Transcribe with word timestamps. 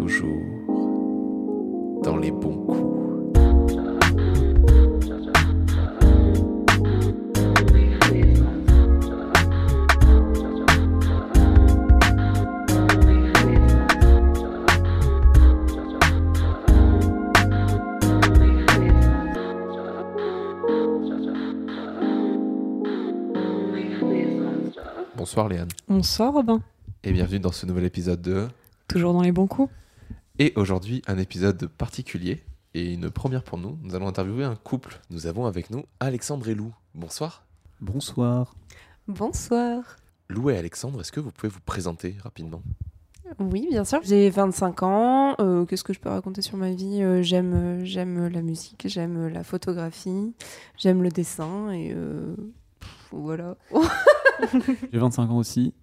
toujours 0.00 0.40
dans 2.02 2.16
les 2.16 2.30
bons 2.30 2.56
coups. 2.64 2.86
Bonsoir 25.16 25.48
Léane 25.48 25.68
Bonsoir 25.86 26.32
Robin. 26.32 26.60
et 27.04 27.12
bienvenue 27.12 27.38
dans 27.38 27.52
ce 27.52 27.66
nouvel 27.66 27.84
épisode 27.84 28.22
de... 28.22 28.48
Toujours 28.88 29.12
dans 29.12 29.22
les 29.22 29.30
bons 29.30 29.46
coups. 29.46 29.70
Et 30.42 30.54
aujourd'hui, 30.56 31.02
un 31.06 31.18
épisode 31.18 31.66
particulier 31.66 32.42
et 32.72 32.94
une 32.94 33.10
première 33.10 33.42
pour 33.42 33.58
nous. 33.58 33.78
Nous 33.82 33.94
allons 33.94 34.08
interviewer 34.08 34.44
un 34.44 34.56
couple. 34.56 34.98
Nous 35.10 35.26
avons 35.26 35.44
avec 35.44 35.68
nous 35.68 35.84
Alexandre 36.00 36.48
et 36.48 36.54
Lou. 36.54 36.74
Bonsoir. 36.94 37.44
Bonsoir. 37.82 38.54
Bonsoir. 39.06 39.98
Lou 40.30 40.48
et 40.48 40.56
Alexandre, 40.56 41.02
est-ce 41.02 41.12
que 41.12 41.20
vous 41.20 41.30
pouvez 41.30 41.50
vous 41.50 41.60
présenter 41.60 42.16
rapidement? 42.24 42.62
Oui, 43.38 43.66
bien 43.70 43.84
sûr. 43.84 44.00
J'ai 44.02 44.30
25 44.30 44.82
ans. 44.82 45.34
Euh, 45.40 45.66
Qu'est-ce 45.66 45.84
que 45.84 45.92
je 45.92 46.00
peux 46.00 46.08
raconter 46.08 46.40
sur 46.40 46.56
ma 46.56 46.70
vie? 46.70 47.02
Euh, 47.02 47.20
J'aime 47.20 47.84
j'aime 47.84 48.28
la 48.28 48.40
musique, 48.40 48.84
j'aime 48.88 49.28
la 49.28 49.44
photographie, 49.44 50.32
j'aime 50.78 51.02
le 51.02 51.10
dessin 51.10 51.70
et 51.70 51.92
euh, 51.94 52.34
pff, 52.80 53.08
voilà. 53.12 53.58
J'ai 54.90 54.98
25 54.98 55.30
ans 55.32 55.36
aussi. 55.36 55.74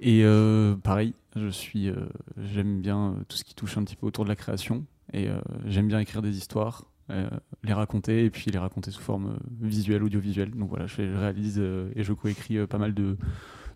Et 0.00 0.22
euh, 0.24 0.74
pareil, 0.74 1.14
je 1.36 1.48
suis, 1.48 1.88
euh, 1.88 1.94
j'aime 2.36 2.80
bien 2.80 3.10
euh, 3.10 3.24
tout 3.28 3.36
ce 3.36 3.44
qui 3.44 3.54
touche 3.54 3.76
un 3.78 3.84
petit 3.84 3.96
peu 3.96 4.06
autour 4.06 4.24
de 4.24 4.28
la 4.28 4.36
création. 4.36 4.84
Et 5.12 5.28
euh, 5.28 5.38
j'aime 5.66 5.88
bien 5.88 6.00
écrire 6.00 6.22
des 6.22 6.36
histoires, 6.36 6.84
euh, 7.10 7.28
les 7.62 7.72
raconter 7.72 8.24
et 8.24 8.30
puis 8.30 8.50
les 8.50 8.58
raconter 8.58 8.90
sous 8.90 9.00
forme 9.00 9.38
visuelle, 9.60 10.02
audiovisuelle. 10.02 10.50
Donc 10.50 10.68
voilà, 10.68 10.86
je, 10.86 11.02
réalise 11.02 11.56
euh, 11.58 11.90
et 11.94 12.02
je 12.02 12.12
coécris 12.12 12.58
euh, 12.58 12.66
pas 12.66 12.78
mal 12.78 12.94
de, 12.94 13.16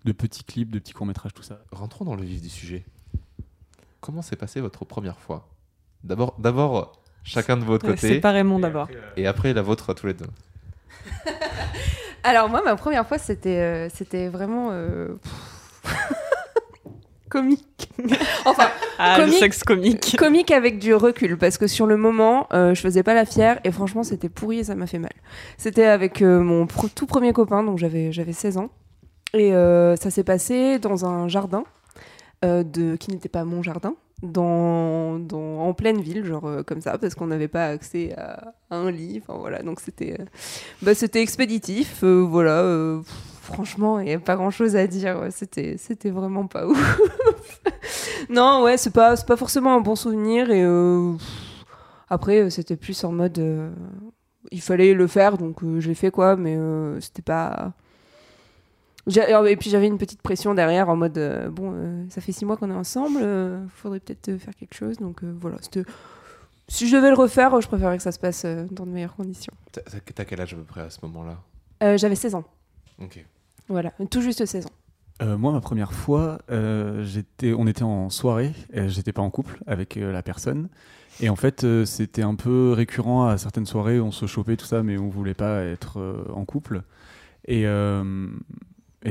de 0.05 0.13
petits 0.13 0.45
clips, 0.45 0.71
de 0.71 0.79
petits 0.79 0.93
courts-métrages, 0.93 1.33
tout 1.35 1.43
ça. 1.43 1.61
Rentrons 1.71 2.05
dans 2.05 2.17
le 2.17 2.25
vif 2.25 2.43
du 2.43 2.49
sujet. 2.49 2.85
Comment 4.01 4.23
s'est 4.23 4.37
passée 4.37 4.61
votre 4.61 4.85
première 4.85 5.21
fois? 5.21 5.49
D'abord, 6.03 6.35
d'abord 6.39 7.01
chacun 7.23 7.57
de 7.57 7.65
votre 7.65 7.87
côté 7.87 8.09
Séparément 8.09 8.59
d'abord. 8.59 8.89
et 9.17 9.27
après 9.27 9.53
la 9.53 9.63
vôtre 9.63 9.91
à 9.91 9.95
tous 9.95 10.07
les 10.07 10.15
deux. 10.15 10.27
Alors 12.23 12.49
moi, 12.49 12.63
ma 12.65 12.77
première 12.77 13.07
fois, 13.07 13.19
c'était 13.19 13.61
euh, 13.61 13.89
c'était 13.89 14.29
vraiment 14.29 14.71
euh, 14.73 15.09
comique. 17.31 17.89
enfin, 18.45 18.69
Ah, 18.99 19.15
Comique. 19.17 19.33
le 19.35 19.39
sexe 19.39 19.65
comique. 19.65 20.17
comique 20.19 20.51
avec 20.51 20.79
du 20.79 20.95
recul 20.95 21.39
parce 21.39 21.57
que 21.57 21.67
sur 21.67 21.87
le 21.87 21.97
moment 21.97 22.47
euh, 22.53 22.75
je 22.75 22.81
faisais 22.83 23.03
pas 23.03 23.15
la 23.15 23.25
fière 23.25 23.59
et 23.65 23.73
franchement 23.73 24.03
c'était 24.03 24.29
pourri 24.29 24.59
et 24.59 24.65
ça 24.65 24.75
m'a 24.75 24.87
fait 24.87 24.99
mal 24.99 25.13
c'était 25.57 25.87
avec 25.87 26.21
euh, 26.21 26.41
mon 26.43 26.67
tout 26.67 27.07
premier 27.07 27.33
copain 27.33 27.63
donc 27.63 27.79
j'avais 27.79 28.13
j'avais 28.13 28.35
16 28.35 28.59
ans 28.59 28.69
et 29.33 29.55
euh, 29.55 29.97
ça 29.97 30.11
s'est 30.11 30.25
passé 30.25 30.79
dans 30.79 31.07
un 31.07 31.29
jardin 31.29 31.65
euh, 32.45 32.63
de 32.63 32.97
qui 32.97 33.11
n'était 33.11 33.29
pas 33.31 33.45
mon 33.45 33.63
jardin 33.63 33.95
dans, 34.23 35.19
dans 35.19 35.61
en 35.61 35.73
pleine 35.73 36.01
ville 36.03 36.25
genre 36.27 36.47
euh, 36.47 36.63
comme 36.63 36.83
ça 36.83 36.99
parce 36.99 37.15
qu'on 37.15 37.29
n'avait 37.29 37.49
pas 37.49 37.67
accès 37.69 38.13
à, 38.19 38.53
à 38.71 38.77
un 38.77 38.91
lit 38.91 39.23
enfin 39.23 39.39
voilà 39.39 39.63
donc 39.63 39.81
c'était 39.81 40.17
euh, 40.21 40.25
bah, 40.83 40.95
c'était 40.95 41.23
expéditif 41.23 42.01
euh, 42.05 42.21
voilà 42.29 42.59
euh, 42.61 42.99
pff, 42.99 43.15
franchement 43.51 43.99
il 44.01 44.07
n'y 44.07 44.15
a 44.15 44.19
pas 44.19 44.37
grand 44.37 44.51
chose 44.51 44.77
à 44.77 44.87
dire 44.87 45.27
c'était 45.31 45.77
c'était 45.79 46.11
vraiment 46.11 46.47
pas 46.47 46.67
ouf 46.67 47.01
non, 48.31 48.63
ouais, 48.63 48.77
c'est 48.77 48.91
pas, 48.93 49.17
c'est 49.17 49.27
pas 49.27 49.37
forcément 49.37 49.75
un 49.75 49.81
bon 49.81 49.97
souvenir. 49.97 50.51
Et 50.51 50.63
euh, 50.63 51.15
après, 52.09 52.41
euh, 52.43 52.51
c'était 52.51 52.77
plus 52.77 53.03
en 53.05 53.13
mode. 53.13 53.39
euh, 53.39 53.71
il 54.53 54.61
fallait 54.61 54.95
le 54.95 55.07
faire, 55.07 55.37
donc 55.39 55.63
euh, 55.63 55.81
j'ai 55.81 55.95
fait 55.95 56.11
quoi, 56.11 56.37
mais 56.37 56.57
c'était 57.01 57.23
pas. 57.23 57.73
Et 59.07 59.57
puis 59.57 59.71
j'avais 59.71 59.87
une 59.87 59.99
petite 59.99 60.23
pression 60.23 60.55
derrière 60.55 60.89
en 60.89 60.97
mode 60.97 61.19
bon, 61.53 62.07
ça 62.11 62.21
fait 62.21 62.33
six 62.33 62.45
mois 62.45 62.57
qu'on 62.57 62.71
est 62.71 62.75
ensemble, 62.75 63.21
faudrait 63.75 64.01
peut-être 64.01 64.37
faire 64.39 64.55
quelque 64.55 64.75
chose. 64.75 64.99
Donc 64.99 65.25
voilà, 65.25 65.57
c'était. 65.61 65.83
Si 66.69 66.87
je 66.89 66.95
devais 66.97 67.09
le 67.11 67.17
refaire, 67.17 67.61
je 67.61 67.67
préférerais 67.67 67.97
que 67.97 68.03
ça 68.03 68.13
se 68.13 68.19
passe 68.21 68.45
dans 68.71 68.87
de 68.87 68.91
meilleures 68.93 69.17
conditions. 69.17 69.53
T'as- 69.73 70.25
quel 70.25 70.41
âge 70.41 70.53
à 70.53 70.57
peu 70.57 70.63
près 70.63 70.83
à 70.83 70.91
ce 70.91 70.99
moment-là? 71.03 71.37
Euh, 71.83 71.97
j'avais 71.97 72.15
16 72.15 72.35
ans, 72.37 72.45
Ok. 73.03 73.25
Voilà, 73.71 73.93
tout 74.11 74.21
juste 74.21 74.45
16 74.45 74.67
ans. 74.67 74.71
Euh, 75.23 75.37
moi, 75.37 75.53
ma 75.53 75.61
première 75.61 75.93
fois, 75.93 76.39
euh, 76.51 77.05
on 77.57 77.67
était 77.67 77.83
en 77.83 78.09
soirée, 78.11 78.53
j'étais 78.87 79.13
pas 79.13 79.23
en 79.23 79.31
couple 79.31 79.61
avec 79.67 79.97
euh, 79.97 80.13
la 80.13 80.23
personne. 80.23 80.69
Et 81.21 81.29
en 81.29 81.37
fait, 81.37 81.65
euh, 81.65 81.85
c'était 81.85 82.23
un 82.23 82.35
peu 82.35 82.73
récurrent 82.73 83.27
à 83.27 83.37
certaines 83.37 83.67
soirées, 83.67 84.01
on 84.01 84.13
se 84.13 84.27
chopait, 84.27 84.57
tout 84.57 84.65
ça, 84.65 84.83
mais 84.83 84.97
on 84.97 85.09
voulait 85.09 85.35
pas 85.35 85.63
être 85.63 86.25
en 86.35 86.45
couple. 86.45 86.83
Et 87.47 87.65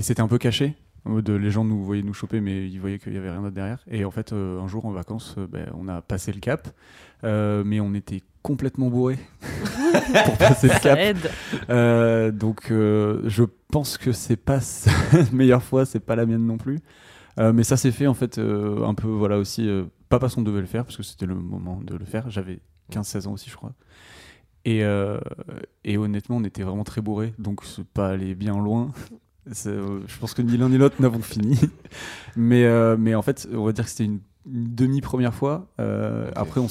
c'était 0.02 0.22
un 0.22 0.28
peu 0.28 0.38
caché. 0.38 0.76
En 1.06 1.12
mode, 1.12 1.30
les 1.30 1.52
gens 1.52 1.64
nous 1.64 1.84
voyaient 1.84 2.04
nous 2.04 2.14
choper, 2.14 2.42
mais 2.42 2.68
ils 2.68 2.80
voyaient 2.80 3.00
qu'il 3.00 3.14
y 3.14 3.18
avait 3.18 3.32
rien 3.32 3.42
d'autre 3.42 3.56
derrière. 3.56 3.84
Et 3.90 4.04
en 4.06 4.12
fait, 4.12 4.34
euh, 4.34 4.60
un 4.60 4.68
jour 4.68 4.86
en 4.86 4.92
vacances, 4.92 5.36
euh, 5.38 5.48
ben, 5.48 5.70
on 5.74 5.88
a 5.88 6.02
passé 6.02 6.32
le 6.32 6.40
cap, 6.40 6.68
euh, 7.24 7.64
mais 7.66 7.80
on 7.80 7.94
était 7.94 8.22
complètement 8.42 8.90
bourrés 8.90 9.20
pour 10.26 10.38
passer 10.38 10.68
le 10.68 10.80
cap. 10.82 10.98
aide. 10.98 11.30
Euh, 11.70 12.32
donc 12.32 12.72
euh, 12.72 13.22
je 13.26 13.44
pense 13.72 13.98
que 13.98 14.12
c'est 14.12 14.38
pas 14.38 14.60
sa 14.62 14.92
meilleure 15.32 15.64
fois, 15.64 15.86
c'est 15.86 16.00
pas 16.00 16.16
la 16.16 16.26
mienne 16.26 16.46
non 16.46 16.58
plus. 16.58 16.80
Euh, 17.40 17.54
mais 17.54 17.64
ça 17.64 17.78
s'est 17.78 17.92
fait 17.92 18.08
en 18.08 18.14
fait 18.14 18.38
euh, 18.38 18.84
un 18.86 18.94
peu 18.94 19.08
voilà 19.08 19.38
aussi 19.38 19.68
euh, 19.68 19.86
pas 20.10 20.20
parce 20.20 20.36
qu'on 20.36 20.42
devait 20.42 20.60
le 20.62 20.66
faire 20.68 20.84
parce 20.84 20.98
que 20.98 21.04
c'était 21.04 21.26
le 21.26 21.36
moment 21.36 21.80
de 21.82 21.96
le 21.96 22.06
faire. 22.06 22.30
J'avais 22.30 22.60
15-16 22.92 23.28
ans 23.28 23.34
aussi 23.34 23.50
je 23.50 23.56
crois. 23.56 23.74
Et, 24.66 24.84
euh, 24.84 25.20
et 25.86 25.98
honnêtement 25.98 26.38
on 26.38 26.44
était 26.44 26.64
vraiment 26.64 26.84
très 26.84 27.02
bourrés 27.02 27.34
donc 27.40 27.64
c'est 27.64 27.86
pas 27.86 28.10
allé 28.10 28.36
bien 28.36 28.58
loin. 28.58 28.92
Euh, 29.66 30.02
je 30.08 30.18
pense 30.20 30.34
que 30.34 30.42
ni 30.42 30.58
l'un 30.58 30.70
ni 30.70 30.78
l'autre 30.78 31.02
n'avons 31.02 31.22
fini. 31.22 31.60
mais, 32.36 32.66
euh, 32.66 32.98
mais 32.98 33.16
en 33.16 33.22
fait 33.22 33.48
on 33.54 33.66
va 33.66 33.72
dire 33.72 33.86
que 33.86 33.90
c'était 33.90 34.06
une, 34.06 34.20
une 34.46 34.76
demi-première 34.76 35.34
fois. 35.34 35.68
Euh, 35.80 36.30
Ok. 36.30 36.38
Après 36.38 36.62
on 36.62 36.68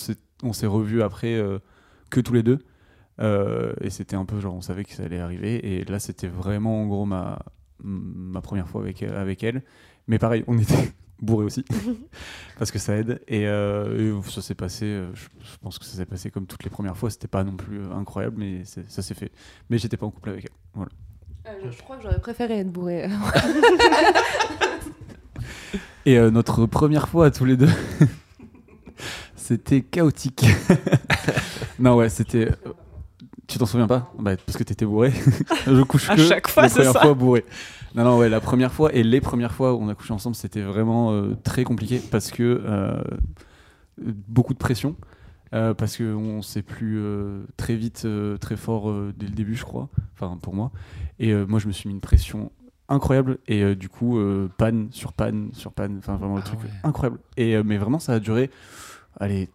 s'est, 0.52 0.66
revus 0.66 1.02
après 1.02 1.34
euh, 1.34 1.58
que 2.10 2.20
tous 2.20 2.32
les 2.32 2.42
deux. 2.42 2.58
Et 3.80 3.90
c'était 3.90 4.16
un 4.16 4.24
peu 4.24 4.38
genre, 4.40 4.54
on 4.54 4.60
savait 4.60 4.84
que 4.84 4.92
ça 4.92 5.04
allait 5.04 5.18
arriver. 5.18 5.80
Et 5.80 5.84
là, 5.84 5.98
c'était 5.98 6.28
vraiment 6.28 6.82
en 6.82 6.86
gros 6.86 7.04
ma, 7.04 7.40
ma 7.82 8.40
première 8.40 8.68
fois 8.68 8.80
avec, 8.80 9.02
avec 9.02 9.42
elle. 9.42 9.62
Mais 10.06 10.18
pareil, 10.18 10.44
on 10.46 10.56
était 10.58 10.92
bourrés 11.20 11.46
aussi, 11.46 11.64
parce 12.58 12.70
que 12.70 12.78
ça 12.78 12.96
aide. 12.96 13.20
Et, 13.26 13.48
euh, 13.48 14.20
et 14.20 14.30
ça 14.30 14.40
s'est 14.40 14.54
passé, 14.54 15.02
je, 15.14 15.26
pense 15.60 15.80
que 15.80 15.84
ça 15.84 15.96
s'est 15.96 16.06
passé 16.06 16.30
comme 16.30 16.46
toutes 16.46 16.62
les 16.62 16.70
premières 16.70 16.96
fois. 16.96 17.10
C'était 17.10 17.26
pas 17.26 17.42
non 17.42 17.56
plus 17.56 17.82
incroyable, 17.90 18.36
mais 18.38 18.64
ça 18.64 19.02
s'est 19.02 19.14
fait. 19.14 19.32
Mais 19.68 19.78
j'étais 19.78 19.96
pas 19.96 20.06
en 20.06 20.10
couple 20.12 20.30
avec 20.30 20.44
elle. 20.44 20.56
Voilà. 20.74 20.92
Je, 21.70 21.82
crois 21.82 21.96
que 21.96 22.02
j'aurais 22.02 22.20
préféré 22.20 22.58
être 22.60 22.70
bourré. 22.70 23.08
Et 26.06 26.18
euh, 26.18 26.30
notre 26.30 26.66
première 26.66 27.08
fois 27.08 27.26
à 27.26 27.30
tous 27.30 27.44
les 27.44 27.56
deux, 27.56 27.68
c'était 29.36 29.82
chaotique. 29.82 30.46
non, 31.78 31.96
ouais, 31.96 32.08
c'était. 32.08 32.48
euh, 32.50 32.72
Tu 33.46 33.58
t'en 33.58 33.66
souviens 33.66 33.86
pas? 33.86 34.12
Bah, 34.18 34.36
Parce 34.36 34.56
que 34.56 34.64
t'étais 34.64 34.86
bourré. 34.86 35.12
Je 35.66 35.82
couche 35.82 36.08
À 36.08 36.16
que 36.16 36.22
chaque 36.22 36.48
fois, 36.48 36.62
la 36.64 36.68
c'est 36.68 36.76
première 36.76 36.92
ça 36.92 37.00
fois 37.00 37.14
bourré. 37.14 37.44
Non, 37.94 38.04
non, 38.04 38.18
ouais, 38.18 38.28
la 38.28 38.40
première 38.40 38.72
fois 38.72 38.92
et 38.94 39.02
les 39.02 39.20
premières 39.20 39.52
fois 39.52 39.74
où 39.74 39.82
on 39.82 39.88
a 39.88 39.94
couché 39.94 40.12
ensemble, 40.12 40.36
c'était 40.36 40.62
vraiment 40.62 41.12
euh, 41.12 41.34
très 41.42 41.64
compliqué 41.64 42.00
parce 42.10 42.30
que 42.30 42.62
euh, 42.64 43.02
beaucoup 43.98 44.54
de 44.54 44.58
pression. 44.58 44.96
Euh, 45.54 45.74
parce 45.74 45.96
qu'on 45.96 46.42
s'est 46.42 46.62
plus 46.62 46.98
euh, 46.98 47.42
très 47.56 47.74
vite, 47.76 48.02
euh, 48.04 48.36
très 48.36 48.56
fort 48.56 48.90
euh, 48.90 49.12
dès 49.16 49.26
le 49.26 49.32
début, 49.32 49.54
je 49.54 49.64
crois. 49.64 49.88
Enfin, 50.14 50.38
pour 50.40 50.54
moi. 50.54 50.70
Et 51.18 51.32
euh, 51.32 51.46
moi, 51.46 51.58
je 51.58 51.66
me 51.68 51.72
suis 51.72 51.88
mis 51.88 51.94
une 51.94 52.00
pression 52.00 52.50
incroyable. 52.88 53.38
Et 53.48 53.62
euh, 53.62 53.74
du 53.74 53.88
coup, 53.88 54.18
euh, 54.18 54.48
panne 54.58 54.88
sur 54.92 55.12
panne 55.12 55.50
sur 55.52 55.72
panne. 55.72 55.96
Enfin, 55.98 56.16
vraiment 56.16 56.36
le 56.36 56.42
Ah 56.44 56.46
truc 56.46 56.60
ouais. 56.62 56.70
incroyable. 56.84 57.18
Et, 57.36 57.56
euh, 57.56 57.62
mais 57.64 57.76
vraiment, 57.78 57.98
ça 57.98 58.14
a 58.14 58.20
duré, 58.20 58.50
allez, 59.18 59.48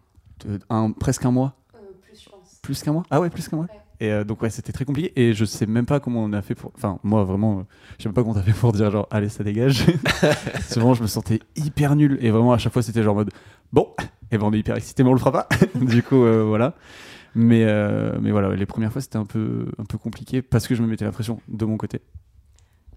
un, 0.70 0.90
presque 0.92 1.24
un 1.24 1.30
mois. 1.30 1.54
plus, 2.02 2.20
je 2.24 2.28
pense. 2.28 2.58
Plus 2.62 2.82
qu'un 2.82 2.92
mois? 2.92 3.02
Ah 3.10 3.20
ouais, 3.20 3.30
plus 3.30 3.48
qu'un 3.48 3.56
mois. 3.56 3.66
Ouais. 3.66 3.80
Et 4.00 4.10
euh, 4.10 4.24
donc 4.24 4.42
ouais, 4.42 4.50
c'était 4.50 4.72
très 4.72 4.84
compliqué. 4.84 5.12
Et 5.14 5.34
je 5.34 5.44
sais 5.44 5.66
même 5.66 5.86
pas 5.86 6.00
comment 6.00 6.24
on 6.24 6.32
a 6.32 6.42
fait 6.42 6.56
pour. 6.56 6.72
Enfin, 6.76 6.98
moi 7.04 7.22
vraiment, 7.22 7.60
euh, 7.60 7.62
je 7.96 8.02
sais 8.02 8.08
même 8.08 8.14
pas 8.14 8.22
comment 8.22 8.34
on 8.34 8.38
a 8.38 8.42
fait 8.42 8.52
pour 8.52 8.72
dire 8.72 8.90
genre 8.90 9.06
allez 9.10 9.28
ça 9.28 9.44
dégage. 9.44 9.86
Souvent 10.68 10.94
je 10.94 11.02
me 11.02 11.06
sentais 11.06 11.38
hyper 11.54 11.94
nul 11.94 12.18
et 12.20 12.30
vraiment 12.32 12.52
à 12.52 12.58
chaque 12.58 12.72
fois 12.72 12.82
c'était 12.82 13.04
genre 13.04 13.14
en 13.14 13.18
mode 13.18 13.30
bon, 13.74 13.88
et 14.30 14.38
ben 14.38 14.46
on 14.46 14.52
est 14.52 14.58
hyper 14.58 14.76
excité 14.76 15.02
mais 15.02 15.10
on 15.10 15.14
le 15.14 15.18
fera 15.18 15.32
pas. 15.32 15.48
du 15.74 16.02
coup 16.02 16.24
euh, 16.24 16.44
voilà. 16.44 16.74
Mais 17.34 17.64
euh, 17.64 18.16
mais 18.22 18.30
voilà, 18.30 18.54
les 18.54 18.66
premières 18.66 18.92
fois 18.92 19.02
c'était 19.02 19.16
un 19.16 19.26
peu 19.26 19.66
un 19.78 19.84
peu 19.84 19.98
compliqué 19.98 20.40
parce 20.40 20.68
que 20.68 20.74
je 20.74 20.82
me 20.82 20.86
mettais 20.86 21.04
la 21.04 21.12
pression 21.12 21.40
de 21.48 21.64
mon 21.64 21.76
côté. 21.76 22.00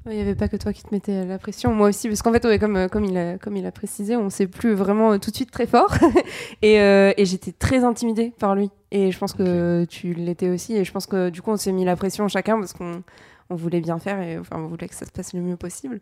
Il 0.09 0.15
n'y 0.15 0.21
avait 0.21 0.35
pas 0.35 0.47
que 0.47 0.55
toi 0.55 0.71
qui 0.71 0.83
te 0.83 0.93
mettais 0.93 1.25
la 1.25 1.37
pression, 1.37 1.73
moi 1.73 1.89
aussi, 1.89 2.07
parce 2.07 2.21
qu'en 2.21 2.31
fait, 2.31 2.45
ouais, 2.45 2.59
comme, 2.59 2.77
euh, 2.77 2.87
comme, 2.87 3.03
il 3.03 3.17
a, 3.17 3.37
comme 3.37 3.57
il 3.57 3.65
a 3.65 3.71
précisé, 3.71 4.15
on 4.15 4.29
s'est 4.29 4.47
plus 4.47 4.73
vraiment 4.73 5.19
tout 5.19 5.31
de 5.31 5.35
suite 5.35 5.51
très 5.51 5.67
fort. 5.67 5.93
et 6.61 6.79
euh, 6.79 7.11
et 7.17 7.25
j'étais 7.25 7.51
très 7.51 7.83
intimidée 7.83 8.31
par 8.39 8.55
lui. 8.55 8.71
Et 8.91 9.11
je 9.11 9.19
pense 9.19 9.33
que 9.33 9.85
tu 9.85 10.13
l'étais 10.13 10.49
aussi. 10.49 10.75
Et 10.77 10.85
je 10.85 10.91
pense 10.93 11.07
que 11.07 11.29
du 11.29 11.41
coup, 11.41 11.51
on 11.51 11.57
s'est 11.57 11.73
mis 11.73 11.83
la 11.83 11.95
pression 11.97 12.27
chacun 12.29 12.57
parce 12.57 12.71
qu'on 12.71 13.03
on 13.49 13.55
voulait 13.55 13.79
bien 13.81 13.97
faire 13.99 14.19
et 14.21 14.37
enfin, 14.37 14.57
on 14.57 14.67
voulait 14.67 14.87
que 14.87 14.95
ça 14.95 15.05
se 15.05 15.11
passe 15.11 15.33
le 15.33 15.41
mieux 15.41 15.55
possible. 15.57 15.99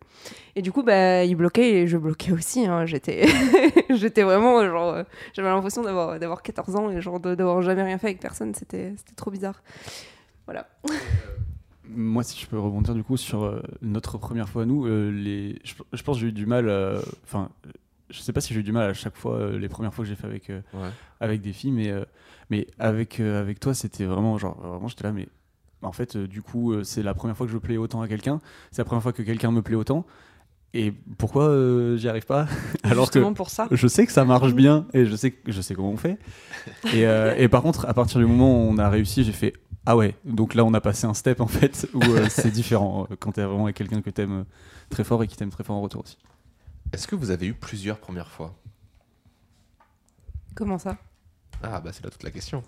Et 0.55 0.61
du 0.61 0.71
coup, 0.71 0.81
bah, 0.83 1.23
il 1.23 1.35
bloquait 1.35 1.73
et 1.81 1.87
je 1.87 1.97
bloquais 1.97 2.31
aussi. 2.31 2.65
hein. 2.65 2.85
J'étais, 2.85 3.27
j'étais 3.95 4.23
vraiment 4.23 4.65
genre, 4.65 4.93
euh, 4.93 5.03
j'avais 5.33 5.49
l'impression 5.49 5.83
d'avoir 5.83 6.19
d'avoir 6.19 6.41
14 6.41 6.75
ans 6.75 6.89
et 6.89 7.01
genre 7.01 7.19
d'avoir 7.19 7.61
jamais 7.61 7.83
rien 7.83 7.97
fait 7.97 8.07
avec 8.07 8.19
personne. 8.19 8.53
C'était, 8.55 8.93
c'était 8.97 9.15
trop 9.15 9.31
bizarre. 9.31 9.61
Voilà. 10.45 10.67
Moi, 11.87 12.23
si 12.23 12.39
je 12.41 12.47
peux 12.47 12.57
rebondir 12.59 12.95
du 12.95 13.03
coup 13.03 13.15
sur 13.15 13.43
euh, 13.43 13.61
notre 13.81 14.17
première 14.17 14.49
fois 14.49 14.63
à 14.63 14.65
nous, 14.65 14.87
euh, 14.87 15.11
les... 15.11 15.59
je, 15.63 15.75
je 15.93 16.01
pense 16.03 16.17
que 16.17 16.21
j'ai 16.21 16.27
eu 16.27 16.31
du 16.31 16.47
mal. 16.47 16.67
euh, 16.67 16.99
Enfin, 17.25 17.49
je 18.09 18.19
sais 18.21 18.33
pas 18.33 18.41
si 18.41 18.53
j'ai 18.55 18.61
eu 18.61 18.63
du 18.63 18.71
mal 18.71 18.89
à 18.89 18.93
chaque 18.93 19.15
fois, 19.15 19.35
euh, 19.35 19.59
les 19.59 19.69
premières 19.69 19.93
fois 19.93 20.03
que 20.03 20.09
j'ai 20.09 20.15
fait 20.15 20.25
avec, 20.25 20.49
euh, 20.49 20.61
Ouais. 20.73 20.89
avec 21.19 21.41
des 21.41 21.53
filles, 21.53 21.71
mais, 21.71 21.91
euh, 21.91 22.03
mais 22.49 22.65
avec, 22.79 23.19
euh, 23.19 23.39
avec 23.39 23.59
toi, 23.59 23.75
c'était 23.75 24.05
vraiment 24.05 24.37
genre, 24.39 24.59
vraiment, 24.59 24.87
j'étais 24.87 25.03
là, 25.03 25.11
mais 25.11 25.27
en 25.85 25.91
fait, 25.91 26.15
euh, 26.15 26.27
du 26.27 26.41
coup, 26.41 26.73
euh, 26.73 26.83
c'est 26.83 27.03
la 27.03 27.13
première 27.13 27.35
fois 27.37 27.45
que 27.45 27.51
je 27.53 27.57
plais 27.57 27.77
autant 27.77 28.01
à 28.01 28.07
quelqu'un, 28.07 28.39
c'est 28.71 28.79
la 28.81 28.85
première 28.85 29.03
fois 29.03 29.13
que 29.13 29.21
quelqu'un 29.23 29.51
me 29.51 29.61
plaît 29.61 29.75
autant, 29.75 30.05
et 30.73 30.91
pourquoi 31.17 31.43
euh, 31.47 31.95
j'y 31.97 32.09
arrive 32.09 32.25
pas 32.25 32.47
Alors 32.83 33.09
que 33.09 33.19
Justement 33.19 33.33
pour 33.33 33.49
ça. 33.49 33.67
je 33.71 33.87
sais 33.87 34.05
que 34.05 34.11
ça 34.11 34.25
marche 34.25 34.53
bien 34.53 34.87
et 34.93 35.05
je 35.05 35.15
sais, 35.15 35.31
que- 35.31 35.51
je 35.51 35.61
sais 35.61 35.73
comment 35.73 35.91
on 35.91 35.97
fait. 35.97 36.17
Et, 36.93 37.05
euh, 37.05 37.33
et 37.37 37.47
par 37.47 37.61
contre, 37.61 37.85
à 37.87 37.93
partir 37.93 38.19
du 38.19 38.25
moment 38.25 38.53
où 38.53 38.71
on 38.71 38.77
a 38.77 38.89
réussi, 38.89 39.23
j'ai 39.23 39.31
fait 39.31 39.53
Ah 39.85 39.95
ouais, 39.95 40.15
donc 40.25 40.53
là 40.53 40.65
on 40.65 40.73
a 40.73 40.81
passé 40.81 41.07
un 41.07 41.13
step 41.13 41.39
en 41.39 41.47
fait 41.47 41.87
où 41.93 42.01
euh, 42.03 42.25
c'est 42.29 42.51
différent 42.51 43.07
quand 43.19 43.31
t'es 43.33 43.43
vraiment 43.43 43.63
avec 43.65 43.77
quelqu'un 43.77 44.01
que 44.01 44.09
t'aimes 44.09 44.45
très 44.89 45.03
fort 45.05 45.23
et 45.23 45.27
qui 45.27 45.37
t'aime 45.37 45.49
très 45.51 45.63
fort 45.63 45.77
en 45.77 45.81
retour 45.81 46.01
aussi. 46.03 46.17
Est-ce 46.91 47.07
que 47.07 47.15
vous 47.15 47.31
avez 47.31 47.47
eu 47.47 47.53
plusieurs 47.53 47.97
premières 47.99 48.29
fois? 48.31 48.53
Comment 50.55 50.77
ça? 50.77 50.97
Ah, 51.63 51.79
bah 51.81 51.91
c'est 51.93 52.03
là 52.03 52.09
toute 52.09 52.23
la 52.23 52.31
question. 52.31 52.63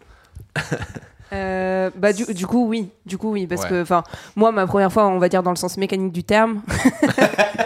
Euh, 1.34 1.90
bah 1.98 2.14
du, 2.14 2.24
du 2.34 2.48
coup 2.48 2.68
oui, 2.70 2.90
du 3.06 3.18
coup 3.18 3.32
oui, 3.32 3.48
parce 3.48 3.64
Ouais. 3.64 3.70
que 3.70 3.82
enfin 3.82 4.04
moi 4.38 4.54
ma 4.54 4.66
première 4.66 4.94
fois 4.94 5.08
on 5.08 5.20
va 5.20 5.28
dire 5.28 5.44
dans 5.44 5.50
le 5.50 5.58
sens 5.58 5.76
mécanique 5.78 6.14
du 6.14 6.24
terme, 6.24 6.62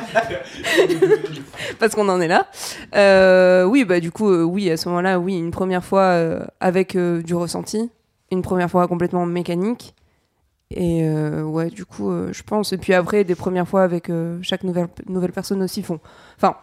parce 1.80 1.96
qu'on 1.96 2.10
en 2.10 2.20
est 2.22 2.28
là. 2.28 2.48
Euh, 2.96 3.64
oui 3.66 3.86
bah 3.86 4.00
du 4.00 4.12
coup 4.12 4.30
euh, 4.30 4.44
oui 4.44 4.70
à 4.72 4.78
ce 4.78 4.90
moment-là 4.90 5.20
oui 5.20 5.38
une 5.38 5.52
première 5.52 5.84
fois 5.84 6.16
avec 6.60 6.98
du 6.98 7.36
ressenti, 7.36 7.90
une 8.32 8.42
première 8.42 8.70
fois 8.70 8.88
complètement 8.88 9.26
mécanique 9.26 9.94
et 10.72 11.08
ouais 11.42 11.70
du 11.70 11.86
coup 11.86 12.12
je 12.32 12.44
pense 12.44 12.72
et 12.74 12.78
puis 12.78 12.94
après 12.94 13.24
des 13.24 13.36
premières 13.36 13.68
fois 13.68 13.84
avec 13.84 14.10
chaque 14.42 14.64
nouvelle 14.64 14.88
nouvelle 15.08 15.32
personne 15.34 15.62
aussi 15.62 15.84
font. 15.84 16.00
Enfin 16.38 16.56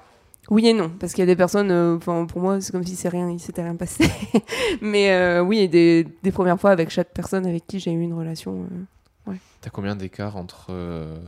oui 0.51 0.67
et 0.69 0.73
non 0.73 0.91
parce 0.99 1.13
qu'il 1.13 1.23
y 1.23 1.25
a 1.25 1.27
des 1.27 1.37
personnes 1.37 1.71
euh, 1.71 1.97
pour 1.99 2.41
moi 2.41 2.61
c'est 2.61 2.73
comme 2.73 2.85
si 2.85 2.97
c'est 2.97 3.09
rien 3.09 3.31
il 3.31 3.41
s'était 3.41 3.63
rien 3.63 3.77
passé. 3.77 4.05
Mais 4.81 5.11
euh, 5.13 5.41
oui, 5.43 5.59
et 5.61 5.69
des, 5.69 6.07
des 6.23 6.33
premières 6.33 6.59
fois 6.61 6.71
avec 6.71 6.91
chaque 6.91 7.13
personne 7.13 7.47
avec 7.47 7.67
qui 7.67 7.81
j'ai 7.81 7.93
eu 7.93 8.01
une 8.01 8.15
relation. 8.15 8.67
euh. 9.29 9.33
T'as 9.61 9.71
combien 9.71 9.97
d'écart 9.97 10.37
entre 10.37 10.69
euh, 10.71 11.19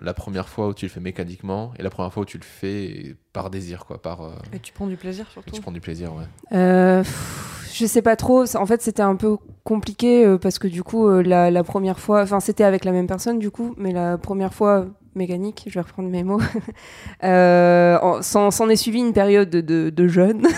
la 0.00 0.14
première 0.14 0.48
fois 0.48 0.68
où 0.68 0.74
tu 0.74 0.86
le 0.86 0.90
fais 0.90 1.00
mécaniquement 1.00 1.72
et 1.78 1.82
la 1.82 1.90
première 1.90 2.12
fois 2.12 2.22
où 2.22 2.26
tu 2.26 2.38
le 2.38 2.44
fais 2.44 3.16
par 3.32 3.50
désir, 3.50 3.84
quoi, 3.84 4.00
par. 4.00 4.22
euh, 4.22 4.30
Et 4.52 4.60
tu 4.60 4.72
prends 4.72 4.86
du 4.86 4.96
plaisir 4.96 5.26
et 5.28 5.32
surtout. 5.32 5.50
tu 5.50 5.60
prends 5.60 5.72
du 5.72 5.80
plaisir, 5.80 6.14
ouais. 6.14 6.22
Euh, 6.56 7.02
pff, 7.02 7.70
je 7.74 7.84
sais 7.86 8.00
pas 8.00 8.14
trop. 8.16 8.44
En 8.56 8.64
fait, 8.66 8.80
c'était 8.80 9.02
un 9.02 9.16
peu 9.16 9.36
compliqué 9.64 10.24
euh, 10.24 10.38
parce 10.38 10.58
que 10.60 10.68
du 10.68 10.82
coup, 10.84 11.06
euh, 11.08 11.20
la, 11.22 11.50
la 11.50 11.64
première 11.64 11.98
fois, 11.98 12.22
enfin, 12.22 12.38
c'était 12.40 12.64
avec 12.64 12.84
la 12.84 12.92
même 12.92 13.08
personne 13.08 13.38
du 13.40 13.50
coup, 13.50 13.74
mais 13.76 13.92
la 13.92 14.16
première 14.18 14.54
fois 14.54 14.86
mécanique, 15.14 15.64
je 15.66 15.74
vais 15.74 15.80
reprendre 15.80 16.08
mes 16.08 16.22
mots, 16.22 16.40
euh, 17.24 17.98
en- 18.00 18.22
s'en 18.22 18.68
est 18.68 18.76
suivi 18.76 18.98
une 19.00 19.12
période 19.12 19.50
de, 19.50 20.08
jeûne. 20.08 20.46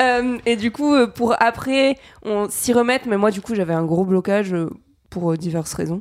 Euh, 0.00 0.38
et 0.46 0.56
du 0.56 0.70
coup, 0.70 0.94
euh, 0.94 1.06
pour 1.06 1.34
après, 1.40 1.96
on 2.22 2.48
s'y 2.48 2.72
remettre, 2.72 3.06
mais 3.06 3.18
moi, 3.18 3.30
du 3.30 3.42
coup, 3.42 3.54
j'avais 3.54 3.74
un 3.74 3.84
gros 3.84 4.04
blocage 4.06 4.56
pour 5.10 5.36
diverses 5.36 5.74
raisons. 5.74 6.00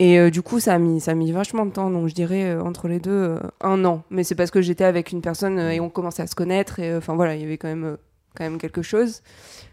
Et 0.00 0.30
du 0.32 0.42
coup, 0.42 0.58
ça 0.58 0.74
a, 0.74 0.78
mis, 0.78 1.00
ça 1.00 1.12
a 1.12 1.14
mis 1.14 1.30
vachement 1.30 1.64
de 1.64 1.70
temps, 1.70 1.90
donc 1.90 2.08
je 2.08 2.14
dirais 2.14 2.56
entre 2.58 2.88
les 2.88 2.98
deux, 2.98 3.38
un 3.60 3.84
an. 3.84 4.02
Mais 4.10 4.24
c'est 4.24 4.34
parce 4.34 4.50
que 4.50 4.60
j'étais 4.60 4.82
avec 4.82 5.12
une 5.12 5.20
personne 5.20 5.60
et 5.60 5.78
on 5.78 5.90
commençait 5.90 6.22
à 6.22 6.26
se 6.26 6.34
connaître, 6.34 6.80
et 6.80 6.96
enfin 6.96 7.14
voilà, 7.14 7.36
il 7.36 7.42
y 7.42 7.44
avait 7.44 7.58
quand 7.58 7.68
même, 7.68 7.98
quand 8.34 8.42
même 8.42 8.58
quelque 8.58 8.82
chose. 8.82 9.22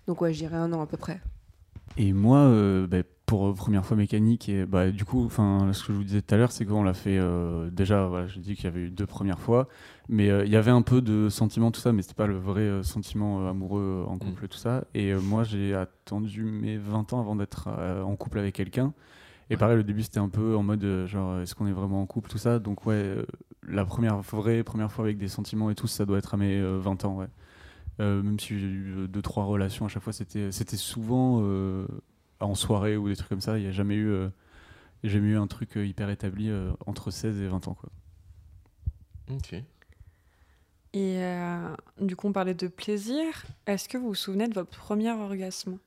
Donc 0.08 0.22
ouais, 0.22 0.34
je 0.34 0.40
dirais 0.40 0.58
un 0.58 0.72
an 0.74 0.82
à 0.82 0.86
peu 0.86 0.98
près. 0.98 1.20
Et 1.98 2.14
moi, 2.14 2.52
bah, 2.88 2.98
pour 3.28 3.48
euh, 3.50 3.54
première 3.54 3.86
fois 3.86 3.96
mécanique, 3.98 4.48
et 4.50 4.66
bah, 4.66 4.90
du 4.90 5.04
coup, 5.06 5.24
enfin, 5.26 5.70
ce 5.74 5.84
que 5.84 5.92
je 5.94 5.98
vous 5.98 6.04
disais 6.06 6.22
tout 6.22 6.34
à 6.34 6.38
l'heure, 6.38 6.52
c'est 6.52 6.66
qu'on 6.66 6.82
l'a 6.82 6.94
fait 6.96 7.18
euh, 7.20 7.70
déjà. 7.70 8.08
Voilà, 8.08 8.26
je 8.26 8.40
dis 8.40 8.56
qu'il 8.56 8.64
y 8.64 8.68
avait 8.68 8.80
eu 8.80 8.90
deux 8.90 9.06
premières 9.06 9.40
fois, 9.40 9.68
mais 10.08 10.30
euh, 10.30 10.46
il 10.46 10.52
y 10.52 10.56
avait 10.56 10.72
un 10.72 10.82
peu 10.82 11.02
de 11.02 11.28
sentiment 11.30 11.70
tout 11.70 11.82
ça, 11.82 11.92
mais 11.92 12.02
c'était 12.02 12.16
pas 12.16 12.26
le 12.26 12.38
vrai 12.38 12.62
euh, 12.62 12.84
sentiment 12.84 13.48
amoureux 13.48 14.06
en 14.08 14.18
couple 14.18 14.48
tout 14.48 14.58
ça. 14.58 14.86
Et 14.96 15.14
moi, 15.14 15.44
j'ai 15.44 15.76
attendu 15.76 16.44
mes 16.44 16.78
20 16.78 17.12
ans 17.14 17.20
avant 17.20 17.36
d'être 17.36 17.68
en 17.68 18.16
couple 18.16 18.40
avec 18.40 18.56
quelqu'un. 18.56 18.94
Et 19.50 19.54
Ouais. 19.54 19.58
pareil, 19.60 19.78
le 19.78 19.84
début, 19.84 20.04
c'était 20.04 20.20
un 20.20 20.30
peu 20.30 20.56
en 20.56 20.64
mode 20.64 21.06
genre, 21.06 21.40
est-ce 21.42 21.54
qu'on 21.54 21.68
est 21.68 21.72
vraiment 21.74 22.02
en 22.02 22.06
couple 22.06 22.30
tout 22.30 22.38
ça? 22.38 22.60
Donc 22.60 22.86
ouais, 22.86 23.16
la 23.68 23.84
première 23.86 24.20
vraie 24.22 24.64
première 24.64 24.92
fois 24.92 25.04
avec 25.06 25.18
des 25.18 25.28
sentiments 25.28 25.70
et 25.70 25.76
tout, 25.76 25.88
ça 25.88 26.06
doit 26.06 26.18
être 26.18 26.34
à 26.34 26.38
mes 26.38 26.58
euh, 26.58 26.80
20 26.80 27.04
ans, 27.06 27.18
ouais. 27.18 27.28
Même 28.00 28.40
si 28.40 28.58
j'ai 28.60 28.68
eu 28.68 29.08
deux 29.10 29.22
trois 29.22 29.44
relations 29.46 29.86
à 29.86 29.90
chaque 29.90 30.04
fois 30.04 30.14
c'était 30.14 30.52
c'était 30.52 30.78
souvent 30.78 31.42
en 32.40 32.56
soirée 32.56 32.98
ou 32.98 33.08
des 33.10 33.16
trucs 33.16 33.30
comme 33.30 33.42
ça 33.42 33.58
il 33.58 33.64
n'y 33.64 33.70
a 33.70 33.72
jamais 33.72 33.96
eu 33.96 34.10
euh, 34.10 34.30
jamais 35.04 35.30
eu 35.30 35.38
un 35.38 35.48
truc 35.48 35.78
euh, 35.78 35.86
hyper 35.86 36.10
établi 36.10 36.50
euh, 36.50 36.72
entre 36.86 37.12
16 37.12 37.42
et 37.42 37.48
20 37.48 37.68
ans 37.68 37.74
quoi 37.74 37.90
Ok. 39.32 39.54
Et 40.94 41.18
euh, 41.22 41.76
du 42.00 42.16
coup, 42.16 42.28
on 42.28 42.32
parlait 42.32 42.54
de 42.54 42.68
plaisir. 42.68 43.26
Est-ce 43.66 43.90
que 43.90 43.98
vous 43.98 44.08
vous 44.08 44.16
souvenez 44.16 44.48
de 44.48 44.54
votre 44.54 44.70
premier 44.70 45.12
orgasme? 45.12 45.78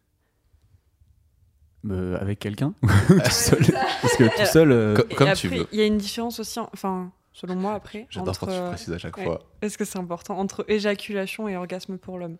Euh, 1.88 2.20
avec 2.20 2.38
quelqu'un 2.38 2.74
tout 3.08 3.30
seul 3.30 3.64
parce 4.02 4.14
que 4.16 4.24
tout 4.24 4.46
seul 4.52 4.70
euh, 4.70 4.94
Comme 5.16 5.28
après, 5.28 5.34
tu 5.34 5.48
veux. 5.48 5.66
Il 5.72 5.78
y 5.78 5.82
a 5.82 5.86
une 5.86 5.96
différence 5.96 6.38
aussi, 6.38 6.60
en- 6.60 6.68
enfin, 6.74 7.10
selon 7.32 7.56
moi, 7.56 7.72
après. 7.72 8.06
J'adore 8.10 8.28
entre, 8.28 8.40
quand 8.40 8.52
tu 8.64 8.68
précises 8.68 8.92
à 8.92 8.98
chaque 8.98 9.16
ouais. 9.16 9.24
fois. 9.24 9.42
Est-ce 9.62 9.78
que 9.78 9.86
c'est 9.86 9.98
important 9.98 10.38
entre 10.38 10.66
éjaculation 10.68 11.48
et 11.48 11.56
orgasme 11.56 11.96
pour 11.96 12.18
l'homme? 12.18 12.36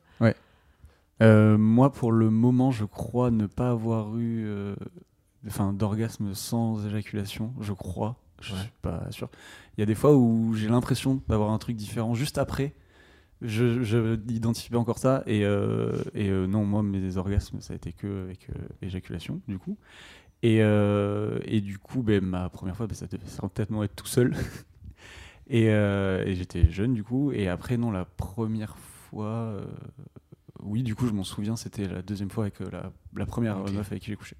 Euh, 1.22 1.58
moi, 1.58 1.92
pour 1.92 2.12
le 2.12 2.30
moment, 2.30 2.70
je 2.70 2.84
crois 2.84 3.30
ne 3.30 3.46
pas 3.46 3.70
avoir 3.70 4.16
eu 4.16 4.44
euh, 4.46 4.74
enfin, 5.46 5.72
d'orgasme 5.72 6.34
sans 6.34 6.86
éjaculation. 6.86 7.52
Je 7.60 7.72
crois. 7.72 8.16
Je 8.40 8.54
Ouais. 8.54 8.60
suis 8.60 8.72
pas 8.82 9.06
sûr. 9.10 9.28
Il 9.76 9.80
y 9.80 9.82
a 9.82 9.86
des 9.86 9.94
fois 9.94 10.16
où 10.16 10.54
j'ai 10.54 10.68
l'impression 10.68 11.22
d'avoir 11.28 11.50
un 11.50 11.58
truc 11.58 11.76
différent 11.76 12.14
juste 12.14 12.38
après. 12.38 12.74
Je, 13.42 13.82
je 13.82 14.16
n'identifie 14.16 14.70
pas 14.70 14.78
encore 14.78 14.98
ça. 14.98 15.22
Et, 15.26 15.44
euh, 15.44 15.92
et 16.14 16.30
non, 16.30 16.64
moi, 16.66 16.82
mes 16.82 17.16
orgasmes, 17.18 17.60
ça 17.60 17.74
a 17.74 17.76
été 17.76 17.92
que 17.92 18.24
avec 18.24 18.48
éjaculation, 18.82 19.40
du 19.48 19.58
coup. 19.58 19.78
Et, 20.42 20.58
et 20.58 21.60
du 21.62 21.78
coup, 21.78 22.02
ben, 22.02 22.24
ma 22.24 22.48
première 22.50 22.76
fois, 22.76 22.86
ben, 22.86 22.94
ça 22.94 23.06
devait 23.06 23.26
certainement 23.26 23.84
être 23.84 23.96
tout 23.96 24.06
seul. 24.06 24.34
et 25.50 25.66
et 25.66 26.34
j'étais 26.34 26.70
jeune, 26.70 26.94
du 26.94 27.04
coup. 27.04 27.32
Et 27.32 27.48
après, 27.48 27.76
non, 27.76 27.90
la 27.90 28.04
première 28.04 28.78
fois. 28.78 29.26
euh, 29.26 29.64
oui, 30.62 30.82
du 30.82 30.94
coup, 30.94 31.06
je 31.06 31.12
m'en 31.12 31.24
souviens, 31.24 31.56
c'était 31.56 31.86
la 31.86 32.02
deuxième 32.02 32.30
fois 32.30 32.44
avec 32.44 32.60
euh, 32.60 32.70
la, 32.70 32.92
la 33.16 33.26
première 33.26 33.58
meuf 33.58 33.90
avec 33.90 34.02
qui 34.02 34.10
j'ai 34.10 34.16
couché. 34.16 34.36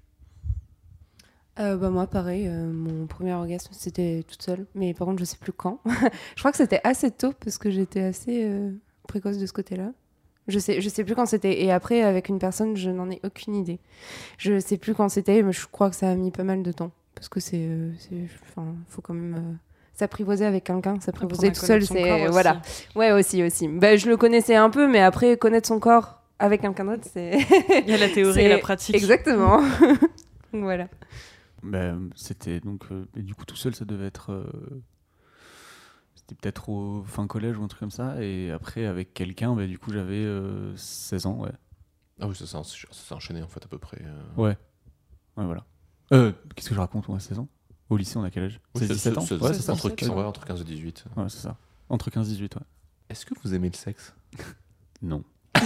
Euh, 1.59 1.75
bah 1.75 1.89
moi 1.89 2.07
pareil, 2.07 2.47
euh, 2.47 2.71
mon 2.71 3.07
premier 3.07 3.33
orgasme 3.33 3.73
c'était 3.73 4.23
toute 4.25 4.41
seule, 4.41 4.67
mais 4.73 4.93
par 4.93 5.05
contre 5.05 5.19
je 5.19 5.25
sais 5.25 5.37
plus 5.37 5.51
quand. 5.51 5.81
je 6.35 6.41
crois 6.41 6.51
que 6.51 6.57
c'était 6.57 6.79
assez 6.85 7.11
tôt 7.11 7.33
parce 7.33 7.57
que 7.57 7.69
j'étais 7.69 8.01
assez 8.01 8.45
euh, 8.45 8.71
précoce 9.05 9.37
de 9.37 9.45
ce 9.45 9.51
côté-là. 9.51 9.91
Je 10.47 10.59
sais, 10.59 10.79
je 10.79 10.87
sais 10.87 11.03
plus 11.03 11.13
quand 11.13 11.25
c'était. 11.25 11.61
Et 11.61 11.71
après 11.71 12.01
avec 12.03 12.29
une 12.29 12.39
personne, 12.39 12.77
je 12.77 12.89
n'en 12.89 13.09
ai 13.11 13.19
aucune 13.25 13.53
idée. 13.55 13.79
Je 14.37 14.59
sais 14.59 14.77
plus 14.77 14.95
quand 14.95 15.09
c'était, 15.09 15.43
mais 15.43 15.51
je 15.51 15.67
crois 15.67 15.89
que 15.89 15.95
ça 15.95 16.09
a 16.09 16.15
mis 16.15 16.31
pas 16.31 16.43
mal 16.45 16.63
de 16.63 16.71
temps 16.71 16.91
parce 17.15 17.29
que 17.29 17.39
c'est, 17.39 17.67
euh, 17.67 17.91
enfin, 18.43 18.73
faut 18.87 19.01
quand 19.01 19.13
même 19.13 19.35
euh, 19.35 19.53
s'apprivoiser 20.01 20.45
avec 20.45 20.63
quelqu'un, 20.65 20.95
à 20.95 21.11
tout 21.51 21.65
seul, 21.67 21.83
c'est 21.85 21.93
aussi. 22.23 22.31
voilà. 22.31 22.61
Ouais 22.95 23.11
aussi 23.11 23.43
aussi. 23.43 23.67
Bah, 23.67 23.95
je 23.95 24.07
le 24.09 24.17
connaissais 24.17 24.55
un 24.55 24.69
peu, 24.69 24.87
mais 24.87 24.99
après 24.99 25.37
connaître 25.37 25.67
son 25.67 25.79
corps 25.79 26.21
avec 26.39 26.61
quelqu'un 26.61 26.85
d'autre, 26.85 27.07
c'est 27.11 27.37
Il 27.85 27.89
y 27.89 27.93
a 27.93 27.97
la 27.97 28.09
théorie 28.09 28.41
et 28.41 28.49
la 28.49 28.57
pratique. 28.57 28.95
exactement. 28.95 29.61
voilà. 30.53 30.87
Ben, 31.63 32.09
c'était 32.15 32.59
donc. 32.59 32.85
euh, 32.91 33.05
et 33.15 33.21
du 33.21 33.35
coup, 33.35 33.45
tout 33.45 33.55
seul, 33.55 33.75
ça 33.75 33.85
devait 33.85 34.07
être. 34.07 34.31
euh, 34.31 34.43
c'était 36.15 36.35
peut-être 36.35 36.69
au 36.69 37.03
fin 37.03 37.27
collège 37.27 37.57
ou 37.57 37.63
un 37.63 37.67
truc 37.67 37.79
comme 37.79 37.91
ça. 37.91 38.15
Et 38.23 38.51
après, 38.51 38.85
avec 38.85 39.13
quelqu'un, 39.13 39.55
ben, 39.55 39.67
du 39.67 39.77
coup, 39.77 39.91
j'avais 39.93 40.15
euh, 40.15 40.75
16 40.75 41.25
ans, 41.27 41.35
ouais. 41.39 41.51
Ah 42.19 42.27
oui, 42.27 42.35
ça 42.35 42.45
s'est 42.47 42.57
encha- 42.57 42.87
ça 42.91 43.01
s'est 43.07 43.13
enchaîné 43.15 43.41
en 43.41 43.47
fait 43.47 43.63
à 43.63 43.67
peu 43.67 43.77
près. 43.77 44.01
euh. 44.01 44.41
Ouais. 44.41 44.57
Ouais, 45.37 45.45
voilà. 45.45 45.65
Euh, 46.13 46.31
Qu'est-ce 46.55 46.69
que 46.69 46.75
je 46.75 46.79
raconte, 46.79 47.07
moi, 47.07 47.19
16 47.19 47.39
ans? 47.39 47.47
Au 47.91 47.97
lycée, 47.97 48.17
on 48.17 48.23
a 48.23 48.31
quel 48.31 48.45
âge? 48.45 48.59
Oui, 48.73 48.79
C'est 48.81 48.87
c'est- 48.87 48.93
17 48.93 49.17
ans? 49.17 49.21
c'est- 49.21 49.33
Ouais, 49.35 49.47
c'est 49.49 49.53
c'est 49.55 49.61
ça. 49.63 49.73
entre, 49.73 49.85
Ouais. 49.91 50.09
ouais, 50.09 50.23
entre 50.23 50.45
15 50.45 50.61
et 50.61 50.63
18. 50.63 51.05
Ouais, 51.17 51.25
c'est 51.27 51.39
ça. 51.41 51.57
Entre 51.89 52.09
15 52.09 52.27
et 52.29 52.31
18, 52.31 52.55
ouais. 52.55 52.61
Est-ce 53.09 53.25
que 53.25 53.33
vous 53.43 53.53
aimez 53.53 53.69
le 53.69 53.75
sexe? 53.75 54.13
Non. 55.03 55.23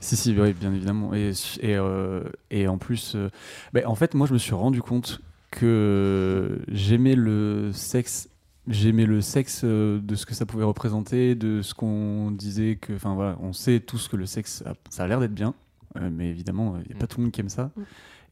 si, 0.00 0.16
si, 0.16 0.38
oui, 0.38 0.52
bien 0.52 0.72
évidemment. 0.72 1.12
Et, 1.14 1.32
et, 1.60 1.76
euh, 1.76 2.22
et 2.50 2.68
en 2.68 2.78
plus, 2.78 3.12
euh, 3.14 3.28
ben, 3.72 3.84
en 3.86 3.94
fait, 3.94 4.14
moi, 4.14 4.26
je 4.26 4.32
me 4.32 4.38
suis 4.38 4.54
rendu 4.54 4.80
compte 4.80 5.20
que 5.50 6.60
j'aimais 6.68 7.14
le 7.14 7.70
sexe. 7.72 8.28
J'aimais 8.68 9.06
le 9.06 9.20
sexe 9.20 9.62
euh, 9.64 10.00
de 10.00 10.14
ce 10.16 10.26
que 10.26 10.34
ça 10.34 10.46
pouvait 10.46 10.64
représenter, 10.64 11.34
de 11.34 11.62
ce 11.62 11.74
qu'on 11.74 12.30
disait 12.32 12.76
que, 12.76 12.92
enfin 12.94 13.14
voilà, 13.14 13.36
on 13.40 13.52
sait 13.52 13.78
tous 13.80 14.08
que 14.08 14.16
le 14.16 14.26
sexe, 14.26 14.62
a- 14.66 14.74
ça 14.90 15.04
a 15.04 15.06
l'air 15.06 15.20
d'être 15.20 15.34
bien, 15.34 15.54
euh, 15.96 16.08
mais 16.12 16.28
évidemment, 16.30 16.76
il 16.84 16.88
n'y 16.90 16.96
a 16.96 16.98
pas 16.98 17.04
Mm. 17.04 17.08
tout 17.08 17.18
le 17.18 17.22
monde 17.24 17.32
qui 17.32 17.40
aime 17.40 17.48
ça. 17.48 17.70
Mm. 17.76 17.82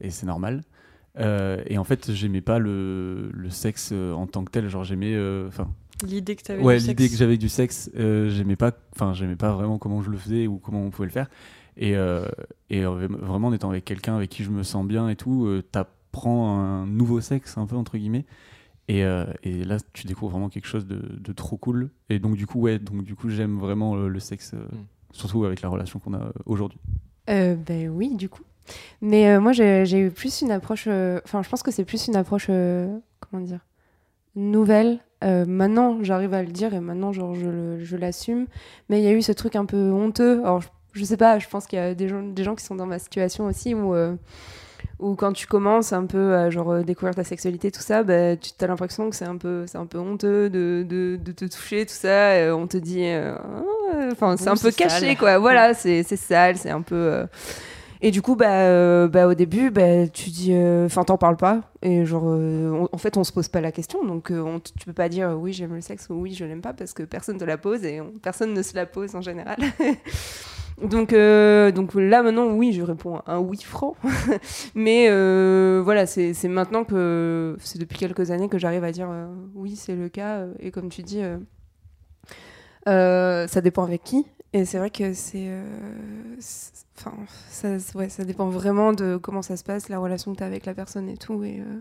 et 0.00 0.10
c'est 0.10 0.26
normal. 0.26 0.62
Euh, 1.18 1.62
et 1.66 1.78
en 1.78 1.84
fait, 1.84 2.10
j'aimais 2.12 2.40
pas 2.40 2.58
le, 2.58 3.30
le 3.32 3.50
sexe 3.50 3.90
euh, 3.92 4.12
en 4.12 4.26
tant 4.26 4.44
que 4.44 4.50
tel. 4.50 4.68
Genre, 4.68 4.84
j'aimais. 4.84 5.14
euh, 5.14 5.46
Enfin, 5.48 5.68
L'idée 6.04 6.34
que 6.36 6.42
tu 6.42 6.50
avais 6.52 6.62
ouais, 6.62 6.78
du 6.78 6.86
l'idée 6.88 7.04
sexe. 7.04 7.12
que 7.12 7.18
j'avais 7.18 7.36
du 7.36 7.48
sexe, 7.48 7.90
euh, 7.96 8.28
j'aimais 8.30 8.56
pas. 8.56 8.72
Enfin, 8.94 9.12
j'aimais 9.14 9.36
pas 9.36 9.52
vraiment 9.52 9.78
comment 9.78 10.02
je 10.02 10.10
le 10.10 10.16
faisais 10.18 10.46
ou 10.46 10.58
comment 10.58 10.82
on 10.82 10.90
pouvait 10.90 11.06
le 11.06 11.12
faire. 11.12 11.28
Et, 11.76 11.94
et 12.70 12.84
vraiment, 12.84 13.48
en 13.48 13.52
étant 13.52 13.70
avec 13.70 13.84
quelqu'un 13.84 14.14
avec 14.16 14.30
qui 14.30 14.44
je 14.44 14.50
me 14.50 14.62
sens 14.62 14.86
bien 14.86 15.08
et 15.08 15.16
tout, 15.16 15.46
euh, 15.46 15.62
t'apprends 15.62 16.56
un 16.58 16.86
nouveau 16.86 17.20
sexe, 17.20 17.58
un 17.58 17.66
peu 17.66 17.74
entre 17.76 17.96
guillemets. 17.98 18.26
Et, 18.86 19.02
euh, 19.04 19.24
et 19.42 19.64
là, 19.64 19.78
tu 19.92 20.06
découvres 20.06 20.32
vraiment 20.32 20.48
quelque 20.50 20.66
chose 20.68 20.86
de, 20.86 21.00
de 21.18 21.32
trop 21.32 21.56
cool. 21.56 21.90
Et 22.10 22.18
donc, 22.18 22.36
du 22.36 22.46
coup, 22.46 22.60
ouais, 22.60 22.78
donc 22.78 23.02
du 23.02 23.14
coup, 23.16 23.28
j'aime 23.28 23.58
vraiment 23.58 23.96
le 23.96 24.20
sexe, 24.20 24.52
euh, 24.54 24.58
Mm. 24.58 24.84
surtout 25.12 25.44
avec 25.44 25.62
la 25.62 25.68
relation 25.68 25.98
qu'on 26.00 26.14
a 26.14 26.32
aujourd'hui. 26.44 26.78
Euh, 27.30 27.54
ben 27.56 27.88
oui, 27.88 28.14
du 28.14 28.28
coup. 28.28 28.42
Mais 29.00 29.28
euh, 29.28 29.40
moi, 29.40 29.52
j'ai 29.52 29.98
eu 29.98 30.10
plus 30.10 30.42
une 30.42 30.50
approche. 30.50 30.84
euh, 30.88 31.20
Enfin, 31.24 31.42
je 31.42 31.48
pense 31.48 31.62
que 31.62 31.70
c'est 31.70 31.84
plus 31.84 32.06
une 32.08 32.16
approche. 32.16 32.46
euh, 32.50 32.86
comment 33.30 33.42
dire 33.42 33.60
Nouvelle. 34.36 34.98
Maintenant, 35.22 35.98
j'arrive 36.02 36.34
à 36.34 36.42
le 36.42 36.48
dire 36.50 36.74
et 36.74 36.80
maintenant, 36.80 37.12
genre, 37.12 37.34
je 37.34 37.96
l'assume. 37.96 38.46
Mais 38.90 39.00
il 39.00 39.04
y 39.04 39.08
a 39.08 39.12
eu 39.12 39.22
ce 39.22 39.32
truc 39.32 39.56
un 39.56 39.64
peu 39.64 39.90
honteux. 39.90 40.40
Alors, 40.40 40.60
je, 40.60 40.68
je 40.92 41.02
sais 41.04 41.16
pas, 41.16 41.38
je 41.38 41.48
pense 41.48 41.66
qu'il 41.66 41.78
y 41.78 41.82
a 41.82 41.94
des 41.94 42.08
gens, 42.08 42.22
des 42.22 42.44
gens 42.44 42.54
qui 42.54 42.62
sont 42.64 42.74
dans 42.74 42.84
ma 42.84 42.98
situation 42.98 43.46
aussi 43.46 43.74
où. 43.74 43.94
où 45.00 45.14
quand 45.16 45.32
tu 45.32 45.46
commences 45.46 45.92
un 45.92 46.04
peu 46.06 46.34
à 46.36 46.50
genre 46.50 46.84
découvrir 46.84 47.14
ta 47.14 47.24
sexualité 47.24 47.70
tout 47.70 47.80
ça 47.80 48.02
bah, 48.04 48.36
tu 48.36 48.50
as 48.60 48.66
l'impression 48.66 49.10
que 49.10 49.16
c'est 49.16 49.24
un 49.24 49.36
peu 49.36 49.64
c'est 49.66 49.78
un 49.78 49.86
peu 49.86 49.98
honteux 49.98 50.48
de, 50.50 50.84
de, 50.88 51.16
de 51.20 51.32
te 51.32 51.46
toucher 51.46 51.84
tout 51.86 51.94
ça 51.94 52.54
on 52.54 52.66
te 52.66 52.76
dit 52.76 53.04
Ah, 53.08 53.40
enfin 54.12 54.36
c'est 54.36 54.48
un 54.50 54.56
peu 54.56 54.70
caché 54.70 55.06
sale. 55.06 55.16
quoi 55.16 55.38
voilà 55.38 55.74
c'est 55.74 56.02
c'est 56.04 56.16
sale 56.16 56.56
c'est 56.58 56.70
un 56.70 56.82
peu 56.82 57.24
et 58.06 58.10
du 58.10 58.20
coup, 58.20 58.36
bah, 58.36 58.66
euh, 58.66 59.08
bah, 59.08 59.26
au 59.26 59.32
début, 59.32 59.70
bah, 59.70 60.06
tu 60.08 60.28
dis, 60.28 60.52
euh, 60.52 60.84
enfin, 60.84 61.04
t'en 61.04 61.16
parles 61.16 61.38
pas. 61.38 61.62
Et 61.80 62.04
genre, 62.04 62.24
euh, 62.26 62.86
en 62.92 62.98
fait, 62.98 63.16
on 63.16 63.24
se 63.24 63.32
pose 63.32 63.48
pas 63.48 63.62
la 63.62 63.72
question. 63.72 64.04
Donc, 64.04 64.30
on 64.30 64.60
tu 64.60 64.84
peux 64.84 64.92
pas 64.92 65.08
dire 65.08 65.34
oui, 65.40 65.54
j'aime 65.54 65.72
le 65.74 65.80
sexe 65.80 66.08
ou 66.10 66.14
oui, 66.16 66.34
je 66.34 66.44
l'aime 66.44 66.60
pas 66.60 66.74
parce 66.74 66.92
que 66.92 67.02
personne 67.02 67.38
te 67.38 67.44
la 67.44 67.56
pose 67.56 67.82
et 67.82 68.02
on- 68.02 68.12
personne 68.22 68.52
ne 68.52 68.60
se 68.60 68.74
la 68.76 68.84
pose 68.84 69.14
en 69.16 69.22
général. 69.22 69.56
donc, 70.82 71.14
donc 71.14 71.94
là, 71.94 72.22
maintenant, 72.22 72.48
oui, 72.48 72.74
je 72.74 72.82
réponds 72.82 73.22
un 73.26 73.38
oui 73.38 73.56
franc. 73.62 73.96
Mais 74.74 75.08
voilà, 75.80 76.04
c'est 76.04 76.34
maintenant 76.48 76.84
que 76.84 77.56
c'est 77.58 77.78
depuis 77.78 77.96
quelques 77.96 78.30
années 78.30 78.50
que 78.50 78.58
j'arrive 78.58 78.84
à 78.84 78.92
dire 78.92 79.08
oui, 79.54 79.76
c'est 79.76 79.96
le 79.96 80.10
cas. 80.10 80.44
Et 80.60 80.70
comme 80.70 80.90
tu 80.90 81.02
dis, 81.02 81.22
ça 82.84 83.60
dépend 83.62 83.82
avec 83.84 84.04
qui. 84.04 84.26
Et 84.54 84.64
c'est 84.64 84.78
vrai 84.78 84.88
que 84.88 85.12
c'est. 85.12 85.46
euh, 85.48 86.36
Enfin, 86.96 87.12
ça, 87.48 87.76
ouais, 87.96 88.08
ça 88.08 88.24
dépend 88.24 88.48
vraiment 88.48 88.92
de 88.92 89.16
comment 89.16 89.42
ça 89.42 89.56
se 89.56 89.64
passe, 89.64 89.88
la 89.88 89.98
relation 89.98 90.32
que 90.32 90.38
tu 90.38 90.44
as 90.44 90.46
avec 90.46 90.64
la 90.64 90.74
personne 90.74 91.08
et 91.08 91.16
tout. 91.16 91.42
Et, 91.42 91.58
euh, 91.60 91.80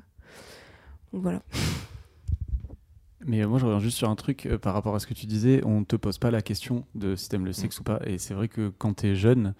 donc 1.13 1.21
voilà. 1.21 1.43
Mais 3.25 3.43
euh, 3.43 3.47
moi, 3.47 3.59
je 3.59 3.65
reviens 3.65 3.79
juste 3.79 3.97
sur 3.97 4.09
un 4.09 4.15
truc 4.15 4.47
euh, 4.47 4.57
par 4.57 4.73
rapport 4.73 4.95
à 4.95 4.99
ce 4.99 5.05
que 5.05 5.13
tu 5.13 5.27
disais. 5.27 5.61
On 5.63 5.83
te 5.83 5.95
pose 5.95 6.17
pas 6.17 6.31
la 6.31 6.41
question 6.41 6.83
de 6.95 7.15
si 7.15 7.29
t'aimes 7.29 7.45
le 7.45 7.53
sexe 7.53 7.79
ou 7.79 7.83
pas. 7.83 7.99
Et 8.05 8.17
c'est 8.17 8.33
vrai 8.33 8.47
que 8.47 8.69
quand 8.79 8.93
t'es 8.95 9.15
jeune, 9.15 9.53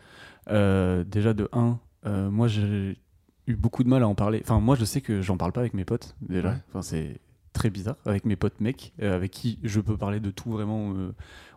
euh, 0.50 1.04
déjà 1.04 1.36
de 1.36 1.48
1, 1.54 1.80
moi 2.32 2.48
j'ai 2.48 2.98
eu 3.46 3.56
beaucoup 3.56 3.84
de 3.84 3.90
mal 3.90 4.02
à 4.02 4.08
en 4.08 4.16
parler. 4.16 4.42
Enfin, 4.44 4.60
moi 4.60 4.76
je 4.76 4.86
sais 4.86 5.02
que 5.02 5.22
j'en 5.22 5.38
parle 5.38 5.52
pas 5.52 5.62
avec 5.62 5.76
mes 5.76 5.86
potes 5.86 6.16
déjà. 6.22 6.50
Ouais. 6.50 6.58
Enfin, 6.70 6.82
c'est 6.82 7.22
très 7.54 7.70
bizarre. 7.70 7.96
Avec 8.06 8.26
mes 8.26 8.36
potes 8.36 8.60
mecs, 8.60 8.94
euh, 9.02 9.16
avec 9.16 9.32
qui 9.32 9.60
je 9.64 9.80
peux 9.80 9.96
parler 9.98 10.20
de 10.20 10.32
tout 10.32 10.52
vraiment. 10.52 10.94
euh, 10.96 11.12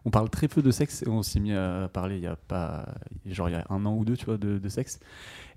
on 0.05 0.11
parle 0.11 0.31
très 0.31 0.47
peu 0.47 0.63
de 0.63 0.71
sexe 0.71 1.03
et 1.03 1.09
on 1.09 1.23
s'est 1.23 1.41
mis 1.41 1.53
à 1.53 1.89
parler 1.93 2.17
il 2.17 2.23
y 2.23 2.27
a 2.29 2.37
pas. 2.37 2.87
Genre 3.27 3.49
il 3.49 3.53
y 3.53 3.57
a 3.57 3.65
un 3.71 3.85
an 3.87 3.97
ou 3.97 4.05
deux, 4.05 4.17
tu 4.17 4.27
vois, 4.27 4.37
de, 4.39 4.59
de 4.59 4.69
sexe. 4.69 5.01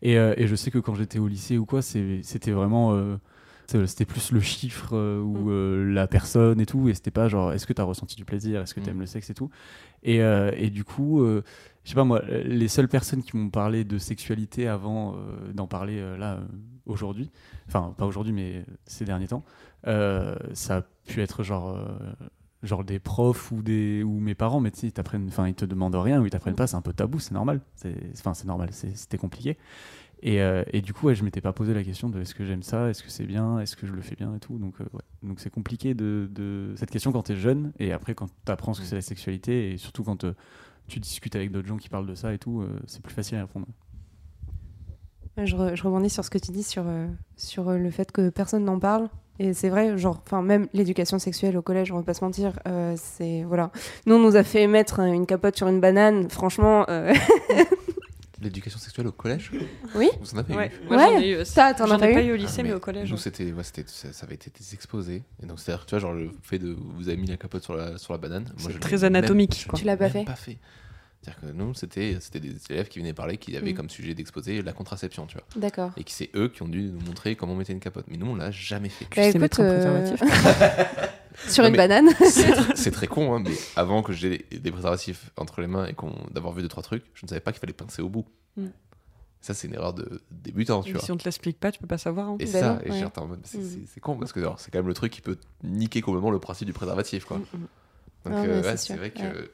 Et, 0.01 0.17
euh, 0.17 0.33
et 0.37 0.47
je 0.47 0.55
sais 0.55 0.71
que 0.71 0.79
quand 0.79 0.95
j'étais 0.95 1.19
au 1.19 1.27
lycée 1.27 1.57
ou 1.57 1.65
quoi, 1.65 1.81
c'était 1.81 2.51
vraiment. 2.51 2.97
c'était 3.67 4.05
plus 4.05 4.31
le 4.31 4.39
chiffre 4.39 4.95
ou 5.21 5.49
Mm. 5.51 5.93
la 5.93 6.07
personne 6.07 6.59
et 6.59 6.65
tout 6.65 6.89
et 6.89 6.95
c'était 6.95 7.11
pas 7.11 7.27
genre 7.27 7.53
est-ce 7.53 7.67
que 7.67 7.73
tu 7.73 7.81
as 7.81 7.83
ressenti 7.85 8.15
du 8.15 8.25
plaisir 8.25 8.61
est-ce 8.61 8.73
que 8.73 8.79
Mm. 8.79 8.83
tu 8.83 8.89
aimes 8.89 8.99
le 9.01 9.05
sexe 9.05 9.29
et 9.29 9.35
tout 9.35 9.51
et, 10.01 10.15
et 10.17 10.69
du 10.71 10.83
coup 10.83 11.23
je 11.23 11.89
sais 11.89 11.93
pas 11.93 12.03
moi 12.03 12.23
les 12.27 12.67
seules 12.67 12.87
personnes 12.87 13.21
qui 13.21 13.37
m'ont 13.37 13.51
parlé 13.51 13.83
de 13.83 13.99
sexualité 13.99 14.67
avant 14.67 15.15
d'en 15.53 15.67
parler 15.67 16.01
là 16.17 16.39
aujourd'hui 16.87 17.29
enfin 17.67 17.93
pas 17.95 18.07
aujourd'hui 18.07 18.33
mais 18.33 18.65
ces 18.87 19.05
derniers 19.05 19.27
temps 19.27 19.43
ça 19.85 20.77
a 20.77 20.81
pu 21.07 21.21
être 21.21 21.43
genre 21.43 21.69
euh, 21.75 21.87
genre 22.63 22.83
des 22.83 22.99
profs 22.99 23.51
ou 23.51 23.61
des 23.61 24.03
ou 24.03 24.19
mes 24.19 24.35
parents 24.35 24.59
mais 24.59 24.71
tu 24.71 24.79
sais 24.79 24.87
ils 24.87 24.91
t'apprennent 24.91 25.27
enfin 25.27 25.47
ils 25.47 25.55
te 25.55 25.65
demandent 25.65 25.95
rien 25.95 26.21
ou 26.21 26.25
ils 26.25 26.29
t'apprennent 26.29 26.55
pas 26.55 26.67
c'est 26.67 26.75
un 26.75 26.81
peu 26.81 26.91
tabou 26.93 27.19
c'est 27.19 27.31
normal 27.33 27.61
c'est 27.75 27.95
enfin 28.17 28.33
c'est 28.33 28.47
normal 28.47 28.69
c'était 28.73 29.17
compliqué 29.17 29.57
et, 30.21 30.41
euh, 30.41 30.63
et 30.73 30.81
du 30.81 30.93
coup, 30.93 31.07
ouais, 31.07 31.15
je 31.15 31.23
m'étais 31.23 31.39
pas 31.39 31.53
posé 31.53 31.73
la 31.73 31.81
question 31.83 32.09
de 32.09 32.19
est-ce 32.19 32.35
que 32.35 32.43
j'aime 32.43 32.61
ça, 32.61 32.89
est-ce 32.89 33.03
que 33.03 33.09
c'est 33.09 33.25
bien, 33.25 33.59
est-ce 33.59 33.77
que 33.77 33.87
je 33.87 33.93
le 33.93 34.01
fais 34.01 34.15
bien 34.15 34.35
et 34.35 34.39
tout. 34.39 34.57
Donc, 34.57 34.81
euh, 34.81 34.85
ouais. 34.91 35.01
donc 35.23 35.39
c'est 35.39 35.49
compliqué 35.49 35.93
de, 35.93 36.27
de- 36.31 36.73
cette 36.75 36.91
question 36.91 37.13
quand 37.13 37.23
tu 37.23 37.31
es 37.31 37.35
jeune 37.37 37.71
et 37.79 37.93
après 37.93 38.15
quand 38.15 38.27
tu 38.27 38.51
apprends 38.51 38.73
ce 38.73 38.81
que 38.81 38.85
c'est 38.85 38.95
la 38.95 39.01
sexualité 39.01 39.71
et 39.71 39.77
surtout 39.77 40.03
quand 40.03 40.25
euh, 40.25 40.33
tu 40.87 40.99
discutes 40.99 41.37
avec 41.37 41.51
d'autres 41.51 41.67
gens 41.69 41.77
qui 41.77 41.87
parlent 41.87 42.07
de 42.07 42.15
ça 42.15 42.33
et 42.33 42.37
tout, 42.37 42.61
euh, 42.61 42.79
c'est 42.85 43.01
plus 43.01 43.13
facile 43.13 43.37
à 43.37 43.41
répondre. 43.43 43.67
Je, 45.37 45.55
re- 45.55 45.75
je 45.75 45.83
rebondis 45.83 46.09
sur 46.09 46.25
ce 46.25 46.29
que 46.29 46.37
tu 46.37 46.51
dis 46.51 46.63
sur, 46.63 46.83
euh, 46.85 47.07
sur 47.37 47.69
euh, 47.69 47.77
le 47.77 47.89
fait 47.91 48.11
que 48.11 48.29
personne 48.29 48.65
n'en 48.65 48.77
parle. 48.79 49.09
Et 49.39 49.53
c'est 49.53 49.69
vrai, 49.69 49.97
genre, 49.97 50.21
enfin, 50.25 50.41
même 50.41 50.67
l'éducation 50.73 51.17
sexuelle 51.17 51.55
au 51.57 51.61
collège, 51.61 51.91
on 51.91 51.95
va 51.97 52.03
pas 52.03 52.13
se 52.13 52.23
mentir, 52.23 52.59
euh, 52.67 52.93
c'est 52.97 53.43
voilà. 53.43 53.71
Nous, 54.05 54.15
on 54.15 54.19
nous 54.19 54.35
a 54.35 54.43
fait 54.43 54.67
mettre 54.67 54.99
une 54.99 55.25
capote 55.25 55.55
sur 55.55 55.67
une 55.69 55.79
banane. 55.79 56.29
Franchement, 56.29 56.85
euh, 56.89 57.13
L'éducation 58.41 58.79
sexuelle 58.79 59.07
au 59.07 59.11
collège 59.11 59.51
Oui. 59.95 60.09
Vous 60.21 60.33
en 60.33 60.37
avez 60.39 60.55
Ouais, 60.55 60.71
eu 60.83 60.87
moi 60.87 60.95
Ouais. 60.97 61.03
j'en 61.13 61.19
ai 61.19 61.29
eu 61.31 61.35
aussi. 61.41 61.55
T'en 61.55 61.91
as 61.91 61.99
pas 61.99 62.21
eu 62.23 62.31
au 62.31 62.35
lycée, 62.37 62.61
Ah, 62.61 62.63
mais, 62.63 62.73
au 62.73 62.79
collège. 62.79 63.09
Nous, 63.09 63.17
ouais. 63.17 63.21
c'était, 63.21 63.51
ouais, 63.51 63.63
c'était, 63.63 63.83
ça, 63.87 64.13
ça 64.13 64.25
avait 64.25 64.35
été 64.35 64.49
des 64.57 64.73
exposés. 64.73 65.23
Et 65.43 65.45
donc, 65.45 65.59
c'est-à-dire, 65.59 65.85
tu 65.85 65.89
vois, 65.91 65.99
genre 65.99 66.13
le 66.13 66.31
fait 66.41 66.57
de 66.57 66.73
vous 66.95 67.09
avez 67.09 67.17
mis 67.17 67.27
la 67.27 67.35
capote 67.35 67.63
sur 67.63 67.75
la, 67.75 67.97
sur 67.97 68.13
la 68.13 68.17
banane. 68.19 68.43
Moi, 68.45 68.53
C'est 68.67 68.71
je 68.73 68.77
très 68.77 68.95
même- 68.97 69.15
anatomique, 69.15 69.57
je 69.63 69.67
quoi. 69.67 69.77
Tu 69.77 69.83
l'as 69.83 69.97
pas 69.97 70.05
même 70.05 70.13
fait 70.13 70.23
pas 70.23 70.35
fait. 70.35 70.57
C'est-à-dire 71.21 71.41
que 71.41 71.45
nous, 71.47 71.73
c'était, 71.73 72.17
c'était 72.21 72.39
des 72.39 72.55
élèves 72.69 72.87
qui 72.87 72.99
venaient 72.99 73.13
parler, 73.13 73.37
qui 73.37 73.57
avaient 73.57 73.73
Mm. 73.73 73.75
comme 73.75 73.89
sujet 73.89 74.13
d'exposer 74.13 74.61
la 74.61 74.71
contraception, 74.71 75.25
tu 75.27 75.35
vois. 75.35 75.43
d'accord. 75.57 75.91
Et 75.97 76.03
qui 76.05 76.13
c'est 76.13 76.29
eux 76.35 76.47
qui 76.47 76.61
ont 76.63 76.67
dû 76.69 76.83
nous 76.83 77.01
montrer 77.05 77.35
comment 77.35 77.53
on 77.53 77.55
mettait 77.57 77.73
une 77.73 77.81
capote. 77.81 78.05
Mais 78.07 78.15
nous, 78.17 78.27
on 78.27 78.35
l'a 78.35 78.51
jamais 78.51 78.87
fait. 78.89 79.05
Bah, 79.15 79.23
écoute, 79.27 79.41
mettre 79.41 79.59
un 79.59 79.63
euh, 79.65 79.75
préservatif 80.15 80.21
sur 81.49 81.63
Non, 81.63 81.69
une 81.69 81.75
banane. 81.75 82.09
C'est 82.25 82.51
tr- 82.51 82.71
c'est 82.75 82.91
très 82.91 83.07
con, 83.07 83.35
hein, 83.35 83.43
mais 83.45 83.51
avant 83.75 84.01
que 84.01 84.13
j'ai 84.13 84.45
des, 84.51 84.71
préservatifs 84.71 85.31
entre 85.37 85.59
les 85.61 85.67
mains 85.67 85.87
et 85.87 85.93
qu'on, 85.93 86.13
d'avoir 86.31 86.53
vu 86.53 86.61
deux 86.61 86.67
trois 86.69 86.83
trucs, 86.83 87.03
je 87.13 87.25
ne 87.25 87.29
savais 87.29 87.41
pas 87.41 87.51
qu'il 87.51 87.59
fallait 87.59 87.73
pincer 87.73 88.01
au 88.01 88.09
bout. 88.09 88.25
Mm. 88.55 88.67
Ça, 89.41 89.53
c'est 89.53 89.67
une 89.67 89.73
erreur 89.73 89.93
de 89.93 90.21
débutant, 90.31 90.83
tu 90.83 90.89
Et 90.89 90.93
vois. 90.93 91.01
Si 91.01 91.11
on 91.11 91.17
te 91.17 91.23
l'explique 91.25 91.59
pas, 91.59 91.71
tu 91.71 91.79
peux 91.79 91.87
pas 91.87 91.97
savoir. 91.97 92.29
hein. 92.29 92.37
Et 92.39 92.45
Bah 92.45 92.51
ça, 92.51 92.73
ouais. 92.75 93.03
c'est, 93.43 93.57
Mm. 93.57 93.63
c'est- 93.63 93.87
c'est 93.93 93.99
con 93.99 94.17
parce 94.17 94.31
que 94.33 94.39
alors, 94.39 94.59
c'est 94.59 94.71
quand 94.71 94.79
même 94.79 94.87
le 94.87 94.93
truc 94.93 95.11
qui 95.13 95.21
peut 95.21 95.37
niquer 95.63 95.99
complètement 96.01 96.31
le 96.31 96.39
principe 96.39 96.65
du 96.67 96.73
préservatif, 96.73 97.25
quoi. 97.25 97.37
Mm. 97.37 97.43
Donc, 98.25 98.33
Ah, 98.35 98.43
euh, 98.43 98.61
ouais, 98.63 98.77
c'est 98.77 98.95
vrai 98.97 99.11
que 99.11 99.49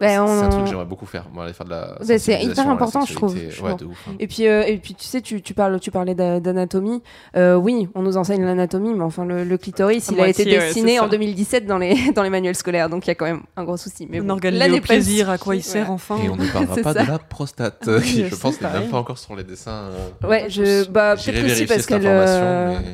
Bah, 0.00 0.08
c'est, 0.08 0.18
on- 0.18 0.26
c'est 0.26 0.44
un 0.44 0.48
truc 0.48 0.64
que 0.64 0.70
j'aimerais 0.70 0.84
beaucoup 0.84 1.06
faire. 1.06 1.26
Moi, 1.32 1.44
aller 1.44 1.52
faire 1.52 1.66
de 1.66 1.70
la. 1.70 1.96
Bah, 2.06 2.18
c'est 2.18 2.42
hyper 2.42 2.68
important, 2.68 3.04
je 3.04 3.14
trouve, 3.14 3.30
sexualité. 3.30 3.56
je 3.56 3.62
Ouais, 3.62 3.68
trouve. 3.70 3.80
de 3.80 3.84
ouf. 3.86 4.04
hein. 4.08 4.14
Et 4.18 4.26
puis, 4.26 4.46
euh, 4.48 4.64
et 4.66 4.76
puis 4.78 4.94
tu 4.94 5.04
sais, 5.04 5.20
tu, 5.20 5.42
tu, 5.42 5.54
parles, 5.54 5.78
tu 5.80 5.90
parlais 5.90 6.14
d'a- 6.14 6.40
d'anatomie. 6.40 7.02
Euh, 7.36 7.54
oui, 7.54 7.88
on 7.94 8.02
nous 8.02 8.16
enseigne 8.16 8.44
l'anatomie, 8.44 8.94
mais 8.94 9.04
enfin, 9.04 9.24
le, 9.24 9.44
le 9.44 9.58
clitoris, 9.58 10.08
il 10.12 10.20
a 10.20 10.28
été 10.28 10.44
ouais, 10.44 10.58
dessiné 10.58 10.98
en 10.98 11.04
ça. 11.04 11.08
2017 11.10 11.66
dans 11.66 11.78
les, 11.78 12.12
dans 12.14 12.22
les 12.22 12.30
manuels 12.30 12.54
scolaires, 12.56 12.88
donc 12.88 13.06
il 13.06 13.08
y 13.08 13.12
a 13.12 13.14
quand 13.14 13.26
même 13.26 13.42
un 13.56 13.64
gros 13.64 13.76
souci. 13.76 14.06
Mais 14.10 14.18
Un 14.18 14.22
bon, 14.24 14.30
organe 14.30 14.72
au 14.72 14.80
plaisir, 14.80 15.30
à 15.30 15.38
quoi 15.38 15.54
il 15.56 15.62
sert 15.62 15.90
enfin. 15.90 16.16
Et 16.24 16.28
on 16.28 16.36
ne 16.36 16.46
parlera 16.52 16.76
pas 16.76 16.94
ça. 16.94 17.04
de 17.04 17.08
la 17.10 17.18
prostate, 17.18 17.84
Oui, 17.86 18.02
qui, 18.02 18.24
je 18.28 18.34
pense, 18.34 18.60
n'est 18.60 18.70
même 18.72 18.88
pas 18.88 18.98
encore 18.98 19.18
sur 19.18 19.36
les 19.36 19.44
dessins. 19.44 19.90
euh, 20.24 20.28
Ouais, 20.28 20.46
je, 20.48 20.88
bah, 20.88 21.14
peut-être 21.16 21.44
aussi 21.44 21.66
parce 21.66 21.86
qu'elle 21.86 22.06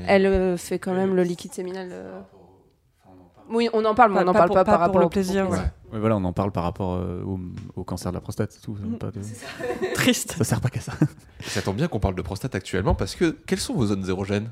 elle 0.07 0.59
fait 0.59 0.79
quand 0.79 0.93
même 0.95 1.15
le 1.15 1.23
liquide 1.23 1.53
séminal. 1.53 1.89
Oui, 3.51 3.69
on 3.73 3.85
en 3.85 3.95
parle, 3.95 4.13
mais 4.13 4.21
on 4.21 4.25
n'en 4.25 4.33
parle 4.33 4.49
pour- 4.49 4.57
pas, 4.57 4.65
pas 4.65 4.73
par 4.73 4.79
pour 4.81 4.87
rapport 4.95 5.07
au 5.07 5.09
plaisir, 5.11 5.49
ouais. 5.49 5.59
Ouais, 5.93 5.99
voilà, 5.99 6.17
on 6.17 6.25
en 6.25 6.33
parle 6.33 6.53
par 6.53 6.65
rapport 6.65 6.95
euh, 6.97 7.23
au, 7.25 7.39
au 7.77 7.85
cancer 7.85 8.13
de 8.13 8.17
la 8.17 8.21
prostate, 8.21 8.53
c'est 8.53 8.61
tout. 8.61 8.77
ça, 8.77 8.83
Mm. 8.85 8.99
pas 8.99 9.11
de- 9.11 9.21
Triste. 9.95 10.33
ça 10.37 10.45
sert 10.45 10.61
pas 10.61 10.69
qu'à 10.69 10.81
ça. 10.81 10.93
Ça 11.43 11.63
tombe 11.63 11.77
bien 11.77 11.89
qu'on 11.89 12.01
parle 12.01 12.15
de 12.15 12.23
prostate 12.23 12.55
actuellement 12.55 12.95
parce 12.95 13.15
que 13.15 13.31
quelles 13.47 13.59
sont 13.61 13.75
vos 13.75 13.87
zones 13.87 14.07
érogènes? 14.09 14.51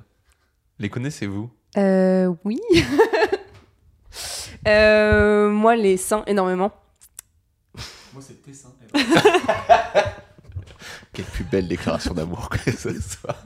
Les 0.79 0.89
connaissez-vous? 0.89 1.51
Euh, 1.77 2.33
oui. 2.45 2.61
Euh, 4.67 5.49
moi, 5.51 5.77
les 5.77 5.97
seins, 5.97 6.25
énormément. 6.27 6.73
Moi, 8.13 8.21
c'est 8.27 8.43
tes 8.43 8.53
seins. 8.53 8.73
Quelle 11.13 11.25
plus 11.27 11.45
belle 11.45 11.69
déclaration 11.69 12.15
d'amour 12.15 12.49
que 12.49 12.71
ce 12.73 12.91
soit. 13.01 13.37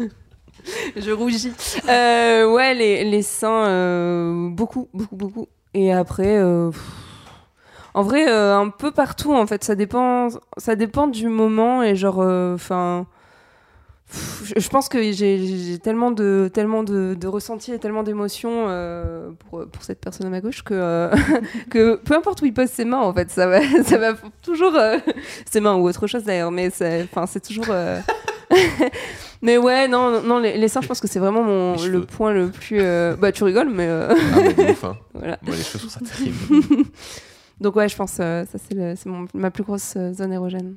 Je 0.96 1.10
rougis. 1.10 1.52
Euh, 1.88 2.50
ouais, 2.50 2.74
les, 2.74 3.04
les 3.04 3.22
seins, 3.22 3.66
euh, 3.66 4.48
beaucoup, 4.50 4.88
beaucoup, 4.92 5.16
beaucoup. 5.16 5.48
Et 5.74 5.92
après, 5.92 6.36
euh, 6.38 6.70
en 7.94 8.02
vrai, 8.02 8.28
un 8.28 8.68
peu 8.68 8.90
partout, 8.90 9.34
en 9.34 9.46
fait. 9.46 9.64
Ça 9.64 9.74
dépend, 9.74 10.28
ça 10.56 10.76
dépend 10.76 11.06
du 11.06 11.28
moment 11.28 11.82
et 11.82 11.96
genre, 11.96 12.18
enfin. 12.54 13.06
je 14.56 14.68
pense 14.68 14.88
que 14.88 15.12
j'ai 15.12 15.78
tellement 15.80 16.10
de 16.10 16.50
tellement 16.52 16.82
de, 16.82 17.26
ressentis 17.28 17.72
et 17.72 17.78
tellement 17.78 18.02
d'émotions 18.02 18.66
pour, 19.38 19.66
pour 19.68 19.84
cette 19.84 20.00
personne 20.00 20.26
à 20.26 20.30
ma 20.30 20.40
gauche 20.40 20.64
que 20.64 21.10
que 21.70 21.94
peu 21.94 22.16
importe 22.16 22.42
où 22.42 22.46
il 22.46 22.52
pose 22.52 22.68
ses 22.70 22.84
mains 22.84 22.98
en 22.98 23.14
fait 23.14 23.30
ça 23.30 23.46
va 23.46 23.60
ça 23.84 23.98
va 23.98 24.14
toujours 24.42 24.76
ses 25.48 25.60
mains 25.60 25.76
ou 25.76 25.88
autre 25.88 26.08
chose 26.08 26.24
d'ailleurs 26.24 26.50
mais 26.50 26.72
enfin 27.04 27.26
c'est 27.26 27.38
toujours 27.38 27.72
Mais 29.42 29.56
ouais, 29.56 29.88
non, 29.88 30.22
non, 30.22 30.38
les, 30.38 30.58
les 30.58 30.68
seins, 30.68 30.80
je 30.82 30.86
pense 30.88 31.00
que 31.00 31.08
c'est 31.08 31.18
vraiment 31.18 31.42
mon, 31.42 31.82
le 31.86 32.04
point 32.04 32.32
le 32.32 32.50
plus. 32.50 32.78
euh, 32.80 33.16
Bah, 33.16 33.32
tu 33.32 33.42
rigoles, 33.44 33.70
mais 33.70 33.86
euh, 33.88 34.08
Ah, 34.10 34.40
mais 34.42 34.52
de 34.54 34.70
ouf, 34.72 34.84
hein. 34.84 34.96
voilà. 35.14 35.38
Moi, 35.42 35.56
les 35.56 35.62
cheveux, 35.62 35.84
je 35.84 35.88
ça 35.88 36.00
terrible. 36.00 36.36
Donc, 37.60 37.76
ouais, 37.76 37.88
je 37.88 37.96
pense 37.96 38.18
euh, 38.20 38.44
ça, 38.46 38.58
c'est 38.58 38.74
le- 38.74 38.96
c'est 38.96 39.08
mon- 39.08 39.26
ma 39.34 39.50
plus 39.50 39.62
grosse 39.64 39.94
euh, 39.96 40.12
zone 40.12 40.32
érogène. 40.32 40.76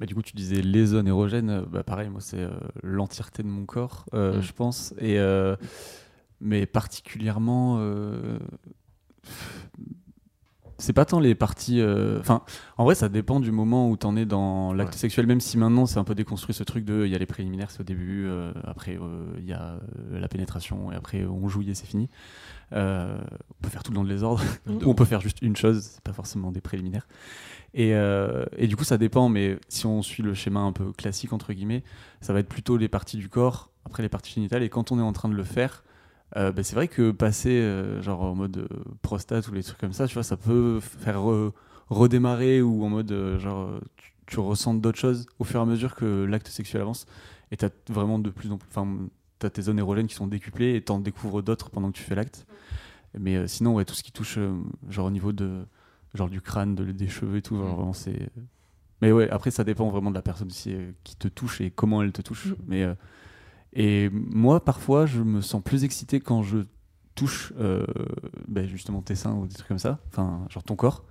Bah, 0.00 0.06
du 0.06 0.14
coup, 0.14 0.22
tu 0.22 0.34
disais 0.36 0.62
les 0.62 0.86
zones 0.86 1.08
érogènes. 1.08 1.64
Bah, 1.70 1.82
pareil, 1.82 2.08
moi, 2.08 2.20
c'est 2.20 2.38
euh, 2.40 2.50
l'entièreté 2.82 3.42
de 3.42 3.48
mon 3.48 3.66
corps, 3.66 4.06
euh, 4.14 4.38
Mm. 4.38 4.42
je 4.42 4.52
pense. 4.52 4.94
Et, 4.98 5.18
euh, 5.18 5.56
mais 6.40 6.64
particulièrement. 6.66 7.78
C'est 10.80 10.92
pas 10.92 11.04
tant 11.04 11.18
les 11.18 11.34
parties. 11.34 11.80
euh, 11.80 12.20
Enfin, 12.20 12.42
en 12.76 12.84
vrai, 12.84 12.94
ça 12.94 13.08
dépend 13.08 13.40
du 13.40 13.50
moment 13.50 13.90
où 13.90 13.96
t'en 13.96 14.14
es 14.16 14.24
dans 14.26 14.72
l'acte 14.72 14.92
Ouais. 14.94 14.98
sexuel, 15.00 15.26
même 15.26 15.40
si 15.40 15.58
maintenant 15.58 15.86
c'est 15.86 15.98
un 15.98 16.04
peu 16.04 16.14
déconstruit 16.14 16.54
ce 16.54 16.62
truc 16.62 16.84
de. 16.84 17.04
Il 17.04 17.10
y 17.10 17.14
a 17.16 17.18
les 17.18 17.26
préliminaires, 17.26 17.70
c'est 17.70 17.80
au 17.80 17.84
début, 17.84 18.26
euh, 18.26 18.52
après 18.64 18.96
euh, 18.96 19.24
il 19.38 19.44
y 19.46 19.52
a 19.52 19.76
la 20.12 20.28
pénétration, 20.28 20.92
et 20.92 20.94
après 20.94 21.24
on 21.24 21.48
jouit 21.48 21.68
et 21.70 21.74
c'est 21.74 21.86
fini. 21.86 22.08
On 22.72 23.18
peut 23.62 23.70
faire 23.70 23.82
tout 23.82 23.92
le 23.92 24.08
désordre, 24.08 24.42
De 24.66 24.84
ou 24.84 24.90
on 24.90 24.94
peut 24.94 25.04
faire 25.04 25.20
juste 25.20 25.42
une 25.42 25.56
chose, 25.56 25.82
c'est 25.82 26.02
pas 26.02 26.12
forcément 26.12 26.52
des 26.52 26.60
préliminaires. 26.60 27.08
Et, 27.74 27.90
et 28.56 28.66
du 28.66 28.76
coup, 28.76 28.84
ça 28.84 28.98
dépend, 28.98 29.28
mais 29.28 29.58
si 29.68 29.86
on 29.86 30.02
suit 30.02 30.22
le 30.22 30.34
schéma 30.34 30.60
un 30.60 30.72
peu 30.72 30.92
classique, 30.92 31.32
entre 31.32 31.52
guillemets, 31.52 31.82
ça 32.20 32.32
va 32.32 32.38
être 32.40 32.48
plutôt 32.48 32.76
les 32.76 32.88
parties 32.88 33.16
du 33.16 33.28
corps, 33.28 33.70
après 33.84 34.02
les 34.02 34.08
parties 34.08 34.32
génitales, 34.34 34.62
et 34.62 34.68
quand 34.68 34.92
on 34.92 34.98
est 34.98 35.02
en 35.02 35.12
train 35.12 35.28
de 35.28 35.34
le 35.34 35.44
faire, 35.44 35.82
euh, 36.36 36.52
bah, 36.52 36.62
c'est 36.62 36.74
vrai 36.74 36.88
que 36.88 37.10
passer 37.10 37.50
euh, 37.60 38.02
genre 38.02 38.22
en 38.22 38.34
mode 38.34 38.58
euh, 38.58 38.68
prostate 39.02 39.48
ou 39.48 39.52
les 39.54 39.62
trucs 39.62 39.78
comme 39.78 39.92
ça, 39.92 40.06
tu 40.06 40.14
vois, 40.14 40.22
ça 40.22 40.36
peut 40.36 40.80
faire 40.80 41.18
re- 41.18 41.52
redémarrer 41.88 42.60
ou 42.62 42.84
en 42.84 42.88
mode 42.90 43.10
euh, 43.12 43.38
genre 43.38 43.70
tu, 43.96 44.12
tu 44.26 44.40
ressens 44.40 44.74
d'autres 44.74 44.98
choses 44.98 45.26
au 45.38 45.44
fur 45.44 45.60
et 45.60 45.62
à 45.62 45.66
mesure 45.66 45.94
que 45.94 46.24
l'acte 46.24 46.48
sexuel 46.48 46.82
avance, 46.82 47.06
et 47.50 47.56
t'as 47.56 47.70
vraiment 47.88 48.18
de 48.18 48.28
plus 48.30 48.52
en 48.52 48.58
plus, 48.58 48.68
enfin, 48.70 48.86
t'as 49.38 49.48
tes 49.50 49.62
zones 49.62 49.78
érogènes 49.78 50.06
qui 50.06 50.14
sont 50.14 50.26
décuplées 50.26 50.74
et 50.74 50.82
t'en 50.82 50.98
découvres 50.98 51.42
d'autres 51.42 51.70
pendant 51.70 51.90
que 51.90 51.96
tu 51.96 52.02
fais 52.02 52.14
l'acte. 52.14 52.46
Mais 53.18 53.36
euh, 53.36 53.46
sinon, 53.46 53.74
ouais, 53.74 53.86
tout 53.86 53.94
ce 53.94 54.02
qui 54.02 54.12
touche, 54.12 54.38
genre 54.90 55.06
au 55.06 55.10
niveau 55.10 55.32
de, 55.32 55.64
genre 56.14 56.28
du 56.28 56.42
crâne, 56.42 56.74
de- 56.74 56.92
des 56.92 57.08
cheveux 57.08 57.38
et 57.38 57.42
tout, 57.42 57.56
genre, 57.56 57.72
Mm. 57.72 57.76
vraiment, 57.76 57.92
c'est. 57.94 58.28
Mais 59.00 59.12
ouais, 59.12 59.30
après, 59.30 59.50
ça 59.50 59.64
dépend 59.64 59.88
vraiment 59.88 60.10
de 60.10 60.14
la 60.16 60.22
personne 60.22 60.48
aussi 60.48 60.74
qui 61.04 61.16
te 61.16 61.28
touche 61.28 61.60
et 61.62 61.70
comment 61.70 62.02
elle 62.02 62.12
te 62.12 62.20
touche. 62.20 62.48
Mm. 62.48 62.54
Mais 62.66 62.84
et 63.72 64.10
moi, 64.12 64.64
parfois, 64.64 65.06
je 65.06 65.20
me 65.22 65.40
sens 65.40 65.62
plus 65.62 65.84
excité 65.84 66.20
quand 66.20 66.42
je 66.42 66.58
touche, 67.14 67.52
euh, 67.58 67.84
ben, 68.46 68.66
justement 68.68 69.02
tes 69.02 69.14
seins 69.14 69.34
ou 69.34 69.46
des 69.46 69.54
trucs 69.54 69.68
comme 69.68 69.78
ça, 69.78 69.98
enfin, 70.12 70.46
genre 70.50 70.62
ton 70.62 70.76
corps, 70.76 71.04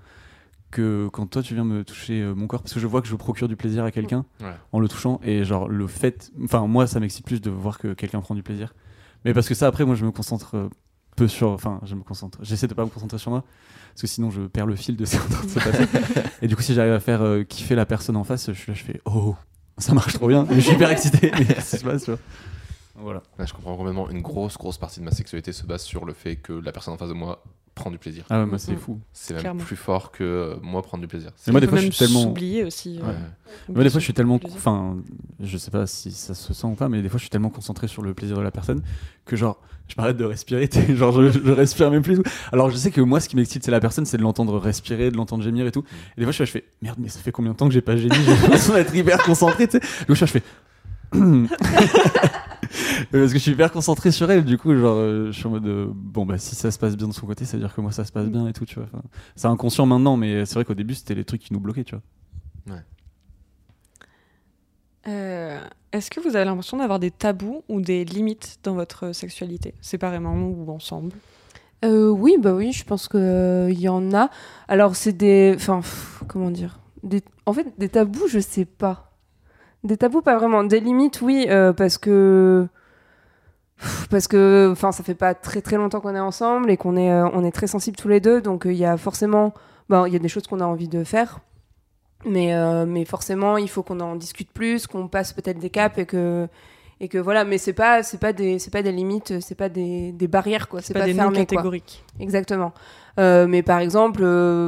que 0.72 1.08
quand 1.12 1.28
toi 1.28 1.42
tu 1.42 1.54
viens 1.54 1.64
me 1.66 1.84
toucher 1.84 2.22
euh, 2.22 2.34
mon 2.34 2.48
corps, 2.48 2.62
parce 2.62 2.74
que 2.74 2.80
je 2.80 2.88
vois 2.88 3.02
que 3.02 3.08
je 3.08 3.16
procure 3.16 3.48
du 3.48 3.56
plaisir 3.56 3.84
à 3.84 3.92
quelqu'un 3.92 4.26
Ouais. 4.42 4.54
en 4.72 4.80
le 4.80 4.88
touchant 4.90 5.20
et 5.24 5.44
genre 5.46 5.68
le 5.70 5.88
fait, 5.88 6.32
enfin 6.44 6.66
moi 6.68 6.88
ça 6.88 7.00
m'excite 7.00 7.26
plus 7.26 7.40
de 7.42 7.50
voir 7.50 7.78
que 7.78 7.94
quelqu'un 7.94 8.20
prend 8.22 8.36
du 8.36 8.44
plaisir. 8.44 8.74
Mais 9.24 9.34
parce 9.34 9.48
que 9.48 9.54
ça 9.56 9.68
après 9.68 9.86
moi 9.86 9.96
je 9.96 10.06
me 10.06 10.12
concentre 10.12 10.56
euh, 10.56 10.70
peu 11.16 11.28
sur, 11.30 11.50
enfin 11.52 11.80
je 11.84 11.96
me 11.96 12.04
concentre, 12.04 12.38
j'essaie 12.42 12.68
de 12.68 12.74
pas 12.74 12.84
me 12.84 12.90
concentrer 12.90 13.18
sur 13.18 13.32
moi 13.32 13.44
parce 13.90 14.02
que 14.02 14.08
sinon 14.08 14.30
je 14.30 14.42
perds 14.44 14.66
le 14.66 14.76
fil 14.76 14.96
de 14.98 15.06
ce 15.06 15.12
qui 15.12 15.18
est 15.18 15.26
en 15.26 15.30
train 15.30 15.46
de 15.46 15.50
se 15.52 15.60
passer. 15.60 15.86
et 16.42 16.48
du 16.48 16.56
coup 16.58 16.62
si 16.62 16.74
j'arrive 16.74 16.94
à 16.94 17.00
faire 17.00 17.46
kiffer 17.48 17.76
la 17.76 17.86
personne 17.86 18.16
en 18.18 18.24
face, 18.26 18.48
je 18.48 18.58
suis 18.60 18.72
là 18.72 18.78
je 18.78 18.84
fais 18.84 19.02
oh 19.06 19.36
ça 19.78 19.94
marche 19.94 20.14
trop 20.14 20.28
bien, 20.28 20.48
je 20.50 20.60
suis 20.60 20.74
hyper 20.74 20.90
excité. 20.90 21.32
Mais 21.38 21.56
ça 21.62 21.78
se 21.78 21.84
passe, 21.84 22.04
tu 22.04 22.12
vois. 22.12 22.20
Voilà. 22.96 23.22
Je 23.40 23.54
comprends 23.54 23.78
complètement. 23.78 24.10
Une 24.10 24.22
grosse, 24.22 24.58
grosse 24.58 24.78
partie 24.78 25.00
de 25.00 25.06
ma 25.06 25.12
sexualité 25.12 25.54
se 25.54 25.66
base 25.66 25.84
sur 25.84 26.06
le 26.06 26.14
fait 26.14 26.36
que 26.36 26.54
la 26.54 26.72
personne 26.72 26.96
en 26.96 26.98
face 26.98 27.10
de 27.10 27.14
moi 27.14 27.44
prend 27.78 27.90
du 27.92 27.98
plaisir. 27.98 28.26
Ah 28.30 28.40
ouais, 28.42 28.46
moi 28.46 28.58
c'est 28.60 28.74
Mhm. 28.74 28.78
fou. 28.80 29.00
C'est 29.14 29.34
même 29.34 29.42
Clairement. 29.42 29.64
plus 29.64 29.76
fort 29.78 30.12
que 30.12 30.24
euh, 30.24 30.56
moi 30.62 30.82
prendre 30.82 31.02
du 31.02 31.08
plaisir. 31.08 31.32
Mais 31.48 31.54
moi, 31.54 31.60
On 31.60 31.62
des 31.62 31.68
fois, 31.68 31.78
je 31.80 31.90
suis 31.90 31.98
tellement- 32.06 32.24
s'oublier 32.24 32.64
aussi. 32.66 33.00
euh, 33.02 33.08
Ouais. 33.08 33.14
Moi, 33.74 33.84
des 33.84 33.90
fois, 33.90 34.00
je 34.00 34.04
suis 34.04 34.14
tellement. 34.14 34.40
Enfin, 34.54 34.98
je 35.40 35.58
sais 35.58 35.72
pas 35.72 35.88
si 35.88 36.12
ça 36.12 36.34
se 36.36 36.54
sent 36.54 36.68
ou 36.68 36.76
pas, 36.76 36.90
mais 36.90 37.02
des 37.02 37.08
fois, 37.10 37.18
je 37.18 37.24
suis 37.24 37.30
tellement 37.30 37.50
concentré 37.50 37.88
sur 37.88 38.02
le 38.02 38.14
plaisir 38.14 38.36
de 38.38 38.42
la 38.42 38.52
personne 38.52 38.82
que, 39.26 39.36
genre, 39.38 39.62
je 39.88 39.94
m'arrête 39.98 40.18
de 40.18 40.26
respirer. 40.26 40.70
genre, 40.96 41.14
je, 41.14 41.30
je 41.32 41.52
respire 41.52 41.90
même 41.92 42.02
plus. 42.02 42.20
Alors, 42.52 42.70
je 42.70 42.76
sais 42.76 42.92
que 42.92 43.00
moi, 43.02 43.20
ce 43.22 43.30
qui 43.30 43.36
m'excite, 43.38 43.64
c'est 43.64 43.72
la 43.72 43.80
personne, 43.80 44.06
c'est 44.06 44.18
de 44.18 44.24
l'entendre 44.24 44.58
respirer, 44.60 45.12
de 45.12 45.16
l'entendre 45.18 45.44
gémir 45.44 45.66
et 45.66 45.72
tout. 45.72 45.84
Et 46.18 46.22
des 46.22 46.26
fois, 46.26 46.34
je, 46.34 46.38
fais- 46.40 46.46
je 46.46 46.52
fais 46.52 46.66
merde, 46.82 46.98
mais 47.00 47.08
ça 47.08 47.20
fait 47.20 47.32
combien 47.32 47.52
de 47.54 47.58
temps 47.58 47.68
que 47.68 47.74
j'ai 47.74 47.82
pas 47.82 47.96
gémi? 47.96 48.14
J'ai 48.26 48.32
l'impression 48.34 48.74
d'être 48.74 48.94
hyper 48.96 49.18
concentré, 49.24 49.68
tu 49.68 49.80
sais. 49.80 49.88
Du 50.02 50.06
coup, 50.08 50.16
je, 50.16 50.26
fais. 50.26 50.44
Parce 53.12 53.32
que 53.32 53.38
je 53.38 53.44
suis 53.44 53.52
hyper 53.52 53.72
concentré 53.72 54.12
sur 54.12 54.30
elle, 54.32 54.46
du 54.46 54.58
coup, 54.58 54.76
genre, 54.76 54.98
euh, 54.98 55.28
je 55.32 55.38
suis 55.38 55.48
en 55.48 55.52
mode 55.52 55.68
euh, 55.68 55.88
bon, 55.94 56.26
bah, 56.26 56.38
si 56.38 56.56
ça 56.56 56.72
se 56.72 56.80
passe 56.80 56.96
bien 56.96 57.08
de 57.08 57.14
son 57.14 57.26
côté, 57.26 57.46
ça 57.46 57.58
veut 57.58 57.64
dire 57.64 57.74
que 57.74 57.82
moi, 57.82 57.92
ça 57.92 58.06
se 58.06 58.12
passe 58.12 58.28
bien 58.28 58.48
et 58.48 58.54
tout, 58.54 58.66
tu 58.66 58.76
vois. 58.76 58.86
Enfin, 58.92 59.04
c'est 59.36 59.48
inconscient 59.48 59.86
maintenant, 59.86 60.18
mais 60.18 60.46
c'est 60.46 60.56
vrai 60.56 60.66
qu'au 60.66 60.74
début, 60.74 60.96
c'était 60.96 61.16
les 61.16 61.26
trucs 61.26 61.42
qui 61.42 61.54
nous 61.54 61.60
bloquaient, 61.60 61.84
tu 61.84 61.96
vois. 61.96 62.04
Euh, 65.08 65.60
Est-ce 65.92 66.12
que 66.12 66.20
vous 66.20 66.36
avez 66.36 66.46
l'impression 66.46 66.78
d'avoir 66.78 67.00
des 67.00 67.12
tabous 67.12 67.64
ou 67.70 67.80
des 67.82 68.04
limites 68.04 68.58
dans 68.64 68.74
votre 68.74 69.14
sexualité, 69.14 69.74
séparément 69.82 70.36
ou 70.36 70.70
ensemble? 70.72 71.14
Euh, 71.86 72.10
oui, 72.10 72.36
bah 72.40 72.54
oui, 72.54 72.74
je 72.74 72.84
pense 72.84 73.08
qu'il 73.08 73.80
y 73.80 73.88
en 73.88 74.14
a. 74.14 74.30
Alors, 74.68 74.96
c'est 74.96 75.14
des. 75.14 75.54
Enfin, 75.56 75.80
pff, 75.80 76.24
comment 76.28 76.52
dire? 76.52 76.80
Des... 77.04 77.22
En 77.46 77.54
fait, 77.54 77.68
des 77.78 77.88
tabous, 77.88 78.28
je 78.28 78.40
sais 78.40 78.66
pas. 78.66 79.07
Des 79.84 79.98
tabous, 79.98 80.22
pas 80.22 80.38
vraiment. 80.38 80.64
Des 80.64 80.80
limites, 80.80 81.22
oui, 81.22 81.46
euh, 81.50 81.74
parce 81.74 81.98
que. 81.98 82.68
Parce 84.10 84.28
que, 84.28 84.70
enfin, 84.72 84.92
ça 84.92 85.04
fait 85.04 85.14
pas 85.14 85.36
très 85.36 85.62
très 85.62 85.76
longtemps 85.78 86.00
qu'on 86.00 86.16
est 86.16 86.20
ensemble 86.20 86.72
et 86.72 86.78
qu'on 86.78 86.98
est, 86.98 87.12
euh, 87.12 87.30
on 87.34 87.44
est 87.44 87.52
très 87.52 87.68
sensibles 87.68 87.96
tous 87.96 88.08
les 88.08 88.20
deux, 88.20 88.42
donc 88.42 88.66
euh, 88.66 88.72
il 88.74 88.78
y 88.78 88.86
a 88.86 88.98
forcément, 88.98 89.54
ben, 89.88 90.08
il 90.08 90.14
y 90.14 90.16
a 90.16 90.20
des 90.20 90.30
choses 90.30 90.48
qu'on 90.48 90.62
a 90.62 90.66
envie 90.66 90.88
de 90.88 91.04
faire, 91.04 91.42
mais, 92.26 92.56
euh, 92.56 92.88
mais 92.88 93.06
forcément, 93.06 93.56
il 93.58 93.70
faut 93.70 93.84
qu'on 93.84 94.00
en 94.00 94.16
discute 94.16 94.52
plus, 94.52 94.88
qu'on 94.88 95.08
passe 95.08 95.32
peut-être 95.32 95.60
des 95.60 95.70
caps 95.70 95.96
et 96.00 96.08
que, 96.08 96.48
et 97.00 97.08
que 97.08 97.20
voilà. 97.20 97.46
Mais 97.46 97.60
c'est 97.60 97.74
pas, 97.74 98.02
c'est 98.02 98.18
pas 98.20 98.34
des, 98.34 98.58
c'est 98.58 98.72
pas 98.72 98.82
des 98.82 98.92
limites, 98.92 99.40
c'est 99.42 99.54
pas 99.54 99.70
des, 99.70 100.12
des 100.12 100.28
barrières 100.28 100.70
quoi. 100.70 100.82
C'est 100.82 100.94
Pas, 100.96 101.02
pas, 101.02 101.06
des 101.06 101.14
fermé 101.14 101.36
quoi. 101.36 101.46
catégoriques. 101.46 102.04
Exactement. 102.20 102.74
Euh, 103.20 103.46
mais 103.46 103.62
par 103.62 103.78
exemple, 103.78 104.24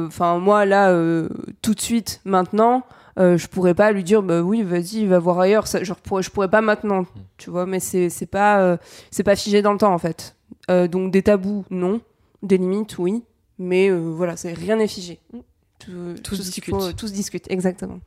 enfin 0.06 0.38
moi 0.38 0.66
là, 0.66 0.90
euh, 0.90 1.28
tout 1.62 1.74
de 1.74 1.80
suite, 1.80 2.20
maintenant, 2.24 2.84
euh, 3.18 3.36
je 3.36 3.46
pourrais 3.48 3.74
pas 3.74 3.92
lui 3.92 4.04
dire, 4.04 4.22
bah 4.22 4.40
oui, 4.42 4.62
vas-y, 4.62 5.06
va 5.06 5.18
voir 5.18 5.40
ailleurs. 5.40 5.66
Ça, 5.66 5.82
genre, 5.82 5.96
pourrais, 5.96 6.22
je 6.22 6.30
pourrais 6.30 6.50
pas 6.50 6.60
maintenant, 6.60 7.04
tu 7.38 7.50
vois. 7.50 7.66
Mais 7.66 7.80
c'est 7.80 8.08
c'est 8.08 8.26
pas 8.26 8.60
euh, 8.60 8.76
c'est 9.10 9.24
pas 9.24 9.36
figé 9.36 9.62
dans 9.62 9.72
le 9.72 9.78
temps 9.78 9.92
en 9.92 9.98
fait. 9.98 10.36
Euh, 10.70 10.88
donc 10.88 11.12
des 11.12 11.22
tabous, 11.22 11.64
non. 11.70 12.00
Des 12.42 12.58
limites, 12.58 12.98
oui. 12.98 13.22
Mais 13.58 13.90
euh, 13.90 13.98
voilà, 13.98 14.36
c'est 14.36 14.52
rien 14.54 14.76
n'est 14.76 14.88
figé. 14.88 15.20
Tout, 15.78 16.14
tout 16.22 16.36
discutent. 16.36 16.74
faut, 16.74 16.92
Tout 16.92 17.08
se 17.08 17.12
discute, 17.12 17.50
exactement. 17.50 18.00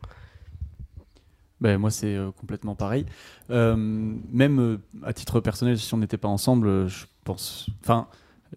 Ben, 1.62 1.78
moi, 1.78 1.92
c'est 1.92 2.16
euh, 2.16 2.32
complètement 2.32 2.76
pareil. 2.76 3.06
Euh, 3.50 3.76
même 3.78 4.60
euh, 4.60 4.78
à 5.04 5.14
titre 5.14 5.40
personnel, 5.40 5.80
si 5.80 5.94
on 5.94 5.98
n'était 5.98 6.18
pas 6.18 6.28
ensemble, 6.28 6.68
euh, 6.68 6.88
je 6.88 7.06
pense. 7.24 7.70
Enfin, 7.82 8.08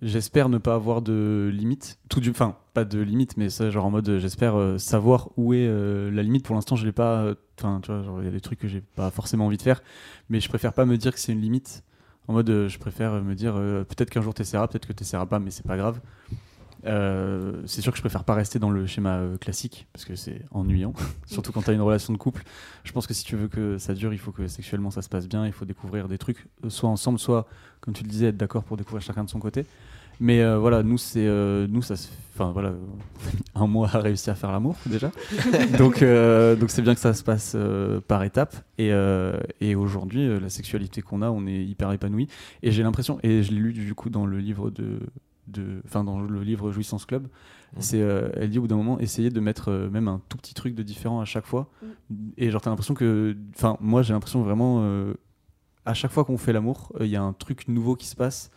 j'espère 0.03 0.49
ne 0.49 0.59
pas 0.59 0.75
avoir 0.75 1.03
de 1.03 1.51
limite. 1.53 1.99
Tout 2.09 2.21
du. 2.21 2.31
Enfin, 2.31 2.57
pas 2.75 2.85
de 2.85 3.01
limite, 3.01 3.37
mais 3.37 3.51
ça, 3.51 3.71
genre 3.71 3.85
en 3.85 3.91
mode, 3.91 4.09
euh, 4.09 4.19
j'espère 4.19 4.57
euh, 4.57 4.79
savoir 4.79 5.31
où 5.37 5.55
est 5.55 5.67
euh, 5.67 6.11
la 6.11 6.23
limite. 6.23 6.45
Pour 6.45 6.55
l'instant, 6.55 6.77
je 6.77 6.85
l'ai 6.85 6.93
pas. 6.93 7.35
Enfin, 7.59 7.81
tu 7.83 7.93
vois, 7.93 8.21
il 8.21 8.25
y 8.25 8.29
a 8.29 8.33
des 8.33 8.41
trucs 8.41 8.59
que 8.59 8.69
j'ai 8.69 8.81
pas 8.81 9.11
forcément 9.11 9.47
envie 9.47 9.57
de 9.57 9.63
faire, 9.63 9.83
mais 10.29 10.41
je 10.41 10.49
préfère 10.49 10.73
pas 10.73 10.85
me 10.85 10.97
dire 10.97 11.13
que 11.13 11.21
c'est 11.21 11.33
une 11.33 11.41
limite. 11.41 11.85
En 12.29 12.33
mode, 12.33 12.67
je 12.69 12.79
préfère 12.79 13.23
me 13.23 13.35
dire, 13.37 13.55
peut-être 13.55 14.11
qu'un 14.11 14.21
jour 14.21 14.35
t'essaieras, 14.35 14.67
peut-être 14.67 14.87
que 14.87 14.93
t'essaieras 14.93 15.27
pas, 15.27 15.39
mais 15.39 15.53
c'est 15.53 15.65
pas 15.65 15.77
grave. 15.77 16.01
Euh, 16.87 17.63
c'est 17.67 17.81
sûr 17.81 17.93
que 17.93 17.97
je 17.97 18.03
préfère 18.03 18.25
pas 18.25 18.35
rester 18.35 18.59
dans 18.59 18.71
le 18.71 18.87
schéma 18.87 19.17
euh, 19.17 19.37
classique 19.37 19.87
parce 19.93 20.05
que 20.05 20.15
c'est 20.15 20.43
ennuyant, 20.53 20.93
surtout 21.27 21.53
quand 21.53 21.63
tu 21.63 21.71
as 21.71 21.73
une 21.73 21.81
relation 21.81 22.13
de 22.13 22.19
couple. 22.19 22.43
Je 22.85 22.93
pense 22.93 23.07
que 23.07 23.15
si 23.15 23.25
tu 23.25 23.37
veux 23.37 23.49
que 23.49 23.79
ça 23.79 23.95
dure, 23.95 24.13
il 24.13 24.19
faut 24.19 24.33
que 24.33 24.47
sexuellement 24.47 24.91
ça 24.91 25.03
se 25.03 25.09
passe 25.09 25.29
bien, 25.29 25.47
il 25.47 25.53
faut 25.53 25.65
découvrir 25.65 26.09
des 26.09 26.19
trucs, 26.19 26.47
euh, 26.65 26.71
soit 26.71 26.89
ensemble, 26.89 27.19
soit, 27.19 27.47
comme 27.81 27.95
tu 27.95 28.05
le 28.05 28.09
disais, 28.09 28.27
être 28.27 28.37
d'accord 28.37 28.65
pour 28.65 28.77
découvrir 28.77 29.03
chacun 29.03 29.25
de 29.25 29.31
son 29.31 29.39
côté. 29.41 29.67
Mais 30.19 30.41
euh, 30.41 30.59
voilà, 30.59 30.83
nous, 30.83 30.97
c'est. 30.97 31.27
euh, 31.27 31.67
nous, 31.69 31.83
ça 31.83 31.97
se. 31.97 32.09
Enfin, 32.35 32.51
voilà, 32.51 32.73
un 33.55 33.67
mois 33.67 33.91
à 33.93 33.99
réussir 33.99 34.33
à 34.33 34.37
faire 34.37 34.53
l'amour 34.53 34.77
déjà. 34.87 35.11
donc, 35.79 36.03
donc 36.03 36.71
c'est 36.71 36.83
bien 36.83 36.95
que 36.95 37.01
ça 37.01 37.13
se 37.13 37.23
passe 37.23 37.57
par 38.09 38.23
étapes. 38.23 38.57
Et, 38.79 38.93
et 39.61 39.75
aujourd'hui, 39.75 40.39
la 40.41 40.49
sexualité 40.49 41.03
qu'on 41.03 41.23
a, 41.23 41.31
on 41.31 41.47
est 41.47 41.65
hyper 41.65 41.93
épanoui. 41.93 42.29
Et 42.63 42.73
j'ai 42.73 42.83
l'impression, 42.83 43.19
et 43.23 43.43
je 43.43 43.53
l'ai 43.53 43.59
lu 43.59 43.73
du 43.73 43.95
coup 43.95 44.09
dans 44.11 44.27
le 44.27 44.39
livre 44.39 44.71
de. 44.71 45.01
De- 45.49 45.83
Enfin, 45.87 46.05
dans 46.05 46.21
le 46.21 46.43
livre 46.43 46.71
Jouissance 46.73 47.05
Club, 47.07 47.25
Mhm. 47.25 47.83
c'est, 47.83 48.01
euh, 48.01 48.29
elle 48.35 48.51
dit 48.51 48.59
au 48.59 48.63
bout 48.63 48.69
d'un 48.69 48.77
moment, 48.77 48.99
essayer 49.01 49.31
de 49.31 49.41
mettre 49.41 49.71
euh, 49.71 49.91
même 49.91 50.09
un 50.09 50.21
tout 50.29 50.37
petit 50.39 50.55
truc 50.55 50.75
de 50.75 50.83
différent 50.83 51.21
à 51.21 51.25
chaque 51.25 51.47
fois. 51.47 51.69
Et 52.37 52.51
genre, 52.51 52.61
t'as 52.61 52.71
l'impression 52.71 52.95
que. 52.95 53.37
Enfin, 53.57 53.77
moi, 53.81 54.03
j'ai 54.03 54.13
l'impression 54.13 54.43
vraiment. 54.43 54.81
euh, 54.83 55.15
à 55.85 55.95
chaque 55.95 56.11
fois 56.11 56.25
qu'on 56.25 56.37
fait 56.39 56.53
l'amour, 56.53 56.93
il 57.01 57.07
y 57.07 57.17
a 57.17 57.23
un 57.23 57.33
truc 57.33 57.69
nouveau 57.69 57.95
qui 57.97 58.07
se 58.07 58.17
passe. 58.17 58.51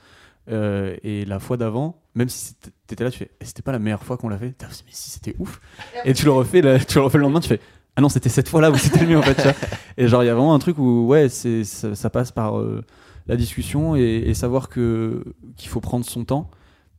Et 0.51 1.25
la 1.25 1.37
fois 1.39 1.57
d'avant, 1.57 2.01
même 2.15 2.27
si 2.29 2.55
t'étais 2.87 3.03
là, 3.03 3.11
tu 3.11 3.19
fais, 3.19 3.29
Eh, 3.39 3.45
c'était 3.45 3.61
pas 3.61 3.71
la 3.71 3.77
meilleure 3.79 4.03
fois 4.03 4.17
qu'on 4.17 4.29
l'a 4.29 4.37
fait. 4.39 4.55
Mais 4.59 4.67
si, 4.91 5.11
c'était 5.11 5.35
ouf. 5.37 5.61
Et 6.05 6.13
tu 6.13 6.25
le 6.25 6.31
refais, 6.31 6.61
là, 6.61 6.79
tu 6.79 6.95
le 6.97 7.03
refais 7.03 7.17
le 7.19 7.23
lendemain, 7.23 7.39
tu 7.39 7.49
fais, 7.49 7.59
ah 7.95 8.01
non, 8.01 8.09
c'était 8.09 8.29
cette 8.29 8.49
fois-là 8.49 8.71
où 8.71 8.75
c'était 8.77 9.01
le 9.01 9.07
mieux 9.07 9.17
en 9.19 9.21
fait. 9.21 9.35
tu 9.35 9.41
vois. 9.43 9.53
Et 9.97 10.07
genre, 10.07 10.23
il 10.23 10.25
y 10.25 10.29
a 10.29 10.33
vraiment 10.33 10.55
un 10.55 10.59
truc 10.59 10.79
où, 10.79 11.05
ouais, 11.05 11.29
c'est, 11.29 11.63
ça, 11.65 11.93
ça 11.93 12.09
passe 12.09 12.31
par 12.31 12.59
la 13.27 13.35
discussion 13.35 13.95
et, 13.95 14.01
et 14.25 14.33
savoir 14.33 14.67
que 14.69 15.23
qu'il 15.55 15.69
faut 15.69 15.81
prendre 15.81 16.03
son 16.05 16.25
temps. 16.25 16.49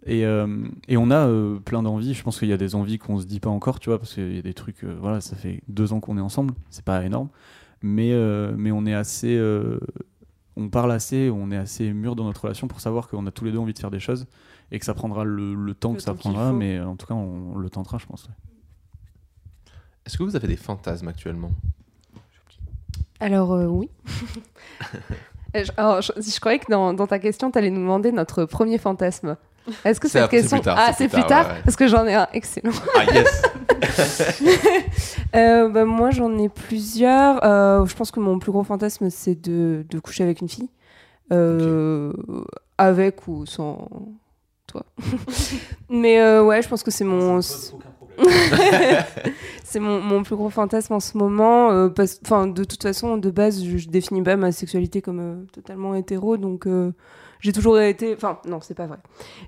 Et, 0.06 0.24
euh, 0.24 0.64
et 0.88 0.96
on 0.96 1.10
a 1.10 1.26
euh, 1.26 1.58
plein 1.58 1.82
d'envies. 1.82 2.14
Je 2.14 2.22
pense 2.22 2.38
qu'il 2.38 2.48
y 2.48 2.52
a 2.52 2.56
des 2.56 2.74
envies 2.74 2.98
qu'on 2.98 3.18
se 3.20 3.26
dit 3.26 3.38
pas 3.40 3.50
encore, 3.50 3.80
tu 3.80 3.90
vois, 3.90 3.98
parce 3.98 4.14
qu'il 4.14 4.34
y 4.34 4.38
a 4.38 4.42
des 4.42 4.54
trucs, 4.54 4.82
euh, 4.84 4.96
voilà, 5.00 5.20
ça 5.20 5.36
fait 5.36 5.62
deux 5.68 5.92
ans 5.92 6.00
qu'on 6.00 6.16
est 6.16 6.22
ensemble, 6.22 6.54
c'est 6.70 6.84
pas 6.84 7.04
énorme. 7.04 7.28
mais, 7.82 8.12
euh, 8.12 8.54
mais 8.56 8.72
on 8.72 8.86
est 8.86 8.94
assez. 8.94 9.36
euh, 9.36 9.78
on 10.56 10.68
parle 10.68 10.92
assez, 10.92 11.30
on 11.30 11.50
est 11.50 11.56
assez 11.56 11.92
mûr 11.92 12.16
dans 12.16 12.24
notre 12.24 12.42
relation 12.42 12.66
pour 12.68 12.80
savoir 12.80 13.08
qu'on 13.08 13.26
a 13.26 13.30
tous 13.30 13.44
les 13.44 13.52
deux 13.52 13.58
envie 13.58 13.72
de 13.72 13.78
faire 13.78 13.90
des 13.90 14.00
choses 14.00 14.26
et 14.72 14.78
que 14.78 14.84
ça 14.84 14.94
prendra 14.94 15.24
le, 15.24 15.54
le 15.54 15.74
temps 15.74 15.90
Le 15.90 15.96
que 15.96 16.02
ça 16.02 16.12
temps 16.12 16.16
prendra, 16.18 16.52
mais 16.52 16.80
en 16.80 16.96
tout 16.96 17.06
cas, 17.06 17.14
on, 17.14 17.56
le 17.56 17.70
tentera, 17.70 17.98
je 17.98 18.06
pense. 18.06 18.24
ouais. 18.24 18.34
Est-ce 20.06 20.16
que 20.18 20.22
vous 20.22 20.34
avez 20.36 20.48
des 20.48 20.56
fantasmes 20.56 21.08
actuellement? 21.08 21.52
Alors 23.20 23.52
euh, 23.52 23.66
oui. 23.66 23.90
Je, 25.52 25.72
alors, 25.76 26.00
je, 26.00 26.12
je 26.16 26.38
croyais 26.38 26.60
que 26.60 26.70
dans, 26.70 26.94
dans 26.94 27.08
ta 27.08 27.18
question, 27.18 27.50
tu 27.50 27.58
allais 27.58 27.70
nous 27.70 27.80
demander 27.80 28.12
notre 28.12 28.44
premier 28.44 28.78
fantasme. 28.78 29.36
Est-ce 29.84 30.00
que 30.00 30.08
C'est 30.08 30.20
cette 30.20 30.30
question 30.30 30.56
plus 30.58 30.64
tard, 30.64 30.76
ah 30.78 30.92
c'est 30.96 31.08
plus 31.08 31.20
plus 31.20 31.28
tard, 31.28 31.28
tard, 31.28 31.46
ouais, 31.48 31.52
ouais. 31.58 31.62
parce 31.64 31.76
que 31.76 31.86
j'en 31.86 32.06
ai 32.06 32.14
un 32.14 32.28
excellent. 32.32 32.72
Ah 32.96 33.04
yes 33.12 33.42
Euh, 35.36 35.68
bah, 35.68 35.84
moi 35.84 36.10
j'en 36.10 36.36
ai 36.38 36.48
plusieurs. 36.48 37.44
Euh, 37.44 37.84
je 37.86 37.94
pense 37.94 38.10
que 38.10 38.18
mon 38.20 38.38
plus 38.40 38.50
gros 38.52 38.64
fantasme 38.64 39.10
c'est 39.10 39.40
de, 39.40 39.84
de 39.88 39.98
coucher 40.00 40.24
avec 40.24 40.40
une 40.40 40.48
fille, 40.48 40.68
Euh, 41.32 42.12
avec 42.78 43.28
ou 43.28 43.46
sans 43.46 43.88
toi. 44.66 44.84
Mais 45.88 46.20
euh, 46.20 46.42
ouais, 46.42 46.62
je 46.62 46.68
pense 46.68 46.82
que 46.82 46.90
c'est 46.90 47.04
mon 47.04 47.40
c'est 49.64 49.80
mon, 49.80 50.00
mon 50.00 50.22
plus 50.22 50.36
gros 50.36 50.50
fantasme 50.50 50.94
en 50.94 51.00
ce 51.00 51.16
moment. 51.16 51.70
euh, 51.70 51.88
parce, 51.88 52.20
de 52.20 52.64
toute 52.64 52.82
façon, 52.82 53.16
de 53.16 53.30
base, 53.30 53.62
je, 53.64 53.76
je 53.78 53.88
définis 53.88 54.22
pas 54.22 54.36
ma 54.36 54.52
sexualité 54.52 55.00
comme 55.00 55.20
euh, 55.20 55.44
totalement 55.52 55.94
hétéro, 55.94 56.36
donc 56.36 56.66
euh, 56.66 56.92
j'ai 57.40 57.52
toujours 57.52 57.78
été. 57.80 58.14
Enfin, 58.14 58.38
non, 58.46 58.60
c'est 58.60 58.74
pas 58.74 58.86
vrai. 58.86 58.98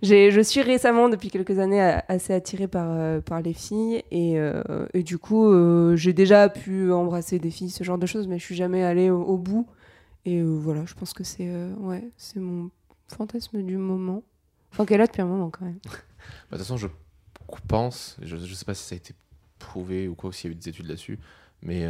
Je 0.02 0.40
suis 0.42 0.62
récemment, 0.62 1.08
depuis 1.08 1.30
quelques 1.30 1.58
années, 1.58 1.80
assez 2.08 2.32
attirée 2.32 2.68
par, 2.68 2.88
euh, 2.90 3.20
par 3.20 3.42
les 3.42 3.52
filles, 3.52 4.02
et, 4.10 4.38
euh, 4.38 4.86
et 4.94 5.02
du 5.02 5.18
coup, 5.18 5.46
euh, 5.46 5.94
j'ai 5.96 6.12
déjà 6.12 6.48
pu 6.48 6.92
embrasser 6.92 7.38
des 7.38 7.50
filles, 7.50 7.70
ce 7.70 7.84
genre 7.84 7.98
de 7.98 8.06
choses, 8.06 8.26
mais 8.26 8.38
je 8.38 8.44
suis 8.44 8.54
jamais 8.56 8.82
allée 8.82 9.10
au, 9.10 9.36
bout. 9.36 9.66
Et 10.24 10.42
voilà, 10.42 10.84
je 10.86 10.94
pense 10.94 11.12
que 11.12 11.24
c'est 11.24 11.50
ouais, 11.78 12.08
mon 12.36 12.70
fantasme 13.08 13.62
du 13.62 13.76
moment. 13.76 14.22
Enfin, 14.70 14.86
qu'elle 14.86 15.00
a 15.00 15.06
depuis 15.06 15.22
un 15.22 15.26
moment 15.26 15.50
quand 15.50 15.64
même. 15.64 15.78
Bah, 16.50 16.56
De 16.56 16.62
toute 16.62 16.68
façon, 16.68 16.76
je 16.76 16.86
pense, 17.66 18.16
je, 18.22 18.36
je 18.36 18.54
sais 18.54 18.64
pas 18.64 18.74
si 18.74 18.84
ça 18.84 18.94
a 18.94 18.96
été 18.96 19.12
prouvé 19.58 20.06
ou 20.06 20.14
quoi, 20.14 20.32
s'il 20.32 20.50
y 20.50 20.52
a 20.52 20.56
eu 20.56 20.58
des 20.58 20.68
études 20.68 20.86
là-dessus, 20.86 21.18
mais 21.62 21.84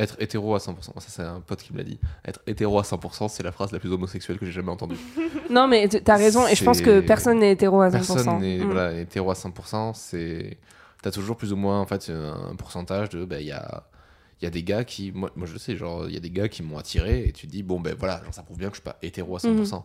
être 0.00 0.16
hétéro 0.20 0.54
à 0.54 0.58
100%, 0.58 0.74
ça 0.82 0.92
c'est 1.08 1.22
un 1.22 1.40
pote 1.40 1.62
qui 1.62 1.72
me 1.72 1.78
l'a 1.78 1.84
dit, 1.84 1.98
être 2.24 2.40
hétéro 2.46 2.78
à 2.78 2.82
100%, 2.82 3.28
c'est 3.28 3.42
la 3.42 3.52
phrase 3.52 3.72
la 3.72 3.78
plus 3.78 3.92
homosexuelle 3.92 4.38
que 4.38 4.46
j'ai 4.46 4.52
jamais 4.52 4.70
entendue. 4.70 4.96
Non, 5.50 5.68
mais 5.68 5.86
t- 5.88 6.00
t'as 6.00 6.16
raison, 6.16 6.46
et 6.48 6.54
je 6.54 6.64
pense 6.64 6.80
que 6.80 7.00
personne 7.00 7.38
n'est 7.40 7.52
hétéro 7.52 7.82
à 7.82 7.88
100%. 7.88 7.92
Personne 7.92 8.38
n'est 8.40 8.58
Mm. 8.58 8.64
voilà, 8.64 8.98
hétéro 8.98 9.30
à 9.30 9.34
100%, 9.34 9.92
c'est... 9.94 10.58
T'as 11.02 11.10
toujours 11.10 11.36
plus 11.36 11.52
ou 11.52 11.56
moins 11.56 11.80
en 11.80 11.86
fait 11.86 12.10
un 12.10 12.54
pourcentage 12.56 13.10
de... 13.10 13.24
bah, 13.24 13.40
Il 13.40 13.46
y, 13.48 13.52
a, 13.52 13.82
y 14.40 14.46
a 14.46 14.50
des 14.50 14.62
gars 14.62 14.84
qui... 14.84 15.12
Moi, 15.12 15.30
moi 15.36 15.46
je 15.46 15.52
le 15.52 15.58
sais, 15.58 15.76
genre 15.76 16.06
il 16.08 16.14
y 16.14 16.16
a 16.16 16.20
des 16.20 16.30
gars 16.30 16.48
qui 16.48 16.62
m'ont 16.62 16.78
attiré 16.78 17.24
et 17.26 17.32
tu 17.32 17.46
te 17.46 17.52
dis, 17.52 17.62
bon 17.62 17.80
ben 17.80 17.94
voilà, 17.98 18.22
genre, 18.24 18.32
ça 18.32 18.42
prouve 18.42 18.56
bien 18.58 18.68
que 18.68 18.76
je 18.76 18.80
suis 18.80 18.84
pas 18.84 18.96
hétéro 19.02 19.36
à 19.36 19.38
100%. 19.40 19.82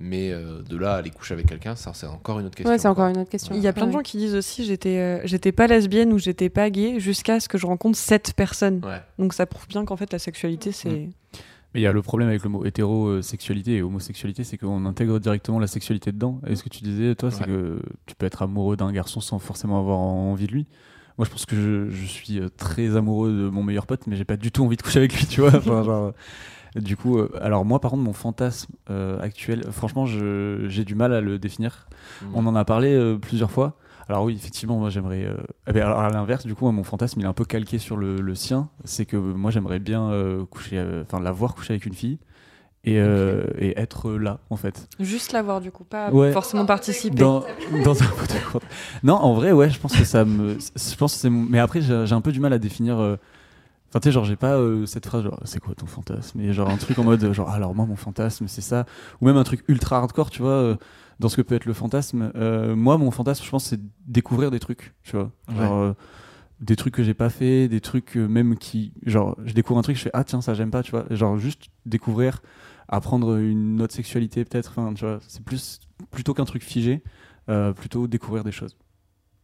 Mais 0.00 0.30
euh, 0.30 0.62
de 0.62 0.76
là 0.76 0.94
à 0.94 0.96
aller 0.98 1.10
coucher 1.10 1.34
avec 1.34 1.46
quelqu'un, 1.46 1.74
ça 1.74 1.92
c'est 1.92 2.06
encore 2.06 2.38
une 2.38 2.46
autre 2.46 2.54
question. 2.54 2.70
Ouais, 2.70 2.78
c'est 2.78 2.82
quoi. 2.82 2.90
encore 2.92 3.08
une 3.08 3.18
autre 3.18 3.30
question. 3.30 3.54
Il 3.56 3.60
y 3.60 3.66
a 3.66 3.72
plein 3.72 3.86
de 3.88 3.92
gens 3.92 4.02
qui 4.02 4.16
disent 4.16 4.36
aussi 4.36 4.64
j'étais 4.64 4.98
euh, 4.98 5.20
j'étais 5.24 5.50
pas 5.50 5.66
lesbienne 5.66 6.12
ou 6.12 6.18
j'étais 6.18 6.48
pas 6.50 6.70
gay 6.70 7.00
jusqu'à 7.00 7.40
ce 7.40 7.48
que 7.48 7.58
je 7.58 7.66
rencontre 7.66 7.98
cette 7.98 8.32
personne. 8.34 8.80
Ouais. 8.84 9.00
Donc 9.18 9.32
ça 9.32 9.44
prouve 9.46 9.66
bien 9.66 9.84
qu'en 9.84 9.96
fait 9.96 10.12
la 10.12 10.20
sexualité 10.20 10.70
c'est. 10.70 11.08
Mais 11.74 11.80
il 11.80 11.82
y 11.82 11.86
a 11.86 11.92
le 11.92 12.00
problème 12.00 12.28
avec 12.28 12.44
le 12.44 12.48
mot 12.48 12.64
hétérosexualité 12.64 13.76
et 13.76 13.82
homosexualité, 13.82 14.42
c'est 14.44 14.56
qu'on 14.56 14.86
intègre 14.86 15.18
directement 15.18 15.58
la 15.58 15.66
sexualité 15.66 16.12
dedans. 16.12 16.40
Et 16.46 16.56
ce 16.56 16.62
que 16.62 16.70
tu 16.70 16.82
disais, 16.82 17.14
toi, 17.14 17.30
c'est 17.30 17.40
Ouais. 17.42 17.46
que 17.46 17.82
tu 18.06 18.14
peux 18.14 18.24
être 18.24 18.40
amoureux 18.40 18.76
d'un 18.76 18.90
garçon 18.90 19.20
sans 19.20 19.38
forcément 19.38 19.78
avoir 19.78 19.98
envie 19.98 20.46
de 20.46 20.52
lui. 20.52 20.66
Moi, 21.18 21.26
je 21.26 21.30
pense 21.30 21.44
que 21.44 21.56
je, 21.56 21.90
je 21.90 22.06
suis 22.06 22.38
euh, 22.40 22.48
très 22.56 22.96
amoureux 22.96 23.30
de 23.30 23.48
mon 23.50 23.62
meilleur 23.62 23.86
pote, 23.86 24.06
mais 24.06 24.16
j'ai 24.16 24.24
pas 24.24 24.36
du 24.38 24.50
tout 24.50 24.64
envie 24.64 24.76
de 24.76 24.82
coucher 24.82 25.00
avec 25.00 25.12
lui, 25.14 25.26
tu 25.26 25.40
vois. 25.42 25.54
Enfin, 25.56 25.82
genre, 25.82 26.04
euh, 26.06 26.12
du 26.80 26.96
coup, 26.96 27.18
euh, 27.18 27.30
alors 27.40 27.64
moi, 27.64 27.80
par 27.80 27.90
contre, 27.90 28.02
mon 28.02 28.12
fantasme 28.12 28.72
euh, 28.90 29.20
actuel, 29.20 29.64
franchement, 29.70 30.06
j'ai 30.06 30.84
du 30.84 30.94
mal 30.94 31.12
à 31.12 31.20
le 31.20 31.38
définir. 31.38 31.88
Mm. 32.22 32.26
On 32.34 32.46
en 32.46 32.54
a 32.56 32.64
parlé 32.64 32.92
euh, 32.94 33.16
plusieurs 33.18 33.50
fois. 33.50 33.76
Alors 34.08 34.24
oui, 34.24 34.34
effectivement, 34.34 34.78
moi 34.78 34.88
j'aimerais. 34.88 35.24
euh, 35.24 35.36
eh 35.66 35.72
ben, 35.72 35.84
alors 35.84 36.00
à 36.00 36.08
l'inverse, 36.08 36.46
du 36.46 36.54
coup, 36.54 36.64
moi, 36.64 36.72
mon 36.72 36.84
fantasme, 36.84 37.20
il 37.20 37.24
est 37.24 37.28
un 37.28 37.34
peu 37.34 37.44
calqué 37.44 37.78
sur 37.78 37.96
le, 37.96 38.16
le 38.20 38.34
sien. 38.34 38.70
C'est 38.84 39.04
que 39.04 39.16
moi, 39.16 39.50
j'aimerais 39.50 39.80
bien 39.80 40.10
euh, 40.10 40.46
coucher, 40.46 40.78
euh, 40.78 41.02
enfin, 41.02 41.20
la 41.22 41.30
voir 41.30 41.54
coucher 41.54 41.74
avec 41.74 41.84
une 41.84 41.92
fille 41.92 42.18
et, 42.84 42.98
euh, 43.00 43.44
et 43.58 43.78
être 43.78 44.12
là, 44.12 44.38
en 44.48 44.56
fait. 44.56 44.88
juste 44.98 45.32
l'avoir 45.32 45.60
du 45.60 45.70
coup, 45.70 45.84
pas 45.84 46.10
Ouais. 46.10 46.32
forcément 46.32 46.64
participer. 46.64 47.16
Dans, 47.16 47.42
un. 47.42 48.06
Non, 49.02 49.14
en 49.16 49.34
vrai, 49.34 49.52
ouais, 49.52 49.68
je 49.68 49.78
pense 49.78 49.94
que 49.94 50.04
ça 50.04 50.24
me. 50.24 50.56
Je 50.58 50.94
pense 50.96 51.12
que 51.14 51.18
c'est 51.20 51.28
Mais 51.30 51.58
après, 51.58 51.82
j'ai 51.82 52.06
j'ai 52.06 52.14
un 52.14 52.20
peu 52.22 52.32
du 52.32 52.40
mal 52.40 52.52
à 52.54 52.58
définir. 52.58 53.18
Euh, 53.88 53.90
Enfin, 53.90 54.00
tu 54.00 54.08
sais, 54.08 54.12
genre, 54.12 54.24
j'ai 54.24 54.36
pas 54.36 54.56
euh, 54.56 54.86
cette 54.86 55.06
phrase, 55.06 55.24
genre, 55.24 55.40
c'est 55.44 55.60
quoi 55.60 55.74
ton 55.74 55.86
fantasme? 55.86 56.40
Et 56.40 56.52
genre, 56.52 56.68
un 56.68 56.76
truc 56.76 56.98
en 56.98 57.04
mode, 57.04 57.32
genre, 57.32 57.48
alors 57.50 57.74
moi, 57.74 57.86
mon 57.86 57.96
fantasme, 57.96 58.46
c'est 58.48 58.60
ça. 58.60 58.84
Ou 59.20 59.26
même 59.26 59.36
un 59.36 59.44
truc 59.44 59.64
ultra 59.68 59.96
hardcore, 59.98 60.30
tu 60.30 60.42
vois, 60.42 60.50
euh, 60.50 60.76
dans 61.20 61.28
ce 61.28 61.36
que 61.36 61.42
peut 61.42 61.54
être 61.54 61.64
le 61.64 61.72
fantasme. 61.72 62.30
Euh, 62.36 62.76
moi, 62.76 62.98
mon 62.98 63.10
fantasme, 63.10 63.44
je 63.44 63.50
pense, 63.50 63.64
c'est 63.64 63.80
découvrir 64.06 64.50
des 64.50 64.60
trucs, 64.60 64.94
tu 65.02 65.16
vois. 65.16 65.30
Genre, 65.48 65.72
euh, 65.78 65.92
des 66.60 66.76
trucs 66.76 66.94
que 66.94 67.02
j'ai 67.02 67.14
pas 67.14 67.30
fait, 67.30 67.68
des 67.68 67.80
trucs 67.80 68.16
euh, 68.16 68.26
même 68.26 68.56
qui. 68.58 68.92
Genre, 69.06 69.36
je 69.44 69.54
découvre 69.54 69.78
un 69.78 69.82
truc, 69.82 69.96
je 69.96 70.02
fais, 70.02 70.10
ah 70.12 70.24
tiens, 70.24 70.40
ça, 70.40 70.54
j'aime 70.54 70.70
pas, 70.70 70.82
tu 70.82 70.90
vois. 70.90 71.06
Genre, 71.10 71.38
juste 71.38 71.68
découvrir, 71.86 72.42
apprendre 72.88 73.36
une 73.36 73.80
autre 73.80 73.94
sexualité, 73.94 74.44
peut-être. 74.44 74.70
Enfin, 74.76 74.92
tu 74.94 75.04
vois, 75.04 75.18
c'est 75.26 75.42
plus. 75.44 75.80
Plutôt 76.10 76.34
qu'un 76.34 76.44
truc 76.44 76.62
figé, 76.62 77.02
euh, 77.48 77.72
plutôt 77.72 78.06
découvrir 78.06 78.44
des 78.44 78.52
choses. 78.52 78.76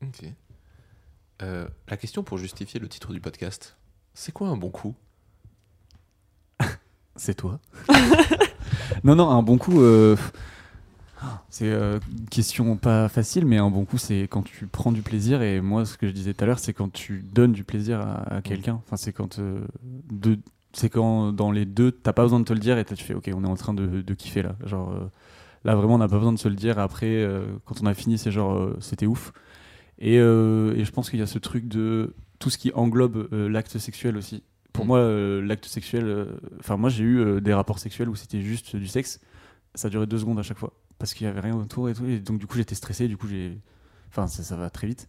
Ok. 0.02 0.24
Euh, 1.42 1.66
la 1.88 1.96
question 1.96 2.22
pour 2.22 2.38
justifier 2.38 2.78
le 2.78 2.88
titre 2.88 3.12
du 3.12 3.20
podcast, 3.20 3.76
c'est 4.14 4.32
quoi 4.32 4.48
un 4.48 4.56
bon 4.56 4.70
coup? 4.70 4.94
C'est 7.16 7.34
toi. 7.34 7.60
non, 9.04 9.14
non, 9.14 9.30
un 9.30 9.42
bon 9.42 9.58
coup. 9.58 9.80
euh, 9.82 10.16
C'est 11.48 11.70
euh, 11.70 11.98
une 12.18 12.28
question 12.28 12.76
pas 12.76 13.08
facile, 13.08 13.46
mais 13.46 13.58
un 13.58 13.70
bon 13.70 13.84
coup, 13.84 13.98
c'est 13.98 14.22
quand 14.22 14.42
tu 14.42 14.66
prends 14.66 14.92
du 14.92 15.02
plaisir. 15.02 15.42
Et 15.42 15.60
moi, 15.60 15.84
ce 15.84 15.96
que 15.96 16.06
je 16.08 16.12
disais 16.12 16.34
tout 16.34 16.44
à 16.44 16.46
l'heure, 16.46 16.58
c'est 16.58 16.72
quand 16.72 16.92
tu 16.92 17.22
donnes 17.32 17.52
du 17.52 17.64
plaisir 17.64 18.00
à, 18.00 18.36
à 18.36 18.42
quelqu'un. 18.42 18.80
Enfin, 18.84 18.96
c'est 18.96 19.12
quand, 19.12 19.38
euh, 19.38 19.60
deux- 19.82 20.38
c'est 20.72 20.88
quand 20.90 21.32
dans 21.32 21.52
les 21.52 21.64
deux, 21.66 21.92
t'as 21.92 22.12
pas 22.12 22.22
besoin 22.22 22.40
de 22.40 22.44
te 22.44 22.52
le 22.52 22.58
dire 22.58 22.78
et 22.78 22.84
tu 22.84 22.96
fais, 22.96 23.14
ok, 23.14 23.30
on 23.34 23.44
est 23.44 23.48
en 23.48 23.54
train 23.56 23.74
de, 23.74 24.02
de 24.02 24.14
kiffer 24.14 24.42
là. 24.42 24.56
Genre, 24.66 24.90
euh, 24.92 25.06
là, 25.64 25.74
vraiment, 25.76 25.94
on 25.96 25.98
n'a 25.98 26.08
pas 26.08 26.18
besoin 26.18 26.32
de 26.32 26.38
se 26.38 26.48
le 26.48 26.56
dire. 26.56 26.78
Après, 26.78 27.06
euh, 27.08 27.46
quand 27.66 27.76
on 27.82 27.86
a 27.86 27.94
fini, 27.94 28.18
c'est 28.18 28.32
genre, 28.32 28.54
euh, 28.54 28.76
c'était 28.80 29.06
ouf. 29.06 29.32
Et, 30.00 30.18
euh, 30.18 30.74
et 30.76 30.84
je 30.84 30.92
pense 30.92 31.10
qu'il 31.10 31.20
y 31.20 31.22
a 31.22 31.26
ce 31.26 31.38
truc 31.38 31.68
de 31.68 32.14
tout 32.38 32.50
ce 32.50 32.58
qui 32.58 32.72
englobe 32.74 33.28
euh, 33.32 33.48
l'acte 33.48 33.78
sexuel 33.78 34.16
aussi. 34.16 34.42
Pour 34.72 34.84
Mm. 34.84 34.88
moi, 34.88 34.98
euh, 34.98 35.40
l'acte 35.42 35.66
sexuel, 35.66 36.04
euh, 36.04 36.26
enfin, 36.58 36.76
moi, 36.76 36.90
j'ai 36.90 37.04
eu 37.04 37.40
des 37.40 37.54
rapports 37.54 37.78
sexuels 37.78 38.08
où 38.08 38.14
c'était 38.16 38.40
juste 38.42 38.74
du 38.76 38.86
sexe. 38.86 39.20
Ça 39.74 39.88
durait 39.88 40.06
deux 40.06 40.18
secondes 40.18 40.38
à 40.38 40.42
chaque 40.42 40.58
fois 40.58 40.72
parce 40.98 41.14
qu'il 41.14 41.26
y 41.26 41.30
avait 41.30 41.40
rien 41.40 41.56
autour 41.56 41.88
et 41.88 41.94
tout. 41.94 42.06
Et 42.06 42.18
donc, 42.20 42.38
du 42.38 42.46
coup, 42.46 42.56
j'étais 42.56 42.74
stressé. 42.74 43.08
Du 43.08 43.16
coup, 43.16 43.26
j'ai. 43.28 43.58
Enfin, 44.08 44.26
ça, 44.26 44.42
ça 44.42 44.56
va 44.56 44.70
très 44.70 44.86
vite. 44.86 45.08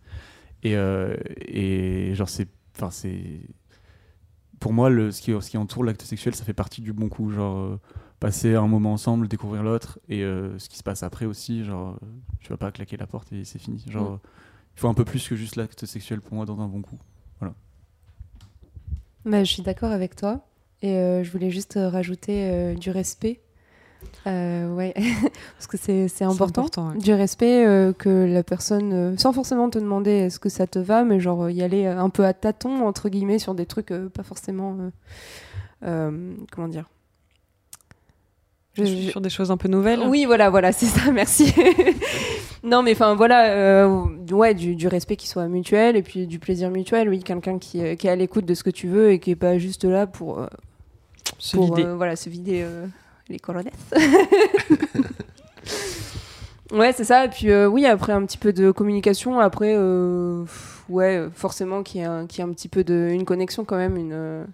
Et, 0.63 0.75
euh, 0.75 1.15
et 1.37 2.13
genre, 2.15 2.29
c'est. 2.29 2.47
Enfin, 2.75 2.89
c'est. 2.91 3.41
Pour 4.59 4.73
moi, 4.73 4.89
le, 4.89 5.11
ce, 5.11 5.21
qui, 5.21 5.31
ce 5.39 5.49
qui 5.49 5.57
entoure 5.57 5.83
l'acte 5.83 6.01
sexuel, 6.03 6.33
ça 6.33 6.43
fait 6.45 6.53
partie 6.53 6.81
du 6.81 6.93
bon 6.93 7.09
coup. 7.09 7.29
Genre, 7.31 7.57
euh, 7.57 7.79
passer 8.19 8.55
un 8.55 8.67
moment 8.67 8.93
ensemble, 8.93 9.27
découvrir 9.27 9.61
l'autre. 9.63 9.99
Et 10.09 10.23
euh, 10.23 10.57
ce 10.57 10.69
qui 10.69 10.77
se 10.77 10.83
passe 10.83 11.03
après 11.03 11.25
aussi, 11.25 11.63
genre, 11.63 11.99
tu 12.39 12.49
vas 12.49 12.57
pas 12.57 12.71
claquer 12.71 12.97
la 12.97 13.05
porte 13.07 13.31
et 13.33 13.43
c'est 13.43 13.59
fini. 13.59 13.83
Genre, 13.89 14.13
Mm. 14.13 14.19
il 14.75 14.79
faut 14.79 14.87
un 14.87 14.93
peu 14.93 15.05
plus 15.05 15.27
que 15.27 15.35
juste 15.35 15.55
l'acte 15.57 15.85
sexuel 15.85 16.21
pour 16.21 16.35
moi 16.35 16.45
dans 16.45 16.59
un 16.59 16.67
bon 16.67 16.81
coup. 16.81 16.97
Bah, 19.25 19.43
je 19.43 19.51
suis 19.51 19.63
d'accord 19.63 19.91
avec 19.91 20.15
toi. 20.15 20.41
Et 20.81 20.97
euh, 20.97 21.23
je 21.23 21.31
voulais 21.31 21.49
juste 21.49 21.77
euh, 21.77 21.89
rajouter 21.89 22.47
euh, 22.47 22.75
du 22.75 22.91
respect. 22.91 23.41
Euh, 24.27 24.73
ouais, 24.73 24.93
parce 25.57 25.67
que 25.67 25.77
c'est 25.77 26.23
important. 26.23 26.61
important, 26.61 26.89
ouais. 26.89 26.97
Du 26.97 27.13
respect 27.13 27.65
que 27.97 28.25
la 28.25 28.43
personne, 28.43 29.17
sans 29.17 29.33
forcément 29.33 29.69
te 29.69 29.79
demander 29.79 30.11
est-ce 30.11 30.39
que 30.39 30.49
ça 30.49 30.67
te 30.67 30.77
va, 30.77 31.03
mais 31.03 31.19
genre 31.19 31.49
y 31.49 31.63
aller 31.63 31.87
un 31.87 32.09
peu 32.09 32.23
à 32.23 32.33
tâtons, 32.33 32.85
entre 32.85 33.09
guillemets, 33.09 33.39
sur 33.39 33.55
des 33.55 33.65
trucs 33.65 33.91
pas 34.13 34.23
forcément. 34.23 34.77
comment 35.81 36.67
dire 36.67 36.87
Je- 38.77 38.85
je- 38.85 39.09
Sur 39.09 39.21
des 39.21 39.29
choses 39.29 39.51
un 39.51 39.57
peu 39.57 39.67
nouvelles. 39.69 40.01
oui, 40.07 40.25
voilà, 40.25 40.49
voilà, 40.49 40.71
c'est 40.71 40.85
ça, 40.85 41.11
merci. 41.11 41.53
non, 42.63 42.83
mais 42.83 42.91
enfin, 42.93 43.15
voilà, 43.15 43.49
euh, 43.51 44.05
ouais, 44.31 44.53
du, 44.53 44.75
du 44.75 44.87
respect 44.87 45.15
qui 45.15 45.27
soit 45.27 45.47
mutuel 45.47 45.95
et 45.95 46.01
puis 46.01 46.27
du 46.27 46.39
plaisir 46.39 46.69
mutuel, 46.69 47.09
oui, 47.09 47.23
quelqu'un 47.23 47.57
qui, 47.57 47.81
euh, 47.81 47.95
qui 47.95 48.07
est 48.07 48.11
à 48.11 48.15
l'écoute 48.15 48.45
de 48.45 48.53
ce 48.53 48.63
que 48.63 48.69
tu 48.69 48.87
veux 48.87 49.11
et 49.11 49.19
qui 49.19 49.31
est 49.31 49.35
pas 49.35 49.57
juste 49.57 49.85
là 49.85 50.07
pour, 50.07 50.39
euh, 50.39 50.47
Se 51.39 51.55
pour 51.55 51.75
vider. 51.75 51.87
euh, 51.87 51.95
voilà, 51.95 52.15
se 52.15 52.29
vider 52.29 52.61
euh, 52.63 52.85
les 53.29 53.39
colonnettes. 53.39 53.73
ouais, 56.71 56.91
c'est 56.93 57.03
ça. 57.03 57.25
Et 57.25 57.29
puis, 57.29 57.49
euh, 57.51 57.67
oui, 57.67 57.85
après 57.85 58.13
un 58.13 58.25
petit 58.25 58.37
peu 58.37 58.53
de 58.53 58.71
communication, 58.71 59.39
après, 59.39 59.73
euh, 59.77 60.41
pff, 60.43 60.83
ouais, 60.89 61.25
forcément 61.33 61.83
qu'il 61.83 62.01
y, 62.01 62.03
ait 62.03 62.07
un- 62.07 62.23
un 62.23 62.53
petit 62.53 62.67
peu 62.67 62.83
de. 62.83 63.09
une 63.11 63.25
connexion 63.25 63.65
quand 63.65 63.77
même, 63.77 63.97
une. 63.97 64.45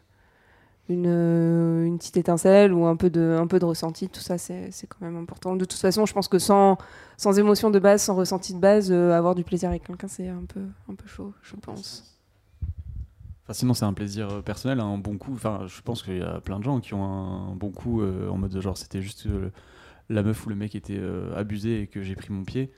Euh, 1.06 1.84
Une, 1.84 1.88
une 1.88 1.98
petite 1.98 2.18
étincelle 2.18 2.74
ou 2.74 2.86
un 2.86 2.96
peu 2.96 3.10
de, 3.10 3.38
un 3.40 3.48
peu 3.48 3.60
de 3.60 3.66
ressenti, 3.66 4.10
tout 4.10 4.22
ça 4.22 4.38
c'est 4.38 4.72
c'est 4.72 4.88
quand 4.88 5.02
même 5.02 5.18
important. 5.18 5.56
De 5.56 5.66
toute 5.66 5.80
façon, 5.80 6.06
je 6.06 6.14
pense 6.14 6.28
que 6.28 6.40
sans, 6.40 6.78
sans 7.18 7.38
émotion 7.40 7.70
de 7.70 7.80
base, 7.80 8.02
sans 8.02 8.16
ressenti 8.16 8.54
de 8.54 8.60
base, 8.60 8.92
euh, 8.92 9.12
avoir 9.12 9.36
du 9.36 9.44
plaisir 9.44 9.70
avec 9.70 9.84
quelqu'un, 9.84 10.08
c'est 10.08 10.28
un 10.28 10.46
peu, 10.48 10.62
un 10.90 10.96
peu 10.96 11.08
chaud, 11.08 11.34
je 11.42 11.56
pense. 11.56 12.12
Enfin, 13.44 13.54
sinon, 13.54 13.74
c'est 13.74 13.86
un 13.86 13.94
plaisir 13.94 14.30
euh, 14.30 14.42
personnel, 14.42 14.80
un 14.80 14.98
bon 14.98 15.18
coup. 15.18 15.34
Enfin, 15.34 15.66
je 15.68 15.82
pense 15.82 16.04
qu'il 16.04 16.18
y 16.18 16.22
a 16.22 16.40
plein 16.42 16.60
de 16.60 16.64
gens 16.64 16.80
qui 16.80 16.94
ont 16.94 17.04
un, 17.04 17.56
bon 17.56 17.72
coup 17.72 18.02
euh, 18.02 18.30
en 18.30 18.38
mode 18.38 18.58
genre 18.60 18.78
c'était 18.78 19.02
juste 19.02 19.26
euh, 19.26 19.50
la 20.10 20.24
meuf 20.24 20.46
ou 20.46 20.50
le 20.50 20.56
mec 20.56 20.76
était 20.76 21.02
abusé 21.36 21.82
et 21.82 21.88
que 21.88 22.02
j'ai 22.02 22.16
pris 22.16 22.32
mon 22.32 22.44
pied, 22.44 22.72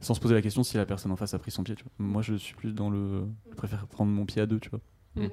sans 0.00 0.14
se 0.14 0.20
poser 0.20 0.34
la 0.34 0.42
question 0.42 0.62
si 0.62 0.76
la 0.76 0.86
personne 0.86 1.12
en 1.12 1.16
face 1.16 1.34
a 1.34 1.38
pris 1.38 1.50
son 1.50 1.62
pied. 1.62 1.74
Tu 1.74 1.84
vois. 1.84 1.92
Moi, 1.98 2.22
je 2.22 2.34
suis 2.34 2.54
plus 2.54 2.74
dans 2.74 2.90
le. 2.90 3.24
Je 3.50 3.56
préfère 3.56 3.86
prendre 3.86 4.10
mon 4.10 4.26
pied 4.26 4.42
à 4.42 4.46
deux, 4.46 4.58
tu 4.58 4.70
vois. 4.70 4.80
Mm. 5.16 5.28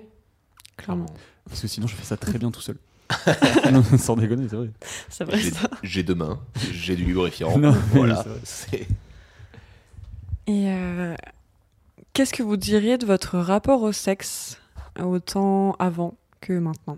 Clairement. 0.78 1.06
Parce 1.50 1.62
que 1.62 1.68
sinon, 1.68 1.88
je 1.88 1.96
fais 1.96 2.04
ça 2.06 2.18
très 2.18 2.38
bien 2.40 2.52
tout 2.52 2.62
seul. 2.62 2.78
non, 3.72 3.84
sans 3.98 4.16
déconner, 4.18 4.48
c'est 4.50 4.56
vrai. 4.58 4.70
C'est 5.10 5.24
vrai 5.24 5.38
J'ai- 5.40 5.52
ça. 5.52 5.70
J'ai 5.84 6.04
deux 6.04 6.16
mains, 6.16 6.40
j'ai 6.72 6.96
du 6.96 7.06
lubrifiant. 7.06 7.58
Non, 7.58 7.72
voilà. 7.92 8.24
c'est 8.44 8.88
Et 10.46 10.70
euh, 10.70 11.16
qu'est-ce 12.14 12.34
que 12.34 12.44
vous 12.44 12.58
diriez 12.58 12.98
de 12.98 13.06
votre 13.06 13.38
rapport 13.38 13.82
au 13.82 13.92
sexe, 13.94 14.60
autant 15.00 15.74
avant 15.80 16.16
que 16.42 16.54
maintenant? 16.60 16.98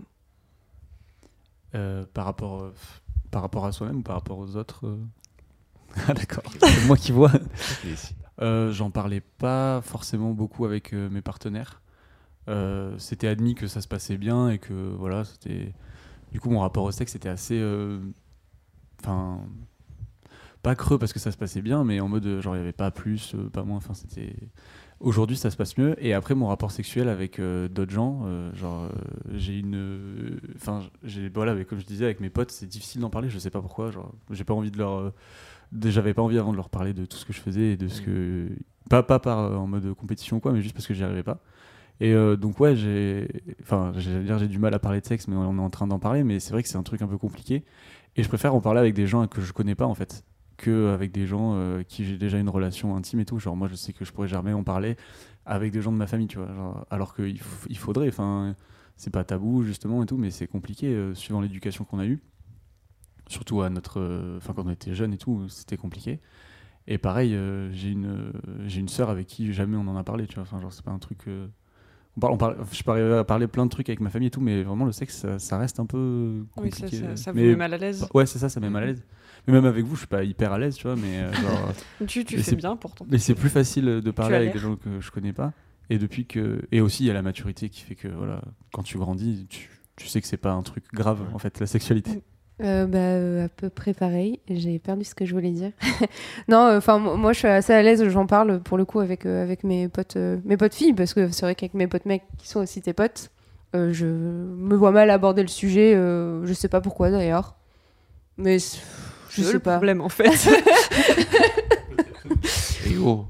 Euh, 1.76 2.04
par, 2.12 2.24
rapport, 2.24 2.62
euh, 2.62 2.74
par 3.30 3.42
rapport 3.42 3.64
à 3.64 3.70
soi-même 3.72 3.98
ou 3.98 4.02
par 4.02 4.16
rapport 4.16 4.38
aux 4.38 4.56
autres 4.56 4.86
euh 4.86 4.96
Ah, 6.08 6.12
d'accord. 6.14 6.42
C'est 6.60 6.86
moi 6.86 6.96
qui 6.96 7.12
vois. 7.12 7.30
Euh, 8.42 8.72
J'en 8.72 8.90
parlais 8.90 9.20
pas 9.20 9.80
forcément 9.82 10.30
beaucoup 10.32 10.64
avec 10.64 10.92
euh, 10.92 11.08
mes 11.10 11.22
partenaires. 11.22 11.80
Euh, 12.48 12.94
c'était 12.98 13.28
admis 13.28 13.54
que 13.54 13.66
ça 13.66 13.80
se 13.80 13.88
passait 13.88 14.16
bien 14.18 14.50
et 14.50 14.58
que 14.58 14.72
voilà, 14.72 15.24
c'était. 15.24 15.72
Du 16.32 16.40
coup, 16.40 16.50
mon 16.50 16.60
rapport 16.60 16.84
au 16.84 16.90
sexe 16.92 17.14
était 17.14 17.28
assez. 17.28 17.58
euh, 17.58 18.00
Enfin. 19.02 19.40
pas 20.62 20.74
creux 20.74 20.98
parce 20.98 21.12
que 21.12 21.18
ça 21.18 21.32
se 21.32 21.38
passait 21.38 21.62
bien, 21.62 21.84
mais 21.84 22.00
en 22.00 22.08
mode 22.08 22.26
euh, 22.26 22.40
genre 22.42 22.54
il 22.54 22.58
n'y 22.58 22.62
avait 22.62 22.72
pas 22.72 22.90
plus, 22.90 23.34
pas 23.52 23.62
moins. 23.62 23.76
Enfin, 23.78 23.94
c'était. 23.94 24.34
Aujourd'hui, 25.00 25.36
ça 25.36 25.50
se 25.50 25.56
passe 25.56 25.78
mieux. 25.78 25.94
Et 26.04 26.12
après, 26.12 26.34
mon 26.34 26.48
rapport 26.48 26.70
sexuel 26.70 27.08
avec 27.08 27.40
d'autres 27.40 27.90
gens, 27.92 28.26
genre, 28.54 28.90
j'ai 29.32 29.58
une. 29.58 30.38
Enfin, 30.56 30.80
j'ai. 31.02 31.30
Voilà, 31.30 31.54
mais 31.54 31.64
comme 31.64 31.78
je 31.80 31.86
disais, 31.86 32.04
avec 32.04 32.20
mes 32.20 32.28
potes, 32.28 32.50
c'est 32.50 32.66
difficile 32.66 33.00
d'en 33.00 33.08
parler, 33.08 33.30
je 33.30 33.38
sais 33.38 33.48
pas 33.48 33.62
pourquoi. 33.62 33.90
Genre, 33.90 34.12
j'ai 34.30 34.44
pas 34.44 34.52
envie 34.52 34.70
de 34.70 34.76
leur. 34.76 35.12
J'avais 35.84 36.12
pas 36.12 36.20
envie 36.20 36.36
avant 36.38 36.50
de 36.52 36.56
leur 36.56 36.68
parler 36.68 36.92
de 36.92 37.06
tout 37.06 37.16
ce 37.16 37.24
que 37.24 37.32
je 37.32 37.40
faisais 37.40 37.72
et 37.72 37.76
de 37.78 37.88
ce 37.88 38.02
que. 38.02 38.48
Pas, 38.90 39.02
pas 39.02 39.20
par, 39.20 39.38
euh, 39.38 39.54
en 39.56 39.66
mode 39.66 39.94
compétition 39.94 40.36
ou 40.38 40.40
quoi, 40.40 40.52
mais 40.52 40.60
juste 40.60 40.74
parce 40.74 40.86
que 40.86 40.92
j'y 40.94 41.02
arrivais 41.04 41.22
pas. 41.22 41.40
Et 42.00 42.12
euh, 42.14 42.36
donc, 42.36 42.60
ouais, 42.60 42.76
j'ai. 42.76 43.28
Enfin, 43.62 43.92
j'allais 43.96 44.24
dire, 44.24 44.38
j'ai 44.38 44.48
du 44.48 44.58
mal 44.58 44.74
à 44.74 44.78
parler 44.78 45.00
de 45.00 45.06
sexe, 45.06 45.28
mais 45.28 45.36
on 45.36 45.56
est 45.56 45.60
en 45.60 45.70
train 45.70 45.86
d'en 45.86 45.98
parler, 45.98 46.24
mais 46.24 46.40
c'est 46.40 46.52
vrai 46.52 46.62
que 46.62 46.68
c'est 46.68 46.78
un 46.78 46.82
truc 46.82 47.02
un 47.02 47.06
peu 47.08 47.18
compliqué. 47.18 47.64
Et 48.16 48.22
je 48.22 48.28
préfère 48.28 48.54
en 48.54 48.60
parler 48.60 48.80
avec 48.80 48.94
des 48.94 49.06
gens 49.06 49.26
que 49.26 49.40
je 49.42 49.52
connais 49.52 49.74
pas, 49.74 49.86
en 49.86 49.94
fait, 49.94 50.24
que 50.56 50.92
avec 50.92 51.12
des 51.12 51.26
gens 51.26 51.54
euh, 51.54 51.82
qui 51.82 52.04
j'ai 52.06 52.16
déjà 52.18 52.38
une 52.38 52.48
relation 52.48 52.96
intime 52.96 53.20
et 53.20 53.24
tout. 53.26 53.38
Genre, 53.38 53.56
moi, 53.56 53.68
je 53.68 53.74
sais 53.74 53.92
que 53.92 54.04
je 54.04 54.12
pourrais 54.12 54.28
jamais 54.28 54.52
en 54.52 54.64
parler 54.64 54.96
avec 55.46 55.72
des 55.72 55.82
gens 55.82 55.92
de 55.92 55.96
ma 55.98 56.06
famille, 56.06 56.26
tu 56.28 56.38
vois. 56.38 56.86
Alors 56.90 57.14
qu'il 57.14 57.38
il 57.68 57.78
faudrait, 57.78 58.08
enfin, 58.08 58.56
c'est 58.96 59.10
pas 59.12 59.24
tabou, 59.24 59.62
justement, 59.64 60.02
et 60.02 60.06
tout, 60.06 60.16
mais 60.16 60.30
c'est 60.30 60.46
compliqué, 60.46 60.88
euh, 60.88 61.14
suivant 61.14 61.40
l'éducation 61.42 61.84
qu'on 61.84 61.98
a 61.98 62.06
eue. 62.06 62.20
Surtout 63.28 63.62
à 63.62 63.70
notre. 63.70 64.00
euh, 64.00 64.36
Enfin, 64.38 64.52
quand 64.54 64.66
on 64.66 64.70
était 64.70 64.94
jeune 64.94 65.12
et 65.12 65.18
tout, 65.18 65.48
c'était 65.48 65.76
compliqué. 65.76 66.20
Et 66.88 66.98
pareil, 66.98 67.30
j'ai 67.72 67.90
une, 67.90 68.32
j'ai 68.66 68.80
une 68.80 68.88
sœur 68.88 69.10
avec 69.10 69.26
qui 69.28 69.52
jamais 69.52 69.76
on 69.76 69.88
en 69.88 69.96
a 69.96 70.04
parlé, 70.04 70.26
tu 70.26 70.34
vois. 70.36 70.42
Enfin, 70.44 70.60
genre, 70.60 70.72
c'est 70.72 70.84
pas 70.84 70.90
un 70.92 70.98
truc. 70.98 71.26
Euh, 72.28 72.32
on 72.32 72.36
parle, 72.36 72.56
je 72.72 72.90
arriver 72.90 73.14
à 73.16 73.24
parler 73.24 73.46
plein 73.46 73.64
de 73.64 73.70
trucs 73.70 73.88
avec 73.88 74.00
ma 74.00 74.10
famille 74.10 74.28
et 74.28 74.30
tout, 74.30 74.40
mais 74.40 74.62
vraiment, 74.62 74.84
le 74.84 74.92
sexe, 74.92 75.16
ça, 75.18 75.38
ça 75.38 75.58
reste 75.58 75.80
un 75.80 75.86
peu 75.86 76.42
Oui, 76.58 76.70
ça, 76.72 76.82
compliqué. 76.82 76.96
ça, 77.04 77.16
ça 77.16 77.32
vous 77.32 77.38
Mais- 77.38 77.46
met 77.48 77.56
mal 77.56 77.74
à 77.74 77.78
l'aise. 77.78 78.06
Ouais, 78.14 78.26
c'est 78.26 78.38
ça, 78.38 78.48
ça 78.48 78.60
met 78.60 78.70
mal 78.70 78.82
à 78.82 78.86
l'aise. 78.86 79.02
Mais 79.46 79.54
même 79.54 79.64
avec 79.64 79.84
vous, 79.84 79.94
je 79.94 80.00
suis 80.00 80.06
pas 80.06 80.22
hyper 80.22 80.52
à 80.52 80.58
l'aise, 80.58 80.76
tu 80.76 80.86
vois, 80.86 80.96
mais 80.96 81.18
euh, 81.20 81.32
genre. 81.32 81.72
Tu, 82.06 82.24
tu 82.24 82.36
Mais 82.36 82.42
fais 82.42 82.56
bien 82.56 82.76
pourtant. 82.76 83.06
Mais 83.08 83.18
c'est 83.18 83.34
plus 83.34 83.48
facile 83.48 83.84
de 84.02 84.10
parler 84.10 84.36
avec 84.36 84.52
des 84.52 84.58
gens 84.58 84.76
que 84.76 85.00
je 85.00 85.10
connais 85.10 85.32
pas. 85.32 85.52
Et 85.88 85.98
depuis 85.98 86.24
que 86.26 86.62
et 86.70 86.80
aussi 86.80 87.02
il 87.04 87.06
y 87.06 87.10
a 87.10 87.14
la 87.14 87.22
maturité 87.22 87.68
qui 87.68 87.80
fait 87.80 87.94
que 87.96 88.06
voilà, 88.06 88.42
quand 88.72 88.82
tu 88.84 88.96
grandis, 88.98 89.46
tu, 89.48 89.68
tu 89.96 90.06
sais 90.06 90.20
que 90.20 90.26
c'est 90.28 90.36
pas 90.36 90.52
un 90.52 90.62
truc 90.62 90.84
grave 90.92 91.20
en 91.34 91.38
fait 91.38 91.58
la 91.58 91.66
sexualité. 91.66 92.22
Euh, 92.62 92.86
bah, 92.86 92.98
euh, 92.98 93.46
à 93.46 93.48
peu 93.48 93.70
près 93.70 93.94
pareil. 93.94 94.38
J'ai 94.50 94.78
perdu 94.78 95.04
ce 95.04 95.14
que 95.14 95.24
je 95.24 95.32
voulais 95.34 95.50
dire. 95.50 95.70
non, 96.48 96.76
enfin 96.76 96.98
moi 96.98 97.32
je 97.32 97.38
suis 97.38 97.48
assez 97.48 97.72
à 97.72 97.80
l'aise. 97.82 98.06
J'en 98.08 98.26
parle 98.26 98.60
pour 98.60 98.76
le 98.76 98.84
coup 98.84 99.00
avec 99.00 99.24
euh, 99.24 99.42
avec 99.42 99.64
mes 99.64 99.88
potes 99.88 100.16
euh, 100.16 100.36
mes 100.44 100.56
potes 100.58 100.74
filles 100.74 100.92
parce 100.92 101.14
que 101.14 101.30
c'est 101.30 101.46
vrai 101.46 101.54
qu'avec 101.54 101.72
mes 101.74 101.86
potes 101.86 102.04
mecs 102.04 102.24
qui 102.36 102.48
sont 102.48 102.60
aussi 102.60 102.82
tes 102.82 102.92
potes, 102.92 103.30
euh, 103.74 103.92
je 103.92 104.04
me 104.06 104.74
vois 104.76 104.90
mal 104.90 105.08
aborder 105.10 105.40
le 105.42 105.48
sujet. 105.48 105.94
euh, 105.94 106.44
je 106.44 106.52
sais 106.52 106.68
pas 106.68 106.80
pourquoi 106.82 107.10
d'ailleurs, 107.10 107.54
mais 108.36 108.58
je 108.58 108.76
C'est 109.30 109.42
sais 109.42 109.52
le 109.54 109.58
pas. 109.60 109.72
problème 109.76 110.02
en 110.02 110.08
fait. 110.10 110.28
Et 112.86 112.96
oh, 112.98 113.24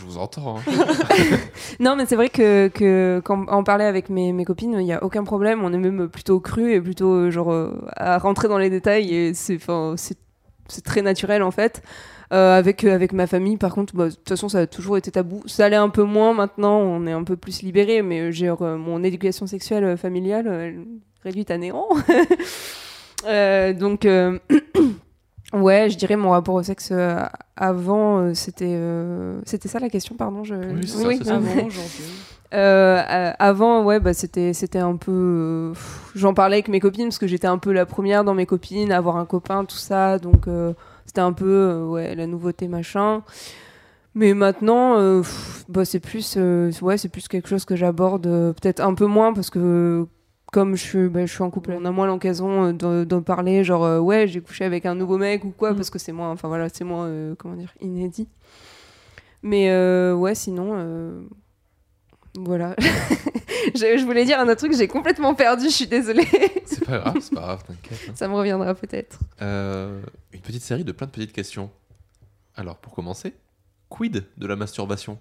je 0.00 0.04
vous 0.06 0.18
entends. 0.18 0.56
hein. 0.56 0.62
Non, 1.80 1.94
mais 1.96 2.06
c'est 2.06 2.16
vrai 2.16 2.28
que, 2.30 3.20
quand 3.24 3.46
en 3.48 3.62
parler 3.62 3.84
avec 3.84 4.08
mes, 4.08 4.44
copines, 4.44 4.76
il 4.78 4.84
n'y 4.84 4.92
a 4.92 5.04
aucun 5.04 5.24
problème. 5.24 5.62
On 5.62 5.72
est 5.72 5.78
même 5.78 6.08
plutôt 6.08 6.40
cru 6.40 6.72
et 6.72 6.80
plutôt 6.80 7.12
euh, 7.12 7.30
genre 7.30 7.52
euh, 7.52 7.78
à 7.96 8.18
rentrer 8.18 8.48
dans 8.48 8.58
les 8.58 8.70
détails 8.70 9.34
c'est 9.34 10.84
très 10.84 11.02
naturel 11.02 11.42
en 11.42 11.50
fait. 11.50 11.82
Euh, 12.32 12.56
avec, 12.56 13.12
ma 13.12 13.26
famille, 13.26 13.56
par 13.56 13.74
contre, 13.74 13.96
bah, 13.96 14.08
de 14.08 14.14
toute 14.14 14.28
façon, 14.28 14.48
ça 14.48 14.60
a 14.60 14.66
toujours 14.66 14.96
été 14.96 15.10
tabou. 15.10 15.42
Ça 15.46 15.64
allait 15.64 15.74
un 15.74 15.88
peu 15.88 16.04
moins 16.04 16.32
maintenant, 16.32 16.78
on 16.78 17.06
est 17.06 17.12
un 17.12 17.24
peu 17.24 17.36
plus 17.36 17.62
libéré, 17.62 18.02
mais 18.02 18.30
j'ai 18.30 18.54
mon 18.60 19.02
éducation 19.02 19.48
sexuelle 19.48 19.96
familiale 19.96 20.76
réduite 21.24 21.50
à 21.50 21.58
néant. 21.58 21.88
Donc, 23.78 24.06
ouais, 25.52 25.90
je 25.90 25.96
dirais 25.96 26.16
mon 26.16 26.30
rapport 26.30 26.54
au 26.54 26.62
sexe 26.62 26.90
euh, 26.92 27.18
avant, 27.56 28.18
euh, 28.18 28.34
c'était 28.34 28.66
euh, 28.68 29.40
c'était 29.44 29.68
ça 29.68 29.78
la 29.78 29.88
question, 29.88 30.16
pardon. 30.16 30.44
Je... 30.44 30.54
Oui, 30.54 30.86
c'est 30.86 31.24
ça. 31.24 31.40
Avant 33.38 33.84
ouais, 33.84 34.00
bah, 34.00 34.14
c'était, 34.14 34.52
c'était 34.52 34.78
un 34.78 34.96
peu. 34.96 35.12
euh, 35.12 35.74
J'en 36.14 36.34
parlais 36.34 36.56
avec 36.56 36.68
mes 36.68 36.80
copines 36.80 37.06
parce 37.06 37.18
que 37.18 37.26
j'étais 37.26 37.46
un 37.46 37.58
peu 37.58 37.72
la 37.72 37.86
première 37.86 38.24
dans 38.24 38.34
mes 38.34 38.46
copines 38.46 38.92
à 38.92 38.96
avoir 38.96 39.16
un 39.16 39.26
copain, 39.26 39.64
tout 39.64 39.76
ça. 39.76 40.18
Donc, 40.18 40.48
euh, 40.48 40.72
c'était 41.06 41.20
un 41.20 41.32
peu 41.32 41.46
euh, 41.46 41.86
ouais, 41.86 42.14
la 42.14 42.26
nouveauté, 42.26 42.68
machin. 42.68 43.22
Mais 44.14 44.34
maintenant, 44.34 44.98
euh, 44.98 45.20
pff, 45.20 45.64
bah, 45.68 45.84
c'est, 45.84 46.00
plus, 46.00 46.34
euh, 46.36 46.72
ouais, 46.82 46.98
c'est 46.98 47.08
plus 47.08 47.28
quelque 47.28 47.48
chose 47.48 47.64
que 47.64 47.76
j'aborde 47.76 48.26
euh, 48.26 48.52
peut-être 48.52 48.80
un 48.80 48.94
peu 48.94 49.06
moins 49.06 49.32
parce 49.32 49.50
que. 49.50 50.06
Comme 50.52 50.74
je 50.76 50.82
suis, 50.82 51.08
bah, 51.08 51.24
je 51.26 51.32
suis 51.32 51.42
en 51.42 51.50
couple, 51.50 51.72
on 51.78 51.84
a 51.84 51.90
moins 51.92 52.06
l'occasion 52.08 52.72
euh, 52.82 53.04
d'en, 53.04 53.22
parler, 53.22 53.62
genre 53.62 53.84
euh, 53.84 53.98
ouais, 54.00 54.26
j'ai 54.26 54.40
couché 54.40 54.64
avec 54.64 54.84
un 54.84 54.94
nouveau 54.96 55.16
mec 55.16 55.44
ou 55.44 55.50
quoi, 55.50 55.72
Mm. 55.72 55.76
parce 55.76 55.90
que 55.90 55.98
c'est 56.00 56.10
moins, 56.12 56.30
enfin 56.32 56.48
voilà, 56.48 56.68
c'est 56.68 56.82
moins, 56.84 57.06
euh, 57.06 57.34
comment 57.38 57.54
dire, 57.54 57.72
inédit. 57.80 58.28
Mais 59.42 59.70
euh, 59.70 60.12
ouais, 60.14 60.34
sinon, 60.34 61.20
voilà. 62.36 62.74
je, 63.74 63.96
je 63.98 64.04
voulais 64.04 64.24
dire 64.24 64.38
un 64.40 64.44
autre 64.44 64.56
truc, 64.56 64.74
j'ai 64.76 64.88
complètement 64.88 65.34
perdu, 65.34 65.66
je 65.66 65.74
suis 65.74 65.86
désolée. 65.86 66.26
C'est 66.66 66.84
pas 66.84 66.98
grave, 66.98 67.16
c'est 67.20 67.34
pas 67.34 67.40
grave, 67.40 67.64
t'inquiète. 67.66 67.98
hein. 68.08 68.12
Ça 68.14 68.28
me 68.28 68.34
reviendra 68.34 68.74
peut-être. 68.74 69.18
Une 69.40 70.40
petite 70.40 70.62
série 70.62 70.84
de 70.84 70.92
plein 70.92 71.06
de 71.08 71.12
petites 71.12 71.32
questions. 71.32 71.68
Alors, 72.56 72.76
pour 72.76 72.94
commencer, 72.94 73.34
quid 73.88 74.24
de 74.36 74.46
la 74.46 74.54
masturbation? 74.56 75.18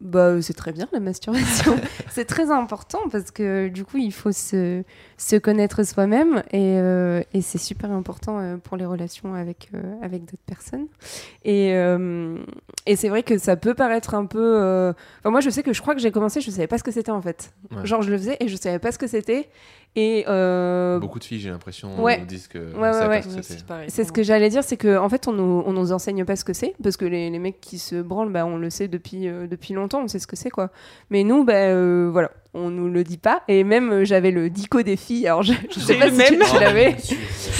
Bah, 0.00 0.26
euh, 0.26 0.40
c'est 0.42 0.52
très 0.52 0.72
bien 0.72 0.86
la 0.92 1.00
masturbation. 1.00 1.74
c'est 2.10 2.26
très 2.26 2.50
important 2.50 3.00
parce 3.10 3.30
que 3.30 3.68
du 3.68 3.84
coup, 3.84 3.96
il 3.96 4.12
faut 4.12 4.30
se, 4.32 4.84
se 5.16 5.36
connaître 5.36 5.84
soi-même 5.84 6.42
et, 6.50 6.78
euh, 6.78 7.22
et 7.32 7.40
c'est 7.40 7.58
super 7.58 7.90
important 7.90 8.38
euh, 8.38 8.56
pour 8.58 8.76
les 8.76 8.84
relations 8.84 9.34
avec, 9.34 9.70
euh, 9.74 9.94
avec 10.02 10.26
d'autres 10.26 10.42
personnes. 10.44 10.86
Et, 11.44 11.70
et 12.86 12.96
c'est 12.96 13.08
vrai 13.08 13.22
que 13.22 13.38
ça 13.38 13.56
peut 13.56 13.74
paraître 13.74 14.14
un 14.14 14.26
peu. 14.26 14.92
Enfin, 15.20 15.30
moi, 15.30 15.40
je 15.40 15.48
sais 15.48 15.62
que 15.62 15.72
je 15.72 15.80
crois 15.80 15.94
que 15.94 16.00
j'ai 16.00 16.10
commencé, 16.10 16.40
je 16.40 16.50
savais 16.50 16.66
pas 16.66 16.78
ce 16.78 16.84
que 16.84 16.90
c'était 16.90 17.10
en 17.12 17.22
fait. 17.22 17.52
Ouais. 17.70 17.86
Genre, 17.86 18.02
je 18.02 18.10
le 18.10 18.18
faisais 18.18 18.36
et 18.40 18.48
je 18.48 18.56
savais 18.56 18.78
pas 18.78 18.92
ce 18.92 18.98
que 18.98 19.06
c'était. 19.06 19.48
Et 19.98 20.26
euh, 20.28 20.98
Beaucoup 20.98 21.18
de 21.18 21.24
filles, 21.24 21.40
j'ai 21.40 21.48
l'impression, 21.48 22.02
ouais. 22.02 22.20
nous 22.20 22.26
disent 22.26 22.48
que 22.48 22.58
Ouais. 22.58 23.22
C'est 23.88 24.04
ce 24.04 24.12
que 24.12 24.22
j'allais 24.22 24.50
dire, 24.50 24.62
c'est 24.62 24.76
qu'en 24.76 25.02
en 25.02 25.08
fait, 25.08 25.26
on 25.26 25.32
nous, 25.32 25.62
on 25.66 25.72
nous 25.72 25.90
enseigne 25.90 26.22
pas 26.26 26.36
ce 26.36 26.44
que 26.44 26.52
c'est, 26.52 26.74
parce 26.82 26.98
que 26.98 27.06
les, 27.06 27.30
les 27.30 27.38
mecs 27.38 27.62
qui 27.62 27.78
se 27.78 28.02
branlent, 28.02 28.30
bah, 28.30 28.44
on 28.44 28.58
le 28.58 28.68
sait 28.68 28.88
depuis, 28.88 29.26
euh, 29.26 29.46
depuis 29.46 29.72
longtemps, 29.72 30.02
on 30.02 30.08
sait 30.08 30.18
ce 30.18 30.26
que 30.26 30.36
c'est, 30.36 30.50
quoi. 30.50 30.70
Mais 31.08 31.24
nous, 31.24 31.44
bah, 31.44 31.54
euh, 31.54 32.10
voilà, 32.12 32.30
on 32.56 32.70
nous 32.70 32.88
le 32.88 33.04
dit 33.04 33.18
pas. 33.18 33.42
Et 33.48 33.64
même, 33.64 33.92
euh, 33.92 34.04
j'avais 34.04 34.30
le 34.30 34.50
dico 34.50 34.82
des 34.82 34.96
filles, 34.96 35.26
alors 35.26 35.42
je, 35.42 35.52
je 35.74 35.80
sais 35.80 35.94
pas 35.98 36.06
si 36.10 36.12
tu, 36.12 36.16
même. 36.36 36.48
tu 36.50 36.60
l'avais, 36.60 36.96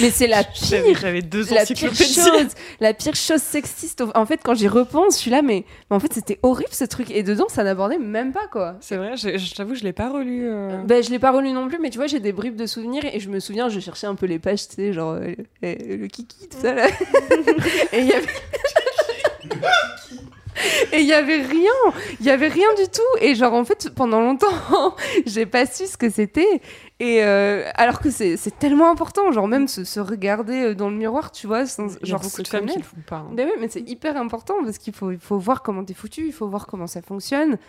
mais 0.01 0.09
c'est 0.09 0.27
la 0.27 0.43
pire 0.43 0.83
j'avais 0.99 1.21
deux 1.21 1.45
la 1.53 1.65
pire 1.65 1.93
chose, 1.93 2.47
la 2.79 2.93
pire 2.93 3.15
chose 3.15 3.41
sexiste. 3.41 4.03
En 4.15 4.25
fait, 4.25 4.39
quand 4.43 4.55
j'y 4.55 4.67
repense, 4.67 5.15
je 5.15 5.19
suis 5.19 5.31
là, 5.31 5.41
mais, 5.41 5.65
mais 5.89 5.95
en 5.95 5.99
fait, 5.99 6.13
c'était 6.13 6.39
horrible 6.43 6.69
ce 6.71 6.85
truc. 6.85 7.11
Et 7.11 7.23
dedans, 7.23 7.47
ça 7.49 7.63
n'abordait 7.63 7.99
même 7.99 8.31
pas, 8.33 8.47
quoi. 8.51 8.75
C'est 8.81 8.97
vrai, 8.97 9.15
je, 9.17 9.37
je 9.37 9.55
t'avoue, 9.55 9.75
je 9.75 9.83
l'ai 9.83 9.93
pas 9.93 10.09
relu. 10.09 10.47
euh. 10.47 10.81
Ben, 10.83 11.03
je 11.03 11.09
l'ai 11.09 11.19
pas 11.19 11.31
relu 11.31 11.51
non 11.51 11.67
plus, 11.67 11.79
mais 11.79 11.89
tu 11.89 11.97
vois, 11.97 12.07
j'ai 12.07 12.19
des 12.19 12.33
bribes 12.33 12.55
de 12.55 12.65
souvenirs 12.65 13.03
et 13.05 13.19
je 13.19 13.29
me 13.29 13.39
souviens, 13.39 13.69
je 13.69 13.79
cherchais 13.79 14.07
un 14.07 14.15
peu 14.15 14.25
les 14.25 14.39
pages, 14.39 14.67
tu 14.67 14.75
sais, 14.75 14.93
genre 14.93 15.13
euh, 15.13 15.33
euh, 15.63 15.75
le 15.97 16.07
kiki, 16.07 16.47
tout 16.49 16.57
ça 16.61 16.73
là. 16.73 16.87
et 17.93 17.99
il 17.99 18.07
y 18.07 18.13
avait. 18.13 18.27
et 20.93 20.99
il 20.99 21.05
y 21.07 21.13
avait 21.13 21.41
rien, 21.41 21.71
il 22.19 22.25
y 22.25 22.29
avait 22.29 22.47
rien 22.47 22.67
du 22.77 22.83
tout. 22.91 23.01
Et 23.21 23.35
genre 23.35 23.53
en 23.53 23.65
fait 23.65 23.89
pendant 23.95 24.21
longtemps, 24.21 24.47
j'ai 25.25 25.45
pas 25.45 25.65
su 25.65 25.85
ce 25.87 25.97
que 25.97 26.09
c'était. 26.09 26.61
Et 26.99 27.23
euh, 27.23 27.69
alors 27.75 27.99
que 27.99 28.09
c'est 28.09 28.37
tellement 28.57 28.89
important, 28.89 29.31
genre 29.31 29.47
même 29.47 29.67
se, 29.67 29.83
se 29.83 29.99
regarder 29.99 30.69
euh, 30.69 30.73
dans 30.75 30.89
le 30.89 30.95
miroir, 30.95 31.31
tu 31.31 31.45
vois, 31.45 31.67
sans, 31.67 31.87
Il 31.87 31.93
y 31.93 31.95
a 31.95 32.05
genre 32.05 32.21
beaucoup 32.21 32.41
de 32.41 32.47
qui 32.47 32.77
le 32.79 32.83
font 32.83 32.97
pas. 33.07 33.17
hein. 33.17 33.29
Mais 33.35 33.45
oui, 33.45 33.51
mais 33.59 33.67
c'est 33.67 33.87
hyper 33.87 34.17
important 34.17 34.55
parce 34.63 34.79
qu'il 34.79 34.93
faut, 34.93 35.11
il 35.11 35.19
faut 35.19 35.37
voir 35.37 35.61
comment 35.61 35.83
t'es 35.83 35.93
foutu, 35.93 36.25
il 36.25 36.33
faut 36.33 36.47
voir 36.47 36.65
comment 36.65 36.87
ça 36.87 37.03
fonctionne 37.03 37.59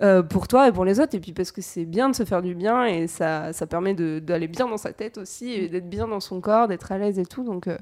euh, 0.00 0.22
pour 0.22 0.48
toi 0.48 0.68
et 0.68 0.72
pour 0.72 0.86
les 0.86 1.00
autres. 1.00 1.14
Et 1.14 1.20
puis 1.20 1.32
parce 1.34 1.52
que 1.52 1.60
c'est 1.60 1.84
bien 1.84 2.08
de 2.08 2.16
se 2.16 2.24
faire 2.24 2.40
du 2.40 2.54
bien 2.54 2.86
et 2.86 3.08
ça, 3.08 3.52
ça 3.52 3.66
permet 3.66 3.92
d'aller 3.94 4.48
bien 4.48 4.66
dans 4.66 4.78
sa 4.78 4.94
tête 4.94 5.18
aussi 5.18 5.52
et 5.52 5.68
d'être 5.68 5.90
bien 5.90 6.08
dans 6.08 6.20
son 6.20 6.40
corps, 6.40 6.66
d'être 6.66 6.90
à 6.90 6.96
l'aise 6.96 7.18
et 7.18 7.26
tout. 7.26 7.44
Donc 7.44 7.66
euh, 7.66 7.76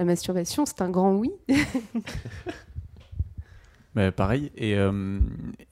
la 0.00 0.04
masturbation, 0.06 0.66
c'est 0.66 0.82
un 0.82 0.90
grand 0.90 1.12
oui. 1.14 1.30
Pareil. 4.16 4.50
Et, 4.56 4.74
euh, 4.76 5.18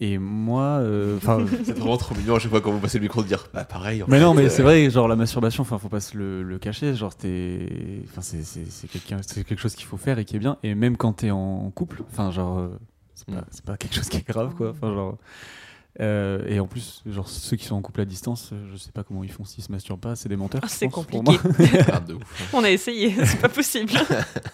et 0.00 0.18
moi. 0.18 0.78
euh. 0.80 1.18
C'est 1.64 1.76
vraiment 1.78 1.96
trop 1.96 2.14
mignon 2.14 2.36
à 2.36 2.38
chaque 2.38 2.50
fois 2.50 2.60
quand 2.60 2.70
vous 2.72 2.80
passez 2.80 2.98
le 2.98 3.02
micro 3.02 3.22
de 3.22 3.28
dire 3.28 3.46
bah 3.54 3.64
pareil. 3.64 4.02
en 4.02 4.06
Mais 4.08 4.18
fait, 4.18 4.24
non, 4.24 4.34
mais 4.34 4.46
euh, 4.46 4.48
c'est 4.48 4.62
vrai, 4.62 4.88
genre 4.90 5.08
la 5.08 5.16
masturbation, 5.16 5.62
enfin, 5.62 5.78
faut 5.78 5.88
pas 5.88 6.00
se 6.00 6.16
le, 6.16 6.42
le 6.42 6.58
cacher, 6.58 6.94
genre 6.94 7.14
t'es, 7.14 8.02
enfin, 8.10 8.20
c'est, 8.22 8.42
c'est 8.44 8.88
quelque 9.44 9.60
chose 9.60 9.74
qu'il 9.74 9.86
faut 9.86 9.96
faire 9.96 10.18
et 10.18 10.24
qui 10.24 10.36
est 10.36 10.40
bien, 10.40 10.56
et 10.62 10.74
même 10.74 10.96
quand 10.96 11.12
t'es 11.14 11.30
en 11.30 11.70
couple, 11.74 12.02
enfin, 12.10 12.30
genre, 12.30 12.68
c'est 13.14 13.26
pas, 13.26 13.40
Mm. 13.40 13.44
pas 13.64 13.76
quelque 13.76 13.94
chose 13.94 14.08
qui 14.08 14.18
est 14.18 14.26
grave, 14.28 14.54
quoi, 14.54 14.70
enfin, 14.70 14.92
genre, 14.92 15.16
euh, 16.00 16.44
et 16.46 16.61
en 16.61 16.66
plus, 16.66 17.02
genre, 17.06 17.28
ceux 17.28 17.56
qui 17.56 17.64
sont 17.64 17.74
en 17.74 17.82
couple 17.82 18.02
à 18.02 18.04
distance, 18.04 18.50
euh, 18.52 18.66
je 18.70 18.76
sais 18.76 18.92
pas 18.92 19.02
comment 19.02 19.24
ils 19.24 19.32
font 19.32 19.44
s'ils 19.44 19.64
se 19.64 19.72
masturbent 19.72 20.00
pas, 20.00 20.16
c'est 20.16 20.28
des 20.28 20.37
menteurs. 20.37 20.61
Ah, 20.62 20.68
je 20.68 20.74
c'est 20.74 20.88
compliqué. 20.88 21.30
ouf. 22.12 22.50
On 22.52 22.62
a 22.64 22.70
essayé, 22.70 23.14
c'est 23.24 23.40
pas 23.40 23.48
possible. 23.48 23.92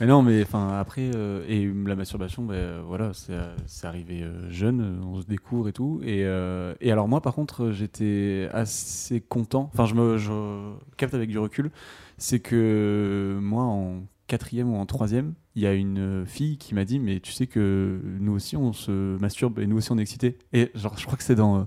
mais 0.00 0.06
non, 0.06 0.22
mais 0.22 0.42
enfin, 0.42 0.78
après, 0.78 1.10
euh, 1.14 1.44
et 1.48 1.70
la 1.86 1.96
masturbation, 1.96 2.42
ben 2.44 2.54
euh, 2.54 2.82
voilà, 2.86 3.12
c'est, 3.12 3.34
c'est 3.66 3.86
arrivé 3.86 4.22
euh, 4.22 4.50
jeune, 4.50 5.00
on 5.04 5.20
se 5.20 5.26
découvre 5.26 5.68
et 5.68 5.72
tout, 5.72 6.00
et, 6.04 6.24
euh, 6.24 6.74
et 6.80 6.92
alors 6.92 7.08
moi, 7.08 7.20
par 7.20 7.34
contre, 7.34 7.72
j'étais 7.72 8.48
assez 8.52 9.20
content, 9.20 9.70
enfin, 9.72 9.86
je 9.86 9.94
me, 9.94 10.18
je 10.18 10.72
capte 10.96 11.14
avec 11.14 11.30
du 11.30 11.38
recul, 11.38 11.70
c'est 12.18 12.40
que 12.40 13.38
moi, 13.40 13.64
en 13.64 14.02
quatrième 14.32 14.72
ou 14.72 14.76
en 14.76 14.86
troisième, 14.86 15.34
il 15.54 15.62
y 15.62 15.66
a 15.66 15.74
une 15.74 16.24
fille 16.24 16.56
qui 16.56 16.74
m'a 16.74 16.86
dit, 16.86 16.98
mais 16.98 17.20
tu 17.20 17.32
sais 17.32 17.46
que 17.46 18.00
nous 18.18 18.32
aussi, 18.32 18.56
on 18.56 18.72
se 18.72 19.18
masturbe 19.18 19.58
et 19.58 19.66
nous 19.66 19.76
aussi, 19.76 19.92
on 19.92 19.98
est 19.98 20.02
excités. 20.02 20.38
Et 20.54 20.70
genre, 20.74 20.96
je 20.96 21.04
crois 21.04 21.18
que 21.18 21.22
c'est 21.22 21.34
dans, 21.34 21.58
euh, 21.58 21.64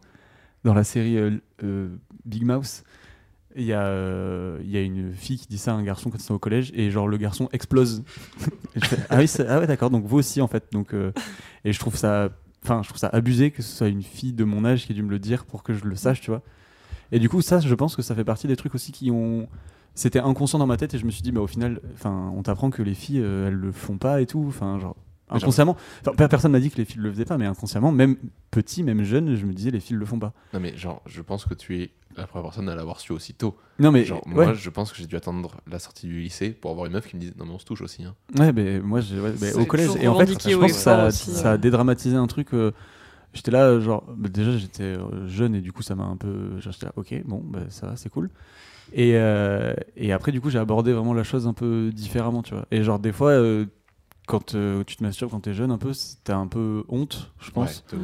dans 0.64 0.74
la 0.74 0.84
série 0.84 1.16
euh, 1.18 1.38
euh, 1.64 1.96
Big 2.26 2.44
Mouse. 2.44 2.84
Il 3.56 3.66
y, 3.66 3.74
a, 3.74 3.86
euh, 3.86 4.60
il 4.64 4.72
y 4.72 4.78
a 4.78 4.82
une 4.82 5.14
fille 5.14 5.38
qui 5.38 5.46
dit 5.48 5.60
ça 5.60 5.74
à 5.74 5.76
un 5.76 5.84
garçon 5.84 6.10
quand 6.10 6.18
ils 6.18 6.24
sont 6.24 6.34
au 6.34 6.40
collège 6.40 6.72
et 6.74 6.90
genre 6.90 7.08
le 7.08 7.18
garçon 7.18 7.50
explose. 7.54 8.04
Ah 9.10 9.20
oui, 9.20 9.32
ah 9.48 9.66
d'accord, 9.68 9.92
donc 9.92 10.06
vous 10.06 10.18
aussi 10.18 10.42
en 10.42 10.48
fait. 10.48 10.66
Donc, 10.72 10.94
euh, 10.94 11.14
et 11.64 11.72
je 11.72 11.80
trouve 11.80 11.96
ça, 11.96 12.32
je 12.64 12.88
trouve 12.88 12.98
ça 12.98 13.10
abusé 13.14 13.52
que 13.52 13.62
ce 13.62 13.78
soit 13.78 13.88
une 13.90 14.04
fille 14.04 14.34
de 14.34 14.44
mon 14.44 14.66
âge 14.66 14.86
qui 14.86 14.92
ait 14.92 14.96
dû 14.96 15.04
me 15.04 15.12
le 15.12 15.20
dire 15.20 15.46
pour 15.46 15.62
que 15.62 15.74
je 15.74 15.86
le 15.86 15.96
sache, 15.96 16.20
tu 16.20 16.32
vois. 16.32 16.42
Et 17.12 17.20
du 17.20 17.30
coup 17.30 17.42
ça, 17.42 17.60
je 17.60 17.76
pense 17.76 17.96
que 17.96 18.02
ça 18.02 18.16
fait 18.16 18.26
partie 18.26 18.48
des 18.48 18.58
trucs 18.58 18.74
aussi 18.74 18.92
qui 18.92 19.12
ont, 19.12 19.48
c'était 19.96 20.20
inconscient 20.20 20.60
dans 20.60 20.68
ma 20.68 20.78
tête 20.78 20.94
et 20.94 20.98
je 21.00 21.06
me 21.06 21.12
suis 21.12 21.22
dit, 21.24 21.32
bah 21.32 21.42
au 21.42 21.48
final, 21.48 21.80
enfin 21.94 22.32
on 22.36 22.44
t'apprend 22.44 22.70
que 22.70 22.84
les 22.84 22.94
filles 22.94 23.22
euh, 23.22 23.48
elles 23.48 23.54
le 23.56 23.72
font 23.72 23.98
pas 23.98 24.22
et 24.22 24.26
tout, 24.26 24.46
enfin 24.48 24.80
genre 24.80 24.96
inconsciemment. 25.30 25.76
Enfin, 26.06 26.28
personne 26.28 26.52
m'a 26.52 26.60
dit 26.60 26.70
que 26.70 26.78
les 26.78 26.86
filles 26.86 27.02
le 27.02 27.12
faisaient 27.12 27.26
pas, 27.26 27.38
mais 27.40 27.46
inconsciemment, 27.48 27.92
même 27.92 28.16
petit, 28.52 28.84
même 28.84 29.04
jeune, 29.04 29.36
je 29.36 29.46
me 29.46 29.54
disais 29.54 29.72
les 29.72 29.80
filles 29.80 29.96
le 29.98 30.06
font 30.06 30.20
pas. 30.20 30.34
Non 30.54 30.60
mais 30.60 30.76
genre 30.78 31.02
je 31.08 31.22
pense 31.22 31.46
que 31.46 31.54
tu 31.56 31.82
es 31.82 31.92
la 32.16 32.28
première 32.28 32.44
personne 32.44 32.70
à 32.70 32.76
l'avoir 32.76 33.00
su 33.00 33.12
aussitôt. 33.12 33.58
Non 33.80 33.92
mais 33.92 34.06
Genre 34.06 34.26
ouais. 34.28 34.34
moi 34.34 34.54
je 34.54 34.70
pense 34.70 34.92
que 34.92 34.98
j'ai 34.98 35.08
dû 35.08 35.16
attendre 35.16 35.58
la 35.70 35.80
sortie 35.80 36.08
du 36.08 36.20
lycée 36.20 36.52
pour 36.52 36.72
avoir 36.72 36.86
une 36.86 36.94
meuf 36.94 37.08
qui 37.08 37.16
me 37.16 37.22
dise 37.22 37.34
non 37.38 37.46
mais 37.46 37.52
on 37.54 37.60
se 37.60 37.66
touche 37.66 37.82
aussi. 37.82 38.04
Hein. 38.06 38.16
Ouais, 38.38 38.54
mais 38.54 38.80
moi, 38.80 39.00
ouais, 39.00 39.34
mais 39.42 39.54
au 39.54 39.66
collège, 39.66 39.90
et 40.00 40.08
en 40.08 40.16
fait, 40.18 40.28
je 40.28 40.58
pense 40.58 40.72
que 40.72 40.78
ça, 40.78 41.08
aussi, 41.08 41.32
ça 41.32 41.54
a 41.54 41.58
dédramatisé 41.58 42.16
un 42.16 42.28
truc. 42.28 42.54
euh, 42.54 42.72
j'étais 43.34 43.52
là, 43.52 43.80
genre, 43.80 44.04
bah, 44.16 44.30
déjà, 44.30 44.56
j'étais 44.58 44.84
euh, 44.84 45.28
jeune 45.28 45.56
et 45.56 45.62
du 45.62 45.74
coup, 45.74 45.82
ça 45.84 45.96
m'a 45.96 46.06
un 46.06 46.16
peu. 46.18 46.60
genre, 46.62 46.72
J'étais 46.72 46.86
là, 46.86 46.94
ok, 46.96 47.22
bon, 47.26 47.42
bah, 47.44 47.62
ça 47.70 47.88
va, 47.88 47.96
c'est 47.98 48.10
cool. 48.10 48.30
Et, 48.94 49.14
euh, 49.16 49.74
et 49.96 50.12
après, 50.14 50.32
du 50.32 50.42
coup, 50.42 50.50
j'ai 50.50 50.60
abordé 50.60 50.94
vraiment 50.94 51.14
la 51.14 51.24
chose 51.24 51.48
un 51.48 51.54
peu 51.54 51.92
différemment, 51.94 52.44
tu 52.44 52.54
vois. 52.54 52.66
Et 52.72 52.84
genre, 52.84 53.00
des 53.00 53.12
fois, 53.12 53.32
euh, 53.32 53.66
quand 54.28 54.56
euh, 54.56 54.84
tu 54.86 54.96
te 54.96 55.04
masturbes 55.04 55.32
quand 55.32 55.42
t'es 55.42 55.54
jeune, 55.54 55.72
un 55.72 55.78
peu, 55.78 55.92
t'as 56.24 56.38
un 56.38 56.48
peu 56.48 56.84
honte, 56.88 57.32
je 57.40 57.52
pense. 57.52 57.84
Ouais. 57.94 58.00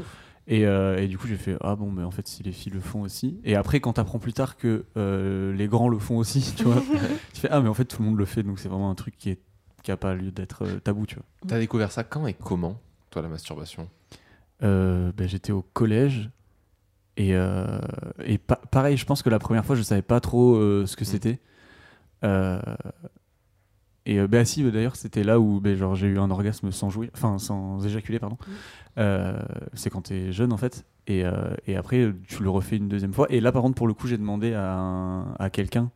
Et, 0.47 0.61
et 0.63 1.07
du 1.07 1.17
coup, 1.17 1.27
j'ai 1.27 1.37
fait 1.37 1.55
Ah 1.61 1.75
bon, 1.75 1.91
mais 1.91 2.03
en 2.03 2.11
fait, 2.11 2.27
si 2.27 2.43
les 2.43 2.51
filles 2.51 2.73
le 2.73 2.81
font 2.81 3.03
aussi. 3.03 3.39
Et 3.45 3.55
après, 3.55 3.79
quand 3.79 3.93
t'apprends 3.93 4.19
plus 4.19 4.33
tard 4.33 4.57
que 4.57 4.85
les 5.55 5.67
grands 5.67 5.87
le 5.87 5.99
font 5.99 6.17
aussi, 6.17 6.53
tu 6.57 6.63
vois, 6.63 6.81
tu 7.33 7.39
fais 7.39 7.47
Ah, 7.51 7.61
mais 7.61 7.69
en 7.69 7.73
fait, 7.73 7.85
tout 7.85 8.01
le 8.01 8.09
monde 8.09 8.17
le 8.17 8.25
fait, 8.25 8.43
donc 8.43 8.59
c'est 8.59 8.67
vraiment 8.67 8.89
un 8.89 8.95
truc 8.95 9.15
qui, 9.17 9.29
est, 9.29 9.39
qui 9.83 9.91
a 9.91 9.97
pas 9.97 10.13
lieu 10.13 10.31
d'être 10.31 10.65
tabou, 10.83 11.05
tu 11.05 11.15
vois. 11.15 11.25
T'as 11.47 11.59
découvert 11.59 11.91
ça 11.91 12.03
quand 12.03 12.27
et 12.27 12.33
comment 12.33 12.79
toi 13.11 13.21
la 13.21 13.29
masturbation? 13.29 13.87
Ben, 14.61 15.11
J'étais 15.27 15.51
au 15.53 15.61
collège. 15.61 16.29
Et, 17.17 17.35
euh, 17.35 17.79
et 18.25 18.37
pa- 18.37 18.61
pareil, 18.71 18.97
je 18.97 19.05
pense 19.05 19.21
que 19.21 19.29
la 19.29 19.39
première 19.39 19.65
fois, 19.65 19.75
je 19.75 19.81
savais 19.81 20.01
pas 20.01 20.19
trop 20.19 20.55
euh, 20.55 20.85
ce 20.85 20.95
que 20.95 21.03
Mm. 21.03 21.07
c'était. 21.07 21.39
Euh, 22.23 22.59
et 24.05 24.19
ben, 24.27 24.43
si, 24.45 24.63
d'ailleurs, 24.71 24.95
c'était 24.95 25.23
là 25.23 25.39
où 25.39 25.61
genre, 25.75 25.95
j'ai 25.95 26.07
eu 26.07 26.17
un 26.17 26.31
orgasme 26.31 26.71
sans 26.71 26.89
jouir, 26.89 27.09
enfin 27.13 27.37
sans 27.37 27.85
éjaculer, 27.85 28.17
pardon. 28.17 28.37
Euh, 28.97 29.39
c'est 29.73 29.89
quand 29.91 30.01
t'es 30.01 30.31
jeune 30.31 30.51
en 30.51 30.57
fait. 30.57 30.85
Et, 31.07 31.23
et 31.67 31.75
après, 31.75 32.11
tu 32.27 32.41
le 32.41 32.49
refais 32.49 32.77
une 32.77 32.87
deuxième 32.89 33.13
fois. 33.13 33.27
Et 33.29 33.39
là, 33.41 33.51
par 33.51 33.61
contre, 33.61 33.75
pour 33.75 33.87
le 33.87 33.93
coup, 33.93 34.07
j'ai 34.07 34.17
demandé 34.17 34.53
à, 34.53 34.73
un- 34.73 35.33
à 35.35 35.49
quelqu'un 35.51 35.91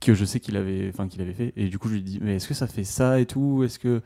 que 0.00 0.14
je 0.14 0.24
sais 0.24 0.40
qu'il 0.40 0.56
avait, 0.56 0.90
qu'il 1.10 1.20
avait 1.20 1.34
fait. 1.34 1.52
Et 1.56 1.68
du 1.68 1.78
coup, 1.78 1.88
je 1.88 1.94
lui 1.94 2.00
ai 2.00 2.02
dit, 2.02 2.18
mais 2.22 2.36
est-ce 2.36 2.48
que 2.48 2.54
ça 2.54 2.66
fait 2.66 2.84
ça 2.84 3.20
et 3.20 3.26
tout? 3.26 3.62
Est-ce 3.62 3.78
que 3.78 4.00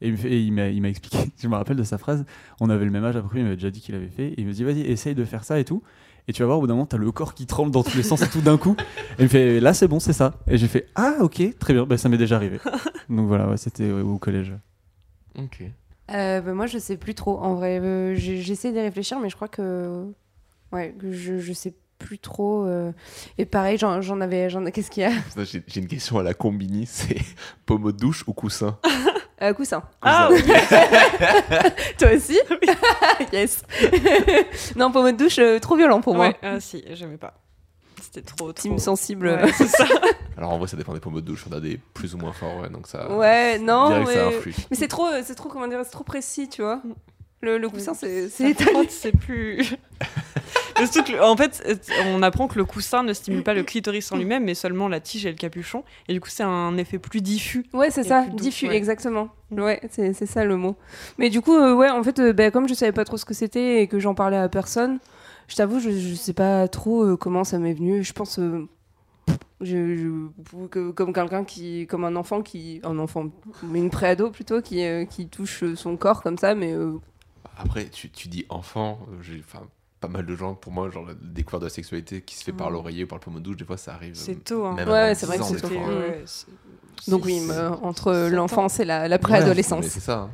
et 0.00 0.06
il 0.08 0.12
me 0.12 0.16
fait- 0.16 0.30
et 0.30 0.40
il 0.40 0.52
m'a 0.52 0.68
il 0.68 0.80
m'a 0.82 0.88
expliqué, 0.88 1.18
je 1.38 1.48
me 1.48 1.54
rappelle 1.56 1.76
de 1.76 1.82
sa 1.82 1.98
phrase, 1.98 2.24
on 2.60 2.70
avait 2.70 2.84
le 2.84 2.90
même 2.90 3.04
âge 3.04 3.16
à 3.16 3.22
peu 3.22 3.28
près, 3.28 3.38
il 3.40 3.44
m'avait 3.44 3.56
déjà 3.56 3.70
dit 3.70 3.80
qu'il 3.80 3.94
avait 3.94 4.08
fait, 4.08 4.28
et 4.28 4.34
il 4.40 4.46
me 4.46 4.52
dit 4.52 4.64
vas-y 4.64 4.80
essaye 4.82 5.14
de 5.14 5.24
faire 5.24 5.44
ça 5.44 5.58
et 5.58 5.64
tout, 5.64 5.82
et 6.28 6.32
tu 6.32 6.42
vas 6.42 6.46
voir 6.46 6.58
au 6.58 6.60
bout 6.62 6.66
d'un 6.66 6.74
moment 6.74 6.86
t'as 6.86 6.96
le 6.98 7.10
corps 7.12 7.34
qui 7.34 7.46
tremble 7.46 7.70
dans 7.70 7.82
tous 7.82 7.96
les 7.96 8.02
sens 8.02 8.22
et 8.22 8.28
tout 8.28 8.40
d'un 8.40 8.56
coup, 8.58 8.76
et 9.18 9.20
il 9.20 9.24
me 9.24 9.28
fait 9.28 9.60
là 9.60 9.74
c'est 9.74 9.88
bon 9.88 10.00
c'est 10.00 10.12
ça, 10.12 10.34
et 10.46 10.58
j'ai 10.58 10.68
fait 10.68 10.86
ah 10.94 11.14
ok 11.20 11.58
très 11.58 11.74
bien, 11.74 11.84
bah, 11.86 11.96
ça 11.96 12.08
m'est 12.08 12.18
déjà 12.18 12.36
arrivé, 12.36 12.58
donc 13.08 13.26
voilà 13.28 13.48
ouais, 13.48 13.56
c'était 13.56 13.90
ouais, 13.90 14.00
au 14.02 14.18
collège. 14.18 14.52
Ok. 15.38 15.62
Euh, 16.12 16.40
bah, 16.40 16.54
moi, 16.54 16.66
je 16.66 16.76
sais 16.78 16.96
plus 16.96 17.14
trop. 17.14 17.38
En 17.38 17.54
vrai, 17.54 17.78
Euh, 17.78 18.16
j'essaie 18.16 18.72
d'y 18.72 18.80
réfléchir, 18.80 19.20
mais 19.20 19.28
je 19.30 19.36
crois 19.36 19.46
que. 19.46 20.06
Ouais, 20.72 20.92
que 20.98 21.12
je, 21.12 21.38
je 21.38 21.52
sais 21.52 21.72
plus 22.00 22.18
trop. 22.18 22.64
euh. 22.64 22.90
Et 23.38 23.44
pareil, 23.44 23.78
j'en 23.78 24.00
j'en 24.00 24.20
avais. 24.20 24.50
j'en- 24.50 24.64
Qu'est-ce 24.72 24.90
qu'il 24.90 25.04
y 25.04 25.06
a? 25.06 25.12
J'ai 25.44 25.62
une 25.80 25.86
question 25.86 26.18
à 26.18 26.24
la 26.24 26.34
combini, 26.34 26.84
c'est 26.86 27.16
pommeau 27.64 27.92
de 27.92 27.96
douche 27.98 28.24
ou 28.26 28.32
coussin? 28.32 28.76
euh, 29.42 29.52
Coussin. 29.54 29.82
Ah 30.02 30.28
oui, 30.30 30.42
Toi 31.98 32.08
aussi 32.14 32.38
Yes 33.32 33.62
Non, 34.76 34.92
pommeau 34.92 35.12
de 35.12 35.16
douche, 35.16 35.38
euh, 35.38 35.58
trop 35.58 35.76
violent 35.76 36.00
pour 36.00 36.14
moi. 36.14 36.28
ouais, 36.28 36.36
ah, 36.42 36.60
si, 36.60 36.84
j'aimais 36.92 37.16
pas. 37.16 37.34
C'était 38.02 38.22
trop, 38.22 38.52
trop. 38.52 38.52
Team 38.52 38.78
sensible. 38.78 39.28
Ouais, 39.28 39.52
c'est 39.52 39.68
ça. 39.68 39.86
Alors 40.36 40.52
en 40.52 40.58
vrai 40.58 40.68
ça 40.68 40.76
dépend 40.76 40.94
des 40.94 41.00
pommeaux 41.00 41.20
de 41.20 41.26
douche, 41.26 41.44
on 41.50 41.54
a 41.54 41.60
des 41.60 41.78
plus 41.94 42.14
ou 42.14 42.18
moins 42.18 42.32
forts, 42.32 42.60
ouais, 42.62 42.70
donc 42.70 42.86
ça... 42.86 43.10
Ouais, 43.12 43.58
non, 43.58 44.04
mais, 44.04 44.16
mais 44.70 44.76
c'est 44.76 44.88
trop, 44.88 45.06
c'est 45.22 45.34
trop, 45.34 45.48
comment 45.48 45.68
dire, 45.68 45.80
c'est 45.84 45.90
trop 45.90 46.04
précis, 46.04 46.48
tu 46.48 46.62
vois. 46.62 46.80
Le, 47.42 47.56
le 47.56 47.68
coussin, 47.70 47.94
c'est 47.94 48.28
Ça 48.28 48.44
c'est 48.56 48.90
c'est 48.90 49.12
plus. 49.12 49.76
Surtout 50.86 51.12
que 51.12 51.22
en 51.22 51.36
fait, 51.36 51.80
on 52.06 52.22
apprend 52.22 52.48
que 52.48 52.58
le 52.58 52.64
coussin 52.64 53.02
ne 53.02 53.12
stimule 53.12 53.42
pas 53.42 53.54
le 53.54 53.62
clitoris 53.62 54.10
en 54.12 54.16
lui-même, 54.16 54.44
mais 54.44 54.54
seulement 54.54 54.88
la 54.88 55.00
tige 55.00 55.26
et 55.26 55.30
le 55.30 55.36
capuchon. 55.36 55.84
Et 56.08 56.12
du 56.12 56.20
coup, 56.20 56.28
c'est 56.30 56.42
un 56.42 56.76
effet 56.76 56.98
plus 56.98 57.20
diffus. 57.20 57.64
Ouais, 57.72 57.90
c'est 57.90 58.04
ça, 58.04 58.26
diffus, 58.26 58.68
ouais. 58.68 58.76
exactement. 58.76 59.28
Ouais, 59.50 59.80
c'est 59.90 60.12
ça 60.26 60.44
le 60.44 60.56
mot. 60.56 60.76
Mais 61.18 61.28
du 61.30 61.40
coup, 61.40 61.54
euh, 61.56 61.74
ouais, 61.74 61.90
en 61.90 62.02
fait, 62.02 62.18
euh, 62.20 62.32
bah, 62.32 62.50
comme 62.50 62.68
je 62.68 62.74
savais 62.74 62.92
pas 62.92 63.04
trop 63.04 63.16
ce 63.16 63.24
que 63.24 63.34
c'était 63.34 63.82
et 63.82 63.86
que 63.88 63.98
j'en 63.98 64.14
parlais 64.14 64.36
à 64.36 64.48
personne, 64.48 64.98
je 65.48 65.56
t'avoue, 65.56 65.80
je, 65.80 65.90
je 65.90 66.14
sais 66.14 66.32
pas 66.32 66.68
trop 66.68 67.02
euh, 67.04 67.16
comment 67.16 67.42
ça 67.44 67.58
m'est 67.58 67.74
venu. 67.74 68.04
Je 68.04 68.12
pense. 68.12 68.38
euh, 68.38 68.68
je, 69.60 69.96
je- 69.96 70.66
que- 70.68 70.90
comme 70.90 71.12
quelqu'un 71.12 71.44
qui. 71.44 71.86
Comme 71.86 72.04
un 72.04 72.16
enfant 72.16 72.42
qui. 72.42 72.80
Un 72.84 72.98
enfant, 72.98 73.26
mais 73.64 73.78
une 73.80 73.90
préado 73.90 74.30
plutôt, 74.30 74.62
qui, 74.62 74.84
euh, 74.84 75.04
qui 75.04 75.28
touche 75.28 75.64
son 75.74 75.96
corps 75.96 76.22
comme 76.22 76.38
ça, 76.38 76.54
mais. 76.54 76.72
euh, 76.72 76.98
Après, 77.58 77.86
tu, 77.86 78.08
tu 78.10 78.28
dis 78.28 78.46
enfant, 78.48 78.98
enfin 79.40 79.66
pas 80.00 80.08
mal 80.08 80.24
de 80.26 80.34
gens, 80.34 80.54
pour 80.54 80.72
moi, 80.72 80.88
genre 80.90 81.04
la 81.06 81.14
découverte 81.14 81.60
de 81.62 81.66
la 81.66 81.70
sexualité 81.70 82.22
qui 82.22 82.34
se 82.36 82.42
fait 82.44 82.52
par 82.52 82.70
Mm. 82.70 82.72
l'oreiller 82.74 83.04
ou 83.04 83.06
par 83.06 83.18
le 83.18 83.24
pommeau 83.24 83.38
de 83.38 83.44
douche, 83.44 83.56
des 83.56 83.64
fois 83.64 83.76
ça 83.76 83.94
arrive. 83.94 84.14
C'est 84.14 84.32
euh, 84.36 84.40
tôt. 84.44 84.64
Hein. 84.66 84.76
Ouais, 84.86 85.14
c'est 85.14 85.26
vrai 85.26 85.38
10 85.38 85.52
que 85.52 85.58
c'est 85.58 85.68
tôt. 85.68 85.74
ouais, 85.74 86.22
c'est- 86.26 86.46
donc 87.10 87.24
oui, 87.24 87.40
me- 87.40 87.68
entre 87.84 88.28
l'enfance 88.30 88.80
et 88.80 88.84
la, 88.84 89.08
la 89.08 89.18
préadolescence. 89.18 89.84
mais 89.84 89.90
c'est 89.90 90.00
ça. 90.00 90.30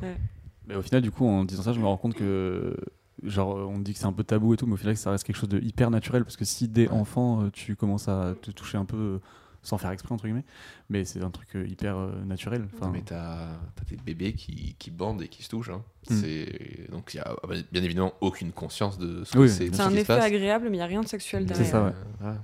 Mais 0.67 0.75
au 0.75 0.81
final, 0.81 1.01
du 1.01 1.11
coup, 1.11 1.25
en 1.27 1.43
disant 1.45 1.63
ça, 1.63 1.73
je 1.73 1.79
me 1.79 1.85
rends 1.85 1.95
compte 1.97 2.13
que, 2.13 2.75
genre, 3.23 3.55
on 3.55 3.79
dit 3.79 3.93
que 3.93 3.99
c'est 3.99 4.05
un 4.05 4.11
peu 4.13 4.23
tabou 4.23 4.53
et 4.53 4.57
tout, 4.57 4.65
mais 4.67 4.73
au 4.73 4.77
final, 4.77 4.97
ça 4.97 5.11
reste 5.11 5.23
quelque 5.23 5.37
chose 5.37 5.49
de 5.49 5.59
hyper 5.59 5.89
naturel 5.91 6.23
parce 6.23 6.35
que 6.37 6.43
si 6.45 6.67
dès 6.67 6.89
enfant, 6.89 7.43
euh, 7.43 7.49
tu 7.51 7.75
commences 7.75 8.07
à 8.09 8.35
te 8.41 8.51
toucher 8.51 8.77
un 8.77 8.85
peu 8.85 8.97
euh, 8.97 9.19
sans 9.67 9.77
faire 9.77 9.91
exprès, 9.91 10.13
entre 10.13 10.23
guillemets, 10.23 10.45
mais 10.89 11.03
c'est 11.03 11.21
un 11.21 11.29
truc 11.29 11.49
euh, 11.55 11.67
hyper 11.67 11.97
euh, 11.97 12.11
naturel. 12.25 12.65
Enfin, 12.73 12.89
mais 12.91 13.01
t'as 13.01 13.49
t'as 13.75 13.83
des 13.89 13.97
bébés 13.97 14.31
qui, 14.31 14.75
qui 14.79 14.91
bandent 14.91 15.21
et 15.21 15.27
qui 15.27 15.43
se 15.43 15.49
touchent. 15.49 15.69
Hein. 15.71 15.83
Mm. 16.09 16.15
C'est 16.15 16.87
Donc 16.89 17.13
il 17.13 17.17
y 17.17 17.19
a 17.19 17.35
ah 17.43 17.47
bah, 17.47 17.55
bien 17.73 17.83
évidemment 17.83 18.13
aucune 18.21 18.53
conscience 18.53 18.97
de 18.97 19.25
ce 19.25 19.33
que 19.33 19.39
Oui, 19.39 19.49
c'est. 19.49 19.67
C'est 19.67 19.75
ce 19.75 19.81
un 19.81 19.89
se 19.89 19.95
effet 19.95 20.05
passe. 20.05 20.23
agréable, 20.23 20.67
mais 20.69 20.77
il 20.77 20.79
n'y 20.79 20.83
a 20.83 20.87
rien 20.87 21.01
de 21.01 21.07
sexuel 21.07 21.45
Mais, 21.49 21.53
C'est 21.55 21.69
derrière. 21.71 21.93
ça, 22.21 22.27
ouais. 22.29 22.35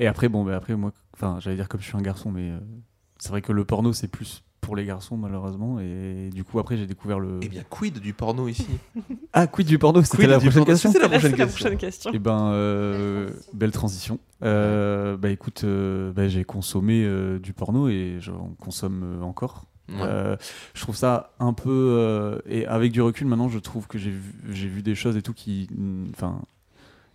Et 0.00 0.08
après, 0.08 0.28
bon, 0.28 0.44
bah, 0.44 0.56
après, 0.56 0.74
moi, 0.74 0.92
enfin, 1.14 1.38
j'allais 1.40 1.54
dire 1.54 1.68
comme 1.68 1.80
je 1.80 1.86
suis 1.86 1.96
un 1.96 2.02
garçon, 2.02 2.32
mais 2.32 2.50
euh, 2.50 2.58
c'est 3.18 3.28
vrai 3.28 3.42
que 3.42 3.52
le 3.52 3.64
porno, 3.64 3.92
c'est 3.92 4.08
plus 4.08 4.42
pour 4.60 4.74
les 4.76 4.84
garçons 4.84 5.16
malheureusement 5.16 5.80
et 5.80 6.28
du 6.34 6.44
coup 6.44 6.58
après 6.58 6.76
j'ai 6.76 6.86
découvert 6.86 7.18
le 7.18 7.40
Eh 7.42 7.48
bien, 7.48 7.62
quid 7.70 7.98
du 7.98 8.12
porno 8.12 8.46
ici? 8.46 8.66
Ah 9.32 9.46
quid 9.46 9.66
du 9.66 9.78
porno? 9.78 10.02
C'était 10.02 10.26
la 10.26 10.38
prochaine 10.38 10.66
question 10.66 10.92
C'était 10.92 11.08
la 11.08 11.18
C'est 11.18 11.18
prochaine 11.30 11.38
la 11.38 11.44
question. 11.46 11.62
prochaine 11.64 11.78
question. 11.78 12.10
Eh 12.12 12.18
ben, 12.18 12.50
euh, 12.52 13.30
belle 13.54 13.70
transition. 13.70 14.18
Euh, 14.42 15.16
bah 15.16 15.30
écoute, 15.30 15.64
euh, 15.64 16.12
bah, 16.12 16.28
j'ai 16.28 16.44
consommé 16.44 17.04
euh, 17.04 17.38
du 17.38 17.52
porno 17.52 17.88
et 17.88 18.16
j'en 18.20 18.54
consomme 18.58 19.20
encore. 19.22 19.66
Ouais. 19.88 20.36
Je 20.72 20.80
trouve 20.80 20.94
ça 20.96 21.32
un 21.40 21.52
peu 21.52 22.40
et 22.46 22.64
avec 22.66 22.92
du 22.92 23.02
recul 23.02 23.26
maintenant, 23.26 23.48
je 23.48 23.58
trouve 23.58 23.88
que 23.88 23.98
j'ai 23.98 24.10
vu, 24.10 24.32
j'ai 24.50 24.68
vu 24.68 24.82
des 24.82 24.94
choses 24.94 25.16
et 25.16 25.22
tout 25.22 25.34
qui, 25.34 25.68
mm, 25.72 26.10
enfin, 26.10 26.40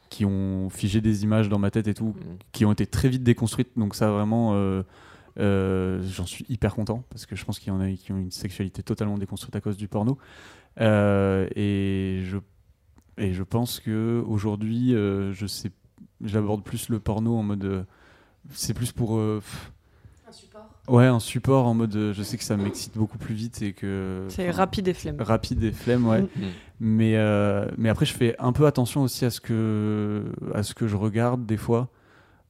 qui 0.10 0.26
ont 0.26 0.70
figé 0.70 1.00
des 1.00 1.24
images 1.24 1.48
dans 1.48 1.58
ma 1.58 1.72
tête 1.72 1.88
et 1.88 1.94
tout, 1.94 2.08
Mm. 2.10 2.38
qui 2.52 2.66
ont 2.66 2.74
été 2.74 2.86
très 2.86 3.08
vite 3.08 3.24
déconstruites. 3.24 3.70
Donc 3.78 3.96
ça 3.96 4.12
vraiment, 4.12 4.54
j'en 5.38 6.26
suis 6.26 6.46
hyper 6.50 6.76
content 6.76 7.04
parce 7.10 7.26
que 7.26 7.36
je 7.38 7.46
pense 7.46 7.60
qu'il 7.60 7.70
y 7.70 7.76
en 7.76 7.80
a 7.80 7.90
qui 7.92 8.12
ont 8.12 8.18
une 8.18 8.32
sexualité 8.32 8.84
totalement 8.84 9.18
déconstruite 9.18 9.56
à 9.56 9.62
cause 9.62 9.78
du 9.78 9.88
porno. 9.88 10.18
Et 10.80 12.22
je 12.26 12.38
et 13.18 13.32
je 13.32 13.44
pense 13.44 13.80
que 13.80 14.22
aujourd'hui, 14.28 14.90
je 14.92 15.46
sais, 15.48 15.72
j'aborde 16.26 16.64
plus 16.64 16.90
le 16.90 17.00
porno 17.00 17.36
en 17.38 17.44
mode, 17.44 17.64
euh, 17.66 17.84
c'est 18.52 18.74
plus 18.74 18.92
pour 18.92 19.18
euh, 19.18 19.42
Un 20.28 20.32
support. 20.32 20.66
Ouais, 20.88 21.06
un 21.06 21.20
support 21.20 21.66
en 21.66 21.74
mode 21.74 21.96
euh, 21.96 22.14
je 22.14 22.22
sais 22.24 22.38
que 22.38 22.44
ça 22.44 22.58
m'excite 22.58 22.98
beaucoup 22.98 23.18
plus 23.18 23.34
vite 23.36 23.62
et 23.62 23.74
que. 23.74 24.26
C'est 24.30 24.52
rapide 24.52 24.88
et 24.88 24.94
flemme. 24.94 25.18
Rapide 25.20 25.64
et 25.64 25.72
flemme, 25.72 26.08
ouais. 26.08 26.22
Mm. 26.22 26.28
Mais, 26.80 27.16
euh, 27.16 27.68
mais 27.78 27.90
après, 27.90 28.06
je 28.06 28.14
fais 28.14 28.36
un 28.40 28.52
peu 28.52 28.66
attention 28.68 29.02
aussi 29.04 29.26
à 29.26 29.30
ce 29.30 29.40
que, 29.40 30.24
à 30.54 30.62
ce 30.64 30.74
que 30.74 30.88
je 30.88 30.96
regarde 30.96 31.46
des 31.46 31.58
fois. 31.58 31.88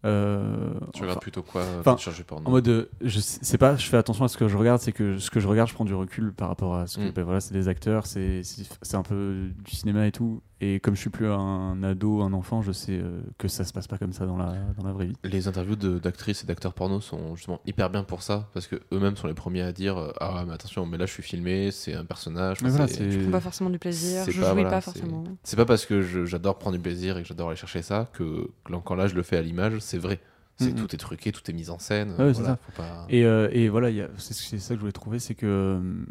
Euh, 0.03 0.73
Tu 0.93 1.01
regardes 1.01 1.17
enfin, 1.17 1.19
plutôt 1.21 1.41
quoi 1.41 1.63
enfin, 1.63 1.81
quand 1.83 1.95
tu 1.95 2.03
cherches 2.03 2.17
du 2.17 2.23
porno 2.23 2.47
en 2.47 2.51
mode, 2.51 2.67
euh, 2.67 2.85
je 3.01 3.19
sais 3.19 3.39
c'est 3.41 3.57
pas, 3.57 3.75
je 3.75 3.87
fais 3.87 3.97
attention 3.97 4.23
à 4.23 4.27
ce 4.27 4.37
que 4.37 4.47
je 4.47 4.55
regarde, 4.55 4.79
c'est 4.79 4.91
que 4.91 5.17
ce 5.17 5.31
que 5.31 5.39
je 5.39 5.47
regarde, 5.47 5.67
je 5.67 5.73
prends 5.73 5.85
du 5.85 5.95
recul 5.95 6.31
par 6.31 6.47
rapport 6.49 6.75
à 6.75 6.85
ce 6.85 6.97
que, 6.97 7.09
Mm. 7.09 7.11
ben 7.13 7.23
voilà, 7.23 7.39
c'est 7.39 7.53
des 7.53 7.67
acteurs, 7.67 8.05
c'est 8.05 8.43
c'est 8.43 8.65
c'est 8.83 8.97
un 8.97 9.01
peu 9.01 9.47
du 9.63 9.71
cinéma 9.75 10.05
et 10.05 10.11
tout. 10.11 10.43
Et 10.61 10.79
comme 10.79 10.95
je 10.95 11.01
suis 11.01 11.09
plus 11.09 11.27
un 11.29 11.83
ado, 11.83 12.21
un 12.21 12.31
enfant, 12.31 12.61
je 12.61 12.71
sais 12.71 12.93
euh, 12.97 13.19
que 13.37 13.47
ça 13.49 13.65
se 13.65 13.73
passe 13.73 13.87
pas 13.87 13.97
comme 13.97 14.13
ça 14.13 14.25
dans 14.25 14.37
la, 14.37 14.53
dans 14.77 14.85
la 14.87 14.93
vraie 14.93 15.07
vie. 15.07 15.15
Les 15.25 15.49
interviews 15.49 15.75
d'actrices 15.75 16.43
et 16.43 16.47
d'acteurs 16.47 16.73
porno 16.73 17.01
sont 17.01 17.35
justement 17.35 17.59
hyper 17.65 17.89
bien 17.89 18.03
pour 18.03 18.21
ça, 18.23 18.49
parce 18.53 18.65
que 18.67 18.77
eux-mêmes 18.93 19.17
sont 19.17 19.27
les 19.27 19.33
premiers 19.33 19.63
à 19.63 19.73
dire 19.73 19.97
euh, 19.97 20.11
Ah, 20.21 20.43
mais 20.47 20.53
attention, 20.53 20.85
mais 20.85 20.97
là 20.97 21.05
je 21.05 21.11
suis 21.11 21.23
filmé, 21.23 21.71
c'est 21.71 21.93
un 21.93 22.05
personnage. 22.05 22.61
Mais 22.61 22.69
voilà, 22.69 22.87
c'est- 22.87 23.11
c'est- 23.11 23.17
prends 23.23 23.31
pas 23.31 23.39
forcément 23.41 23.69
du 23.69 23.79
plaisir, 23.79 24.21
c'est 24.23 24.31
je 24.31 24.39
pas- 24.39 24.47
jouis 24.47 24.61
voilà, 24.61 24.69
pas 24.69 24.81
c'est- 24.81 24.91
forcément. 24.99 25.23
C'est 25.43 25.57
pas 25.57 25.65
parce 25.65 25.85
que 25.85 26.01
je- 26.01 26.23
j'adore 26.25 26.57
prendre 26.57 26.77
du 26.77 26.81
plaisir 26.81 27.17
et 27.17 27.23
que 27.23 27.27
j'adore 27.27 27.49
aller 27.49 27.57
chercher 27.57 27.81
ça 27.81 28.09
que 28.13 28.49
quand 28.85 28.95
là 28.95 29.07
je 29.07 29.15
le 29.15 29.23
fais 29.23 29.35
à 29.37 29.41
l'image, 29.41 29.79
c'est 29.79 29.97
vrai. 29.97 30.21
C'est 30.57 30.69
Mhm. 30.71 30.75
tout 30.75 30.95
est 30.95 30.97
truqué, 30.97 31.33
tout 31.33 31.41
est 31.51 31.53
mis 31.53 31.69
en 31.69 31.79
scène. 31.79 32.11
Ouais, 32.11 32.33
c'est 32.33 32.39
voilà, 32.41 32.47
ça. 32.51 32.59
faut 32.65 32.81
pas- 32.81 33.05
Et, 33.09 33.25
euh, 33.25 33.49
et 33.51 33.67
voilà, 33.67 33.89
c'est 34.17 34.33
c'est 34.33 34.57
ça 34.57 34.69
que 34.69 34.75
je 34.75 34.79
voulais 34.79 34.93
trouver, 34.93 35.19
c'est 35.19 35.35
que 35.35 35.45
euh, 35.45 36.05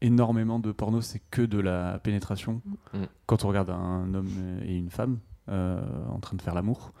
énormément 0.00 0.58
de 0.58 0.72
porno, 0.72 1.00
c'est 1.00 1.20
que 1.30 1.42
de 1.42 1.58
la 1.58 1.98
pénétration. 2.02 2.60
Mm. 2.92 3.04
Quand 3.26 3.44
on 3.44 3.48
regarde 3.48 3.70
un 3.70 4.12
homme 4.14 4.28
et 4.64 4.76
une 4.76 4.90
femme 4.90 5.18
euh, 5.48 5.80
en 6.10 6.18
train 6.20 6.36
de 6.36 6.42
faire 6.42 6.54
l'amour, 6.54 6.92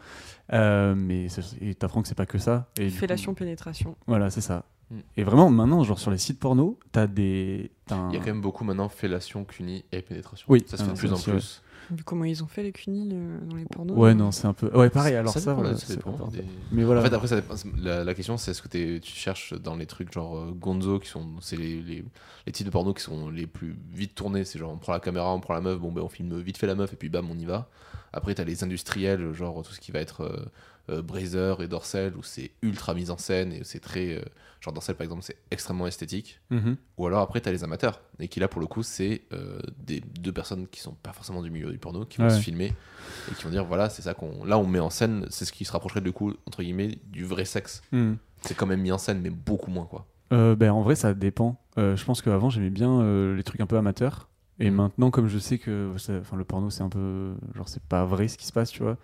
Euh, 0.52 0.94
mais 0.94 1.28
t'apprends 1.78 2.02
que 2.02 2.08
c'est 2.08 2.14
pas 2.14 2.26
que 2.26 2.36
ça. 2.38 2.68
Et 2.78 2.90
Fellation, 2.90 3.32
coup- 3.32 3.38
pénétration. 3.38 3.96
voilà, 4.06 4.28
c'est 4.28 4.42
ça. 4.42 4.64
Mm. 4.90 4.96
Et 5.16 5.24
vraiment, 5.24 5.48
maintenant, 5.50 5.82
genre 5.84 5.98
sur 5.98 6.10
les 6.10 6.18
sites 6.18 6.38
porno, 6.38 6.78
t'as 6.92 7.06
des. 7.06 7.72
t'as 7.86 7.96
un- 7.96 8.10
Il 8.10 8.14
y 8.14 8.16
a 8.16 8.20
quand 8.20 8.26
même 8.26 8.42
beaucoup 8.42 8.62
maintenant 8.64 8.90
fellation, 8.90 9.44
cuni 9.46 9.84
et 9.90 10.02
pénétration. 10.02 10.44
Oui, 10.50 10.62
ça 10.66 10.76
se 10.76 10.82
fait 10.82 10.90
ah, 10.90 10.92
de 10.92 10.98
plus 10.98 11.08
ça 11.08 11.14
en 11.14 11.32
plus. 11.32 11.62
Vu 11.90 12.02
comment 12.04 12.24
ils 12.24 12.42
ont 12.42 12.46
fait 12.46 12.62
les 12.62 12.72
cunis 12.72 13.10
euh, 13.12 13.38
dans 13.46 13.56
les 13.56 13.64
pornos. 13.66 13.96
Ouais, 13.96 14.14
non, 14.14 14.32
c'est 14.32 14.46
un 14.46 14.52
peu. 14.54 14.66
Ouais, 14.76 14.88
pareil, 14.90 15.14
alors 15.14 15.32
ça, 15.32 15.40
dépend, 15.40 15.64
ça 15.76 15.86
c'est 15.86 15.96
dépend 15.96 16.12
des- 16.28 16.44
Mais 16.72 16.84
voilà. 16.84 17.00
En 17.00 17.04
fait, 17.04 17.14
après, 17.14 17.28
ça 17.28 17.36
dépend. 17.36 17.54
La, 17.78 18.04
la 18.04 18.14
question, 18.14 18.36
c'est 18.36 18.50
est-ce 18.52 18.62
que 18.62 18.68
t'es- 18.68 19.00
tu 19.00 19.12
cherches 19.12 19.52
dans 19.54 19.76
les 19.76 19.86
trucs 19.86 20.12
genre 20.12 20.36
euh, 20.38 20.50
Gonzo, 20.52 20.98
qui 20.98 21.08
sont. 21.08 21.26
C'est 21.40 21.56
les, 21.56 21.80
les, 21.82 22.04
les 22.46 22.52
types 22.52 22.66
de 22.66 22.70
porno 22.70 22.94
qui 22.94 23.02
sont 23.02 23.28
les 23.30 23.46
plus 23.46 23.76
vite 23.92 24.14
tournés. 24.14 24.44
C'est 24.44 24.58
genre, 24.58 24.72
on 24.72 24.78
prend 24.78 24.92
la 24.92 25.00
caméra, 25.00 25.32
on 25.34 25.40
prend 25.40 25.54
la 25.54 25.60
meuf, 25.60 25.78
bon, 25.78 25.92
ben, 25.92 26.02
on 26.02 26.08
filme 26.08 26.40
vite 26.40 26.56
fait 26.58 26.66
la 26.66 26.74
meuf, 26.74 26.92
et 26.92 26.96
puis 26.96 27.08
bam, 27.08 27.28
on 27.30 27.38
y 27.38 27.44
va. 27.44 27.68
Après, 28.16 28.34
t'as 28.34 28.44
les 28.44 28.62
industriels, 28.64 29.32
genre 29.32 29.62
tout 29.62 29.72
ce 29.72 29.80
qui 29.80 29.90
va 29.92 29.98
être 30.00 30.22
euh, 30.22 30.44
euh, 30.90 31.02
Brazer 31.02 31.60
et 31.62 31.68
Dorsel, 31.68 32.14
où 32.16 32.22
c'est 32.22 32.52
ultra 32.62 32.94
mis 32.94 33.10
en 33.10 33.18
scène, 33.18 33.52
et 33.52 33.64
c'est 33.64 33.80
très. 33.80 34.14
euh, 34.18 34.22
genre, 34.60 34.72
Dorsel, 34.72 34.94
par 34.94 35.04
exemple, 35.04 35.22
c'est 35.22 35.36
extrêmement 35.50 35.86
esthétique. 35.86 36.40
Mhm. 36.50 36.76
Ou 36.98 37.06
alors, 37.06 37.20
après, 37.20 37.40
t'as 37.40 37.50
les 37.50 37.64
amateurs, 37.64 38.00
et 38.20 38.28
qui 38.28 38.38
là, 38.40 38.48
pour 38.48 38.60
le 38.60 38.66
coup, 38.66 38.82
c'est 38.82 39.22
euh, 39.32 39.58
des 39.78 40.00
deux 40.00 40.32
personnes 40.32 40.66
qui 40.68 40.80
sont 40.80 40.94
pas 40.94 41.12
forcément 41.12 41.42
du 41.42 41.50
milieu 41.50 41.70
du 41.70 41.78
porno, 41.78 42.04
qui 42.04 42.18
vont 42.18 42.24
Ouais. 42.24 42.30
se 42.30 42.40
filmer, 42.40 42.72
et 43.30 43.34
qui 43.34 43.44
vont 43.44 43.50
dire, 43.50 43.64
voilà, 43.64 43.88
c'est 43.90 44.02
ça 44.02 44.14
qu'on. 44.14 44.44
Là, 44.44 44.58
on 44.58 44.66
met 44.66 44.78
en 44.80 44.90
scène, 44.90 45.26
c'est 45.30 45.44
ce 45.44 45.52
qui 45.52 45.64
se 45.64 45.72
rapprocherait, 45.72 46.00
du 46.00 46.12
coup, 46.12 46.32
entre 46.46 46.62
guillemets, 46.62 46.98
du 47.06 47.24
vrai 47.24 47.44
sexe 47.44 47.82
Mhm. 47.92 48.16
c'est 48.42 48.54
quand 48.54 48.66
même 48.66 48.80
mis 48.82 48.92
en 48.92 48.98
scène, 48.98 49.20
mais 49.22 49.30
beaucoup 49.30 49.70
moins 49.70 49.86
quoi. 49.86 50.06
Euh, 50.32 50.54
ben, 50.56 50.70
en 50.70 50.82
vrai, 50.82 50.94
ça 50.96 51.14
dépend. 51.14 51.60
Euh, 51.78 51.96
je 51.96 52.04
pense 52.04 52.22
qu'avant, 52.22 52.48
j'aimais 52.50 52.70
bien 52.70 53.00
euh, 53.00 53.34
les 53.36 53.42
trucs 53.42 53.60
un 53.60 53.66
peu 53.66 53.76
amateurs. 53.76 54.28
Et 54.60 54.70
maintenant, 54.70 55.10
comme 55.10 55.26
je 55.26 55.38
sais 55.38 55.58
que 55.58 55.92
enfin, 55.94 56.36
le 56.36 56.44
porno, 56.44 56.70
c'est 56.70 56.82
un 56.82 56.88
peu. 56.88 57.34
Genre, 57.54 57.68
c'est 57.68 57.82
pas 57.82 58.04
vrai 58.04 58.28
ce 58.28 58.38
qui 58.38 58.46
se 58.46 58.52
passe, 58.52 58.70
tu 58.70 58.82
vois. 58.82 58.96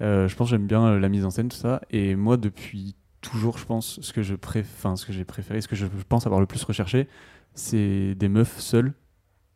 euh, 0.00 0.28
je 0.28 0.36
pense 0.36 0.48
que 0.48 0.50
j'aime 0.56 0.66
bien 0.66 0.84
euh, 0.86 0.98
la 1.00 1.08
mise 1.08 1.24
en 1.24 1.30
scène, 1.30 1.48
tout 1.48 1.56
ça. 1.56 1.80
Et 1.90 2.14
moi, 2.14 2.36
depuis 2.36 2.94
toujours, 3.20 3.58
je 3.58 3.64
pense, 3.66 4.00
ce 4.00 4.12
que 4.12 4.22
je 4.22 4.34
préf... 4.34 4.66
enfin, 4.76 4.96
ce 4.96 5.04
que 5.06 5.12
j'ai 5.12 5.24
préféré, 5.24 5.60
ce 5.60 5.68
que 5.68 5.76
je 5.76 5.86
pense 6.08 6.26
avoir 6.26 6.40
le 6.40 6.46
plus 6.46 6.62
recherché, 6.64 7.08
c'est 7.54 8.14
des 8.14 8.28
meufs 8.28 8.58
seules 8.60 8.92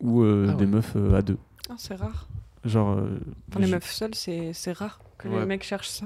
ou 0.01 0.21
euh, 0.21 0.47
Ah 0.51 0.53
des 0.55 0.65
meufs 0.65 0.93
euh, 0.95 1.15
à 1.15 1.21
deux. 1.21 1.37
Ah, 1.69 1.75
c'est 1.77 1.95
rare. 1.95 2.27
Genre. 2.65 2.97
euh, 2.97 3.19
Pour 3.49 3.61
les 3.61 3.67
je- 3.67 3.71
meufs 3.73 3.91
seules, 3.91 4.15
c'est 4.15 4.51
c'est 4.53 4.73
rare 4.73 4.99
que 5.17 5.27
Ouais. 5.29 5.39
les 5.39 5.45
mecs 5.45 5.63
cherchent 5.63 5.89
ça. 5.89 6.05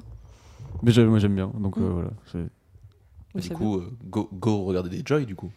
Mais 0.83 0.91
moi, 1.05 1.19
j'aime 1.19 1.35
bien. 1.35 1.51
Donc, 1.59 1.77
euh, 1.77 1.81
Mm. 1.81 1.93
voilà. 1.93 2.11
du 3.35 3.49
coup, 3.49 3.77
euh, 3.77 3.91
go, 4.05 4.29
go 4.33 4.63
regarder 4.65 4.89
des 4.89 5.01
Joy 5.05 5.25
du 5.25 5.35
coup. 5.35 5.51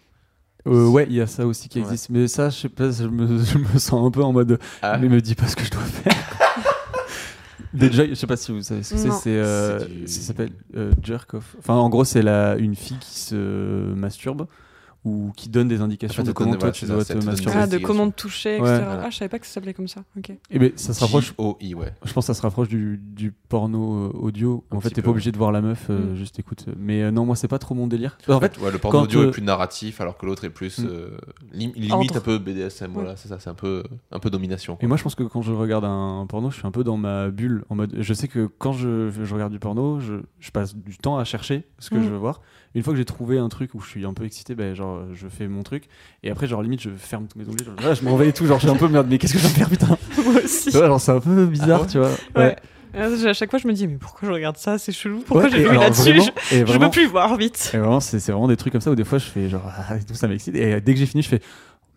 Euh, 0.66 0.88
ouais, 0.88 1.06
il 1.08 1.14
y 1.16 1.20
a 1.20 1.26
ça 1.26 1.46
aussi 1.46 1.68
qui 1.68 1.78
Ouais. 1.78 1.84
existe. 1.84 2.08
Mais 2.10 2.26
ça, 2.26 2.48
je 2.50 2.56
sais 2.56 2.68
pas, 2.68 2.90
je 2.90 3.04
me, 3.04 3.26
je 3.44 3.58
me 3.58 3.78
sens 3.78 4.06
un 4.06 4.10
peu 4.10 4.22
en 4.22 4.32
mode. 4.32 4.58
Ah. 4.82 4.96
Mais 4.98 5.08
me 5.08 5.20
dis 5.20 5.34
pas 5.34 5.46
ce 5.46 5.56
que 5.56 5.64
je 5.64 5.70
dois 5.70 5.82
faire. 5.82 6.14
Déjà, 7.74 8.06
je 8.06 8.14
sais 8.14 8.26
pas 8.28 8.36
si 8.36 8.52
vous 8.52 8.62
savez 8.62 8.82
ce 8.84 8.94
que 8.94 9.00
c'est. 9.00 9.10
C'est, 9.10 9.36
euh, 9.36 9.80
C'est 9.80 9.88
du- 9.88 10.06
ça 10.06 10.20
s'appelle 10.20 10.50
euh, 10.76 10.92
jerk 11.02 11.34
off. 11.34 11.56
Enfin, 11.58 11.74
en 11.74 11.88
gros, 11.88 12.04
c'est 12.04 12.22
la 12.22 12.54
une 12.56 12.76
fille 12.76 12.98
qui 13.00 13.18
se 13.18 13.34
masturbe 13.94 14.46
ou 15.04 15.32
qui 15.36 15.48
donne 15.50 15.68
des 15.68 15.80
indications 15.82 16.22
En 16.22 16.24
fait, 16.24 16.30
de 16.30 16.34
comment 16.34 16.50
donne- 16.52 16.60
toi 16.60 16.70
tu 16.70 16.86
ça, 16.86 16.92
te 16.92 16.96
masturber. 16.96 17.20
Ah, 17.20 17.24
de 17.24 17.28
investigations. 17.28 17.86
comment 17.86 18.10
te 18.10 18.16
toucher, 18.16 18.60
Ouais. 18.60 18.70
etc. 18.70 18.82
Voilà. 18.86 19.02
Ah, 19.04 19.10
je 19.10 19.16
savais 19.18 19.28
pas 19.28 19.38
que 19.38 19.46
ça 19.46 19.52
s'appelait 19.52 19.74
comme 19.74 19.86
ça. 19.88 20.02
Ok. 20.16 20.32
Et 20.50 20.58
ben, 20.58 20.72
ça 20.76 20.94
se 20.94 21.00
rapproche. 21.00 21.26
J-O-I, 21.28 21.74
ouais. 21.74 21.92
Je 22.04 22.12
pense 22.12 22.24
que 22.24 22.32
ça 22.32 22.34
se 22.34 22.42
rapproche 22.42 22.68
du, 22.68 22.98
du 22.98 23.32
porno 23.32 24.06
euh, 24.06 24.10
audio. 24.14 24.64
Un 24.70 24.76
en 24.76 24.80
fait, 24.80 24.90
t'es 24.90 25.02
pas 25.02 25.10
obligé 25.10 25.30
de 25.30 25.36
voir 25.38 25.52
la 25.52 25.60
meuf, 25.60 25.88
euh, 25.90 26.12
Mm. 26.12 26.16
juste 26.16 26.38
écoute. 26.38 26.64
Mais 26.78 27.02
euh, 27.02 27.10
non, 27.10 27.26
moi, 27.26 27.36
c'est 27.36 27.48
pas 27.48 27.58
trop 27.58 27.74
mon 27.74 27.86
délire. 27.86 28.16
En 28.28 28.40
fait, 28.40 28.58
ouais, 28.60 28.70
le 28.70 28.78
porno 28.78 29.00
audio 29.02 29.20
euh, 29.20 29.28
est 29.28 29.30
plus 29.30 29.42
narratif 29.42 30.00
alors 30.00 30.16
que 30.16 30.24
l'autre 30.26 30.44
est 30.44 30.50
plus 30.50 30.78
Mm. 30.78 30.86
euh, 30.88 31.10
lim- 31.52 31.72
limite 31.76 32.16
un 32.16 32.20
peu 32.20 32.38
BDSM. 32.38 32.92
Voilà, 32.92 33.16
c'est 33.16 33.28
ça, 33.28 33.38
c'est 33.38 33.50
un 33.50 33.54
peu, 33.54 33.82
un 34.10 34.18
peu 34.18 34.30
domination. 34.30 34.78
Et 34.80 34.86
moi, 34.86 34.96
je 34.96 35.02
pense 35.02 35.14
que 35.14 35.22
quand 35.24 35.42
je 35.42 35.52
regarde 35.52 35.84
un 35.84 36.24
porno, 36.28 36.50
je 36.50 36.56
suis 36.56 36.66
un 36.66 36.70
peu 36.70 36.82
dans 36.82 36.96
ma 36.96 37.28
bulle. 37.30 37.64
En 37.68 37.74
mode, 37.74 37.94
je 38.00 38.14
sais 38.14 38.28
que 38.28 38.48
quand 38.58 38.72
je, 38.72 39.10
je 39.10 39.34
regarde 39.34 39.52
du 39.52 39.58
porno, 39.58 40.00
je, 40.00 40.14
je 40.40 40.50
passe 40.50 40.74
du 40.74 40.96
temps 40.96 41.18
à 41.18 41.24
chercher 41.24 41.64
ce 41.78 41.90
que 41.90 41.96
Mhm. 41.96 42.04
je 42.04 42.08
veux 42.08 42.16
voir. 42.16 42.40
Une 42.74 42.82
fois 42.82 42.92
que 42.92 42.96
j'ai 42.98 43.04
trouvé 43.04 43.38
un 43.38 43.48
truc 43.48 43.74
où 43.74 43.80
je 43.80 43.88
suis 43.88 44.04
un 44.04 44.12
peu 44.14 44.24
excité, 44.24 44.54
ben, 44.54 44.74
genre, 44.74 45.02
je 45.14 45.28
fais 45.28 45.46
mon 45.46 45.62
truc. 45.62 45.84
Et 46.22 46.30
après, 46.30 46.46
genre, 46.48 46.60
limite, 46.62 46.80
je 46.82 46.90
ferme 46.90 47.26
tous 47.28 47.38
mes 47.38 47.44
onglets. 47.48 47.64
Genre, 47.64 47.74
voilà, 47.78 47.94
je 47.94 48.02
m'en 48.02 48.16
vais 48.16 48.28
et 48.28 48.32
tout. 48.32 48.46
Genre, 48.46 48.58
je 48.58 48.66
suis 48.66 48.74
un 48.74 48.78
peu 48.78 48.88
merde, 48.88 49.06
mais 49.08 49.18
qu'est-ce 49.18 49.34
que 49.34 49.38
je 49.38 49.46
vais 49.46 49.54
faire, 49.54 49.68
putain 49.70 49.86
Moi 50.24 50.34
aussi. 50.44 50.70
Tu 50.70 50.76
vois, 50.76 50.86
genre, 50.88 51.00
c'est 51.00 51.12
un 51.12 51.20
peu 51.20 51.46
bizarre, 51.46 51.82
Ah 51.84 51.86
tu 51.88 51.98
vois. 51.98 52.10
Ouais. 52.36 52.56
Euh, 52.96 53.28
À 53.28 53.32
chaque 53.32 53.50
fois, 53.50 53.58
je 53.58 53.66
me 53.68 53.72
dis, 53.72 53.86
mais 53.88 53.96
pourquoi 53.96 54.28
je 54.28 54.32
regarde 54.32 54.56
ça? 54.56 54.78
C'est 54.78 54.92
chelou. 54.92 55.22
Pourquoi 55.26 55.44
Ouais, 55.44 55.50
j'ai 55.50 55.68
vu 55.68 55.74
là-dessus? 55.74 56.20
je, 56.50 56.64
je 56.66 56.78
peux 56.78 56.90
plus 56.90 57.06
voir 57.06 57.36
vite. 57.36 57.70
Et 57.74 57.78
vraiment, 57.78 58.00
c'est 58.00 58.18
vraiment 58.30 58.48
des 58.48 58.56
trucs 58.56 58.72
comme 58.72 58.80
ça 58.82 58.90
où 58.90 58.94
des 58.96 59.04
fois, 59.04 59.18
je 59.18 59.26
fais 59.26 59.48
genre, 59.48 59.62
ah, 59.88 59.96
et 59.96 60.02
tout 60.04 60.14
ça 60.14 60.26
m'excite. 60.28 60.54
Et 60.56 60.80
dès 60.80 60.94
que 60.94 60.98
j'ai 61.00 61.06
fini, 61.06 61.22
je 61.22 61.28
fais, 61.28 61.40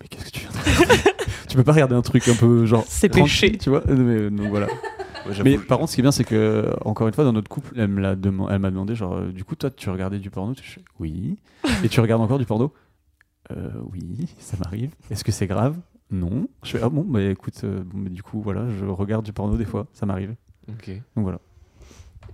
mais 0.01 0.07
qu'est-ce 0.07 0.25
que 0.25 0.29
tu 0.31 0.39
viens 0.41 0.49
de 0.51 0.57
regarder? 0.81 1.03
Tu 1.47 1.55
peux 1.55 1.63
pas 1.63 1.71
regarder 1.71 1.95
un 1.95 2.01
truc 2.01 2.27
un 2.27 2.33
peu 2.35 2.65
genre. 2.65 2.83
C'est 2.89 3.07
péché. 3.07 3.53
Tu 3.57 3.69
vois 3.69 3.81
mais, 3.87 4.29
Donc 4.29 4.49
voilà. 4.49 4.67
Ouais, 5.27 5.35
Mais 5.43 5.57
par 5.57 5.77
contre, 5.77 5.89
ce 5.91 5.95
qui 5.95 6.01
est 6.01 6.03
bien, 6.03 6.11
c'est 6.11 6.23
que, 6.23 6.73
encore 6.85 7.07
une 7.07 7.13
fois, 7.13 7.23
dans 7.23 7.33
notre 7.33 7.49
couple, 7.49 7.73
elle 7.77 7.87
m'a 7.87 8.15
demandé, 8.15 8.95
genre, 8.95 9.15
euh, 9.17 9.31
du 9.31 9.43
coup, 9.43 9.55
toi, 9.55 9.69
tu 9.69 9.89
regardais 9.89 10.19
du 10.19 10.29
porno 10.29 10.53
Oui. 10.99 11.37
Et 11.83 11.89
tu 11.89 11.99
regardes 11.99 12.21
encore 12.21 12.39
du 12.39 12.45
porno? 12.45 12.73
Euh, 13.51 13.69
Oui, 13.91 14.27
ça 14.39 14.57
m'arrive. 14.57 14.91
Est-ce 15.09 15.23
que 15.23 15.31
c'est 15.31 15.47
grave? 15.47 15.77
Non. 16.09 16.47
Je 16.63 16.71
fais, 16.77 16.83
ah 16.83 16.89
bon, 16.89 17.03
bah 17.03 17.21
écoute, 17.21 17.61
euh, 17.63 17.83
bon, 17.83 17.97
mais 17.97 18.09
du 18.09 18.23
coup, 18.23 18.41
voilà, 18.41 18.69
je 18.69 18.85
regarde 18.85 19.25
du 19.25 19.33
porno 19.33 19.57
des 19.57 19.65
fois, 19.65 19.87
ça 19.93 20.05
m'arrive. 20.05 20.35
Ok. 20.69 20.89
Donc 21.15 21.23
voilà. 21.23 21.39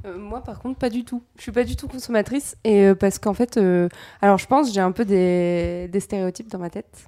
Euh, 0.05 0.17
moi, 0.17 0.41
par 0.41 0.59
contre, 0.59 0.77
pas 0.79 0.89
du 0.89 1.03
tout. 1.05 1.23
Je 1.37 1.43
suis 1.43 1.51
pas 1.51 1.63
du 1.63 1.75
tout 1.75 1.87
consommatrice. 1.87 2.57
Et 2.63 2.85
euh, 2.87 2.95
parce 2.95 3.19
qu'en 3.19 3.33
fait, 3.33 3.57
euh, 3.57 3.87
alors 4.21 4.37
je 4.37 4.45
pense, 4.47 4.73
j'ai 4.73 4.81
un 4.81 4.91
peu 4.91 5.05
des, 5.05 5.87
des 5.91 5.99
stéréotypes 5.99 6.49
dans 6.49 6.59
ma 6.59 6.69
tête. 6.69 7.07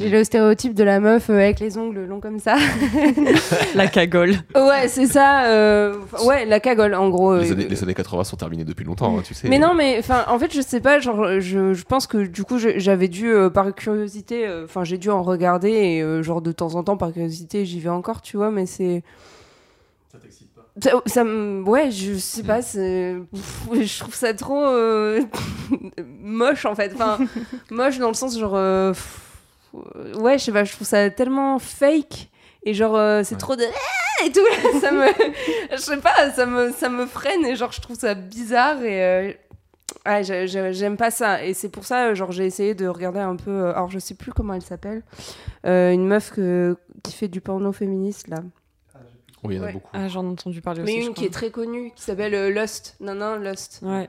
J'ai 0.00 0.08
le 0.08 0.24
stéréotype 0.24 0.74
de 0.74 0.82
la 0.82 0.98
meuf 0.98 1.30
euh, 1.30 1.34
avec 1.34 1.60
les 1.60 1.78
ongles 1.78 2.04
longs 2.06 2.18
comme 2.18 2.40
ça. 2.40 2.56
La 3.76 3.86
cagole. 3.86 4.34
ouais, 4.56 4.88
c'est 4.88 5.06
ça. 5.06 5.44
euh, 5.46 5.94
ouais, 6.26 6.44
la 6.46 6.58
cagole, 6.58 6.94
en 6.96 7.10
gros. 7.10 7.36
Les 7.36 7.50
euh, 7.50 7.52
années, 7.52 7.68
les 7.68 7.82
années 7.84 7.94
80 7.94 8.24
sont 8.24 8.36
terminées 8.36 8.64
depuis 8.64 8.84
longtemps, 8.84 9.16
hein, 9.16 9.22
tu 9.24 9.34
sais. 9.34 9.48
Mais 9.48 9.60
non, 9.60 9.72
mais 9.72 10.00
en 10.26 10.38
fait, 10.40 10.52
je 10.52 10.60
sais 10.62 10.80
pas. 10.80 10.98
Genre, 10.98 11.38
je, 11.38 11.74
je 11.74 11.84
pense 11.84 12.08
que 12.08 12.18
du 12.26 12.42
coup, 12.42 12.58
j'avais 12.58 13.06
dû, 13.06 13.30
euh, 13.32 13.50
par 13.50 13.72
curiosité, 13.72 14.48
euh, 14.48 14.64
enfin, 14.64 14.82
j'ai 14.82 14.98
dû 14.98 15.10
en 15.10 15.22
regarder 15.22 15.70
et 15.70 16.02
euh, 16.02 16.24
genre 16.24 16.42
de 16.42 16.50
temps 16.50 16.74
en 16.74 16.82
temps, 16.82 16.96
par 16.96 17.12
curiosité, 17.12 17.64
j'y 17.64 17.78
vais 17.78 17.88
encore, 17.88 18.20
tu 18.20 18.36
vois. 18.36 18.50
Mais 18.50 18.66
c'est 18.66 19.04
Ça 20.10 20.18
t'excite 20.18 20.48
pas? 20.56 20.62
Ça, 20.82 20.90
ça 21.06 21.22
me- 21.22 21.62
ouais, 21.62 21.92
je 21.92 22.14
sais 22.14 22.42
pas, 22.42 22.58
pff, 22.62 23.68
je 23.80 23.98
trouve 24.00 24.14
ça 24.16 24.34
trop 24.34 24.64
euh, 24.66 25.20
moche 26.20 26.64
en 26.64 26.74
fait. 26.74 26.90
Enfin, 26.94 27.18
moche 27.70 27.98
dans 27.98 28.08
le 28.08 28.14
sens 28.14 28.36
genre, 28.36 28.58
pff, 28.92 29.20
ouais, 30.16 30.38
je 30.38 30.44
sais 30.44 30.52
pas, 30.52 30.64
je 30.64 30.72
trouve 30.72 30.86
ça 30.86 31.10
tellement 31.10 31.58
fake 31.58 32.28
et 32.64 32.74
genre 32.74 32.96
euh, 32.96 33.22
c'est 33.24 33.34
Ouais. 33.34 33.40
trop 33.40 33.56
de 33.56 33.64
Ah 33.64 34.24
et 34.26 34.32
tout. 34.32 34.40
ça 34.80 34.92
me, 34.92 35.06
je 35.72 35.76
sais 35.76 35.96
pas, 35.98 36.30
ça 36.32 36.46
me, 36.46 36.72
ça 36.72 36.88
me 36.88 37.06
freine 37.06 37.44
et 37.44 37.56
genre 37.56 37.72
je 37.72 37.80
trouve 37.80 37.98
ça 37.98 38.14
bizarre 38.14 38.82
et 38.82 39.04
euh, 39.04 39.32
ouais, 40.06 40.22
j'aime 40.72 40.96
pas 40.96 41.10
ça 41.10 41.44
et 41.44 41.52
c'est 41.54 41.68
pour 41.68 41.84
ça 41.84 42.14
genre 42.14 42.30
j'ai 42.32 42.46
essayé 42.46 42.74
de 42.74 42.86
regarder 42.86 43.20
un 43.20 43.36
peu. 43.36 43.50
euh, 43.50 43.72
alors 43.74 43.90
je 43.90 43.98
sais 43.98 44.14
plus 44.14 44.32
comment 44.32 44.54
elle 44.54 44.62
s'appelle, 44.62 45.02
euh, 45.66 45.90
une 45.92 46.06
meuf 46.06 46.30
que, 46.30 46.76
qui 47.02 47.12
fait 47.12 47.28
du 47.28 47.40
porno 47.40 47.72
féministe 47.72 48.28
là. 48.28 48.38
Oui, 49.42 49.56
il 49.56 49.58
y 49.58 49.60
en 49.60 49.64
a 49.64 49.66
Ouais. 49.66 49.72
beaucoup. 49.74 49.90
Ah, 49.92 50.08
j'en 50.08 50.24
ai 50.24 50.28
entendu 50.28 50.62
parler 50.62 50.82
Mais 50.84 50.92
aussi. 50.92 51.02
je 51.02 51.06
une 51.08 51.14
qui 51.14 51.26
est 51.26 51.30
très 51.32 51.50
connue, 51.50 51.92
qui 51.94 52.02
s'appelle 52.02 52.34
euh, 52.34 52.48
Lust. 52.48 52.96
Non, 53.00 53.14
non, 53.14 53.36
Lust. 53.36 53.80
Ouais. 53.82 54.08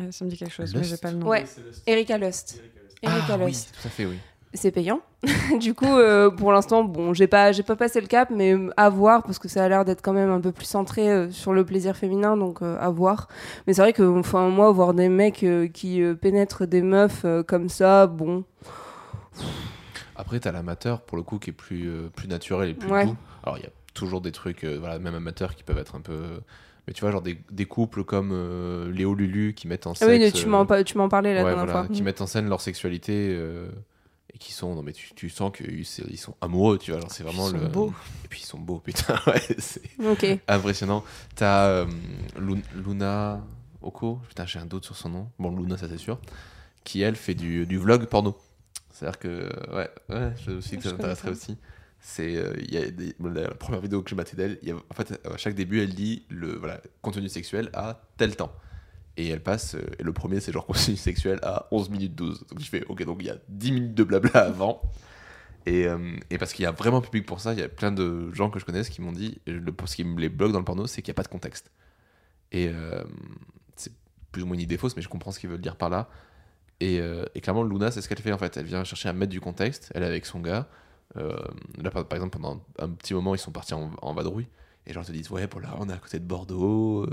Euh, 0.00 0.10
ça 0.10 0.24
me 0.24 0.30
dit 0.30 0.36
quelque 0.36 0.52
chose, 0.52 0.74
mais 0.74 0.80
Lust 0.80 0.90
j'ai 0.90 0.96
pas 0.96 1.12
le 1.12 1.18
nom. 1.18 1.28
Ouais, 1.28 1.44
Erika 1.86 2.18
Lust. 2.18 2.60
Erika 3.00 3.24
ah, 3.34 3.36
oui, 3.38 3.46
Lust. 3.52 3.72
tout 3.80 3.86
à 3.86 3.90
fait, 3.90 4.06
oui. 4.06 4.18
C'est 4.56 4.70
payant. 4.72 5.00
du 5.60 5.74
coup, 5.74 5.84
euh, 5.86 6.30
pour 6.30 6.50
l'instant, 6.52 6.82
bon, 6.82 7.12
j'ai 7.14 7.26
pas, 7.26 7.52
j'ai 7.52 7.62
pas 7.62 7.76
passé 7.76 8.00
le 8.00 8.06
cap, 8.06 8.30
mais 8.34 8.54
à 8.76 8.88
voir, 8.88 9.22
parce 9.22 9.38
que 9.38 9.48
ça 9.48 9.62
a 9.64 9.68
l'air 9.68 9.84
d'être 9.84 10.02
quand 10.02 10.12
même 10.12 10.30
un 10.30 10.40
peu 10.40 10.50
plus 10.50 10.64
centré 10.66 11.10
euh, 11.10 11.30
sur 11.30 11.52
le 11.52 11.64
plaisir 11.64 11.96
féminin, 11.96 12.36
donc 12.36 12.62
euh, 12.62 12.76
à 12.80 12.88
voir. 12.90 13.28
Mais 13.66 13.74
c'est 13.74 13.82
vrai 13.82 13.92
que, 13.92 14.02
enfin, 14.02 14.48
moi, 14.48 14.70
voir 14.72 14.94
des 14.94 15.08
mecs 15.08 15.44
qui 15.74 16.02
pénètrent 16.20 16.66
des 16.66 16.82
meufs 16.82 17.24
comme 17.46 17.68
ça, 17.68 18.06
bon. 18.06 18.44
Après, 20.16 20.40
t'as 20.40 20.52
l'amateur, 20.52 21.02
pour 21.02 21.16
le 21.16 21.22
coup, 21.22 21.38
qui 21.38 21.50
est 21.50 21.52
plus, 21.52 21.90
plus 22.14 22.28
naturel 22.28 22.70
et 22.70 22.74
plus 22.74 22.90
Ouais. 22.90 23.04
doux. 23.04 23.16
Alors, 23.42 23.58
il 23.58 23.64
y 23.64 23.66
a 23.66 23.70
toujours 23.94 24.20
des 24.20 24.32
trucs, 24.32 24.64
voilà, 24.64 24.98
même 24.98 25.14
amateurs, 25.14 25.54
qui 25.54 25.62
peuvent 25.62 25.78
être 25.78 25.94
un 25.94 26.00
peu. 26.00 26.40
Mais 26.86 26.92
tu 26.94 27.00
vois, 27.02 27.10
genre 27.10 27.22
des, 27.22 27.36
des 27.50 27.66
couples 27.66 28.04
comme 28.04 28.30
euh, 28.32 28.90
Léo 28.92 29.14
Lulu 29.14 29.54
qui 29.54 29.66
mettent 29.66 29.86
en 29.88 29.92
Ah 29.92 29.94
scène. 29.96 30.22
oui, 30.22 30.32
tu 30.32 30.46
m'en, 30.46 30.64
pa- 30.66 30.84
tu 30.84 30.96
m'en 30.96 31.08
parlais 31.08 31.34
la 31.34 31.40
ouais, 31.42 31.50
dernière 31.50 31.64
voilà, 31.66 31.86
fois. 31.88 31.94
qui 31.94 32.02
mettent 32.02 32.20
en 32.20 32.26
scène 32.28 32.48
leur 32.48 32.60
sexualité 32.60 33.34
euh, 33.36 33.68
et 34.36 34.38
qui 34.38 34.52
sont. 34.52 34.74
Non, 34.74 34.82
mais 34.82 34.92
tu, 34.92 35.14
tu 35.14 35.30
sens 35.30 35.50
qu'ils 35.50 35.80
ils 35.80 36.18
sont 36.18 36.36
amoureux, 36.42 36.78
tu 36.78 36.90
vois. 36.92 37.00
Genre, 37.00 37.10
c'est 37.10 37.22
vraiment 37.24 37.48
Ils 37.48 37.52
sont 37.52 37.58
le. 37.58 37.68
beaux. 37.68 37.94
Et 38.24 38.28
puis 38.28 38.40
ils 38.42 38.46
sont 38.46 38.58
beaux, 38.58 38.78
putain, 38.78 39.18
ouais, 39.26 39.40
c'est 39.58 39.82
impressionnant. 40.46 41.02
T'as 41.34 41.66
euh, 41.68 41.86
Lu- 42.38 42.62
Luna 42.74 43.42
Oko, 43.80 44.20
putain, 44.28 44.44
j'ai 44.44 44.58
un 44.58 44.66
doute 44.66 44.84
sur 44.84 44.94
son 44.96 45.08
nom. 45.08 45.30
Bon, 45.38 45.56
Luna, 45.56 45.78
ça 45.78 45.88
c'est 45.88 45.96
sûr. 45.98 46.18
Qui 46.84 47.00
elle 47.00 47.16
fait 47.16 47.34
du, 47.34 47.66
du 47.66 47.78
vlog 47.78 48.04
porno. 48.06 48.36
C'est-à-dire 48.92 49.18
que, 49.18 49.50
ouais, 49.74 49.90
ouais, 50.10 50.32
je 50.46 50.52
dit 50.52 50.76
que 50.76 50.82
ça 50.84 50.90
t'intéresserait 50.92 51.28
connais 51.28 51.36
aussi. 51.36 51.56
C'est, 51.98 52.36
euh, 52.36 52.54
il 52.60 52.72
y 52.72 52.76
a 52.76 52.90
des- 52.90 53.16
la, 53.20 53.48
première 53.54 53.80
vidéo 53.80 54.02
que 54.02 54.10
j'ai 54.10 54.16
matée 54.16 54.36
d'elle, 54.36 54.58
en 54.90 54.94
fait, 54.94 55.18
à 55.26 55.36
chaque 55.38 55.54
début, 55.54 55.80
elle 55.80 55.94
dit 55.94 56.24
le 56.28 56.56
voilà, 56.56 56.80
contenu 57.02 57.28
sexuel 57.28 57.70
à 57.72 58.00
tel 58.18 58.36
temps. 58.36 58.52
Et 59.16 59.28
elle 59.28 59.42
passe, 59.42 59.74
euh, 59.74 59.86
et 59.98 60.02
le 60.02 60.12
premier, 60.12 60.40
c'est 60.40 60.52
genre 60.52 60.66
contenu 60.66 60.96
sexuel 60.96 61.38
à 61.42 61.68
11 61.70 61.90
minutes 61.90 62.14
12. 62.14 62.46
Donc 62.48 62.60
je 62.60 62.68
fais, 62.68 62.84
ok, 62.86 63.04
donc 63.04 63.18
il 63.20 63.26
y 63.26 63.30
a 63.30 63.36
10 63.48 63.72
minutes 63.72 63.94
de 63.94 64.04
blabla 64.04 64.40
avant. 64.40 64.82
Et, 65.64 65.86
euh, 65.86 66.16
et 66.30 66.38
parce 66.38 66.52
qu'il 66.52 66.62
y 66.62 66.66
a 66.66 66.70
vraiment 66.70 67.00
public 67.00 67.26
pour 67.26 67.40
ça, 67.40 67.52
il 67.52 67.58
y 67.58 67.62
a 67.62 67.68
plein 67.68 67.90
de 67.90 68.30
gens 68.32 68.50
que 68.50 68.60
je 68.60 68.64
connaisse 68.64 68.88
qui 68.88 69.00
m'ont 69.00 69.12
dit, 69.12 69.40
le, 69.46 69.72
ce 69.86 69.96
qui 69.96 70.04
me 70.04 70.20
les 70.20 70.28
bloque 70.28 70.52
dans 70.52 70.58
le 70.58 70.64
porno, 70.64 70.86
c'est 70.86 71.02
qu'il 71.02 71.10
n'y 71.10 71.16
a 71.16 71.18
pas 71.18 71.24
de 71.24 71.28
contexte. 71.28 71.70
Et 72.52 72.68
euh, 72.68 73.02
c'est 73.74 73.92
plus 74.32 74.42
ou 74.42 74.46
moins 74.46 74.54
une 74.54 74.62
idée 74.62 74.76
fausse, 74.76 74.94
mais 74.96 75.02
je 75.02 75.08
comprends 75.08 75.32
ce 75.32 75.40
qu'ils 75.40 75.50
veulent 75.50 75.60
dire 75.60 75.76
par 75.76 75.90
là. 75.90 76.08
Et, 76.78 77.00
clairement, 77.42 77.64
Luna, 77.64 77.90
c'est 77.90 78.02
ce 78.02 78.08
qu'elle 78.08 78.20
fait 78.20 78.32
en 78.32 78.38
fait. 78.38 78.54
Elle 78.58 78.66
vient 78.66 78.84
chercher 78.84 79.08
à 79.08 79.14
mettre 79.14 79.32
du 79.32 79.40
contexte. 79.40 79.90
Elle 79.94 80.02
est 80.02 80.06
avec 80.06 80.26
son 80.26 80.40
gars. 80.40 80.68
Là, 81.14 81.90
par, 81.90 82.12
exemple, 82.12 82.38
pendant 82.38 82.62
un 82.78 82.90
petit 82.90 83.14
moment, 83.14 83.34
ils 83.34 83.38
sont 83.38 83.50
partis 83.50 83.72
en, 83.72 84.12
vadrouille. 84.12 84.46
Et 84.86 84.92
genre, 84.92 85.02
ils 85.04 85.06
te 85.06 85.12
disent 85.12 85.30
Ouais, 85.30 85.46
bon, 85.46 85.62
on 85.78 85.88
est 85.88 85.92
à 85.94 85.96
côté 85.96 86.18
de 86.18 86.26
Bordeaux. 86.26 87.08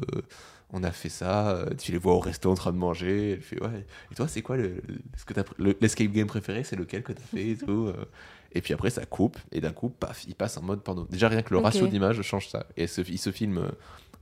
On 0.72 0.84
a 0.84 0.92
fait 0.92 1.10
ça. 1.10 1.50
euh, 1.52 1.66
tu 1.78 1.92
les 1.92 1.98
vois 1.98 2.14
au 2.14 2.20
resto 2.20 2.50
en 2.52 2.56
train 2.56 2.72
de 2.72 2.78
manger. 2.78 3.32
Elle 3.34 3.42
fait 3.42 3.62
Ouais. 3.62 3.86
Et 4.12 4.16
toi, 4.16 4.28
c'est 4.28 4.42
quoi 4.42 4.58
le, 4.58 4.70
le- 4.88 5.00
ce 5.18 5.26
que 5.26 5.34
t'as 5.34 5.42
pr- 5.44 5.54
le- 5.60 5.76
l'escape 5.82 6.08
game 6.12 6.28
préféré 6.28 6.64
C'est 6.64 6.76
lequel 6.76 7.04
que 7.04 7.12
t'as 7.14 7.22
fait 7.24 7.50
et 7.50 7.56
tout 7.58 7.88
euh. 7.88 8.06
Et 8.54 8.62
puis 8.62 8.74
après, 8.74 8.90
ça 8.92 9.06
coupe. 9.06 9.38
Et 9.52 9.62
d'un 9.62 9.72
coup, 9.72 9.90
paf, 9.90 10.26
il 10.28 10.36
passe 10.36 10.58
en 10.58 10.62
mode 10.62 10.82
porno. 10.82 11.06
Déjà, 11.10 11.28
rien 11.28 11.42
que 11.42 11.54
le 11.54 11.60
ratio 11.60 11.88
d'image 11.88 12.22
change 12.22 12.50
ça. 12.50 12.66
Et 12.78 12.88
se, 12.88 13.02
il 13.02 13.18
se 13.18 13.32
filme 13.32 13.72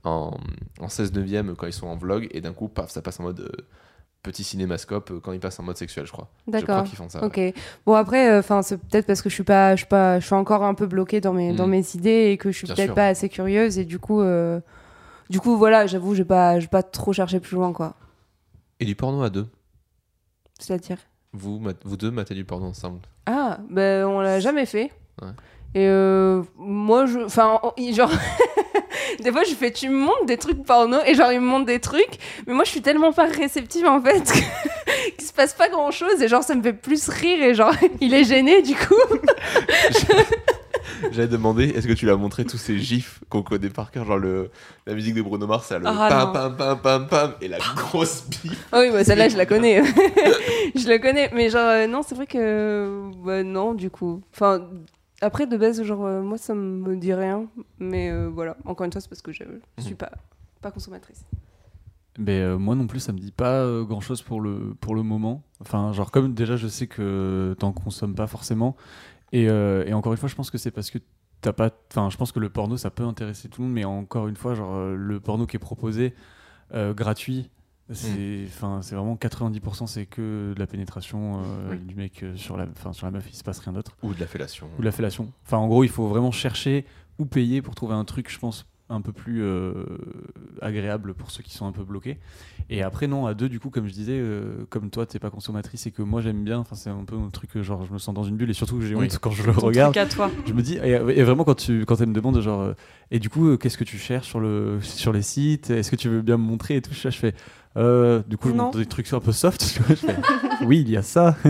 en, 0.04 0.36
en 0.80 0.88
16 0.88 1.12
neuvième 1.12 1.54
quand 1.54 1.66
ils 1.66 1.72
sont 1.72 1.86
en 1.86 1.96
vlog. 1.96 2.28
Et 2.32 2.40
d'un 2.40 2.52
coup, 2.54 2.68
paf, 2.68 2.90
ça 2.90 3.02
passe 3.02 3.20
en 3.20 3.24
mode. 3.24 3.40
euh, 3.40 3.62
Petit 4.22 4.44
cinémascope 4.44 5.18
quand 5.20 5.32
ils 5.32 5.40
passent 5.40 5.58
en 5.58 5.64
mode 5.64 5.76
sexuel, 5.76 6.06
je 6.06 6.12
crois. 6.12 6.30
D'accord. 6.46 6.84
qu'ils 6.84 6.96
font 6.96 7.08
ça. 7.08 7.24
Ok. 7.24 7.40
Bon 7.84 7.94
après, 7.94 8.38
enfin 8.38 8.62
c'est 8.62 8.76
peut-être 8.76 9.04
parce 9.04 9.20
que 9.20 9.28
je 9.28 9.34
suis 9.34 9.42
pas, 9.42 9.72
je 9.74 9.78
suis 9.80 9.88
pas, 9.88 10.20
je 10.20 10.26
suis 10.26 10.34
encore 10.36 10.62
un 10.62 10.74
peu 10.74 10.86
bloquée 10.86 11.20
dans 11.20 11.32
mes, 11.32 11.50
Mm. 11.52 11.56
dans 11.56 11.66
mes 11.66 11.84
idées 11.96 12.30
et 12.30 12.36
que 12.36 12.52
je 12.52 12.58
suis 12.58 12.68
peut-être 12.68 12.94
pas 12.94 13.08
assez 13.08 13.28
curieuse 13.28 13.80
et 13.80 13.84
du 13.84 13.98
coup, 13.98 14.20
euh, 14.20 14.60
du 15.32 15.40
coup 15.40 15.56
voilà, 15.56 15.86
j'avoue, 15.86 16.14
j'ai 16.14 16.26
pas, 16.26 16.60
j'ai 16.60 16.66
pas 16.68 16.82
trop 16.82 17.14
cherché 17.14 17.40
plus 17.40 17.54
loin 17.56 17.72
quoi. 17.72 17.94
Et 18.80 18.84
du 18.84 18.94
porno 18.94 19.22
à 19.22 19.30
deux? 19.30 19.48
C'est-à-dire? 20.60 20.98
Vous, 21.32 21.58
vous 21.84 21.96
deux 21.96 22.10
matez 22.10 22.34
du 22.34 22.44
porno 22.44 22.66
ensemble. 22.66 23.00
Ah, 23.24 23.58
ben 23.70 24.04
on 24.06 24.20
l'a 24.20 24.40
jamais 24.40 24.66
fait. 24.66 24.92
Ouais. 25.22 25.28
Et 25.74 25.86
euh, 25.88 26.42
moi, 26.58 27.06
je, 27.06 27.20
enfin, 27.20 27.58
genre, 27.92 28.10
des 29.24 29.32
fois, 29.32 29.42
je 29.44 29.54
fais, 29.54 29.70
tu 29.72 29.88
me 29.88 29.96
montres 29.98 30.26
des 30.26 30.36
trucs 30.36 30.62
porno 30.64 30.98
et 31.06 31.14
genre, 31.14 31.32
il 31.32 31.40
me 31.40 31.46
montre 31.46 31.64
des 31.64 31.80
trucs, 31.80 32.18
mais 32.46 32.52
moi, 32.52 32.64
je 32.64 32.70
suis 32.70 32.82
tellement 32.82 33.12
pas 33.14 33.24
réceptive 33.24 33.86
en 33.86 34.02
fait 34.02 34.20
que- 34.32 35.10
qu'il 35.16 35.24
se 35.26 35.32
passe 35.32 35.54
pas 35.54 35.70
grand 35.70 35.90
chose 35.90 36.20
et 36.20 36.28
genre, 36.28 36.42
ça 36.42 36.54
me 36.54 36.62
fait 36.62 36.74
plus 36.74 37.08
rire 37.08 37.42
et 37.42 37.54
genre, 37.54 37.72
il 38.02 38.12
est 38.12 38.24
gêné 38.24 38.60
du 38.60 38.74
coup. 38.74 38.94
J'avais 41.10 41.28
demandé, 41.28 41.64
est-ce 41.70 41.86
que 41.86 41.92
tu 41.92 42.04
lui 42.06 42.12
as 42.12 42.16
montré 42.16 42.44
tous 42.44 42.58
ces 42.58 42.78
gifs 42.78 43.20
qu'on 43.28 43.42
connaît 43.42 43.68
par 43.70 43.90
cœur, 43.90 44.04
genre 44.04 44.18
le, 44.18 44.50
la 44.86 44.94
musique 44.94 45.14
de 45.14 45.22
Bruno 45.22 45.46
Mars, 45.46 45.66
ça 45.66 45.78
le 45.78 45.86
Ah, 45.86 46.06
pam 46.08 46.32
pam 46.32 46.56
pam 46.56 46.80
pam 46.80 47.06
pam 47.08 47.32
et 47.40 47.48
la 47.48 47.58
grosse 47.76 48.26
bif. 48.28 48.68
Ah 48.72 48.80
oui, 48.80 48.90
bah, 48.92 49.04
celle-là, 49.04 49.28
je 49.28 49.36
la 49.36 49.46
connais. 49.46 49.82
je 50.74 50.88
la 50.88 50.98
connais, 50.98 51.30
mais 51.34 51.50
genre, 51.50 51.66
euh, 51.68 51.86
non, 51.86 52.02
c'est 52.02 52.14
vrai 52.14 52.26
que, 52.26 53.10
bah, 53.24 53.42
non, 53.42 53.74
du 53.74 53.90
coup. 53.90 54.22
Enfin, 54.34 54.68
après, 55.20 55.46
de 55.46 55.56
base, 55.56 55.82
genre, 55.82 56.04
euh, 56.04 56.22
moi, 56.22 56.38
ça 56.38 56.54
me 56.54 56.96
dit 56.96 57.14
rien, 57.14 57.46
mais 57.78 58.10
euh, 58.10 58.28
voilà, 58.32 58.56
encore 58.64 58.84
une 58.86 58.92
fois, 58.92 59.00
c'est 59.00 59.08
parce 59.08 59.22
que 59.22 59.32
je, 59.32 59.44
suis 59.78 59.90
Mhm. 59.90 59.96
pas, 59.96 60.12
pas 60.60 60.70
consommatrice. 60.70 61.24
Mais 62.18 62.40
euh, 62.40 62.58
moi 62.58 62.74
non 62.74 62.86
plus, 62.86 63.00
ça 63.00 63.10
me 63.12 63.18
dit 63.18 63.30
pas 63.32 63.66
grand 63.84 64.02
chose 64.02 64.20
pour 64.20 64.42
le, 64.42 64.74
pour 64.80 64.94
le 64.94 65.02
moment. 65.02 65.42
Enfin, 65.62 65.92
genre, 65.94 66.10
comme 66.10 66.34
déjà 66.34 66.56
je 66.56 66.68
sais 66.68 66.86
que 66.86 67.56
t'en 67.58 67.72
consommes 67.72 68.14
pas 68.14 68.26
forcément. 68.26 68.76
Et, 69.32 69.48
euh, 69.48 69.84
et 69.86 69.92
encore 69.94 70.12
une 70.12 70.18
fois, 70.18 70.28
je 70.28 70.34
pense 70.34 70.50
que 70.50 70.58
c'est 70.58 70.70
parce 70.70 70.90
que 70.90 70.98
t'as 71.40 71.52
pas. 71.52 71.70
Enfin, 71.90 72.10
je 72.10 72.16
pense 72.16 72.32
que 72.32 72.40
le 72.40 72.50
porno 72.50 72.76
ça 72.76 72.90
peut 72.90 73.04
intéresser 73.04 73.48
tout 73.48 73.62
le 73.62 73.66
monde, 73.68 73.74
mais 73.74 73.84
encore 73.84 74.28
une 74.28 74.36
fois, 74.36 74.54
genre, 74.54 74.74
euh, 74.74 74.94
le 74.94 75.20
porno 75.20 75.46
qui 75.46 75.56
est 75.56 75.60
proposé 75.60 76.14
euh, 76.74 76.92
gratuit, 76.94 77.50
c'est 77.90 78.44
enfin 78.46 78.80
c'est 78.80 78.94
vraiment 78.94 79.16
90% 79.16 79.86
c'est 79.86 80.06
que 80.06 80.54
de 80.54 80.58
la 80.58 80.66
pénétration 80.66 81.40
euh, 81.42 81.70
Oui. 81.72 81.78
du 81.78 81.94
mec 81.94 82.24
sur 82.36 82.56
la, 82.56 82.64
enfin, 82.70 82.92
sur 82.92 83.06
la 83.06 83.10
meuf, 83.10 83.26
il 83.30 83.34
se 83.36 83.42
passe 83.44 83.58
rien 83.58 83.72
d'autre. 83.72 83.96
Ou 84.02 84.14
de 84.14 84.20
la 84.20 84.26
fellation. 84.26 84.68
Ou 84.78 84.80
de 84.80 84.84
la 84.86 84.92
fellation. 84.92 85.30
Enfin, 85.44 85.58
en 85.58 85.66
gros, 85.68 85.84
il 85.84 85.90
faut 85.90 86.06
vraiment 86.08 86.30
chercher 86.30 86.86
ou 87.18 87.26
payer 87.26 87.60
pour 87.60 87.74
trouver 87.74 87.94
un 87.94 88.04
truc, 88.04 88.30
je 88.30 88.38
pense, 88.38 88.66
un 88.88 89.00
peu 89.00 89.12
plus 89.12 89.42
euh, 89.42 89.72
agréable 90.60 91.14
pour 91.14 91.30
ceux 91.30 91.42
qui 91.42 91.54
sont 91.54 91.66
un 91.66 91.72
peu 91.72 91.82
bloqués. 91.84 92.18
Et 92.68 92.82
après, 92.82 93.06
non, 93.06 93.26
à 93.26 93.34
deux, 93.34 93.48
du 93.48 93.58
coup, 93.58 93.70
comme 93.70 93.86
je 93.86 93.92
disais, 93.92 94.18
euh, 94.18 94.64
comme 94.70 94.90
toi, 94.90 95.06
t'es 95.06 95.18
pas 95.18 95.30
consommatrice 95.30 95.86
et 95.86 95.90
que 95.90 96.02
moi 96.02 96.20
j'aime 96.20 96.44
bien, 96.44 96.58
enfin, 96.58 96.74
c'est 96.76 96.90
un 96.90 97.04
peu 97.04 97.16
un 97.16 97.30
truc, 97.30 97.50
euh, 97.56 97.62
genre, 97.62 97.84
je 97.86 97.92
me 97.92 97.98
sens 97.98 98.14
dans 98.14 98.22
une 98.24 98.36
bulle 98.36 98.50
et 98.50 98.54
surtout 98.54 98.76
que 98.78 98.84
j'ai 98.84 98.94
Oui. 98.94 99.06
honte 99.06 99.18
quand 99.18 99.30
je 99.30 99.42
le 99.44 99.52
Ton 99.54 99.66
regarde. 99.66 99.94
truc 99.94 100.04
à 100.06 100.08
toi. 100.14 100.30
Je 100.46 100.52
me 100.52 100.62
dis, 100.62 100.76
et, 100.76 100.90
et 100.90 101.22
vraiment, 101.22 101.44
quand, 101.44 101.54
tu, 101.54 101.84
quand 101.86 102.00
elle 102.00 102.08
me 102.08 102.14
demande, 102.14 102.40
genre, 102.40 102.60
euh, 102.60 102.74
et 103.10 103.18
du 103.18 103.30
coup, 103.30 103.48
euh, 103.48 103.56
qu'est-ce 103.56 103.78
que 103.78 103.84
tu 103.84 103.96
cherches 103.98 104.28
sur, 104.28 104.40
le, 104.40 104.78
sur 104.82 105.12
les 105.12 105.22
sites? 105.22 105.70
Est-ce 105.70 105.90
que 105.90 105.96
tu 105.96 106.08
veux 106.08 106.22
bien 106.22 106.36
me 106.36 106.44
montrer 106.44 106.76
et 106.76 106.82
tout? 106.82 106.92
Ça 106.94 107.10
Je 107.10 107.18
fais, 107.18 107.34
euh, 107.78 108.22
du 108.28 108.36
coup, 108.36 108.48
je 108.48 108.54
Non. 108.54 108.64
montre 108.64 108.78
des 108.78 108.86
trucs 108.86 109.06
sur 109.06 109.16
un 109.16 109.20
peu 109.20 109.32
soft. 109.32 109.62
je 109.88 109.94
fais, 109.94 110.16
oui, 110.64 110.80
il 110.82 110.90
y 110.90 110.96
a 110.98 111.02
ça. 111.02 111.36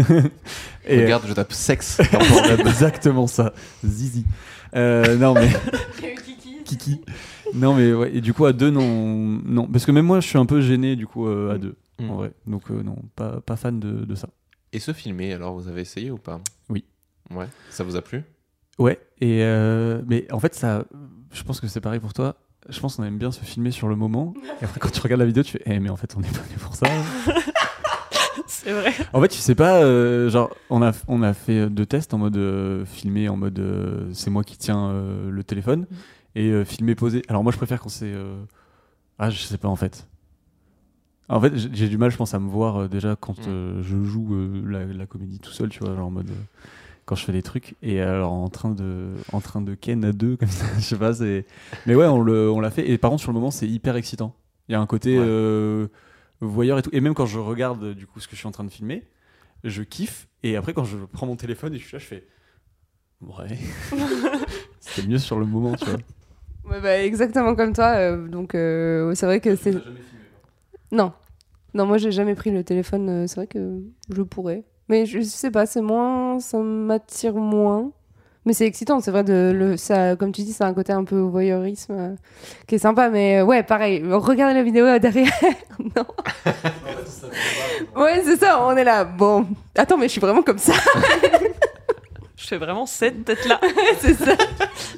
et, 0.86 0.98
euh, 0.98 1.02
Regarde, 1.04 1.24
je 1.26 1.32
tape 1.34 1.52
sexe 1.52 2.00
exactement 2.60 3.26
ça, 3.26 3.52
zizi. 3.84 4.24
Euh, 4.74 5.16
non 5.18 5.34
mais 5.34 5.50
Kiki. 6.76 7.00
Non 7.54 7.74
mais 7.74 7.92
ouais, 7.92 8.14
et 8.14 8.20
du 8.20 8.32
coup 8.32 8.44
à 8.46 8.52
deux 8.52 8.70
non 8.70 9.40
non 9.44 9.66
parce 9.66 9.84
que 9.86 9.92
même 9.92 10.06
moi 10.06 10.20
je 10.20 10.26
suis 10.28 10.38
un 10.38 10.46
peu 10.46 10.60
gêné 10.60 10.96
du 10.96 11.06
coup 11.06 11.26
euh, 11.26 11.54
à 11.54 11.58
deux 11.58 11.76
Mm. 12.00 12.10
en 12.10 12.16
vrai 12.16 12.32
donc 12.46 12.70
euh, 12.70 12.82
non 12.82 12.96
pas, 13.14 13.42
pas 13.42 13.54
fan 13.56 13.78
de, 13.78 14.04
de 14.06 14.14
ça. 14.14 14.28
Et 14.72 14.78
se 14.80 14.92
filmer, 14.94 15.34
alors 15.34 15.54
vous 15.54 15.68
avez 15.68 15.82
essayé 15.82 16.10
ou 16.10 16.16
pas? 16.16 16.40
Oui. 16.70 16.84
Ouais, 17.30 17.46
ça 17.68 17.84
vous 17.84 17.96
a 17.96 18.00
plu? 18.02 18.24
Ouais 18.78 18.98
et 19.20 19.40
euh, 19.42 20.00
mais 20.08 20.26
en 20.32 20.40
fait 20.40 20.54
ça 20.54 20.84
je 21.32 21.42
pense 21.42 21.60
que 21.60 21.66
c'est 21.66 21.80
pareil 21.82 22.00
pour 22.00 22.14
toi. 22.14 22.36
Je 22.68 22.80
pense 22.80 22.96
qu'on 22.96 23.04
aime 23.04 23.18
bien 23.18 23.30
se 23.30 23.44
filmer 23.44 23.70
sur 23.72 23.88
le 23.88 23.96
moment 23.96 24.32
et 24.60 24.64
après 24.64 24.80
quand 24.80 24.90
tu 24.90 25.00
regardes 25.02 25.20
la 25.20 25.26
vidéo 25.26 25.42
tu 25.42 25.52
fais 25.52 25.62
eh 25.66 25.78
mais 25.80 25.90
en 25.90 25.96
fait 25.96 26.14
on 26.16 26.22
est 26.22 26.32
pas 26.34 26.42
venu 26.42 26.56
pour 26.58 26.74
ça. 26.74 26.86
C'est 28.46 28.72
vrai. 28.72 28.92
En 29.12 29.20
fait, 29.20 29.28
tu 29.28 29.38
sais 29.38 29.54
pas, 29.54 29.82
euh, 29.82 30.28
genre, 30.30 30.50
on 30.70 30.82
a, 30.82 30.92
on 31.08 31.22
a 31.22 31.34
fait 31.34 31.68
deux 31.68 31.86
tests 31.86 32.14
en 32.14 32.18
mode 32.18 32.36
euh, 32.36 32.84
filmé, 32.86 33.28
en 33.28 33.36
mode 33.36 33.58
euh, 33.58 34.08
c'est 34.12 34.30
moi 34.30 34.42
qui 34.44 34.56
tiens 34.56 34.90
euh, 34.90 35.30
le 35.30 35.44
téléphone, 35.44 35.86
et 36.34 36.48
euh, 36.50 36.64
filmé 36.64 36.94
posé. 36.94 37.22
Alors, 37.28 37.42
moi, 37.42 37.52
je 37.52 37.56
préfère 37.58 37.80
quand 37.80 37.88
c'est. 37.88 38.12
euh, 38.12 38.42
Ah, 39.18 39.30
je 39.30 39.38
sais 39.42 39.58
pas 39.58 39.68
en 39.68 39.76
fait. 39.76 40.08
En 41.28 41.40
fait, 41.40 41.56
j'ai 41.56 41.88
du 41.88 41.96
mal, 41.98 42.10
je 42.10 42.16
pense, 42.16 42.34
à 42.34 42.38
me 42.38 42.48
voir 42.50 42.76
euh, 42.82 42.88
déjà 42.88 43.16
quand 43.16 43.38
Mm. 43.46 43.82
je 43.82 44.04
joue 44.04 44.34
euh, 44.34 44.62
la, 44.68 44.84
la 44.84 45.06
comédie 45.06 45.38
tout 45.38 45.52
seul, 45.52 45.68
tu 45.70 45.78
vois, 45.80 45.94
genre 45.94 46.06
en 46.06 46.10
mode. 46.10 46.30
quand 47.04 47.14
je 47.16 47.24
fais 47.24 47.32
des 47.32 47.42
trucs 47.42 47.74
et 47.82 48.00
alors 48.00 48.32
en 48.32 48.48
train 48.48 48.70
de 48.70 49.14
en 49.32 49.40
train 49.40 49.60
de 49.60 49.74
ken 49.74 50.04
à 50.04 50.12
deux 50.12 50.36
comme 50.40 50.48
ça 50.48 50.66
je 50.76 50.80
sais 50.82 50.96
pas 50.96 51.12
c'est 51.12 51.46
mais 51.84 51.96
ouais 51.96 52.06
on 52.06 52.20
le 52.22 52.48
on 52.48 52.60
l'a 52.60 52.70
fait 52.70 52.88
et 52.88 52.96
par 52.96 53.10
contre 53.10 53.22
sur 53.24 53.32
le 53.32 53.38
moment 53.38 53.50
c'est 53.50 53.66
hyper 53.68 53.96
excitant 53.96 54.36
il 54.68 54.72
y 54.72 54.74
a 54.76 54.80
un 54.80 54.86
côté 54.86 55.18
Ouais. 55.18 55.88
voyeur 56.40 56.78
et 56.78 56.82
tout 56.82 56.90
et 56.92 57.00
même 57.00 57.14
quand 57.14 57.26
je 57.26 57.40
regarde 57.40 57.92
du 57.94 58.06
coup 58.06 58.20
ce 58.20 58.28
que 58.28 58.34
je 58.36 58.38
suis 58.38 58.46
en 58.46 58.52
train 58.52 58.62
de 58.62 58.70
filmer 58.70 59.02
je 59.64 59.82
kiffe 59.82 60.28
et 60.44 60.54
après 60.56 60.74
quand 60.74 60.84
je 60.84 60.96
prends 60.98 61.26
mon 61.26 61.34
téléphone 61.36 61.74
et 61.74 61.78
je 61.78 61.84
suis 61.86 61.92
là 61.96 61.98
je 61.98 62.06
fais 62.06 62.24
ouais 63.20 63.58
c'était 64.80 65.02
mieux 65.06 65.18
sur 65.18 65.40
le 65.40 65.46
moment 65.46 65.74
tu 65.74 65.86
vois 65.86 65.98
Ouais, 66.68 66.80
bah, 66.80 67.02
exactement 67.02 67.54
comme 67.54 67.72
toi. 67.72 67.94
euh, 67.96 68.28
donc, 68.28 68.54
euh, 68.54 69.14
c'est 69.14 69.26
vrai 69.26 69.40
que 69.40 69.56
c'est. 69.56 69.74
Non. 70.90 71.12
Non, 71.74 71.86
moi, 71.86 71.98
j'ai 71.98 72.12
jamais 72.12 72.34
pris 72.34 72.50
le 72.50 72.62
téléphone. 72.64 73.08
euh, 73.08 73.26
c'est 73.26 73.36
vrai 73.36 73.46
que 73.46 73.78
je 74.10 74.22
pourrais. 74.22 74.62
Mais 74.88 75.06
je 75.06 75.20
sais 75.20 75.50
pas, 75.50 75.66
c'est 75.66 75.80
moins. 75.80 76.38
Ça 76.40 76.58
m'attire 76.58 77.34
moins. 77.34 77.90
Mais 78.44 78.52
c'est 78.54 78.66
excitant, 78.66 79.00
c'est 79.00 79.10
vrai. 79.12 79.22
De, 79.24 79.52
le, 79.54 79.76
ça, 79.76 80.16
comme 80.16 80.32
tu 80.32 80.42
dis, 80.42 80.52
c'est 80.52 80.64
un 80.64 80.74
côté 80.74 80.92
un 80.92 81.04
peu 81.04 81.18
voyeurisme 81.18 81.92
euh, 81.96 82.14
qui 82.66 82.74
est 82.74 82.78
sympa. 82.78 83.08
Mais 83.08 83.38
euh, 83.40 83.44
ouais, 83.44 83.62
pareil. 83.62 84.02
Regardez 84.10 84.54
la 84.54 84.62
vidéo 84.62 84.84
euh, 84.84 84.98
derrière. 84.98 85.30
non. 85.96 86.06
ouais, 88.02 88.22
c'est 88.24 88.36
ça. 88.36 88.62
On 88.66 88.76
est 88.76 88.84
là. 88.84 89.04
Bon. 89.04 89.46
Attends, 89.76 89.96
mais 89.96 90.06
je 90.08 90.12
suis 90.12 90.20
vraiment 90.20 90.42
comme 90.42 90.58
ça. 90.58 90.72
Je 92.43 92.49
fais 92.49 92.59
vraiment 92.59 92.86
cette 92.86 93.24
tête-là. 93.24 93.61
c'est 94.01 94.14
ça. 94.14 94.32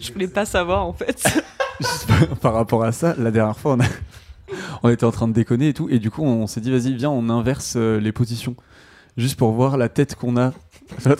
Je 0.00 0.12
voulais 0.12 0.28
pas 0.28 0.46
savoir 0.46 0.86
en 0.86 0.94
fait. 0.94 1.22
Par- 2.40 2.54
rapport 2.54 2.82
à 2.84 2.90
ça, 2.92 3.14
la 3.18 3.30
dernière 3.30 3.58
fois, 3.58 3.74
on, 3.74 3.80
a- 3.80 4.54
on 4.82 4.88
était 4.88 5.04
en 5.04 5.10
train 5.10 5.28
de 5.28 5.34
déconner 5.34 5.68
et 5.68 5.74
tout, 5.74 5.88
et 5.90 5.98
du 5.98 6.10
coup, 6.10 6.22
on 6.22 6.46
s'est 6.46 6.62
dit, 6.62 6.70
vas-y, 6.70 6.94
viens, 6.94 7.10
on 7.10 7.28
inverse 7.28 7.74
euh, 7.76 8.00
les 8.00 8.12
positions, 8.12 8.56
juste 9.18 9.36
pour 9.38 9.52
voir 9.52 9.76
la 9.76 9.90
tête 9.90 10.14
qu'on 10.14 10.38
a. 10.38 10.52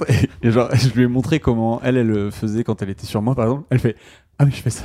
Et, 0.09 0.49
et 0.49 0.51
genre, 0.51 0.69
je 0.75 0.89
lui 0.91 1.03
ai 1.03 1.07
montré 1.09 1.41
comment 1.41 1.81
elle, 1.83 1.99
elle 1.99 2.07
le 2.07 2.31
faisait 2.31 2.65
quand 2.65 2.81
elle 2.81 2.91
était 2.91 3.07
sur 3.07 3.21
moi, 3.21 3.35
par 3.35 3.45
exemple. 3.47 3.65
Elle 3.71 3.81
fait, 3.81 3.97
ah, 4.39 4.47
mais 4.47 4.51
je 4.51 4.63
fais 4.63 4.71
ça. 4.71 4.85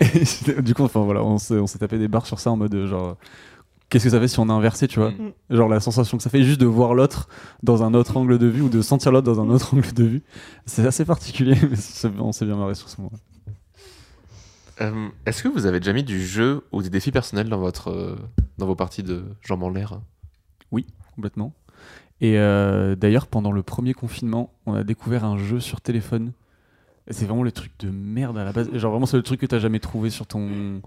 et 0.00 0.62
du 0.62 0.74
coup, 0.74 0.84
enfin 0.84 1.00
voilà, 1.00 1.22
on 1.24 1.38
s'est 1.38 1.58
on 1.58 1.66
s'est 1.66 1.78
tapé 1.78 1.98
des 1.98 2.08
barres 2.08 2.26
sur 2.26 2.38
ça 2.38 2.50
en 2.50 2.56
mode, 2.56 2.74
euh, 2.74 2.86
genre, 2.86 3.16
qu'est-ce 3.88 4.04
que 4.04 4.10
ça 4.10 4.20
fait 4.20 4.28
si 4.28 4.38
on 4.40 4.48
a 4.48 4.52
inversé, 4.52 4.88
tu 4.88 4.98
vois 5.00 5.10
Mm. 5.10 5.32
Genre, 5.50 5.68
la 5.68 5.80
sensation 5.80 6.16
que 6.16 6.22
ça 6.22 6.30
fait 6.30 6.42
juste 6.42 6.60
de 6.60 6.66
voir 6.66 6.94
l'autre 6.94 7.28
dans 7.62 7.82
un 7.82 7.94
autre 7.94 8.16
angle 8.16 8.38
de 8.38 8.46
vue 8.46 8.62
ou 8.62 8.68
de 8.68 8.82
sentir 8.82 9.12
l'autre 9.12 9.26
dans 9.26 9.40
un 9.40 9.48
autre 9.48 9.74
angle 9.74 9.92
de 9.92 10.04
vue. 10.04 10.22
C'est 10.66 10.86
assez 10.86 11.04
particulier, 11.04 11.54
mais 11.70 11.76
c'est- 11.76 12.08
on 12.18 12.32
s'est 12.32 12.46
bien 12.46 12.56
marré 12.56 12.74
sur 12.74 12.88
ce 12.88 13.00
moment. 13.00 13.12
Euh, 14.80 15.08
Est-ce 15.24 15.42
que 15.42 15.48
vous 15.48 15.64
avez 15.66 15.80
déjà 15.80 15.92
mis 15.92 16.04
du 16.04 16.24
jeu 16.24 16.62
ou 16.72 16.82
des 16.82 16.90
défis 16.90 17.10
personnels 17.12 17.48
dans, 17.48 17.58
votre, 17.58 17.90
euh, 17.90 18.16
dans 18.58 18.66
vos 18.66 18.74
parties 18.76 19.02
de 19.02 19.24
jambes 19.42 19.62
en 19.62 19.70
l'air? 19.70 20.00
Complètement. 21.14 21.54
Et 22.20 22.38
euh, 22.38 22.94
d'ailleurs, 22.94 23.26
pendant 23.26 23.50
le 23.52 23.62
premier 23.62 23.94
confinement, 23.94 24.52
on 24.66 24.74
a 24.74 24.84
découvert 24.84 25.24
un 25.24 25.38
jeu 25.38 25.60
sur 25.60 25.80
téléphone. 25.80 26.32
C'est 27.08 27.24
vraiment 27.24 27.42
le 27.42 27.52
truc 27.52 27.72
de 27.78 27.88
merde 27.88 28.36
à 28.36 28.44
la 28.44 28.52
base. 28.52 28.68
Genre 28.74 28.90
vraiment, 28.90 29.06
c'est 29.06 29.16
le 29.16 29.22
truc 29.22 29.40
que 29.40 29.46
t'as 29.46 29.58
jamais 29.58 29.80
trouvé 29.80 30.10
sur 30.10 30.26
ton 30.26 30.82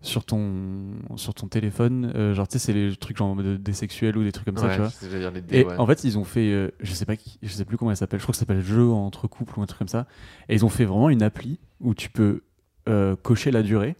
sur 0.00 0.24
ton 0.24 0.92
sur 1.16 1.34
ton 1.34 1.48
téléphone. 1.48 2.12
Euh, 2.14 2.34
genre 2.34 2.46
tu 2.48 2.58
sais, 2.58 2.66
c'est 2.66 2.72
les 2.72 2.94
trucs 2.96 3.16
genre 3.16 3.34
de, 3.36 3.56
des 3.56 3.72
sexuels 3.72 4.16
ou 4.16 4.22
des 4.22 4.32
trucs 4.32 4.46
comme 4.46 4.58
ça, 4.58 4.68
tu 4.74 4.80
vois. 4.80 5.18
dire 5.18 5.30
les 5.30 5.40
dés, 5.40 5.58
Et 5.60 5.64
ouais. 5.64 5.76
en 5.76 5.86
fait, 5.86 6.04
ils 6.04 6.18
ont 6.18 6.24
fait, 6.24 6.50
euh, 6.52 6.70
je 6.80 6.92
sais 6.92 7.06
pas, 7.06 7.16
qui, 7.16 7.38
je 7.42 7.48
sais 7.48 7.64
plus 7.64 7.76
comment 7.76 7.90
elle 7.90 7.96
s'appelle. 7.96 8.20
Je 8.20 8.24
crois 8.24 8.32
que 8.32 8.36
ça 8.36 8.40
s'appelle 8.40 8.62
jeu 8.62 8.88
entre 8.88 9.26
couples 9.28 9.58
ou 9.58 9.62
un 9.62 9.66
truc 9.66 9.78
comme 9.78 9.88
ça. 9.88 10.06
Et 10.48 10.54
ils 10.54 10.64
ont 10.64 10.68
fait 10.68 10.84
vraiment 10.84 11.10
une 11.10 11.22
appli 11.22 11.58
où 11.80 11.94
tu 11.94 12.10
peux 12.10 12.42
euh, 12.88 13.16
cocher 13.16 13.50
la 13.50 13.62
durée, 13.62 13.96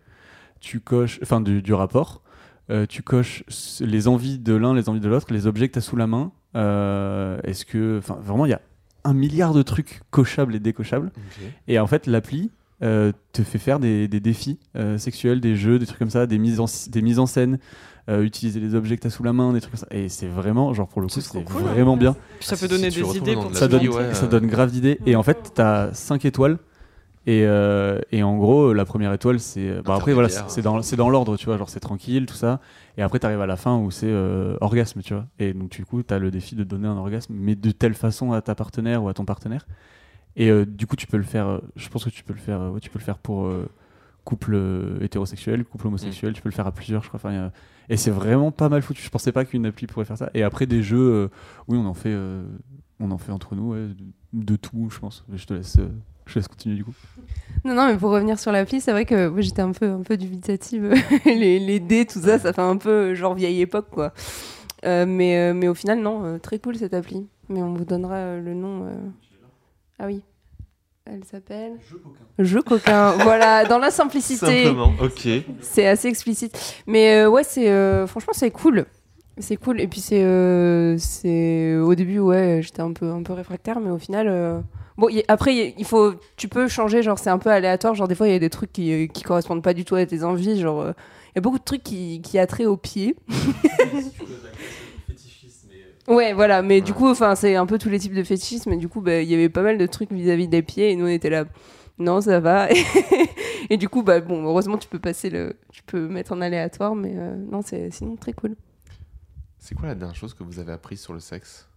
tu 0.61 0.81
coches, 0.81 1.19
enfin 1.23 1.41
du, 1.41 1.63
du 1.63 1.73
rapport, 1.75 2.23
tu 2.89 3.03
coches 3.03 3.45
les 3.81 4.09
envies 4.09 4.39
de 4.39 4.55
l'un, 4.55 4.75
les 4.75 4.89
envies 4.89 5.01
de 5.01 5.09
l'autre, 5.09 5.27
les 5.31 5.47
objets 5.47 5.69
que 5.69 5.75
tu 5.75 5.79
as 5.79 5.83
sous 5.83 5.97
la 5.97 6.07
main. 6.07 6.33
Est-ce 6.55 7.65
que, 7.67 7.99
enfin, 7.99 8.19
vraiment, 8.23 8.47
il 8.47 8.51
y 8.51 8.55
a 8.55 8.61
un 9.05 9.13
milliard 9.13 9.53
de 9.53 9.63
trucs 9.63 10.01
cochables 10.11 10.55
et 10.55 10.61
décochables. 10.61 11.13
Et 11.69 11.79
en 11.79 11.87
fait, 11.87 12.07
l'appli 12.07 12.51
euh, 12.85 13.13
te 13.33 13.43
fait 13.43 13.59
faire 13.59 13.81
des, 13.81 14.09
des 14.09 14.21
défis 14.21 14.59
euh, 14.77 14.99
sexuels, 14.99 15.41
des 15.41 15.57
jeux, 15.57 15.79
des 15.79 15.87
trucs 15.87 15.99
comme 15.99 16.11
ça, 16.11 16.27
des 16.27 16.39
mises 16.39 16.61
en, 16.61 16.67
des 16.91 17.03
mises 17.03 17.19
en 17.19 17.27
scène, 17.27 17.59
euh, 18.11 18.23
utiliser 18.23 18.61
les 18.61 18.75
objets 18.75 18.97
que 18.97 19.03
tu 19.03 19.07
as 19.07 19.11
sous 19.11 19.23
la 19.23 19.33
main, 19.33 19.53
des 19.53 19.61
trucs 19.61 19.73
comme 19.73 19.81
ça. 19.81 19.87
Et 19.91 20.09
c'est 20.09 20.27
vraiment, 20.27 20.75
genre 20.75 20.89
pour 20.89 21.01
le 21.01 21.09
coup, 21.09 21.21
C'est 21.21 21.45
cool, 21.45 21.63
vraiment 21.63 21.97
bien. 21.97 22.15
Puis 22.39 22.47
ça 22.47 22.57
peut 22.57 22.69
donner 22.69 22.91
si 22.91 23.03
des 23.03 23.17
idées 23.17 23.35
pour 23.35 23.55
Ça 23.57 23.67
vie, 23.67 23.79
donne, 23.79 23.89
ouais, 23.89 24.15
ça 24.15 24.27
donne 24.27 24.47
grave 24.47 24.71
d'idées. 24.71 24.99
Et 25.07 25.17
en 25.17 25.23
fait, 25.23 25.53
tu 25.55 25.63
as 25.63 25.91
5 25.95 26.25
étoiles. 26.25 26.59
Et, 27.27 27.45
euh, 27.47 28.01
et 28.13 28.23
en 28.23 28.37
gros, 28.37 28.75
la 28.75 28.85
première 28.85 29.13
étoile, 29.15 29.41
c'est. 29.41 29.81
Bah 29.83 29.95
après, 29.95 30.13
voilà, 30.13 30.29
c'est 30.29 30.61
dans, 30.61 30.81
dans 30.81 31.09
l'ordre, 31.09 31.39
tu 31.39 31.47
vois. 31.47 31.57
Genre, 31.57 31.71
c'est 31.71 31.81
tranquille, 31.81 32.27
tout 32.27 32.35
ça. 32.35 32.61
Et 32.99 33.03
après, 33.03 33.19
tu 33.19 33.25
arrives 33.25 33.41
à 33.41 33.47
la 33.47 33.57
fin 33.57 33.79
où 33.79 33.91
c'est 33.91 34.11
euh, 34.11 34.57
orgasme, 34.61 35.01
tu 35.01 35.15
vois. 35.15 35.25
Et 35.39 35.55
donc, 35.55 35.71
du 35.71 35.87
coup, 35.87 36.03
tu 36.03 36.13
as 36.13 36.19
le 36.19 36.31
défi 36.31 36.55
de 36.55 36.65
donner 36.65 36.87
un 36.87 36.97
orgasme, 36.99 37.33
mais 37.35 37.55
de 37.55 37.71
telle 37.71 37.95
façon 37.95 38.33
à 38.33 38.43
ta 38.43 38.55
partenaire 38.55 39.03
ou 39.03 39.09
à 39.09 39.15
ton 39.15 39.25
partenaire. 39.25 39.67
Et 40.37 40.51
euh, 40.51 40.65
du 40.67 40.87
coup, 40.87 40.97
tu 40.97 41.07
peux 41.07 41.17
le 41.17 41.23
faire. 41.23 41.47
euh, 41.49 41.59
je 41.77 41.89
pense 41.89 42.05
que 42.05 42.11
tu 42.11 42.25
peux 42.25 42.33
le 42.33 42.39
faire. 42.41 42.61
euh, 42.61 42.71
ouais, 42.71 42.81
tu 42.81 42.91
peux 42.91 42.99
le 42.99 43.05
faire 43.05 43.19
pour 43.19 43.47
euh, 43.47 43.69
couple 44.25 44.53
euh, 44.55 44.99
hétérosexuel, 45.01 45.65
couple 45.65 45.87
homosexuel. 45.89 46.33
Tu 46.33 46.43
peux 46.43 46.49
le 46.49 46.55
faire 46.55 46.67
à 46.67 46.73
plusieurs, 46.73 47.03
je 47.03 47.09
crois. 47.09 47.19
Enfin, 47.19 47.31
il 47.31 47.37
y 47.37 47.39
a- 47.39 47.53
Et 47.89 47.97
c'est 47.97 48.11
vraiment 48.11 48.51
pas 48.51 48.69
mal 48.69 48.83
foutu. 48.83 49.03
Je 49.03 49.11
pensais 49.11 49.33
pas 49.33 49.45
qu'une 49.45 49.67
appli 49.67 49.87
pourrait 49.87 50.05
faire 50.07 50.19
ça. 50.19 50.31
Et 50.35 50.43
après, 50.43 50.67
des 50.67 50.83
jeux, 50.83 50.99
euh, 50.99 51.29
oui, 51.69 51.79
on 51.79 51.87
en 51.87 51.95
fait. 51.95 52.09
euh, 52.13 52.45
on 53.01 53.11
en 53.11 53.19
fait 53.19 53.33
entre 53.33 53.55
nous, 53.55 53.73
ouais, 53.73 53.79
de, 53.89 53.97
de 54.33 54.57
tout, 54.57 54.89
je 54.91 54.99
pense. 54.99 55.25
Je 55.33 55.45
te 55.47 55.55
laisse. 55.55 55.77
euh, 55.79 55.89
je 56.27 56.33
te 56.33 56.39
laisse 56.39 56.49
continuer 56.49 56.75
du 56.77 56.85
coup. 56.85 56.95
Non, 57.65 57.75
non, 57.75 57.87
mais 57.89 57.97
pour 57.99 58.11
revenir 58.11 58.39
sur 58.39 58.51
l'appli, 58.51 58.81
c'est 58.81 58.93
vrai 58.93 59.05
que 59.05 59.29
moi, 59.29 59.41
j'étais 59.43 59.61
un 59.63 59.73
peu, 59.73 59.91
un 59.91 60.01
peu 60.03 60.17
dubitative. 60.17 60.95
les, 61.27 61.59
les 61.59 61.81
dés, 61.81 62.07
tout 62.07 62.21
ça, 62.21 62.39
ça 62.39 62.53
fait 62.55 62.63
un 62.63 62.77
peu 62.79 63.15
genre 63.15 63.35
vieille 63.35 63.61
époque, 63.61 63.89
quoi. 63.91 64.13
Euh, 64.87 65.05
mais, 65.07 65.53
mais 65.55 65.69
au 65.69 65.75
final, 65.75 66.01
non, 66.01 66.39
très 66.39 66.59
cool 66.59 66.77
cette 66.77 66.95
appli. 66.95 67.27
Mais 67.51 67.63
on 67.63 67.75
vous 67.75 67.85
donnera 67.85 68.37
le 68.39 68.55
nom. 68.55 68.87
euh. 68.87 68.95
Ah 69.99 70.07
oui. 70.07 70.23
Elle 71.07 71.25
s'appelle 71.25 71.73
Jeu 72.39 72.63
coquin. 72.63 73.13
voilà, 73.23 73.65
dans 73.67 73.79
la 73.79 73.91
simplicité. 73.91 74.65
Simplement, 74.65 74.93
ok. 75.03 75.29
C'est 75.61 75.87
assez 75.87 76.09
explicite. 76.09 76.59
Mais 76.87 77.17
euh, 77.25 77.29
ouais, 77.29 77.45
c'est 77.45 77.69
euh, 77.71 78.07
franchement 78.07 78.33
c'est 78.35 78.51
cool. 78.51 78.87
C'est 79.39 79.57
cool. 79.57 79.81
Et 79.81 79.87
puis 79.87 80.01
c'est 80.01 80.23
euh, 80.25 80.97
c'est 80.99 81.77
au 81.77 81.95
début 81.95 82.21
ouais, 82.21 82.61
j'étais 82.63 82.81
un 82.81 82.93
peu 82.93 83.11
un 83.11 83.23
peu 83.23 83.35
réfractaire, 83.35 83.81
mais 83.81 83.91
au 83.91 83.99
final 83.99 84.63
bon 84.97 85.09
y- 85.11 85.25
après 85.29 85.55
y- 85.55 85.75
il 85.77 85.85
faut 85.85 86.15
tu 86.37 86.49
peux 86.49 86.69
changer 86.69 87.03
genre 87.03 87.19
c'est 87.19 87.31
un 87.31 87.39
peu 87.39 87.51
aléatoire 87.51 87.95
genre 87.95 88.09
des 88.09 88.15
fois 88.15 88.27
il 88.29 88.33
y 88.33 88.37
a 88.37 88.39
des 88.39 88.49
trucs 88.51 88.73
qui 88.73 89.09
qui 89.13 89.25
correspondent 89.25 89.63
pas 89.63 89.75
du 89.75 89.85
tout 89.85 89.97
à 89.97 90.07
tes 90.07 90.23
envies 90.25 90.59
genre 90.61 90.85
il 90.87 91.33
y 91.37 91.39
a 91.39 91.41
beaucoup 91.43 91.59
de 91.59 91.65
trucs 91.65 91.83
qui 91.83 92.23
qui 92.23 92.39
attraient 92.39 92.65
au 92.67 92.77
pied. 92.79 93.15
Ouais, 96.07 96.35
voilà, 96.35 96.61
mais 96.63 96.81
du 96.81 96.93
coup, 96.93 97.09
enfin, 97.09 97.35
c'est 97.35 97.57
un 97.57 97.67
peu 97.67 97.79
tous 97.79 97.89
les 97.89 97.99
types 97.99 98.15
de 98.15 98.23
fétichisme, 98.23 98.71
mais 98.71 98.77
du 98.77 98.89
coup, 98.89 99.01
bah, 99.01 99.23
il 99.23 99.29
y 99.29 99.35
avait 99.35 99.49
pas 99.49 99.63
mal 99.63 99.79
de 99.79 99.87
trucs 99.87 100.13
vis-à-vis 100.13 100.49
des 100.49 100.63
pieds, 100.63 100.91
et 100.91 100.97
nous, 100.97 101.07
on 101.07 101.09
était 101.09 101.31
là, 101.31 101.47
non, 101.99 102.21
ça 102.21 102.41
va. 102.41 102.69
et 103.71 103.77
du 103.77 103.89
coup, 103.89 104.03
bah, 104.03 104.21
bon, 104.21 104.45
heureusement, 104.45 104.77
tu 104.77 104.89
peux 104.89 104.99
passer 104.99 105.31
le, 105.31 105.57
tu 105.73 105.83
peux 105.83 106.07
mettre 106.09 106.33
en 106.33 106.41
aléatoire, 106.41 106.95
mais 106.95 107.15
euh, 107.17 107.35
non, 107.37 107.63
c'est 107.63 107.91
sinon 107.91 108.17
très 108.17 108.35
cool. 108.35 108.55
C'est 109.59 109.75
quoi 109.75 109.89
la 109.89 109.95
dernière 109.95 110.17
chose 110.17 110.35
que 110.35 110.43
vous 110.43 110.59
avez 110.59 110.73
appris 110.73 110.99
sur 110.99 111.15
le 111.15 111.21
sexe? 111.21 111.69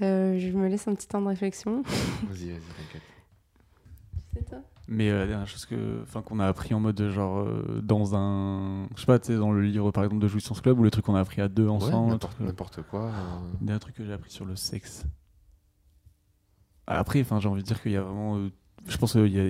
Euh, 0.00 0.38
je 0.38 0.52
me 0.52 0.68
laisse 0.68 0.86
un 0.86 0.94
petit 0.94 1.08
temps 1.08 1.20
de 1.20 1.26
réflexion. 1.26 1.82
Vas-y, 1.82 2.50
vas-y, 2.50 2.60
t'inquiète. 2.60 3.02
C'est 4.34 4.48
toi 4.48 4.62
Mais 4.90 5.10
euh, 5.10 5.18
la 5.18 5.26
dernière 5.26 5.46
chose 5.46 5.66
que, 5.66 6.00
enfin, 6.02 6.22
qu'on 6.22 6.40
a 6.40 6.46
appris 6.46 6.72
en 6.72 6.80
mode 6.80 7.10
genre 7.10 7.40
euh, 7.40 7.80
dans 7.82 8.16
un, 8.16 8.86
je 8.96 9.00
sais 9.00 9.06
pas, 9.06 9.18
tu 9.18 9.26
sais, 9.26 9.36
dans 9.36 9.52
le 9.52 9.60
livre 9.60 9.90
par 9.90 10.02
exemple 10.04 10.22
de 10.22 10.28
Jouissance 10.28 10.62
Club 10.62 10.78
ou 10.80 10.84
les 10.84 10.90
trucs 10.90 11.04
qu'on 11.04 11.14
a 11.14 11.20
appris 11.20 11.42
à 11.42 11.48
deux 11.48 11.68
ensemble. 11.68 12.12
n'importe 12.12 12.34
truc- 12.36 12.46
n'importe 12.46 12.82
quoi. 12.82 13.04
euh. 13.08 13.12
Des 13.60 13.78
trucs 13.78 13.94
que 13.96 14.04
j'ai 14.04 14.12
appris 14.14 14.30
sur 14.30 14.46
le 14.46 14.56
sexe. 14.56 15.04
Après, 16.86 17.20
enfin, 17.20 17.38
j'ai 17.40 17.48
envie 17.48 17.62
de 17.62 17.66
dire 17.66 17.82
qu'il 17.82 17.92
y 17.92 17.96
a 17.96 18.02
vraiment, 18.02 18.38
euh, 18.38 18.50
je 18.86 18.96
pense 18.96 19.12
qu'il 19.12 19.26
y 19.28 19.38
a, 19.38 19.44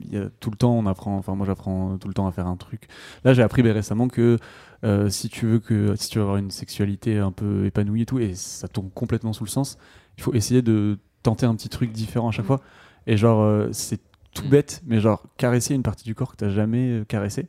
il 0.00 0.12
y 0.12 0.16
a 0.16 0.28
tout 0.40 0.50
le 0.50 0.56
temps, 0.56 0.72
on 0.72 0.86
apprend. 0.86 1.16
Enfin, 1.16 1.34
moi, 1.36 1.46
j'apprends 1.46 1.96
tout 1.98 2.08
le 2.08 2.14
temps 2.14 2.26
à 2.26 2.32
faire 2.32 2.46
un 2.48 2.56
truc. 2.56 2.88
Là, 3.22 3.34
j'ai 3.34 3.42
appris 3.42 3.62
ben, 3.62 3.72
récemment 3.72 4.08
que 4.08 4.38
euh, 4.84 5.08
si 5.08 5.28
tu 5.28 5.46
veux 5.46 5.60
que, 5.60 5.94
si 5.94 6.10
tu 6.10 6.18
veux 6.18 6.22
avoir 6.24 6.38
une 6.38 6.50
sexualité 6.50 7.18
un 7.18 7.30
peu 7.30 7.64
épanouie 7.66 8.02
et 8.02 8.06
tout, 8.06 8.18
et 8.18 8.34
ça 8.34 8.66
tombe 8.66 8.90
complètement 8.92 9.32
sous 9.32 9.44
le 9.44 9.50
sens, 9.50 9.78
il 10.16 10.22
faut 10.24 10.34
essayer 10.34 10.62
de 10.62 10.98
tenter 11.22 11.46
un 11.46 11.54
petit 11.54 11.68
truc 11.68 11.92
différent 11.92 12.28
à 12.28 12.32
chaque 12.32 12.46
fois. 12.46 12.60
Et 13.06 13.16
genre, 13.16 13.40
euh, 13.40 13.68
c'est 13.72 14.00
tout 14.34 14.44
Mm. 14.44 14.48
bête, 14.48 14.82
mais 14.86 15.00
genre 15.00 15.22
caresser 15.36 15.74
une 15.74 15.82
partie 15.82 16.04
du 16.04 16.14
corps 16.14 16.30
que 16.32 16.36
t'as 16.36 16.50
jamais 16.50 17.00
euh, 17.00 17.04
caressé. 17.04 17.48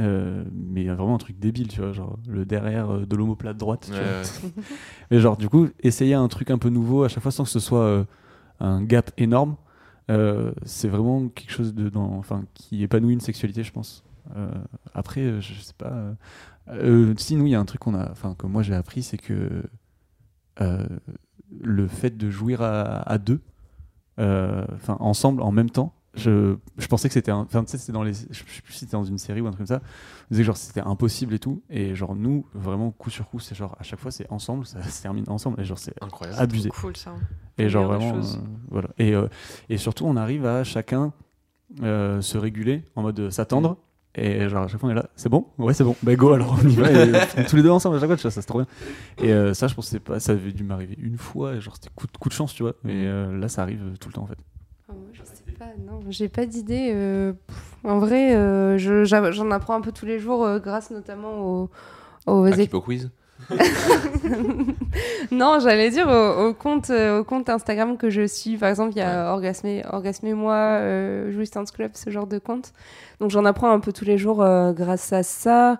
Euh, 0.00 0.42
mais 0.52 0.86
vraiment 0.86 1.14
un 1.14 1.18
truc 1.18 1.38
débile, 1.38 1.68
tu 1.68 1.80
vois, 1.80 1.92
genre 1.92 2.18
le 2.26 2.44
derrière 2.44 2.90
euh, 2.90 3.06
de 3.06 3.14
l'omoplate 3.16 3.56
droite. 3.56 3.84
tu 3.86 3.92
Ouais, 3.92 3.98
vois. 4.00 4.22
ouais. 4.22 4.50
Mais 5.10 5.20
genre, 5.20 5.36
du 5.36 5.48
coup, 5.48 5.68
essayer 5.80 6.14
un 6.14 6.26
truc 6.28 6.50
un 6.50 6.58
peu 6.58 6.68
nouveau 6.68 7.04
à 7.04 7.08
chaque 7.08 7.22
fois 7.22 7.30
sans 7.32 7.44
que 7.44 7.50
ce 7.50 7.60
soit 7.60 7.84
euh, 7.84 8.04
un 8.58 8.82
gap 8.82 9.12
énorme, 9.18 9.56
euh, 10.10 10.52
c'est 10.64 10.88
vraiment 10.88 11.28
quelque 11.28 11.52
chose 11.52 11.74
de, 11.74 11.88
dans, 11.88 12.12
enfin, 12.18 12.44
qui 12.54 12.82
épanouit 12.82 13.12
une 13.14 13.20
sexualité, 13.20 13.62
je 13.62 13.70
pense. 13.72 14.02
Euh, 14.36 14.48
après, 14.94 15.20
euh, 15.20 15.40
je 15.40 15.54
sais 15.60 15.74
pas. 15.78 15.92
euh, 15.92 16.14
euh, 16.70 17.14
si, 17.16 17.36
nous, 17.36 17.46
il 17.46 17.50
y 17.50 17.54
a 17.54 17.60
un 17.60 17.64
truc 17.64 17.80
qu'on 17.82 17.94
a, 17.94 18.10
enfin, 18.10 18.34
que 18.36 18.46
moi 18.46 18.62
j'ai 18.62 18.74
appris, 18.74 19.02
c'est 19.04 19.18
que 19.18 19.62
euh, 20.60 20.86
le 21.60 21.86
fait 21.86 22.16
de 22.16 22.30
jouir 22.30 22.62
à, 22.62 23.00
à 23.08 23.18
deux, 23.18 23.40
euh, 24.18 24.64
enfin, 24.74 24.96
ensemble, 25.00 25.40
en 25.42 25.52
même 25.52 25.70
temps, 25.70 25.92
je, 26.16 26.56
je 26.78 26.86
pensais 26.86 27.08
que 27.08 27.14
c'était 27.14 27.30
un. 27.30 27.38
Enfin, 27.40 27.64
tu 27.64 27.70
sais, 27.72 27.78
c'était 27.78 27.92
dans 27.92 28.02
les. 28.02 28.12
Je 28.14 28.38
sais 28.38 28.44
plus 28.62 28.72
si 28.72 28.80
c'était 28.80 28.92
dans 28.92 29.04
une 29.04 29.18
série 29.18 29.40
ou 29.40 29.46
un 29.46 29.50
truc 29.50 29.58
comme 29.58 29.66
ça. 29.66 29.80
On 29.82 30.26
disait 30.30 30.42
que 30.42 30.46
genre 30.46 30.56
c'était 30.56 30.80
impossible 30.80 31.34
et 31.34 31.38
tout. 31.38 31.62
Et 31.70 31.94
genre, 31.94 32.14
nous, 32.14 32.46
vraiment, 32.54 32.90
coup 32.90 33.10
sur 33.10 33.28
coup, 33.28 33.38
c'est 33.40 33.54
genre 33.54 33.76
à 33.78 33.82
chaque 33.82 34.00
fois, 34.00 34.10
c'est 34.10 34.30
ensemble, 34.30 34.66
ça 34.66 34.82
se 34.82 35.02
termine 35.02 35.24
ensemble. 35.28 35.60
Et 35.60 35.64
genre, 35.64 35.78
c'est 35.78 35.94
Incroyable. 36.00 36.40
abusé. 36.40 36.68
Cool 36.70 36.96
ça. 36.96 37.14
Et 37.58 37.68
genre 37.68 37.86
vraiment, 37.86 38.16
euh, 38.16 38.20
voilà. 38.70 38.88
Et, 38.98 39.14
euh, 39.14 39.28
et 39.68 39.76
surtout, 39.78 40.06
on 40.06 40.16
arrive 40.16 40.44
à 40.46 40.64
chacun 40.64 41.12
euh, 41.82 42.20
se 42.20 42.38
réguler 42.38 42.84
en 42.96 43.02
mode 43.02 43.18
euh, 43.20 43.30
s'attendre. 43.30 43.78
Et 44.16 44.48
genre 44.48 44.62
à 44.62 44.68
chaque 44.68 44.78
fois 44.78 44.88
on 44.88 44.92
est 44.92 44.94
là, 44.94 45.08
c'est 45.16 45.28
bon? 45.28 45.48
Ouais, 45.58 45.74
c'est 45.74 45.82
bon. 45.82 45.96
Bah 46.04 46.14
go, 46.14 46.30
alors 46.32 46.56
on 46.64 46.68
y 46.68 46.76
va. 46.76 46.88
Et, 46.92 46.96
euh, 46.96 47.20
tous 47.48 47.56
les 47.56 47.62
deux 47.64 47.70
ensemble 47.70 47.96
à 47.96 47.98
chaque 48.00 48.08
fois, 48.08 48.16
ça 48.16 48.30
c'est 48.30 48.46
trop 48.46 48.58
bien. 48.60 48.66
Et 49.18 49.32
euh, 49.32 49.54
ça, 49.54 49.66
je 49.66 49.74
pensais 49.74 49.98
pas, 49.98 50.20
ça 50.20 50.32
avait 50.32 50.52
dû 50.52 50.62
m'arriver 50.62 50.96
une 51.00 51.18
fois. 51.18 51.54
Et 51.54 51.60
genre 51.60 51.74
c'était 51.74 51.90
coup, 51.94 52.06
de- 52.06 52.16
coup 52.16 52.28
de 52.28 52.34
chance, 52.34 52.54
tu 52.54 52.62
vois. 52.62 52.74
Mais 52.84 53.06
euh, 53.06 53.36
là, 53.36 53.48
ça 53.48 53.62
arrive 53.62 53.80
tout 53.98 54.08
le 54.08 54.14
temps 54.14 54.22
en 54.22 54.26
fait. 54.26 54.38
Ah, 54.88 54.92
moi, 54.92 55.08
je 55.12 55.18
sais 55.24 55.42
pas, 55.58 55.66
non, 55.86 56.00
j'ai 56.08 56.28
pas 56.28 56.46
d'idée. 56.46 56.90
euh, 56.94 57.32
en 57.84 57.98
vrai, 57.98 58.34
euh, 58.34 58.76
je- 58.78 59.04
j'en 59.04 59.50
apprends 59.50 59.74
un 59.74 59.80
peu 59.80 59.92
tous 59.92 60.06
les 60.06 60.18
jours 60.18 60.44
euh, 60.44 60.58
grâce 60.58 60.90
notamment 60.90 61.40
aux, 61.40 61.70
aux 62.26 62.46
Kipo 62.50 62.80
Quiz? 62.80 63.10
Non, 65.30 65.58
j'allais 65.60 65.90
dire 65.90 66.06
au, 66.08 66.46
au 66.48 66.54
compte, 66.54 66.90
au 66.90 67.24
compte 67.24 67.48
Instagram 67.48 67.96
que 67.96 68.10
je 68.10 68.26
suis. 68.26 68.56
Par 68.56 68.68
exemple, 68.68 68.92
il 68.94 68.98
y 68.98 69.02
a 69.02 69.32
Orgasmé, 69.32 69.82
Orgasmé 69.90 70.34
moi, 70.34 70.80
Jouissance 71.30 71.70
Club, 71.72 71.92
ce 71.94 72.10
genre 72.10 72.26
de 72.26 72.38
compte. 72.38 72.72
Donc 73.20 73.30
j'en 73.30 73.44
apprends 73.44 73.70
un 73.72 73.80
peu 73.80 73.92
tous 73.92 74.04
les 74.04 74.18
jours 74.18 74.36
grâce 74.74 75.12
à 75.12 75.22
ça. 75.22 75.78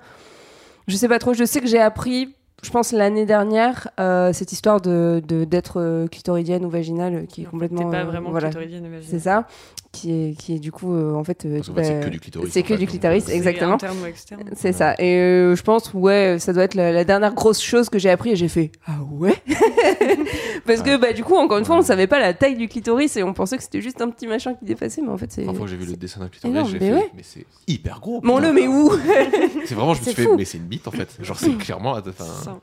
Je 0.88 0.96
sais 0.96 1.08
pas 1.08 1.18
trop. 1.18 1.32
Je 1.34 1.44
sais 1.44 1.60
que 1.60 1.66
j'ai 1.66 1.80
appris, 1.80 2.34
je 2.64 2.70
pense 2.70 2.92
l'année 2.92 3.26
dernière, 3.26 3.88
euh, 4.00 4.32
cette 4.32 4.52
histoire 4.52 4.80
de 4.80 5.22
d'être 5.26 5.80
euh, 5.80 6.06
clitoridienne 6.08 6.64
ou 6.64 6.70
vaginale, 6.70 7.26
qui 7.28 7.42
est 7.42 7.44
complètement. 7.44 7.84
T'es 7.84 7.96
pas 7.96 8.02
euh, 8.02 8.04
vraiment 8.04 8.30
voilà, 8.30 8.48
clitoridienne, 8.48 8.88
c'est 9.02 9.20
ça, 9.20 9.46
qui 9.94 10.10
est 10.12 10.34
qui 10.38 10.54
est 10.54 10.58
du 10.58 10.72
coup 10.72 10.92
euh, 10.94 11.14
en 11.14 11.24
fait. 11.24 11.44
euh, 11.46 11.60
qu'en 11.62 11.74
fait, 11.74 11.84
c'est 11.84 11.94
bah, 12.00 12.04
que 12.06 12.10
du 12.10 12.20
clitoris. 12.20 12.52
c'est 12.52 12.60
en 12.60 12.62
que 12.62 12.68
fait, 12.68 12.76
du 12.78 12.86
clitoris, 12.86 13.24
euh, 13.24 13.26
C'est 13.28 13.36
exactement. 13.36 13.74
interne 13.74 13.96
ou 14.02 14.06
externe. 14.06 14.42
C'est 14.54 14.72
ça. 14.72 14.94
Et 14.98 15.16
euh, 15.18 15.54
je 15.56 15.62
pense, 15.62 15.94
ouais, 15.94 16.36
ça 16.38 16.52
doit 16.52 16.64
être 16.64 16.74
la, 16.74 16.92
la 16.92 17.04
dernière 17.04 17.32
grosse 17.34 17.62
chose 17.62 17.88
que 17.88 17.98
j'ai 17.98 18.10
appris 18.10 18.30
et 18.30 18.36
j'ai 18.36 18.48
fait 18.48 18.72
Ah 18.86 18.98
ouais 19.12 19.34
Parce 20.66 20.82
que, 20.82 20.96
bah, 20.96 21.12
du 21.12 21.22
coup, 21.24 21.36
encore 21.36 21.58
une 21.58 21.64
fois, 21.64 21.76
on 21.76 21.82
savait 21.82 22.06
pas 22.06 22.18
la 22.18 22.32
taille 22.34 22.56
du 22.56 22.68
clitoris 22.68 23.16
et 23.16 23.22
on 23.22 23.34
pensait 23.34 23.56
que 23.56 23.62
c'était 23.62 23.80
juste 23.82 24.00
un 24.00 24.08
petit 24.10 24.26
machin 24.26 24.54
qui 24.54 24.64
dépassait, 24.64 25.02
mais 25.02 25.10
en 25.10 25.18
fait, 25.18 25.30
c'est. 25.30 25.44
La 25.44 25.52
fois 25.52 25.64
que 25.66 25.70
j'ai 25.70 25.76
vu 25.76 25.86
le 25.86 25.96
dessin 25.96 26.20
d'un 26.20 26.28
clitoris, 26.28 26.54
énorme, 26.54 26.70
j'ai 26.70 26.78
mais 26.80 26.86
fait, 26.88 26.94
ouais. 26.94 27.10
mais 27.16 27.22
c'est 27.22 27.46
hyper 27.66 28.00
gros. 28.00 28.20
Mon 28.22 28.36
putain. 28.36 28.48
le, 28.48 28.54
mais 28.54 28.66
où? 28.66 28.90
C'est 29.66 29.74
vraiment, 29.74 29.94
je 29.94 30.00
me 30.00 30.04
suis 30.06 30.14
fait, 30.14 30.36
mais 30.36 30.44
c'est 30.44 30.58
une 30.58 30.64
bite 30.64 30.88
en 30.88 30.90
fait. 30.90 31.16
Genre, 31.20 31.38
c'est 31.38 31.56
clairement. 31.56 31.92
enfin, 31.92 32.24
Ça. 32.24 32.58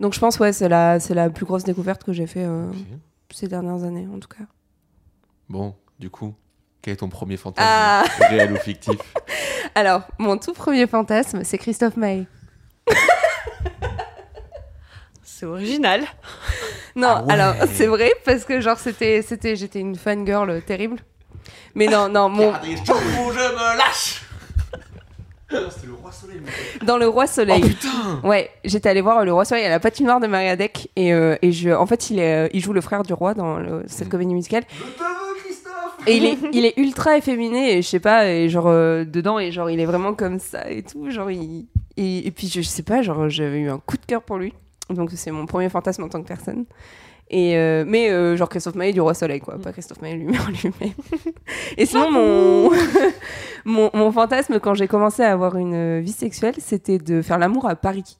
Donc, 0.00 0.12
je 0.14 0.20
pense, 0.20 0.38
ouais, 0.38 0.52
c'est 0.52 0.68
la, 0.68 1.00
c'est 1.00 1.14
la 1.14 1.30
plus 1.30 1.44
grosse 1.46 1.64
découverte 1.64 2.04
que 2.04 2.12
j'ai 2.12 2.26
fait 2.26 2.46
ces 3.32 3.48
dernières 3.48 3.82
années, 3.84 4.06
en 4.14 4.18
tout 4.18 4.28
cas. 4.28 4.44
Bon, 5.48 5.74
du 5.98 6.10
coup, 6.10 6.34
quel 6.86 6.92
est 6.92 6.98
ton 6.98 7.08
premier 7.08 7.36
fantasme 7.36 7.66
Ah. 7.68 8.04
Réel 8.30 8.52
ou 8.52 8.56
fictif? 8.58 8.96
Alors, 9.74 10.02
mon 10.18 10.38
tout 10.38 10.52
premier 10.52 10.86
fantasme, 10.86 11.40
c'est 11.42 11.58
Christophe 11.58 11.96
Maé. 11.96 12.26
C'est 15.24 15.46
original. 15.46 16.02
Non, 16.94 17.08
Ah 17.08 17.22
ouais. 17.24 17.32
alors, 17.34 17.54
c'est 17.74 17.86
vrai, 17.88 18.12
parce 18.24 18.44
que, 18.44 18.60
genre, 18.60 18.78
c'était, 18.78 19.20
c'était, 19.22 19.56
j'étais 19.56 19.80
une 19.80 19.96
fangirl 19.96 20.62
terrible. 20.62 20.98
Mais 21.74 21.88
non, 21.88 22.08
non, 22.08 22.28
mon, 22.28 22.46
Regardez, 22.52 22.76
je 22.76 22.92
me 22.92 23.76
lâche 23.78 24.22
C'était 25.50 25.86
le 25.88 25.94
roi 25.94 26.12
soleil. 26.12 26.40
dans 26.84 26.96
Le 26.98 27.08
Roi 27.08 27.24
Oh 27.26 27.30
Soleil. 27.30 27.60
putain 27.62 28.20
Ouais, 28.22 28.48
j'étais 28.64 28.88
allée 28.88 29.00
voir 29.02 29.24
Le 29.24 29.32
Roi 29.32 29.44
Soleil 29.44 29.64
à 29.66 29.70
la 29.70 29.80
patinoire 29.80 30.20
de 30.20 30.26
Mariadec 30.28 30.88
et, 30.96 31.12
euh, 31.12 31.36
et 31.42 31.50
je, 31.52 31.68
en 31.70 31.84
fait, 31.86 32.10
il, 32.10 32.18
est, 32.20 32.46
euh, 32.46 32.48
il 32.54 32.62
joue 32.62 32.72
le 32.72 32.80
frère 32.80 33.02
du 33.02 33.12
roi 33.12 33.34
dans 33.34 33.56
le- 33.58 33.82
cette 33.88 34.06
Mm. 34.06 34.10
comédie 34.10 34.34
musicale. 34.34 34.64
Et 36.06 36.16
il 36.16 36.24
est, 36.24 36.38
il 36.52 36.64
est 36.64 36.76
ultra 36.76 37.16
efféminé 37.16 37.76
et 37.76 37.82
je 37.82 37.88
sais 37.88 38.00
pas, 38.00 38.28
et 38.28 38.48
genre 38.48 38.66
euh, 38.68 39.04
dedans, 39.04 39.38
et 39.38 39.50
genre 39.50 39.70
il 39.70 39.80
est 39.80 39.86
vraiment 39.86 40.14
comme 40.14 40.38
ça 40.38 40.70
et 40.70 40.82
tout. 40.82 41.10
Genre, 41.10 41.30
il, 41.30 41.66
et, 41.96 42.26
et 42.26 42.30
puis 42.30 42.48
je, 42.48 42.62
sais 42.62 42.82
pas, 42.82 43.02
genre 43.02 43.28
j'avais 43.28 43.58
eu 43.58 43.68
un 43.68 43.78
coup 43.78 43.96
de 43.96 44.06
cœur 44.06 44.22
pour 44.22 44.38
lui. 44.38 44.52
Donc 44.90 45.10
c'est 45.14 45.30
mon 45.30 45.46
premier 45.46 45.68
fantasme 45.68 46.04
en 46.04 46.08
tant 46.08 46.22
que 46.22 46.28
personne. 46.28 46.64
Et 47.28 47.56
euh, 47.56 47.84
mais 47.86 48.10
euh, 48.10 48.36
genre 48.36 48.48
Christophe 48.48 48.76
Maé 48.76 48.92
du 48.92 49.00
Roi 49.00 49.14
Soleil, 49.14 49.40
quoi. 49.40 49.58
Pas 49.58 49.72
Christophe 49.72 50.00
Maé 50.00 50.14
lui-même. 50.14 50.40
lui-même. 50.62 50.94
et 51.76 51.86
sinon, 51.86 52.12
mon, 52.12 52.70
mon, 53.64 53.90
mon 53.92 54.12
fantasme 54.12 54.60
quand 54.60 54.74
j'ai 54.74 54.86
commencé 54.86 55.22
à 55.22 55.32
avoir 55.32 55.56
une 55.56 56.00
vie 56.00 56.12
sexuelle, 56.12 56.54
c'était 56.58 56.98
de 56.98 57.22
faire 57.22 57.38
l'amour 57.38 57.68
à 57.68 57.74
Paris. 57.74 58.18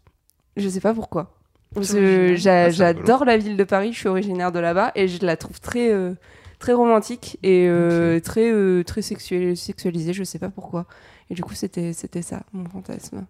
Je 0.56 0.68
sais 0.68 0.80
pas 0.80 0.94
pourquoi. 0.94 1.36
Parce 1.74 1.92
que 1.92 2.34
Ah, 2.48 2.70
j'adore 2.70 3.24
la 3.24 3.36
ville 3.36 3.56
de 3.56 3.64
Paris, 3.64 3.92
je 3.92 3.98
suis 3.98 4.08
originaire 4.08 4.52
de 4.52 4.58
là-bas 4.58 4.92
et 4.94 5.08
je 5.08 5.24
la 5.24 5.36
trouve 5.36 5.60
très, 5.60 5.92
euh, 5.92 6.14
très 6.58 6.72
romantique 6.72 7.38
et 7.42 7.66
euh, 7.68 8.18
très, 8.20 8.50
euh, 8.52 8.82
très 8.84 9.02
sexuel, 9.02 9.56
sexualisée, 9.56 10.12
je 10.12 10.24
sais 10.24 10.38
pas 10.38 10.50
pourquoi. 10.50 10.86
Et 11.30 11.34
du 11.34 11.42
coup, 11.42 11.54
c'était 11.54 11.92
c'était 11.92 12.22
ça, 12.22 12.42
mon 12.52 12.64
fantasme. 12.68 13.26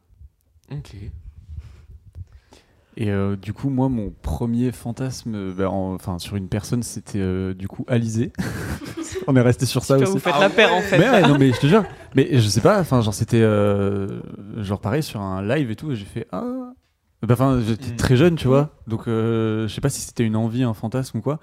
Ok. 0.73 0.95
Et 2.99 3.11
euh, 3.11 3.37
du 3.37 3.53
coup, 3.53 3.69
moi, 3.69 3.91
mon 3.91 4.11
premier 4.23 4.73
fantasme, 4.73 5.35
euh, 5.35 5.53
bah, 5.55 5.71
en- 5.71 5.95
enfin 5.95 6.19
sur 6.19 6.37
une 6.37 6.49
personne, 6.49 6.83
c'était 6.83 7.19
euh, 7.21 7.53
du 7.53 7.69
coup 7.69 7.85
Alizé. 7.89 8.33
On 9.27 9.37
est 9.37 9.41
resté 9.43 9.67
sur 9.67 9.85
ça 9.85 9.97
aussi. 9.97 10.13
vous 10.13 10.19
faites 10.19 10.33
Ah 10.35 10.41
la 10.41 10.51
paire 10.51 10.73
en 10.73 10.81
fait. 10.81 10.99
Mais 10.99 11.11
ouais, 11.11 11.23
non, 11.23 11.37
mais 11.39 11.53
je 11.53 11.61
te 11.61 11.67
jure. 11.67 11.85
Mais 12.15 12.29
je 12.33 12.49
sais 12.49 12.61
pas, 12.63 12.81
enfin, 12.81 13.03
genre, 13.03 13.13
c'était. 13.13 13.41
euh, 13.43 14.21
genre, 14.57 14.81
pareil, 14.81 15.03
sur 15.03 15.21
un 15.21 15.43
live 15.47 15.71
et 15.71 15.77
tout, 15.77 15.95
j'ai 15.95 16.05
fait. 16.07 16.27
Ah. 16.33 16.73
Bah, 17.23 17.35
Enfin, 17.35 17.61
j'étais 17.67 17.93
Mm. 17.93 17.97
très 17.97 18.17
jeune, 18.17 18.37
tu 18.37 18.47
vois. 18.49 18.71
Donc, 18.87 19.09
euh, 19.09 19.67
je 19.69 19.75
sais 19.75 19.81
pas 19.83 19.89
si 19.91 20.01
c'était 20.01 20.25
une 20.25 20.37
envie, 20.37 20.63
un 20.63 20.75
fantasme 20.75 21.19
ou 21.19 21.21
quoi. 21.23 21.39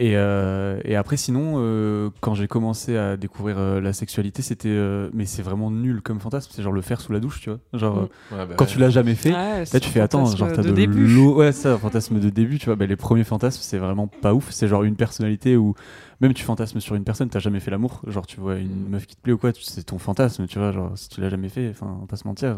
Et, 0.00 0.12
euh, 0.16 0.78
et 0.84 0.94
après, 0.94 1.16
sinon, 1.16 1.54
euh, 1.56 2.10
quand 2.20 2.34
j'ai 2.34 2.46
commencé 2.46 2.96
à 2.96 3.16
découvrir 3.16 3.58
euh, 3.58 3.80
la 3.80 3.92
sexualité, 3.92 4.42
c'était. 4.42 4.68
euh, 4.68 5.10
mais 5.12 5.24
c'est 5.26 5.42
vraiment 5.42 5.72
nul 5.72 6.02
comme 6.02 6.20
fantasme. 6.20 6.52
C'est 6.54 6.62
genre 6.62 6.72
le 6.72 6.82
faire 6.82 7.00
sous 7.00 7.10
la 7.12 7.18
douche, 7.18 7.40
tu 7.40 7.50
vois. 7.50 7.58
Genre, 7.72 7.96
Mm. 7.96 8.34
Ouais, 8.36 8.46
bah 8.46 8.54
quand 8.56 8.64
ouais. 8.66 8.70
tu 8.70 8.78
l'as 8.78 8.90
jamais 8.90 9.16
fait. 9.16 9.32
Ouais, 9.32 9.64
Là, 9.72 9.80
tu 9.80 9.88
fais 9.88 9.98
attends, 9.98 10.24
genre 10.36 10.52
t'as 10.52 10.62
de, 10.62 10.70
début. 10.70 11.04
l'eau. 11.08 11.34
Ouais, 11.38 11.50
c'est 11.50 11.62
ça, 11.62 11.72
un 11.72 11.78
fantasme 11.78 12.20
de 12.20 12.30
début, 12.30 12.60
tu 12.60 12.66
vois. 12.66 12.76
Bah, 12.76 12.86
les 12.86 12.94
premiers 12.94 13.24
fantasmes, 13.24 13.58
c'est 13.60 13.78
vraiment 13.78 14.06
pas 14.06 14.34
ouf. 14.34 14.50
C'est 14.50 14.68
genre 14.68 14.84
une 14.84 14.94
personnalité 14.94 15.56
où 15.56 15.74
même 16.20 16.32
tu 16.32 16.44
fantasmes 16.44 16.78
sur 16.78 16.94
une 16.94 17.02
personne, 17.02 17.28
t'as 17.28 17.40
jamais 17.40 17.58
fait 17.58 17.72
l'amour. 17.72 18.00
Genre, 18.06 18.24
tu 18.24 18.38
vois 18.38 18.54
une 18.54 18.84
Mm. 18.86 18.90
meuf 18.90 19.06
qui 19.08 19.16
te 19.16 19.20
plaît 19.20 19.32
ou 19.32 19.38
quoi, 19.38 19.50
c'est 19.60 19.82
ton 19.82 19.98
fantasme, 19.98 20.46
tu 20.46 20.60
vois. 20.60 20.70
Genre, 20.70 20.92
si 20.96 21.08
tu 21.08 21.20
l'as 21.20 21.28
jamais 21.28 21.48
fait, 21.48 21.70
enfin, 21.70 21.92
on 21.96 22.02
va 22.02 22.06
pas 22.06 22.16
se 22.16 22.28
mentir, 22.28 22.56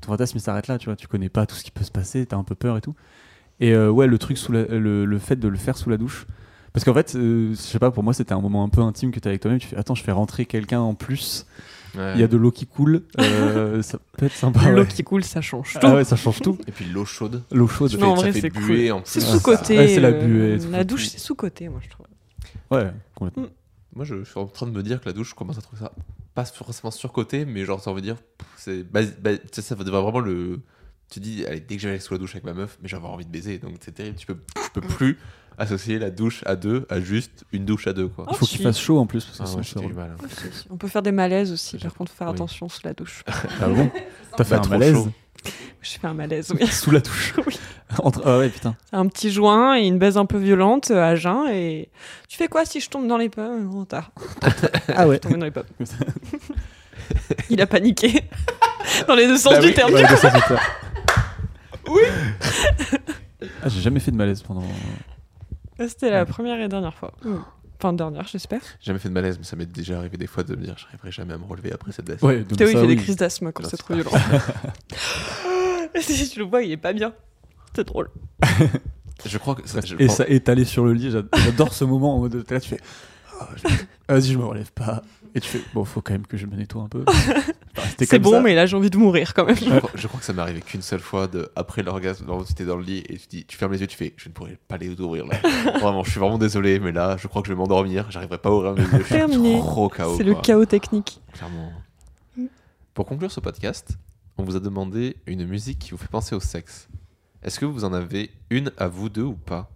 ton 0.00 0.12
fantasme 0.12 0.38
il 0.38 0.40
s'arrête 0.40 0.68
là, 0.68 0.78
tu 0.78 0.86
vois. 0.86 0.96
Tu 0.96 1.06
connais 1.06 1.28
pas 1.28 1.44
tout 1.44 1.54
ce 1.54 1.64
qui 1.64 1.70
peut 1.70 1.84
se 1.84 1.90
passer, 1.92 2.24
t'as 2.24 2.38
un 2.38 2.44
peu 2.44 2.54
peur 2.54 2.78
et 2.78 2.80
tout. 2.80 2.94
Et 3.60 3.74
euh, 3.74 3.90
ouais, 3.90 4.06
le 4.06 4.16
truc, 4.16 4.38
sous 4.38 4.52
la- 4.52 4.64
le, 4.64 5.04
le 5.04 5.18
fait 5.18 5.36
de 5.36 5.48
le 5.48 5.58
faire 5.58 5.76
sous 5.76 5.90
la 5.90 5.98
douche. 5.98 6.26
Parce 6.72 6.84
qu'en 6.84 6.94
fait, 6.94 7.14
euh, 7.16 7.50
je 7.50 7.54
sais 7.56 7.78
pas, 7.78 7.90
pour 7.90 8.02
moi, 8.02 8.12
c'était 8.12 8.32
un 8.32 8.40
moment 8.40 8.62
un 8.64 8.68
peu 8.68 8.80
intime 8.82 9.10
que 9.10 9.20
t'as 9.20 9.30
avec 9.30 9.40
toi-même. 9.42 9.58
Tu 9.60 9.66
fais, 9.68 9.76
attends, 9.76 9.94
je 9.94 10.02
fais 10.02 10.12
rentrer 10.12 10.46
quelqu'un 10.46 10.80
en 10.80 10.94
plus. 10.94 11.46
Ouais. 11.96 12.12
Il 12.14 12.20
y 12.20 12.22
a 12.22 12.28
de 12.28 12.36
l'eau 12.36 12.50
qui 12.50 12.66
coule. 12.66 13.02
euh, 13.18 13.80
ça 13.82 13.98
peut 14.16 14.26
être 14.26 14.34
sympa. 14.34 14.70
L'eau 14.70 14.82
ouais. 14.82 14.86
qui 14.86 15.02
coule, 15.02 15.24
ça 15.24 15.40
change 15.40 15.72
tout. 15.74 15.78
Ah 15.82 15.94
ouais, 15.94 16.04
ça 16.04 16.16
change 16.16 16.40
tout. 16.40 16.58
Et 16.66 16.72
puis 16.72 16.84
l'eau 16.84 17.04
chaude. 17.04 17.42
L'eau 17.50 17.66
chaude. 17.66 17.94
Non, 17.98 18.08
en 18.08 18.14
vrai, 18.14 18.32
c'est 18.32 18.50
cool. 18.50 18.92
en 18.92 19.00
plus. 19.00 19.10
C'est 19.10 19.22
Ah, 19.22 19.26
sous-côté. 19.26 19.78
ouais, 19.78 19.88
c'est 19.88 20.00
la 20.00 20.08
euh, 20.08 20.26
buée 20.26 20.58
tout. 20.58 20.70
La 20.70 20.84
douche, 20.84 21.08
c'est 21.08 21.18
sous-côté, 21.18 21.68
moi, 21.68 21.80
je 21.82 21.88
trouve. 21.88 22.06
Ouais, 22.70 22.90
complètement. 23.14 23.46
Moi, 23.94 24.04
je 24.04 24.22
suis 24.24 24.38
en 24.38 24.46
train 24.46 24.66
de 24.66 24.72
me 24.72 24.82
dire 24.82 25.00
que 25.00 25.06
la 25.06 25.12
douche, 25.12 25.30
je 25.30 25.34
commence 25.34 25.58
à 25.58 25.62
trouver 25.62 25.80
ça 25.82 25.92
pas 26.34 26.44
forcément 26.44 26.92
surcoté, 26.92 27.44
mais 27.44 27.64
genre, 27.64 27.80
ça 27.80 27.92
veut 27.92 28.00
dire, 28.00 28.14
pff, 28.14 28.46
c'est, 28.56 28.84
bah, 28.84 29.00
bah, 29.20 29.36
tu 29.36 29.48
sais, 29.50 29.62
ça 29.62 29.74
va 29.74 29.82
devoir 29.82 30.02
vraiment 30.02 30.20
le. 30.20 30.60
Tu 31.10 31.20
dis, 31.20 31.44
allez, 31.46 31.60
dès 31.60 31.76
que 31.76 31.82
je 31.82 31.88
vais 31.88 31.94
aller 31.94 32.00
sous 32.02 32.12
la 32.14 32.18
douche 32.18 32.32
avec 32.32 32.44
ma 32.44 32.52
meuf, 32.52 32.76
mais 32.82 32.88
j'avais 32.88 33.06
envie 33.06 33.24
de 33.24 33.30
baiser, 33.30 33.58
donc 33.58 33.74
c'est 33.80 33.92
terrible. 33.94 34.16
Tu 34.16 34.26
peux, 34.26 34.36
je 34.62 34.80
peux 34.80 34.86
plus 34.86 35.18
associer 35.56 35.98
la 35.98 36.10
douche 36.10 36.42
à 36.46 36.54
deux 36.54 36.86
à 36.90 37.00
juste 37.00 37.44
une 37.52 37.64
douche 37.64 37.86
à 37.86 37.92
deux, 37.92 38.08
quoi. 38.08 38.26
Oh, 38.28 38.32
Il 38.32 38.36
faut 38.36 38.46
si. 38.46 38.56
qu'il 38.56 38.64
fasse 38.66 38.78
chaud 38.78 38.98
en 38.98 39.06
plus. 39.06 39.24
Parce 39.24 39.38
que 39.38 39.42
Ah 39.42 39.46
sinon, 39.46 39.58
ouais, 39.58 39.64
j'ai 39.82 39.86
du 39.88 39.94
mal. 39.94 40.14
hein. 40.22 40.48
On 40.70 40.76
peut 40.76 40.86
faire 40.88 41.02
des 41.02 41.10
malaises 41.12 41.50
aussi, 41.50 41.78
par 41.78 41.94
contre, 41.94 42.12
faut 42.12 42.18
faire 42.18 42.28
Oui. 42.28 42.34
attention 42.34 42.68
sous 42.68 42.80
la 42.84 42.92
douche. 42.92 43.24
Ah 43.60 43.68
bon 43.68 43.90
T'as 44.36 44.44
fait 44.44 44.50
Bah, 44.54 44.58
un 44.58 44.60
trop 44.60 44.70
malaise 44.72 44.94
chaud. 44.94 45.08
Je 45.80 45.90
fais 45.98 46.06
un 46.08 46.14
malaise, 46.14 46.52
oui. 46.60 46.66
sous 46.66 46.90
la 46.90 47.00
douche. 47.00 47.34
Oui. 47.46 47.58
Entre... 48.00 48.20
Ah 48.26 48.38
ouais, 48.38 48.50
putain. 48.50 48.76
Un 48.92 49.06
petit 49.06 49.30
joint 49.32 49.76
et 49.78 49.86
une 49.86 49.98
baise 49.98 50.18
un 50.18 50.26
peu 50.26 50.36
violente 50.36 50.90
euh, 50.90 51.02
à 51.02 51.14
jeun. 51.16 51.48
Et 51.48 51.88
tu 52.28 52.36
fais 52.36 52.48
quoi 52.48 52.66
si 52.66 52.80
je 52.80 52.90
tombe 52.90 53.06
dans 53.08 53.16
les 53.16 53.30
pommes 53.30 53.70
Oh, 53.74 53.84
tard. 53.86 54.10
Ah 54.94 55.08
ouais. 55.08 55.18
Tomber 55.18 55.38
dans 55.38 55.46
les 55.46 55.50
pommes. 55.50 55.64
Il 57.48 57.60
a 57.62 57.66
paniqué. 57.66 58.22
dans 59.06 59.14
les 59.14 59.26
deux 59.26 59.38
sens 59.38 59.54
Bah 59.54 59.60
du 59.60 59.68
oui. 59.68 59.74
terme. 59.74 59.96
Ça. 60.16 60.32
Oui 61.90 62.02
Ah, 63.62 63.68
j'ai 63.68 63.80
jamais 63.80 64.00
fait 64.00 64.10
de 64.10 64.16
malaise 64.16 64.42
pendant. 64.42 64.62
C'était 65.86 66.10
la 66.10 66.24
première 66.26 66.60
et 66.60 66.68
dernière 66.68 66.94
fois. 66.94 67.12
Enfin, 67.80 67.92
dernière, 67.92 68.26
j'espère. 68.26 68.60
J'ai 68.80 68.86
jamais 68.86 68.98
fait 68.98 69.08
de 69.08 69.14
malaise, 69.14 69.38
mais 69.38 69.44
ça 69.44 69.54
m'est 69.54 69.64
déjà 69.66 69.98
arrivé 69.98 70.16
des 70.16 70.26
fois 70.26 70.42
de 70.42 70.56
me 70.56 70.64
dire, 70.64 70.74
j'arriverai 70.76 71.12
jamais 71.12 71.34
à 71.34 71.38
me 71.38 71.44
relever 71.44 71.72
après 71.72 71.92
cette 71.92 72.06
baisse. 72.06 72.20
Ouais, 72.22 72.40
donc 72.40 72.58
Théo, 72.58 72.68
il 72.68 72.72
fait 72.72 72.80
oui. 72.80 72.86
des 72.88 72.96
crises 72.96 73.14
d'asthme 73.16 73.52
quand 73.52 73.64
c'est 73.66 73.76
trop 73.76 73.94
violent. 73.94 74.10
si 76.00 76.28
tu 76.28 76.40
le 76.40 76.44
vois, 76.46 76.62
il 76.62 76.72
est 76.72 76.76
pas 76.76 76.92
bien. 76.92 77.12
C'est 77.76 77.86
drôle. 77.86 78.08
Je 79.24 79.38
crois 79.38 79.54
que 79.54 79.68
ça, 79.68 79.80
je 79.84 79.94
Et 79.98 80.06
pense- 80.06 80.16
ça 80.16 80.24
étalé 80.28 80.64
sur 80.64 80.84
le 80.84 80.92
lit, 80.92 81.10
j'a- 81.12 81.22
j'adore 81.44 81.72
ce 81.72 81.84
moment 81.84 82.16
en 82.16 82.18
mode. 82.20 82.44
t'es 82.44 82.54
Là, 82.54 82.60
tu 82.60 82.70
fais. 82.70 82.80
Ah, 83.40 83.48
je- 83.56 83.68
Vas-y, 84.12 84.32
je 84.32 84.38
me 84.38 84.44
relève 84.44 84.72
pas. 84.72 85.02
Et 85.38 85.40
tu 85.40 85.48
fais, 85.50 85.60
bon, 85.72 85.84
faut 85.84 86.00
quand 86.02 86.12
même 86.14 86.26
que 86.26 86.36
je 86.36 86.46
me 86.46 86.56
nettoie 86.56 86.82
un 86.82 86.88
peu. 86.88 87.04
C'est 87.96 88.06
comme 88.08 88.22
bon, 88.22 88.30
ça. 88.32 88.40
mais 88.40 88.56
là 88.56 88.66
j'ai 88.66 88.76
envie 88.76 88.90
de 88.90 88.96
mourir 88.98 89.34
quand 89.34 89.44
même. 89.46 89.54
Je, 89.54 89.64
crois, 89.78 89.90
je 89.94 90.08
crois 90.08 90.18
que 90.18 90.26
ça 90.26 90.32
m'est 90.32 90.42
arrivé 90.42 90.60
qu'une 90.60 90.82
seule 90.82 90.98
fois 90.98 91.28
de, 91.28 91.48
après 91.54 91.84
l'orgasme, 91.84 92.24
normalement 92.24 92.44
tu 92.44 92.52
étais 92.52 92.64
dans 92.64 92.76
le 92.76 92.82
lit 92.82 93.04
et 93.08 93.16
tu, 93.18 93.28
dis, 93.28 93.44
tu 93.44 93.56
fermes 93.56 93.72
les 93.72 93.80
yeux, 93.80 93.86
tu 93.86 93.96
fais 93.96 94.14
je 94.16 94.28
ne 94.28 94.34
pourrais 94.34 94.58
pas 94.66 94.76
les 94.78 94.88
ouvrir 95.00 95.26
là. 95.26 95.36
vraiment, 95.78 96.02
je 96.02 96.10
suis 96.10 96.18
vraiment 96.18 96.38
désolé, 96.38 96.80
mais 96.80 96.90
là 96.90 97.16
je 97.20 97.28
crois 97.28 97.40
que 97.42 97.46
je 97.48 97.52
vais 97.52 97.58
m'endormir, 97.58 98.10
j'arriverai 98.10 98.38
pas 98.38 98.48
à 98.48 98.52
ouvrir 98.52 98.72
mes 98.74 98.80
yeux. 98.82 98.88
Je 98.92 98.96
suis 99.04 99.14
Terminé. 99.14 99.58
trop 99.58 99.88
KO. 99.88 100.16
C'est 100.16 100.24
le 100.24 100.34
chaos 100.34 100.64
technique. 100.64 101.20
Clairement. 101.32 101.70
Pour 102.94 103.06
conclure 103.06 103.30
ce 103.30 103.38
podcast, 103.38 103.96
on 104.38 104.42
vous 104.42 104.56
a 104.56 104.60
demandé 104.60 105.14
une 105.26 105.46
musique 105.46 105.78
qui 105.78 105.90
vous 105.92 105.98
fait 105.98 106.08
penser 106.10 106.34
au 106.34 106.40
sexe. 106.40 106.88
Est-ce 107.44 107.60
que 107.60 107.64
vous 107.64 107.84
en 107.84 107.92
avez 107.92 108.32
une 108.50 108.72
à 108.76 108.88
vous 108.88 109.08
deux 109.08 109.22
ou 109.22 109.34
pas? 109.34 109.70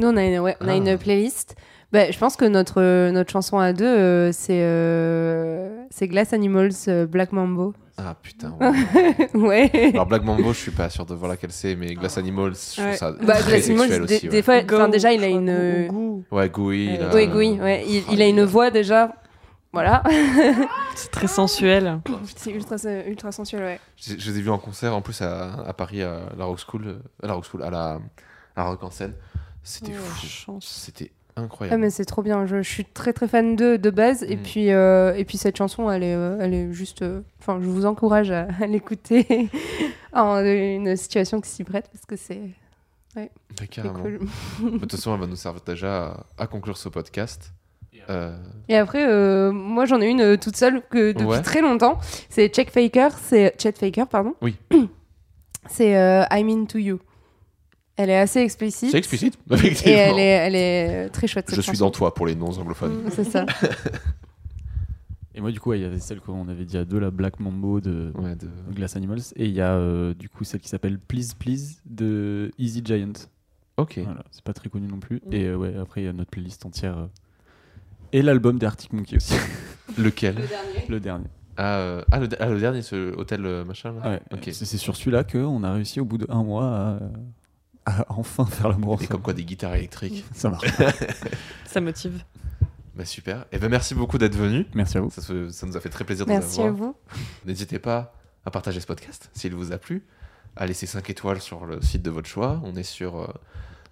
Nous, 0.00 0.06
on 0.06 0.16
a 0.16 0.24
une, 0.24 0.38
ouais, 0.38 0.56
on 0.60 0.68
a 0.68 0.72
Ah. 0.72 0.76
une 0.76 0.96
playlist. 0.96 1.56
Bah, 1.92 2.10
je 2.10 2.18
pense 2.18 2.36
que 2.36 2.44
notre, 2.44 2.82
euh, 2.82 3.10
notre 3.12 3.30
chanson 3.32 3.58
à 3.58 3.72
deux, 3.72 3.86
euh, 3.86 4.30
c'est 4.32 4.60
euh, 4.62 5.84
c'est 5.90 6.06
Glass 6.06 6.32
Animals 6.34 6.72
euh, 6.88 7.06
Black 7.06 7.32
Mambo. 7.32 7.72
Ah 7.96 8.14
putain. 8.22 8.54
ouais. 8.60 9.30
ouais. 9.34 9.90
Alors 9.94 10.06
Black 10.06 10.22
Mambo, 10.22 10.52
je 10.52 10.58
suis 10.58 10.70
pas 10.70 10.90
sûr 10.90 11.06
de 11.06 11.14
voir 11.14 11.30
laquelle 11.30 11.50
c'est, 11.50 11.74
mais 11.76 11.94
Glass 11.94 12.18
Animals, 12.18 12.52
je 12.54 12.72
trouve 12.74 12.84
Ouais. 12.90 12.96
ça 12.96 13.12
Bah, 13.12 13.34
très 13.38 13.52
Glass 13.60 13.66
Animals, 13.70 13.88
sexuel 13.88 14.06
des, 14.06 14.14
aussi. 14.16 14.28
des 14.28 14.36
ouais. 14.36 14.42
fois, 14.42 14.54
enfin, 14.56 14.84
Go, 14.86 14.92
déjà, 14.92 15.12
il 15.12 15.24
a 15.24 15.28
une. 15.28 15.48
Ouais. 15.48 15.88
Euh. 15.90 17.10
Oui, 17.14 17.28
oui, 17.34 17.58
ouais. 17.60 17.84
Il, 17.88 18.04
Ah, 18.06 18.10
il 18.12 18.22
a 18.22 18.26
une 18.28 18.44
voix 18.44 18.70
déjà. 18.70 19.14
Voilà. 19.72 20.02
C'est 20.94 21.10
très 21.10 21.26
sensuel. 21.26 22.00
c'est 22.36 22.50
ultra, 22.50 22.76
ultra 23.06 23.32
sensuel, 23.32 23.62
ouais. 23.62 23.80
Je, 23.96 24.14
je 24.18 24.30
les 24.30 24.38
ai 24.38 24.42
vus 24.42 24.50
en 24.50 24.58
concert 24.58 24.94
en 24.94 25.00
plus 25.02 25.20
à, 25.22 25.54
à 25.66 25.72
Paris, 25.72 26.02
à 26.02 26.20
la 26.36 26.44
Rock 26.44 26.58
School, 26.66 27.00
à 27.22 27.26
la 27.26 27.32
Rock 27.34 27.44
School, 27.50 27.62
à 27.62 27.70
la, 27.70 27.84
à 27.92 27.98
la 28.56 28.64
Rock 28.64 28.82
en 28.82 28.90
scène. 28.90 29.14
C'était 29.62 29.92
Oh, 29.94 30.00
fou. 30.02 30.26
chance. 30.26 30.90
C'était 31.38 31.42
Ah, 31.42 31.54
incroyable. 31.54 31.80
mais 31.80 31.90
c'est 31.90 32.04
trop 32.04 32.22
bien. 32.22 32.46
Je, 32.46 32.62
je 32.62 32.68
suis 32.70 32.84
très 32.84 33.12
très 33.12 33.28
fan 33.28 33.56
d'eux 33.56 33.78
de 33.78 33.90
base. 33.90 34.22
Et, 34.24 34.36
Mm. 34.36 34.42
puis, 34.42 34.72
euh, 34.72 35.14
et 35.16 35.24
puis 35.24 35.38
cette 35.38 35.56
chanson, 35.56 35.90
elle 35.90 36.02
est, 36.02 36.14
euh, 36.14 36.38
elle 36.40 36.54
est 36.54 36.72
juste. 36.72 37.02
euh, 37.02 37.20
Enfin, 37.40 37.58
je 37.60 37.66
vous 37.68 37.86
encourage 37.86 38.30
à, 38.30 38.48
à 38.60 38.66
l'écouter 38.66 39.48
en 40.12 40.44
une 40.44 40.96
situation 40.96 41.40
qui 41.40 41.50
s'y 41.50 41.64
prête 41.64 41.88
parce 41.92 42.04
que 42.06 42.16
c'est 42.16 42.40
carrément. 43.70 44.00
cool. 44.02 44.18
De 44.62 44.78
toute 44.78 44.92
façon, 44.92 45.14
elle 45.14 45.20
va 45.20 45.26
nous 45.26 45.36
servir 45.36 45.62
déjà 45.66 46.06
à, 46.06 46.26
à 46.38 46.46
conclure 46.46 46.76
ce 46.76 46.88
podcast. 46.88 47.52
Euh, 48.10 48.34
Et 48.70 48.76
après, 48.76 49.06
euh, 49.06 49.52
moi 49.52 49.84
j'en 49.84 50.00
ai 50.00 50.06
une 50.06 50.22
euh, 50.22 50.36
toute 50.38 50.56
seule 50.56 50.80
que 50.88 51.12
depuis 51.12 51.26
Ouais. 51.26 51.42
très 51.42 51.60
longtemps. 51.60 51.98
C'est 52.30 52.48
Check 52.48 52.70
Faker, 52.70 53.10
c'est 53.18 53.54
Chet 53.60 53.72
Faker, 53.72 54.06
pardon. 54.06 54.34
Oui. 54.40 54.56
c'est 55.68 55.94
euh, 55.98 56.24
I'm 56.30 56.48
into 56.48 56.78
you. 56.78 57.00
Elle 57.98 58.10
est 58.10 58.16
assez 58.16 58.40
explicite. 58.40 58.90
c'est 58.92 58.96
explicite, 58.98 59.36
Et 59.50 59.54
effectivement. 59.54 59.92
elle 59.98 60.18
est, 60.18 60.22
elle 60.22 60.54
est 60.54 61.08
très 61.10 61.26
chouette. 61.26 61.46
Je 61.50 61.60
suis 61.60 61.72
chanson. 61.72 61.84
dans 61.86 61.90
toi 61.90 62.14
pour 62.14 62.26
les 62.26 62.34
non-anglophones. 62.36 63.02
Mm, 63.04 63.10
C'est 63.10 63.24
ça. 63.24 63.44
Et 65.34 65.40
moi, 65.40 65.52
du 65.52 65.60
coup, 65.60 65.70
ouais, 65.70 65.78
il 65.78 65.82
y 65.82 65.84
avait 65.84 66.00
celle 66.00 66.20
qu'on 66.20 66.48
avait 66.48 66.64
dit 66.64 66.76
à 66.78 66.84
deux, 66.84 66.98
la 66.98 67.10
Black 67.10 67.38
Mambo 67.38 67.80
de 67.80 68.12
Ouais, 68.16 68.34
de... 68.34 68.48
Glass 68.74 68.96
Animals. 68.96 69.20
Et 69.36 69.46
il 69.46 69.52
y 69.52 69.60
a 69.60 69.72
euh, 69.74 70.12
du 70.14 70.28
coup 70.28 70.42
celle 70.44 70.60
qui 70.60 70.68
s'appelle 70.68 70.98
Please 70.98 71.34
Please 71.38 71.76
de 71.86 72.50
Easy 72.58 72.82
Giant. 72.84 73.12
Ok. 73.76 73.98
Voilà, 74.02 74.24
c'est 74.32 74.42
pas 74.42 74.52
très 74.52 74.68
connu 74.68 74.88
non 74.88 74.98
plus. 74.98 75.20
Et 75.30 75.44
euh, 75.44 75.56
ouais, 75.56 75.76
après, 75.80 76.02
il 76.02 76.04
y 76.06 76.08
a 76.08 76.12
notre 76.12 76.30
playlist 76.30 76.66
entière. 76.66 76.98
euh, 76.98 77.06
Et 78.12 78.22
l'album 78.22 78.58
d'Arctic 78.58 78.92
Monkey 78.92 79.16
aussi, 79.16 79.34
Lequel 79.98 80.36
le 80.88 80.98
dernier. 80.98 81.26
ah, 81.56 81.78
euh, 81.78 82.02
ah, 82.10 82.18
le, 82.18 82.28
ah, 82.40 82.48
le 82.48 82.58
dernier, 82.58 82.82
ce 82.82 83.14
hôtel 83.16 83.42
machin 83.64 83.92
là 83.92 84.10
Ouais, 84.10 84.20
Ok. 84.32 84.40
c'est 84.46 84.64
c'est 84.64 84.76
sur 84.76 84.96
celui-là 84.96 85.22
qu'on 85.22 85.62
a 85.62 85.72
réussi 85.72 86.00
au 86.00 86.04
bout 86.04 86.18
d'un 86.18 86.42
mois 86.42 86.66
à, 86.66 86.98
à 87.88 88.06
enfin 88.10 88.44
faire 88.46 88.68
l'amour 88.68 89.00
Et 89.02 89.06
comme 89.06 89.22
quoi 89.22 89.32
des 89.34 89.44
guitares 89.44 89.74
électriques. 89.74 90.24
Ça 90.34 90.50
marche. 90.50 90.66
Ça 91.66 91.80
motive. 91.80 92.22
Bah 92.94 93.04
super. 93.04 93.44
Et 93.52 93.58
ben 93.58 93.68
merci 93.68 93.94
beaucoup 93.94 94.18
d'être 94.18 94.36
venu. 94.36 94.66
Merci 94.74 94.98
à 94.98 95.00
vous. 95.00 95.10
Ça, 95.10 95.66
nous 95.66 95.76
a 95.76 95.80
fait 95.80 95.88
très 95.88 96.04
plaisir 96.04 96.26
de 96.26 96.30
Merci 96.30 96.56
vous 96.56 96.62
à 96.62 96.68
avoir. 96.68 96.90
vous. 96.90 96.96
N'hésitez 97.44 97.78
pas 97.78 98.14
à 98.44 98.50
partager 98.50 98.80
ce 98.80 98.86
podcast 98.86 99.30
s'il 99.34 99.54
vous 99.54 99.72
a 99.72 99.78
plu, 99.78 100.04
à 100.56 100.66
laisser 100.66 100.86
5 100.86 101.08
étoiles 101.10 101.40
sur 101.40 101.64
le 101.66 101.80
site 101.82 102.02
de 102.02 102.10
votre 102.10 102.28
choix. 102.28 102.60
On 102.64 102.74
est 102.74 102.82
sur 102.82 103.20
euh, 103.20 103.26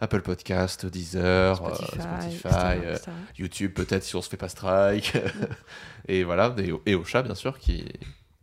Apple 0.01 0.23
Podcast, 0.23 0.87
Deezer, 0.87 1.65
euh, 1.65 1.75
Spotify, 1.75 2.49
euh. 2.85 2.97
YouTube 3.39 3.73
peut-être 3.75 4.03
si 4.03 4.17
on 4.17 4.23
se 4.23 4.29
fait 4.29 4.37
pas 4.37 4.49
strike. 4.49 5.17
et 6.09 6.25
voilà, 6.25 6.55
et, 6.59 6.73
au- 6.73 6.83
et 6.87 6.95
au 6.97 7.05
chat 7.05 7.23
bien 7.23 7.35
sûr 7.37 7.59
qui, 7.59 7.85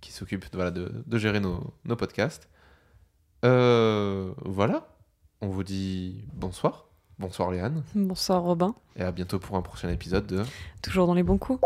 qui 0.01 0.11
s'occupe 0.13 0.43
de, 0.51 0.55
voilà, 0.55 0.71
de, 0.71 0.91
de 1.05 1.17
gérer 1.17 1.39
nos, 1.41 1.73
nos 1.85 1.95
podcasts. 1.97 2.47
Euh, 3.43 4.31
voilà, 4.45 4.87
on 5.43 5.47
vous 5.49 5.63
dit 5.63 6.23
bonsoir. 6.33 6.85
Bonsoir 7.19 7.51
Léane, 7.51 7.83
Bonsoir 7.93 8.41
Robin. 8.41 8.73
et 8.95 9.03
à 9.03 9.11
bientôt 9.11 9.37
pour 9.39 9.55
un 9.55 9.61
prochain 9.61 9.89
épisode 9.89 10.25
de... 10.25 10.43
Toujours 10.81 11.05
dans 11.05 11.13
les 11.13 11.21
bons 11.23 11.37
coups. 11.37 11.61